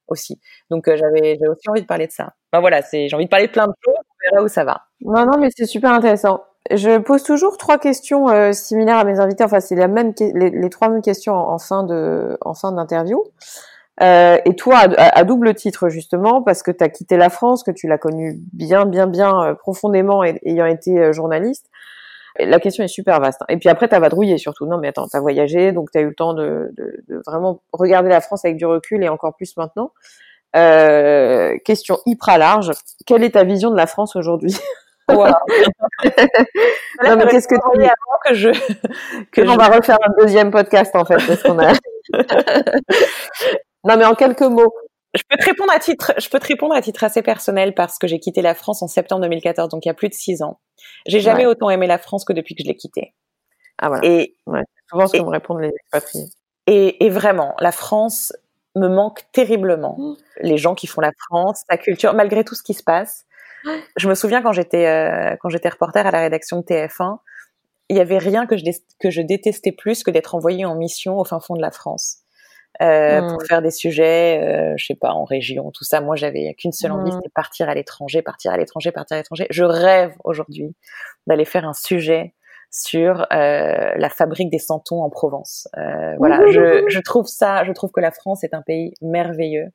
aussi. 0.08 0.40
Donc 0.70 0.88
euh, 0.88 0.96
j'avais 0.96 1.38
aussi 1.48 1.68
envie 1.68 1.82
de 1.82 1.86
parler 1.86 2.06
de 2.06 2.12
ça. 2.12 2.34
Ben 2.52 2.60
voilà, 2.60 2.82
c'est 2.82 3.08
j'ai 3.08 3.16
envie 3.16 3.26
de 3.26 3.30
parler 3.30 3.46
de 3.46 3.52
plein 3.52 3.66
de 3.66 3.72
choses. 3.84 3.94
On 3.96 4.30
verra 4.30 4.44
où 4.44 4.48
ça 4.48 4.64
va. 4.64 4.82
Non 5.00 5.24
non, 5.24 5.38
mais 5.38 5.48
c'est 5.56 5.66
super 5.66 5.92
intéressant. 5.92 6.42
Je 6.70 6.98
pose 6.98 7.22
toujours 7.22 7.56
trois 7.56 7.78
questions 7.78 8.52
similaires 8.52 8.98
à 8.98 9.04
mes 9.04 9.18
invités. 9.18 9.44
Enfin, 9.44 9.60
c'est 9.60 9.76
la 9.76 9.88
même 9.88 10.12
les, 10.20 10.50
les, 10.50 10.70
trois 10.70 10.88
mêmes 10.90 11.00
questions 11.00 11.34
en, 11.34 11.58
fin 11.58 11.84
de 11.84 12.36
en 12.42 12.54
fin 12.54 12.72
d'interview. 12.72 13.24
Euh, 14.02 14.38
et 14.44 14.56
toi, 14.56 14.78
à, 14.96 15.24
double 15.24 15.54
titre 15.54 15.88
justement, 15.88 16.42
parce 16.42 16.62
que 16.62 16.70
tu 16.70 16.82
as 16.82 16.88
quitté 16.88 17.16
la 17.16 17.28
France, 17.28 17.62
que 17.62 17.70
tu 17.70 17.86
l'as 17.86 17.98
connue 17.98 18.40
bien, 18.52 18.86
bien, 18.86 19.06
bien 19.06 19.42
euh, 19.42 19.54
profondément 19.54 20.24
ayant 20.24 20.66
été 20.66 20.98
euh, 20.98 21.12
journaliste, 21.12 21.68
la 22.38 22.60
question 22.60 22.82
est 22.84 22.88
super 22.88 23.20
vaste. 23.20 23.42
Et 23.48 23.58
puis 23.58 23.68
après, 23.68 23.88
tu 23.88 23.94
as 23.94 24.00
vadrouillé 24.00 24.38
surtout. 24.38 24.64
Non, 24.66 24.78
mais 24.78 24.88
attends, 24.88 25.06
tu 25.08 25.16
as 25.16 25.20
voyagé, 25.20 25.72
donc 25.72 25.90
tu 25.90 25.98
as 25.98 26.00
eu 26.00 26.06
le 26.06 26.14
temps 26.14 26.32
de, 26.32 26.72
de, 26.76 27.02
de, 27.08 27.22
vraiment 27.26 27.60
regarder 27.72 28.08
la 28.08 28.20
France 28.20 28.44
avec 28.44 28.56
du 28.56 28.64
recul 28.64 29.02
et 29.02 29.08
encore 29.08 29.34
plus 29.36 29.56
maintenant. 29.56 29.92
Euh, 30.56 31.56
question 31.64 31.98
hyper 32.06 32.38
large. 32.38 32.72
Quelle 33.06 33.22
est 33.24 33.30
ta 33.30 33.44
vision 33.44 33.70
de 33.70 33.76
la 33.76 33.86
France 33.86 34.16
aujourd'hui? 34.16 34.56
Wow. 35.08 35.26
non, 37.04 37.16
mais 37.16 37.26
qu'est-ce 37.26 37.48
que 37.48 37.54
tu 37.54 37.78
dis? 37.78 37.84
avant 37.84 38.18
que 38.24 38.34
je 38.34 38.50
que 39.32 39.40
on 39.40 39.56
va 39.56 39.66
refaire 39.66 39.98
un 40.02 40.12
deuxième 40.22 40.52
podcast 40.52 40.94
en 40.94 41.04
fait 41.04 41.16
parce 41.26 41.42
qu'on 41.42 41.58
a 41.58 41.72
Non, 43.84 43.96
mais 43.96 44.04
en 44.04 44.14
quelques 44.14 44.42
mots. 44.42 44.72
Je 45.14 45.22
peux 45.28 45.36
te 45.36 45.44
répondre 45.44 45.72
à 45.72 45.80
titre, 45.80 46.12
je 46.18 46.28
peux 46.28 46.38
te 46.38 46.46
répondre 46.46 46.72
à 46.72 46.80
titre 46.80 47.02
assez 47.02 47.20
personnel 47.20 47.74
parce 47.74 47.98
que 47.98 48.06
j'ai 48.06 48.20
quitté 48.20 48.42
la 48.42 48.54
France 48.54 48.80
en 48.80 48.86
septembre 48.86 49.22
2014, 49.22 49.68
donc 49.68 49.84
il 49.84 49.88
y 49.88 49.90
a 49.90 49.94
plus 49.94 50.08
de 50.08 50.14
six 50.14 50.40
ans. 50.40 50.60
J'ai 51.04 51.18
jamais 51.18 51.46
autant 51.46 51.68
aimé 51.68 51.88
la 51.88 51.98
France 51.98 52.24
que 52.24 52.32
depuis 52.32 52.54
que 52.54 52.62
je 52.62 52.68
l'ai 52.68 52.76
quittée. 52.76 53.12
Ah 53.78 53.88
voilà. 53.88 54.06
Et 54.06 54.36
ouais. 54.46 54.62
souvent 54.88 55.08
ce 55.08 55.16
que 55.16 55.22
me 55.22 55.30
répondent 55.30 55.62
les 55.62 55.72
expatriés. 55.74 56.26
Et, 56.68 57.04
et, 57.04 57.10
vraiment, 57.10 57.56
la 57.58 57.72
France 57.72 58.32
me 58.76 58.86
manque 58.86 59.22
terriblement. 59.32 59.96
Mmh. 59.98 60.16
Les 60.42 60.58
gens 60.58 60.76
qui 60.76 60.86
font 60.86 61.00
la 61.00 61.10
France, 61.26 61.64
sa 61.68 61.76
culture, 61.76 62.14
malgré 62.14 62.44
tout 62.44 62.54
ce 62.54 62.62
qui 62.62 62.74
se 62.74 62.84
passe. 62.84 63.24
Je 63.96 64.08
me 64.08 64.14
souviens 64.14 64.42
quand 64.42 64.52
j'étais 64.52 64.86
euh, 64.86 65.36
quand 65.40 65.48
j'étais 65.48 65.68
reporter 65.68 66.06
à 66.06 66.10
la 66.10 66.20
rédaction 66.20 66.58
de 66.58 66.62
TF1, 66.62 67.18
il 67.88 67.96
y 67.96 68.00
avait 68.00 68.18
rien 68.18 68.46
que 68.46 68.56
je 68.56 68.64
que 69.00 69.10
je 69.10 69.20
détestais 69.20 69.72
plus 69.72 70.02
que 70.02 70.10
d'être 70.10 70.34
envoyé 70.34 70.64
en 70.64 70.74
mission 70.76 71.18
au 71.18 71.24
fin 71.24 71.40
fond 71.40 71.56
de 71.56 71.60
la 71.60 71.70
France. 71.70 72.18
Euh, 72.80 73.20
pour 73.20 73.42
mmh. 73.42 73.46
faire 73.46 73.62
des 73.62 73.70
sujets, 73.70 74.40
euh, 74.42 74.74
je 74.76 74.86
sais 74.86 74.94
pas, 74.94 75.10
en 75.10 75.24
région, 75.24 75.70
tout 75.70 75.84
ça. 75.84 76.00
Moi, 76.00 76.16
j'avais 76.16 76.54
qu'une 76.54 76.72
seule 76.72 76.92
envie, 76.92 77.10
mmh. 77.10 77.16
c'était 77.16 77.32
partir 77.34 77.68
à 77.68 77.74
l'étranger, 77.74 78.22
partir 78.22 78.52
à 78.52 78.56
l'étranger, 78.56 78.90
partir 78.90 79.16
à 79.16 79.20
l'étranger. 79.20 79.46
Je 79.50 79.64
rêve 79.64 80.14
aujourd'hui 80.24 80.74
d'aller 81.26 81.44
faire 81.44 81.68
un 81.68 81.74
sujet 81.74 82.34
sur 82.70 83.26
euh, 83.32 83.92
la 83.96 84.08
fabrique 84.08 84.50
des 84.50 84.58
santons 84.58 85.02
en 85.02 85.10
Provence. 85.10 85.68
Euh, 85.76 86.14
voilà, 86.18 86.46
je, 86.46 86.84
je, 86.88 87.00
trouve 87.00 87.26
ça, 87.26 87.64
je 87.64 87.72
trouve 87.72 87.90
que 87.90 88.00
la 88.00 88.12
France 88.12 88.44
est 88.44 88.54
un 88.54 88.62
pays 88.62 88.94
merveilleux. 89.02 89.68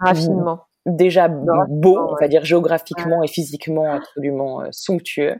Raffinement. 0.00 0.64
Déjà 0.86 1.28
beau, 1.28 1.98
on 2.10 2.16
va 2.18 2.26
dire 2.26 2.44
géographiquement 2.44 3.22
et 3.22 3.28
physiquement 3.28 3.92
absolument 3.92 4.62
euh, 4.62 4.68
somptueux. 4.70 5.36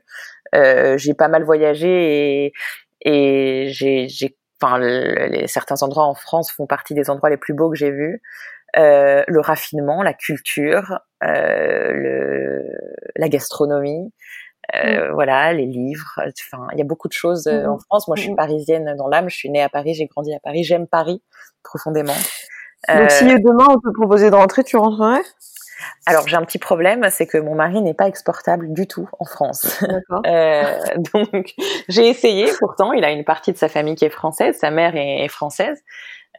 Euh, 0.54 0.98
j'ai 0.98 1.14
pas 1.14 1.28
mal 1.28 1.44
voyagé 1.44 2.44
et, 2.44 2.52
et 3.00 3.66
j'ai, 3.68 4.06
enfin, 4.62 4.78
les, 4.78 5.46
certains 5.46 5.82
endroits 5.82 6.04
en 6.04 6.14
France 6.14 6.52
font 6.52 6.66
partie 6.66 6.94
des 6.94 7.10
endroits 7.10 7.30
les 7.30 7.36
plus 7.36 7.54
beaux 7.54 7.70
que 7.70 7.76
j'ai 7.76 7.90
vus. 7.90 8.22
Euh, 8.76 9.24
le 9.26 9.40
raffinement, 9.40 10.02
la 10.02 10.14
culture, 10.14 11.00
euh, 11.24 11.92
le, 11.92 12.64
la 13.16 13.28
gastronomie, 13.28 14.12
euh, 14.74 15.08
mm. 15.08 15.12
voilà, 15.12 15.52
les 15.52 15.66
livres. 15.66 16.18
Enfin, 16.18 16.66
il 16.72 16.78
y 16.78 16.82
a 16.82 16.84
beaucoup 16.84 17.08
de 17.08 17.12
choses 17.12 17.46
euh, 17.46 17.66
en 17.66 17.76
mm. 17.76 17.80
France. 17.80 18.08
Moi, 18.08 18.16
je 18.16 18.22
suis 18.22 18.32
mm. 18.32 18.36
parisienne 18.36 18.94
dans 18.96 19.08
l'âme. 19.08 19.28
Je 19.28 19.36
suis 19.36 19.50
née 19.50 19.62
à 19.62 19.68
Paris, 19.68 19.94
j'ai 19.94 20.06
grandi 20.06 20.32
à 20.34 20.40
Paris. 20.40 20.64
J'aime 20.64 20.86
Paris 20.86 21.22
profondément. 21.62 22.16
Donc, 22.88 23.10
si 23.10 23.24
demain 23.24 23.66
on 23.68 23.76
te 23.76 23.92
proposait 23.94 24.30
de 24.30 24.34
rentrer, 24.34 24.64
tu 24.64 24.76
rentrerais? 24.76 25.20
Alors 26.06 26.26
j'ai 26.28 26.36
un 26.36 26.44
petit 26.44 26.58
problème, 26.58 27.06
c'est 27.10 27.26
que 27.26 27.38
mon 27.38 27.54
mari 27.54 27.80
n'est 27.82 27.94
pas 27.94 28.08
exportable 28.08 28.72
du 28.72 28.86
tout 28.86 29.08
en 29.18 29.24
France. 29.24 29.82
euh, 30.26 30.78
donc 31.12 31.54
j'ai 31.88 32.08
essayé. 32.08 32.46
Pourtant, 32.58 32.92
il 32.92 33.04
a 33.04 33.10
une 33.10 33.24
partie 33.24 33.52
de 33.52 33.58
sa 33.58 33.68
famille 33.68 33.94
qui 33.94 34.04
est 34.04 34.10
française, 34.10 34.56
sa 34.58 34.70
mère 34.70 34.96
est, 34.96 35.28
française. 35.28 35.82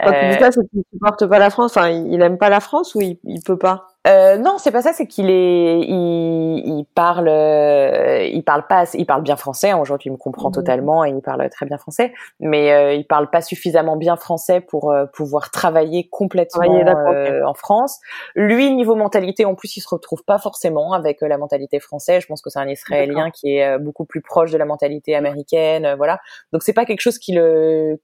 Quand 0.03 0.11
tu 0.11 0.29
dis 0.29 0.39
ça, 0.39 0.51
c'est 0.51 0.67
qu'il 0.69 0.83
supporte 0.91 1.27
pas 1.27 1.37
la 1.37 1.49
France. 1.51 1.77
Enfin, 1.77 1.89
il 1.89 2.21
aime 2.21 2.37
pas 2.37 2.49
la 2.49 2.59
France 2.59 2.95
ou 2.95 3.01
il, 3.01 3.19
il 3.23 3.41
peut 3.43 3.57
pas? 3.57 3.90
Euh, 4.07 4.37
non, 4.37 4.57
c'est 4.57 4.71
pas 4.71 4.81
ça. 4.81 4.93
C'est 4.93 5.05
qu'il 5.05 5.29
est, 5.29 5.79
il, 5.81 6.63
il 6.65 6.85
parle, 6.95 7.27
euh, 7.27 8.23
il 8.23 8.43
parle 8.43 8.65
pas, 8.65 8.85
il 8.93 9.05
parle 9.05 9.21
bien 9.21 9.35
français. 9.35 9.69
Hein, 9.69 9.77
aujourd'hui, 9.77 10.09
il 10.09 10.13
me 10.13 10.17
comprend 10.17 10.49
mmh. 10.49 10.53
totalement 10.53 11.05
et 11.05 11.11
il 11.11 11.21
parle 11.21 11.47
très 11.49 11.67
bien 11.67 11.77
français. 11.77 12.11
Mais 12.39 12.71
euh, 12.71 12.93
il 12.93 13.05
parle 13.05 13.29
pas 13.29 13.41
suffisamment 13.41 13.97
bien 13.97 14.15
français 14.15 14.59
pour 14.59 14.91
euh, 14.91 15.05
pouvoir 15.05 15.51
travailler 15.51 16.09
complètement 16.09 16.63
euh, 16.63 17.43
en 17.45 17.53
France. 17.53 17.99
Lui, 18.35 18.71
niveau 18.71 18.95
mentalité, 18.95 19.45
en 19.45 19.53
plus, 19.53 19.77
il 19.77 19.81
se 19.81 19.89
retrouve 19.89 20.23
pas 20.23 20.39
forcément 20.39 20.93
avec 20.93 21.21
la 21.21 21.37
mentalité 21.37 21.79
française. 21.79 22.23
Je 22.23 22.27
pense 22.27 22.41
que 22.41 22.49
c'est 22.49 22.59
un 22.59 22.69
Israélien 22.69 23.29
qui 23.29 23.57
est 23.57 23.77
beaucoup 23.77 24.05
plus 24.05 24.21
proche 24.21 24.51
de 24.51 24.57
la 24.57 24.65
mentalité 24.65 25.15
américaine. 25.15 25.93
voilà. 25.95 26.19
Donc 26.53 26.63
c'est 26.63 26.73
pas 26.73 26.85
quelque 26.85 27.01
chose 27.01 27.19
qu'il, 27.19 27.39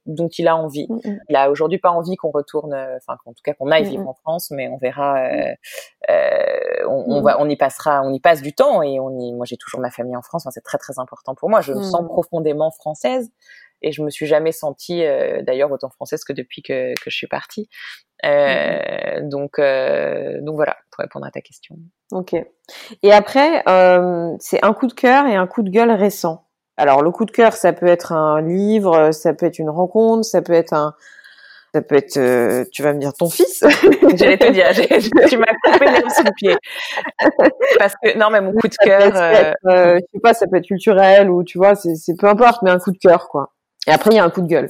dont 0.06 0.30
il 0.38 0.48
a 0.48 0.56
envie. 0.56 0.88
Mmh, 0.90 1.10
mmh. 1.10 1.20
Il 1.30 1.36
a 1.36 1.50
aujourd'hui 1.50 1.80
pas 1.80 1.90
envie 1.90 2.16
qu'on 2.18 2.32
retourne, 2.32 2.74
enfin, 2.74 3.18
en 3.26 3.34
tout 3.34 3.42
cas 3.44 3.54
qu'on 3.54 3.72
aille 3.72 3.86
vivre 3.86 4.08
en 4.08 4.14
France, 4.14 4.52
mais 4.52 4.68
on 4.70 4.78
verra. 4.78 5.18
Euh, 6.10 6.86
on, 6.88 7.04
on, 7.08 7.22
mm. 7.22 7.24
va, 7.24 7.42
on 7.42 7.50
y 7.50 7.56
passera, 7.56 8.02
on 8.04 8.14
y 8.14 8.20
passe 8.20 8.42
du 8.42 8.54
temps 8.54 8.82
et 8.82 9.00
on 9.00 9.18
y, 9.20 9.34
moi 9.34 9.46
j'ai 9.46 9.58
toujours 9.58 9.80
ma 9.80 9.92
famille 9.92 10.16
en 10.16 10.22
France, 10.22 10.48
c'est 10.52 10.64
très 10.64 10.78
très 10.78 11.00
important 11.00 11.36
pour 11.36 11.50
moi. 11.50 11.62
Je 11.62 11.74
me 11.74 11.84
sens 11.84 12.04
mm. 12.04 12.08
profondément 12.08 12.72
française 12.72 13.30
et 13.82 13.92
je 13.92 14.02
me 14.02 14.10
suis 14.10 14.26
jamais 14.26 14.52
sentie, 14.52 15.06
euh, 15.06 15.42
d'ailleurs 15.44 15.72
autant 15.72 15.90
française 15.90 16.24
que 16.24 16.34
depuis 16.34 16.62
que, 16.62 16.94
que 16.94 17.10
je 17.10 17.16
suis 17.16 17.28
partie. 17.28 17.70
Euh, 18.26 19.22
mm. 19.22 19.30
donc 19.30 19.60
euh, 19.60 20.40
donc 20.42 20.56
voilà 20.56 20.76
pour 20.92 21.02
répondre 21.02 21.26
à 21.26 21.32
ta 21.32 21.42
question. 21.42 21.76
Ok. 22.12 22.36
Et 23.04 23.12
après 23.12 23.64
c'est 24.40 24.64
un 24.64 24.74
coup 24.74 24.88
de 24.88 24.94
cœur 24.94 25.26
et 25.28 25.36
un 25.36 25.48
coup 25.48 25.64
de 25.64 25.70
gueule 25.70 25.92
récent. 25.92 26.46
Alors 26.78 27.02
le 27.02 27.12
coup 27.12 27.26
de 27.26 27.32
cœur 27.32 27.54
ça 27.54 27.74
peut 27.74 27.88
être 27.88 28.12
un 28.12 28.42
livre, 28.42 29.12
ça 29.12 29.34
peut 29.34 29.46
être 29.46 29.60
une 29.60 29.70
rencontre, 29.70 30.26
ça 30.26 30.42
peut 30.42 30.54
être 30.54 30.74
un 30.74 30.94
ça 31.74 31.82
peut 31.82 31.96
être, 31.96 32.18
euh, 32.18 32.66
tu 32.72 32.82
vas 32.82 32.94
me 32.94 33.00
dire 33.00 33.14
ton 33.14 33.30
fils. 33.30 33.64
J'allais 34.16 34.38
te 34.38 34.52
dire, 34.52 34.72
tu 35.28 35.38
m'as 35.38 35.46
coupé 35.64 35.86
l'herbe 35.86 36.10
sous 36.10 36.24
le 36.24 36.32
pied. 36.36 36.56
Parce 37.78 37.94
que 38.02 38.18
non, 38.18 38.30
mais 38.32 38.42
mon 38.42 38.54
coup 38.54 38.68
de 38.68 38.76
cœur, 38.76 39.16
euh... 39.16 39.52
euh, 39.68 40.00
je 40.00 40.06
sais 40.14 40.20
pas, 40.22 40.34
ça 40.34 40.48
peut 40.48 40.58
être 40.58 40.68
culturel 40.68 41.30
ou 41.30 41.44
tu 41.44 41.58
vois, 41.58 41.76
c'est 41.76 42.18
peu 42.18 42.28
importe, 42.28 42.62
mais 42.64 42.72
un 42.72 42.80
coup 42.80 42.92
de 42.92 42.98
cœur 42.98 43.28
quoi. 43.30 43.52
Et 43.86 43.92
après 43.92 44.12
il 44.12 44.16
y 44.16 44.20
a 44.20 44.24
un 44.24 44.30
coup 44.30 44.42
de 44.42 44.48
gueule. 44.48 44.70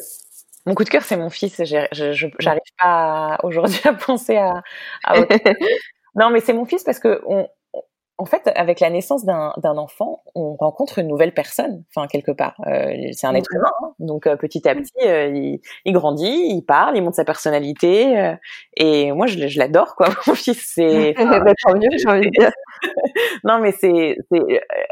Mon 0.66 0.76
coup 0.76 0.84
de 0.84 0.90
cœur, 0.90 1.04
c'est 1.04 1.16
mon 1.16 1.30
fils. 1.30 1.62
J'arrive 1.64 2.60
pas 2.78 3.38
aujourd'hui 3.44 3.80
à 3.86 3.94
penser 3.94 4.36
à, 4.36 4.62
à 5.06 5.20
autre. 5.20 5.34
non, 6.16 6.30
mais 6.30 6.42
c'est 6.42 6.52
mon 6.52 6.66
fils 6.66 6.84
parce 6.84 7.00
que 7.00 7.22
on, 7.26 7.48
en 8.20 8.26
fait, 8.26 8.50
avec 8.56 8.80
la 8.80 8.90
naissance 8.90 9.26
d'un 9.26 9.78
enfant, 9.78 10.24
on 10.34 10.56
rencontre 10.56 10.98
une 10.98 11.08
nouvelle 11.08 11.34
personne, 11.34 11.84
enfin 11.94 12.08
quelque 12.08 12.32
part. 12.32 12.56
Euh, 12.66 12.92
c'est 13.12 13.28
un 13.28 13.36
être 13.36 13.54
humain, 13.54 13.72
hein. 13.84 13.94
donc 14.00 14.26
euh, 14.26 14.36
petit 14.36 14.68
à 14.68 14.74
petit, 14.74 14.92
euh, 15.06 15.28
il, 15.28 15.62
il, 15.86 15.94
grandit, 15.94 16.48
il 16.50 16.64
parle, 16.64 16.98
il 16.98 17.04
montre 17.04 17.16
sa 17.16 17.26
personnalité, 17.26 18.18
euh, 18.20 18.36
et 18.76 19.12
moi 19.12 19.28
je, 19.28 19.48
je 19.48 19.60
l'adore 19.60 19.96
quoi. 19.96 20.08
Mon 20.28 20.34
fils, 20.34 20.72
c'est 20.74 21.14
mieux, 21.20 21.90
j'ai 21.98 22.10
envie 22.10 22.32
de 22.32 22.40
dire. 22.40 22.52
non, 23.44 23.60
mais 23.60 23.72
c'est 23.72 24.18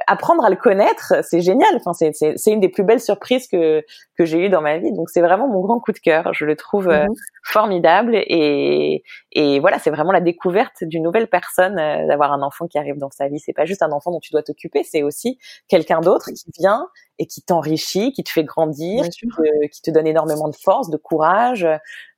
apprendre 0.06 0.46
à 0.46 0.52
le 0.52 0.56
connaître, 0.56 1.14
c'est 1.24 1.42
génial. 1.42 1.70
Enfin, 1.76 1.94
c'est 1.94 2.52
une 2.52 2.60
des 2.60 2.70
plus 2.70 2.84
belles 2.84 3.02
surprises 3.02 3.48
que 3.48 3.84
que 4.16 4.26
j'ai 4.26 4.46
eues 4.46 4.50
dans 4.50 4.62
ma 4.62 4.78
vie. 4.78 4.92
Donc 4.92 5.10
c'est 5.10 5.22
vraiment 5.22 5.48
mon 5.48 5.62
grand 5.62 5.80
coup 5.80 5.92
de 5.92 6.00
cœur. 6.00 6.34
Je 6.34 6.46
le 6.46 6.56
trouve 6.56 6.88
mmh 6.88 7.08
formidable 7.48 8.16
et 8.16 9.04
et 9.32 9.60
voilà, 9.60 9.78
c'est 9.78 9.92
vraiment 9.92 10.12
la 10.12 10.20
découverte 10.20 10.84
d'une 10.84 11.04
nouvelle 11.04 11.28
personne 11.28 11.76
d'avoir 11.76 12.34
un 12.34 12.42
enfant 12.42 12.66
qui 12.66 12.80
arrive 12.80 12.98
dans 12.98 13.12
sa 13.12 13.28
vie. 13.28 13.40
C'est 13.40 13.54
pas 13.54 13.66
juste 13.66 13.84
un 13.84 13.92
enfant 13.92 14.10
dont 14.12 14.20
tu 14.20 14.32
dois 14.32 14.42
t'occuper, 14.42 14.84
c'est 14.84 15.04
aussi 15.04 15.38
quelqu'un 15.68 16.02
d'autre 16.02 16.32
qui 16.32 16.50
vient 16.58 16.88
et 17.20 17.28
qui 17.28 17.42
t'enrichit, 17.42 18.12
qui 18.12 18.24
te 18.24 18.30
fait 18.30 18.44
grandir, 18.44 19.04
qui 19.10 19.28
te, 19.28 19.68
qui 19.68 19.82
te, 19.82 19.92
donne 19.92 20.08
énormément 20.08 20.50
de 20.50 20.56
force, 20.56 20.90
de 20.90 20.98
courage. 20.98 21.68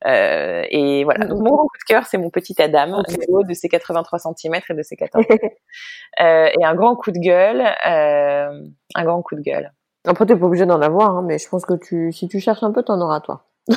Euh, 0.06 0.64
et 0.70 1.04
voilà. 1.04 1.26
Donc 1.26 1.40
mon 1.40 1.56
coup 1.58 1.78
de 1.80 1.86
cœur, 1.88 2.06
c'est 2.06 2.18
mon 2.18 2.30
petit 2.30 2.60
Adam, 2.62 3.04
haut 3.28 3.44
de 3.44 3.54
ses 3.54 3.70
83 3.70 4.20
cm 4.20 4.56
et 4.70 4.74
de 4.74 4.84
ses 4.84 4.96
14 4.96 5.26
euh, 6.22 6.50
Et 6.60 6.66
un 6.66 6.76
grand 6.76 6.96
coup 6.96 7.12
de 7.12 7.20
gueule, 7.20 7.62
euh, 7.62 8.68
un 8.96 9.04
grand 9.04 9.22
coup 9.22 9.36
de 9.36 9.42
gueule. 9.42 9.72
Après, 10.08 10.26
t'es 10.26 10.36
pas 10.36 10.46
obligé 10.46 10.66
d'en 10.66 10.82
avoir, 10.82 11.18
hein, 11.18 11.24
mais 11.26 11.38
je 11.38 11.48
pense 11.50 11.66
que 11.66 11.74
tu, 11.74 12.12
si 12.12 12.28
tu 12.28 12.40
cherches 12.40 12.64
un 12.64 12.72
peu, 12.72 12.82
t'en 12.84 13.00
auras 13.02 13.20
toi. 13.22 13.44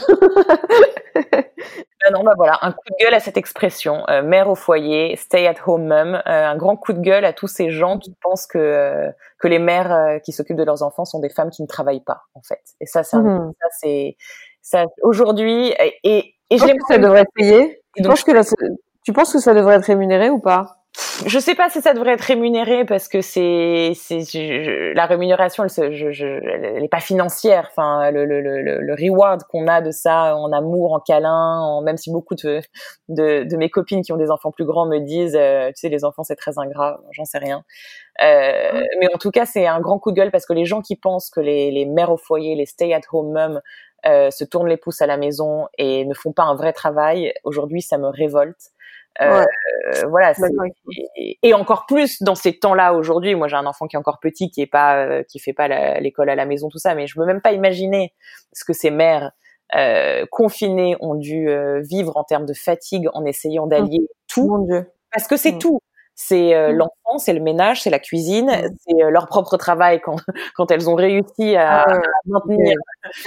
Ben 2.02 2.14
non, 2.14 2.24
bah 2.24 2.32
voilà, 2.34 2.58
un 2.62 2.72
coup 2.72 2.80
de 2.88 3.04
gueule 3.04 3.12
à 3.12 3.20
cette 3.20 3.36
expression, 3.36 4.08
euh, 4.08 4.22
mère 4.22 4.48
au 4.48 4.54
foyer, 4.54 5.16
stay 5.16 5.46
at 5.46 5.56
home 5.66 5.86
mom, 5.86 6.14
euh, 6.14 6.20
un 6.24 6.56
grand 6.56 6.76
coup 6.76 6.94
de 6.94 7.00
gueule 7.00 7.26
à 7.26 7.34
tous 7.34 7.46
ces 7.46 7.68
gens 7.68 7.98
qui 7.98 8.14
pensent 8.22 8.46
que 8.46 8.56
euh, 8.56 9.10
que 9.38 9.48
les 9.48 9.58
mères 9.58 10.18
qui 10.24 10.32
s'occupent 10.32 10.56
de 10.56 10.64
leurs 10.64 10.82
enfants 10.82 11.04
sont 11.04 11.20
des 11.20 11.28
femmes 11.28 11.50
qui 11.50 11.60
ne 11.60 11.66
travaillent 11.66 12.02
pas 12.02 12.22
en 12.32 12.40
fait. 12.40 12.62
Et 12.80 12.86
ça, 12.86 13.02
c'est 13.02 13.18
mmh. 13.18 13.52
ça 13.60 13.68
c'est 13.80 14.16
ça 14.62 14.84
aujourd'hui 15.02 15.74
et 15.78 16.34
et, 16.50 16.58
je 16.58 16.64
pense 16.64 16.72
que 16.72 16.94
ça 16.94 16.98
devrait 16.98 17.20
être 17.20 17.32
payé? 17.34 17.82
Tu 17.94 18.02
penses 18.02 18.24
que 18.24 18.32
tu 19.04 19.12
penses 19.12 19.32
que 19.32 19.38
ça 19.38 19.52
devrait 19.52 19.76
être 19.76 19.84
rémunéré 19.84 20.30
ou 20.30 20.40
pas? 20.40 20.79
Je 21.26 21.38
sais 21.38 21.54
pas 21.54 21.70
si 21.70 21.80
ça 21.80 21.94
devrait 21.94 22.12
être 22.14 22.22
rémunéré 22.22 22.84
parce 22.84 23.06
que 23.06 23.20
c'est 23.20 23.92
la 24.94 25.06
rémunération 25.06 25.64
elle 25.64 25.92
je, 25.92 26.10
je, 26.10 26.26
elle 26.26 26.82
est 26.82 26.88
pas 26.88 27.00
financière. 27.00 27.68
Enfin 27.70 28.10
le 28.10 28.24
le 28.24 28.40
le, 28.40 28.60
le 28.80 28.94
reward 28.94 29.42
qu'on 29.44 29.68
a 29.68 29.82
de 29.82 29.92
ça 29.92 30.36
en 30.36 30.50
amour 30.52 30.92
en 30.92 31.00
câlin 31.00 31.60
en, 31.60 31.82
même 31.82 31.96
si 31.96 32.10
beaucoup 32.10 32.34
de, 32.34 32.60
de, 33.08 33.44
de 33.44 33.56
mes 33.56 33.70
copines 33.70 34.02
qui 34.02 34.12
ont 34.12 34.16
des 34.16 34.30
enfants 34.30 34.50
plus 34.50 34.64
grands 34.64 34.86
me 34.86 34.98
disent 34.98 35.36
euh, 35.36 35.68
tu 35.68 35.74
sais 35.76 35.88
les 35.88 36.04
enfants 36.04 36.24
c'est 36.24 36.36
très 36.36 36.58
ingrat 36.58 37.00
j'en 37.12 37.24
sais 37.24 37.38
rien. 37.38 37.62
Euh, 38.22 38.82
mais 39.00 39.14
en 39.14 39.18
tout 39.18 39.30
cas 39.30 39.46
c'est 39.46 39.66
un 39.66 39.80
grand 39.80 39.98
coup 39.98 40.10
de 40.10 40.16
gueule 40.16 40.30
parce 40.32 40.46
que 40.46 40.52
les 40.52 40.64
gens 40.64 40.80
qui 40.82 40.96
pensent 40.96 41.30
que 41.30 41.40
les 41.40 41.70
les 41.70 41.86
mères 41.86 42.10
au 42.10 42.16
foyer 42.16 42.56
les 42.56 42.66
stay 42.66 42.92
at 42.94 43.00
home 43.12 43.32
moms 43.32 43.60
euh, 44.06 44.30
se 44.30 44.44
tournent 44.44 44.68
les 44.68 44.76
pouces 44.78 45.02
à 45.02 45.06
la 45.06 45.16
maison 45.18 45.68
et 45.78 46.04
ne 46.06 46.14
font 46.14 46.32
pas 46.32 46.44
un 46.44 46.54
vrai 46.54 46.72
travail 46.72 47.32
aujourd'hui 47.44 47.82
ça 47.82 47.98
me 47.98 48.08
révolte 48.08 48.70
euh, 49.20 49.44
voilà. 50.08 50.32
Et, 51.42 51.54
encore 51.54 51.86
plus 51.86 52.22
dans 52.22 52.34
ces 52.34 52.58
temps-là 52.58 52.94
aujourd'hui. 52.94 53.34
Moi, 53.34 53.48
j'ai 53.48 53.56
un 53.56 53.66
enfant 53.66 53.86
qui 53.86 53.96
est 53.96 53.98
encore 53.98 54.18
petit, 54.20 54.50
qui 54.50 54.60
est 54.62 54.66
pas, 54.66 55.04
euh, 55.04 55.22
qui 55.24 55.38
fait 55.38 55.52
pas 55.52 55.68
l'école 56.00 56.30
à 56.30 56.34
la 56.34 56.46
maison, 56.46 56.68
tout 56.68 56.78
ça. 56.78 56.94
Mais 56.94 57.06
je 57.06 57.14
peux 57.14 57.26
même 57.26 57.40
pas 57.40 57.52
imaginer 57.52 58.14
ce 58.52 58.64
que 58.64 58.72
ces 58.72 58.90
mères 58.90 59.32
euh, 59.76 60.26
confinées 60.30 60.96
ont 61.00 61.14
dû 61.14 61.48
euh, 61.48 61.80
vivre 61.80 62.16
en 62.16 62.24
termes 62.24 62.46
de 62.46 62.54
fatigue 62.54 63.08
en 63.12 63.24
essayant 63.24 63.66
mmh. 63.66 63.70
d'allier 63.70 64.08
tout. 64.28 64.48
Mon 64.48 64.64
Dieu. 64.64 64.90
Parce 65.12 65.26
que 65.26 65.36
c'est 65.36 65.52
mmh. 65.52 65.58
tout 65.58 65.80
c'est 66.14 66.54
euh, 66.54 66.72
mmh. 66.72 66.76
l'enfant, 66.76 67.18
c'est 67.18 67.32
le 67.32 67.40
ménage, 67.40 67.82
c'est 67.82 67.90
la 67.90 67.98
cuisine, 67.98 68.50
mmh. 68.50 68.68
c'est 68.86 69.02
euh, 69.02 69.10
leur 69.10 69.26
propre 69.26 69.56
travail 69.56 70.00
quand 70.00 70.16
quand 70.54 70.70
elles 70.70 70.88
ont 70.88 70.94
réussi 70.94 71.56
à, 71.56 71.84
ah 71.88 72.00
maintenir. 72.26 72.76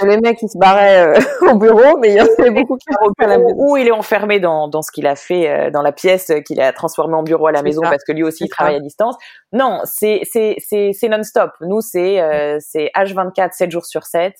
Les 0.02 0.20
mecs 0.20 0.38
qui 0.38 0.48
se 0.48 0.56
barraient 0.56 1.18
euh, 1.18 1.20
au 1.50 1.56
bureau, 1.56 1.98
mais 1.98 2.10
il 2.10 2.14
y 2.14 2.20
en 2.20 2.24
a 2.24 2.50
beaucoup 2.50 2.76
qui 2.76 2.86
à 3.18 3.26
la 3.26 3.38
maison. 3.38 3.56
Ou 3.56 3.76
il 3.76 3.88
est 3.88 3.92
enfermé 3.92 4.38
dans 4.38 4.68
dans 4.68 4.82
ce 4.82 4.92
qu'il 4.92 5.06
a 5.06 5.16
fait 5.16 5.70
dans 5.72 5.82
la 5.82 5.92
pièce 5.92 6.30
qu'il 6.46 6.60
a 6.60 6.72
transformé 6.72 7.14
en 7.14 7.22
bureau 7.22 7.48
à 7.48 7.52
la 7.52 7.62
maison 7.62 7.82
parce 7.82 8.04
que 8.04 8.12
lui 8.12 8.22
aussi 8.22 8.44
il 8.44 8.48
travaille 8.48 8.76
à 8.76 8.80
distance. 8.80 9.16
Non, 9.52 9.80
c'est 9.84 10.20
c'est 10.30 10.56
c'est 10.58 10.92
c'est 10.92 11.08
non-stop. 11.08 11.50
Nous 11.62 11.80
c'est 11.80 12.58
c'est 12.60 12.90
H24 12.94 13.52
7 13.52 13.70
jours 13.70 13.86
sur 13.86 14.04
7 14.04 14.34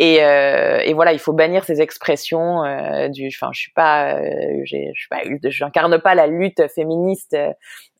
et, 0.00 0.22
euh, 0.22 0.80
et, 0.84 0.92
voilà, 0.92 1.12
il 1.12 1.20
faut 1.20 1.32
bannir 1.32 1.64
ces 1.64 1.80
expressions 1.80 2.64
euh, 2.64 3.08
du. 3.08 3.28
Enfin, 3.28 3.50
je 3.52 3.60
suis 3.60 3.72
pas, 3.72 4.16
euh, 4.16 4.62
je 4.64 4.76
suis 4.92 5.08
pas, 5.08 5.22
j'incarne 5.44 6.00
pas 6.00 6.16
la 6.16 6.26
lutte 6.26 6.66
féministe 6.74 7.36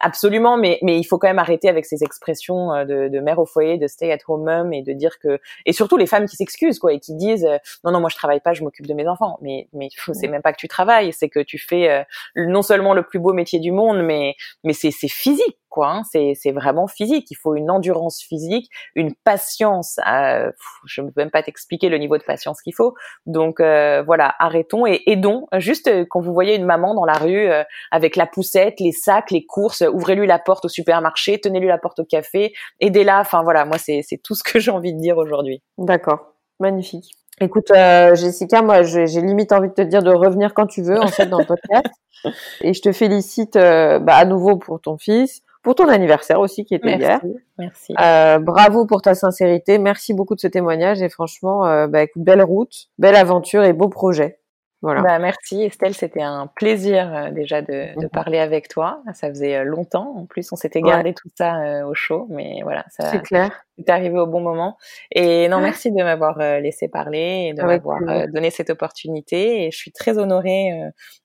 absolument, 0.04 0.56
mais 0.56 0.78
mais 0.82 0.98
il 0.98 1.04
faut 1.04 1.18
quand 1.18 1.28
même 1.28 1.38
arrêter 1.38 1.68
avec 1.68 1.86
ces 1.86 2.04
expressions 2.04 2.72
euh, 2.72 2.84
de, 2.84 3.08
de 3.08 3.20
mère 3.20 3.38
au 3.38 3.46
foyer, 3.46 3.78
de 3.78 3.86
stay 3.86 4.12
at 4.12 4.18
home 4.28 4.44
mom, 4.44 4.72
et 4.72 4.82
de 4.82 4.92
dire 4.92 5.18
que 5.18 5.40
et 5.66 5.72
surtout 5.72 5.96
les 5.96 6.06
femmes 6.06 6.26
qui 6.26 6.36
s'excusent 6.36 6.78
quoi 6.78 6.92
et 6.92 7.00
qui 7.00 7.14
disent 7.14 7.48
non 7.84 7.90
non 7.92 8.00
moi 8.00 8.10
je 8.10 8.16
travaille 8.16 8.40
pas, 8.40 8.52
je 8.52 8.62
m'occupe 8.62 8.86
de 8.86 8.94
mes 8.94 9.08
enfants. 9.08 9.38
Mais 9.42 9.68
mais 9.72 9.88
c'est 10.12 10.28
même 10.28 10.42
pas 10.42 10.52
que 10.52 10.58
tu 10.58 10.68
travailles, 10.68 11.12
c'est 11.12 11.28
que 11.28 11.40
tu 11.40 11.58
fais 11.58 12.06
non 12.36 12.62
seulement 12.62 12.94
le 12.94 13.02
plus 13.02 13.18
beau 13.18 13.32
métier 13.32 13.58
du 13.58 13.72
monde, 13.72 14.02
mais 14.02 14.34
mais 14.62 14.72
c'est 14.72 14.90
c'est 14.90 15.08
physique 15.08 15.58
quoi. 15.74 15.90
Hein. 15.90 16.02
C'est 16.10 16.34
c'est 16.36 16.52
vraiment 16.52 16.86
physique. 16.86 17.26
Il 17.30 17.34
faut 17.34 17.56
une 17.56 17.70
endurance 17.70 18.22
physique, 18.22 18.70
une 18.94 19.12
patience. 19.14 19.98
Euh, 20.08 20.50
je 20.86 21.00
ne 21.00 21.08
peux 21.08 21.20
même 21.20 21.30
pas 21.30 21.42
t'expliquer 21.42 21.88
le 21.88 21.98
niveau 21.98 22.16
de 22.16 22.22
patience 22.22 22.62
qu'il 22.62 22.74
faut. 22.74 22.94
Donc 23.26 23.58
euh, 23.60 24.02
voilà, 24.02 24.34
arrêtons 24.38 24.86
et 24.86 25.02
aidons. 25.06 25.46
Juste 25.58 25.88
euh, 25.88 26.06
quand 26.08 26.20
vous 26.20 26.32
voyez 26.32 26.54
une 26.54 26.64
maman 26.64 26.94
dans 26.94 27.04
la 27.04 27.14
rue 27.14 27.48
avec 27.90 28.14
la 28.14 28.26
poussette, 28.26 28.78
les 28.78 28.92
sacs, 28.92 29.32
les 29.32 29.44
courses, 29.44 29.82
ouvrez-lui 29.94 30.26
la 30.26 30.38
porte 30.38 30.66
au 30.66 30.68
supermarché, 30.68 31.40
tenez-lui 31.40 31.68
la 31.68 31.78
porte 31.78 32.00
au 32.00 32.04
café, 32.04 32.52
aidez-la. 32.80 33.20
Enfin 33.20 33.42
voilà, 33.42 33.64
moi 33.64 33.78
c'est 33.78 34.00
c'est 34.02 34.18
tout 34.18 34.34
ce 34.34 34.42
que 34.42 34.58
j'ai 34.58 34.70
envie 34.70 34.92
de 34.92 35.00
dire 35.00 35.16
aujourd'hui. 35.16 35.62
D'accord, 35.78 36.34
magnifique. 36.60 37.10
Écoute, 37.40 37.70
euh, 37.72 38.14
Jessica, 38.14 38.62
moi, 38.62 38.82
j'ai 38.82 39.06
limite 39.20 39.52
envie 39.52 39.68
de 39.68 39.74
te 39.74 39.82
dire 39.82 40.02
de 40.02 40.10
revenir 40.10 40.54
quand 40.54 40.66
tu 40.66 40.82
veux, 40.82 41.00
en 41.00 41.08
fait, 41.08 41.26
dans 41.26 41.38
le 41.38 41.44
podcast. 41.44 41.86
Et 42.62 42.72
je 42.74 42.80
te 42.80 42.92
félicite 42.92 43.56
euh, 43.56 43.98
bah, 43.98 44.14
à 44.14 44.24
nouveau 44.24 44.56
pour 44.56 44.80
ton 44.80 44.98
fils, 44.98 45.42
pour 45.62 45.74
ton 45.74 45.88
anniversaire 45.88 46.38
aussi 46.38 46.64
qui 46.64 46.76
était 46.76 46.96
hier. 46.96 47.20
Merci. 47.58 47.92
Euh, 48.00 48.38
bravo 48.38 48.86
pour 48.86 49.02
ta 49.02 49.14
sincérité. 49.14 49.78
Merci 49.78 50.14
beaucoup 50.14 50.36
de 50.36 50.40
ce 50.40 50.46
témoignage. 50.46 51.02
Et 51.02 51.08
franchement, 51.08 51.86
bah, 51.88 52.04
écoute, 52.04 52.22
belle 52.22 52.42
route, 52.42 52.86
belle 52.98 53.16
aventure 53.16 53.64
et 53.64 53.72
beau 53.72 53.88
projet. 53.88 54.38
Voilà. 54.84 55.00
Bah, 55.00 55.18
merci 55.18 55.62
Estelle, 55.62 55.94
c'était 55.94 56.20
un 56.20 56.46
plaisir 56.46 57.10
euh, 57.14 57.30
déjà 57.30 57.62
de, 57.62 57.98
de, 57.98 58.04
mhm. 58.04 58.10
parler 58.10 58.38
avec 58.38 58.68
toi. 58.68 59.02
Ça 59.14 59.28
faisait 59.30 59.56
euh, 59.56 59.64
longtemps, 59.64 60.14
en 60.14 60.26
plus 60.26 60.52
on 60.52 60.56
s'était 60.56 60.82
gardé 60.82 61.14
tout 61.14 61.30
ça 61.34 61.56
euh, 61.62 61.86
au 61.86 61.94
chaud, 61.94 62.26
mais 62.28 62.60
voilà, 62.62 62.84
ça 62.90 63.10
c'est 63.10 63.22
clair. 63.22 63.64
C'est 63.78 63.90
arrivé 63.90 64.18
au 64.18 64.26
bon 64.26 64.40
moment. 64.40 64.76
Et 65.10 65.48
non, 65.48 65.60
merci 65.60 65.90
de 65.90 66.02
m'avoir 66.02 66.38
laissé 66.38 66.88
parler 66.88 67.48
et 67.50 67.54
de 67.54 67.62
m'avoir 67.62 68.00
donné 68.32 68.50
cette 68.50 68.70
opportunité. 68.70 69.64
Et 69.64 69.70
je 69.70 69.76
suis 69.76 69.92
très 69.92 70.18
honorée, 70.18 70.70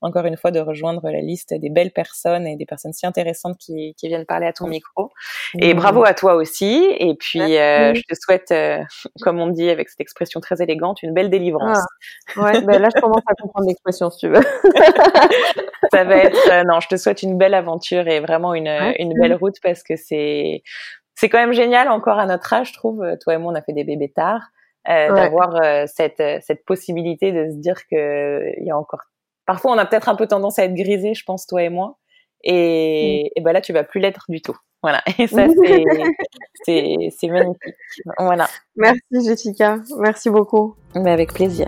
encore 0.02 0.26
une 0.26 0.38
fois, 0.38 0.52
de 0.52 0.60
rejoindre 0.60 1.10
la 1.10 1.22
liste 1.22 1.54
des 1.54 1.70
belles 1.70 1.92
personnes 1.92 2.48
et 2.48 2.56
des 2.56 2.66
personnes 2.66 2.94
si 2.94 3.06
intéressantes 3.06 3.58
qui, 3.58 3.94
qui 3.96 4.08
viennent 4.08 4.26
parler 4.26 4.48
à 4.48 4.54
ton 4.54 4.68
micro. 4.68 5.12
Et 5.60 5.74
bravo 5.74 6.04
à 6.04 6.14
toi 6.14 6.36
aussi. 6.36 6.88
Et 6.98 7.16
puis, 7.16 7.40
je 7.40 8.02
te 8.02 8.16
souhaite, 8.20 8.54
comme 9.22 9.40
on 9.40 9.48
dit 9.48 9.70
avec 9.70 9.90
cette 9.90 10.02
expression 10.02 10.40
très 10.40 10.62
élégante, 10.62 11.04
une 11.04 11.14
belle 11.14 11.30
délivrance. 11.30 11.80
Ah. 12.36 12.42
Ouais, 12.42 12.62
ben 12.62 12.80
là 12.82 12.90
je 12.96 13.02
commence 13.02 13.24
à 13.28 13.34
comprendre 13.36 13.68
l'expression 13.68 14.10
si 14.10 14.20
tu 14.20 14.28
veux. 14.28 14.42
ça 15.92 16.04
va 16.04 16.18
être 16.18 16.50
euh, 16.52 16.64
non, 16.64 16.80
je 16.80 16.88
te 16.88 16.98
souhaite 16.98 17.24
une 17.24 17.38
belle 17.38 17.54
aventure 17.54 18.08
et 18.08 18.20
vraiment 18.20 18.54
une, 18.54 18.68
une 18.98 19.14
belle 19.20 19.34
route 19.34 19.56
parce 19.64 19.84
que 19.84 19.96
c'est 19.96 20.64
c'est 21.20 21.28
quand 21.28 21.38
même 21.38 21.52
génial 21.52 21.90
encore 21.90 22.18
à 22.18 22.26
notre 22.26 22.54
âge, 22.54 22.70
je 22.70 22.74
trouve. 22.74 23.06
Toi 23.22 23.34
et 23.34 23.38
moi, 23.38 23.52
on 23.52 23.56
a 23.56 23.62
fait 23.62 23.74
des 23.74 23.84
bébés 23.84 24.10
tard, 24.10 24.42
euh, 24.88 25.14
d'avoir 25.14 25.62
euh, 25.62 25.84
cette 25.86 26.24
cette 26.42 26.64
possibilité 26.64 27.34
de 27.34 27.52
se 27.52 27.58
dire 27.58 27.76
que 27.92 28.54
il 28.58 28.66
y 28.66 28.72
a 28.72 28.78
encore. 28.78 29.02
Parfois, 29.46 29.74
on 29.74 29.78
a 29.78 29.86
peut-être 29.86 30.08
un 30.08 30.16
peu 30.16 30.28
tendance 30.28 30.60
à 30.60 30.64
être 30.64 30.74
grisé, 30.74 31.14
je 31.14 31.26
pense, 31.26 31.46
toi 31.46 31.62
et 31.62 31.70
moi. 31.70 31.98
Et, 32.44 33.26
mm. 33.26 33.40
et 33.40 33.42
ben 33.42 33.52
là, 33.52 33.60
tu 33.60 33.74
vas 33.74 33.84
plus 33.84 34.00
l'être 34.00 34.26
du 34.30 34.42
tout. 34.42 34.56
Voilà. 34.82 35.02
Et 35.18 35.28
ça, 35.28 35.48
c'est 35.50 35.84
c'est 36.66 37.10
c'est 37.18 37.28
magnifique. 37.28 37.76
Voilà. 38.18 38.48
Merci 38.78 39.26
Jessica. 39.26 39.80
Merci 39.98 40.30
beaucoup. 40.30 40.76
Mais 40.96 41.12
avec 41.12 41.34
plaisir. 41.34 41.68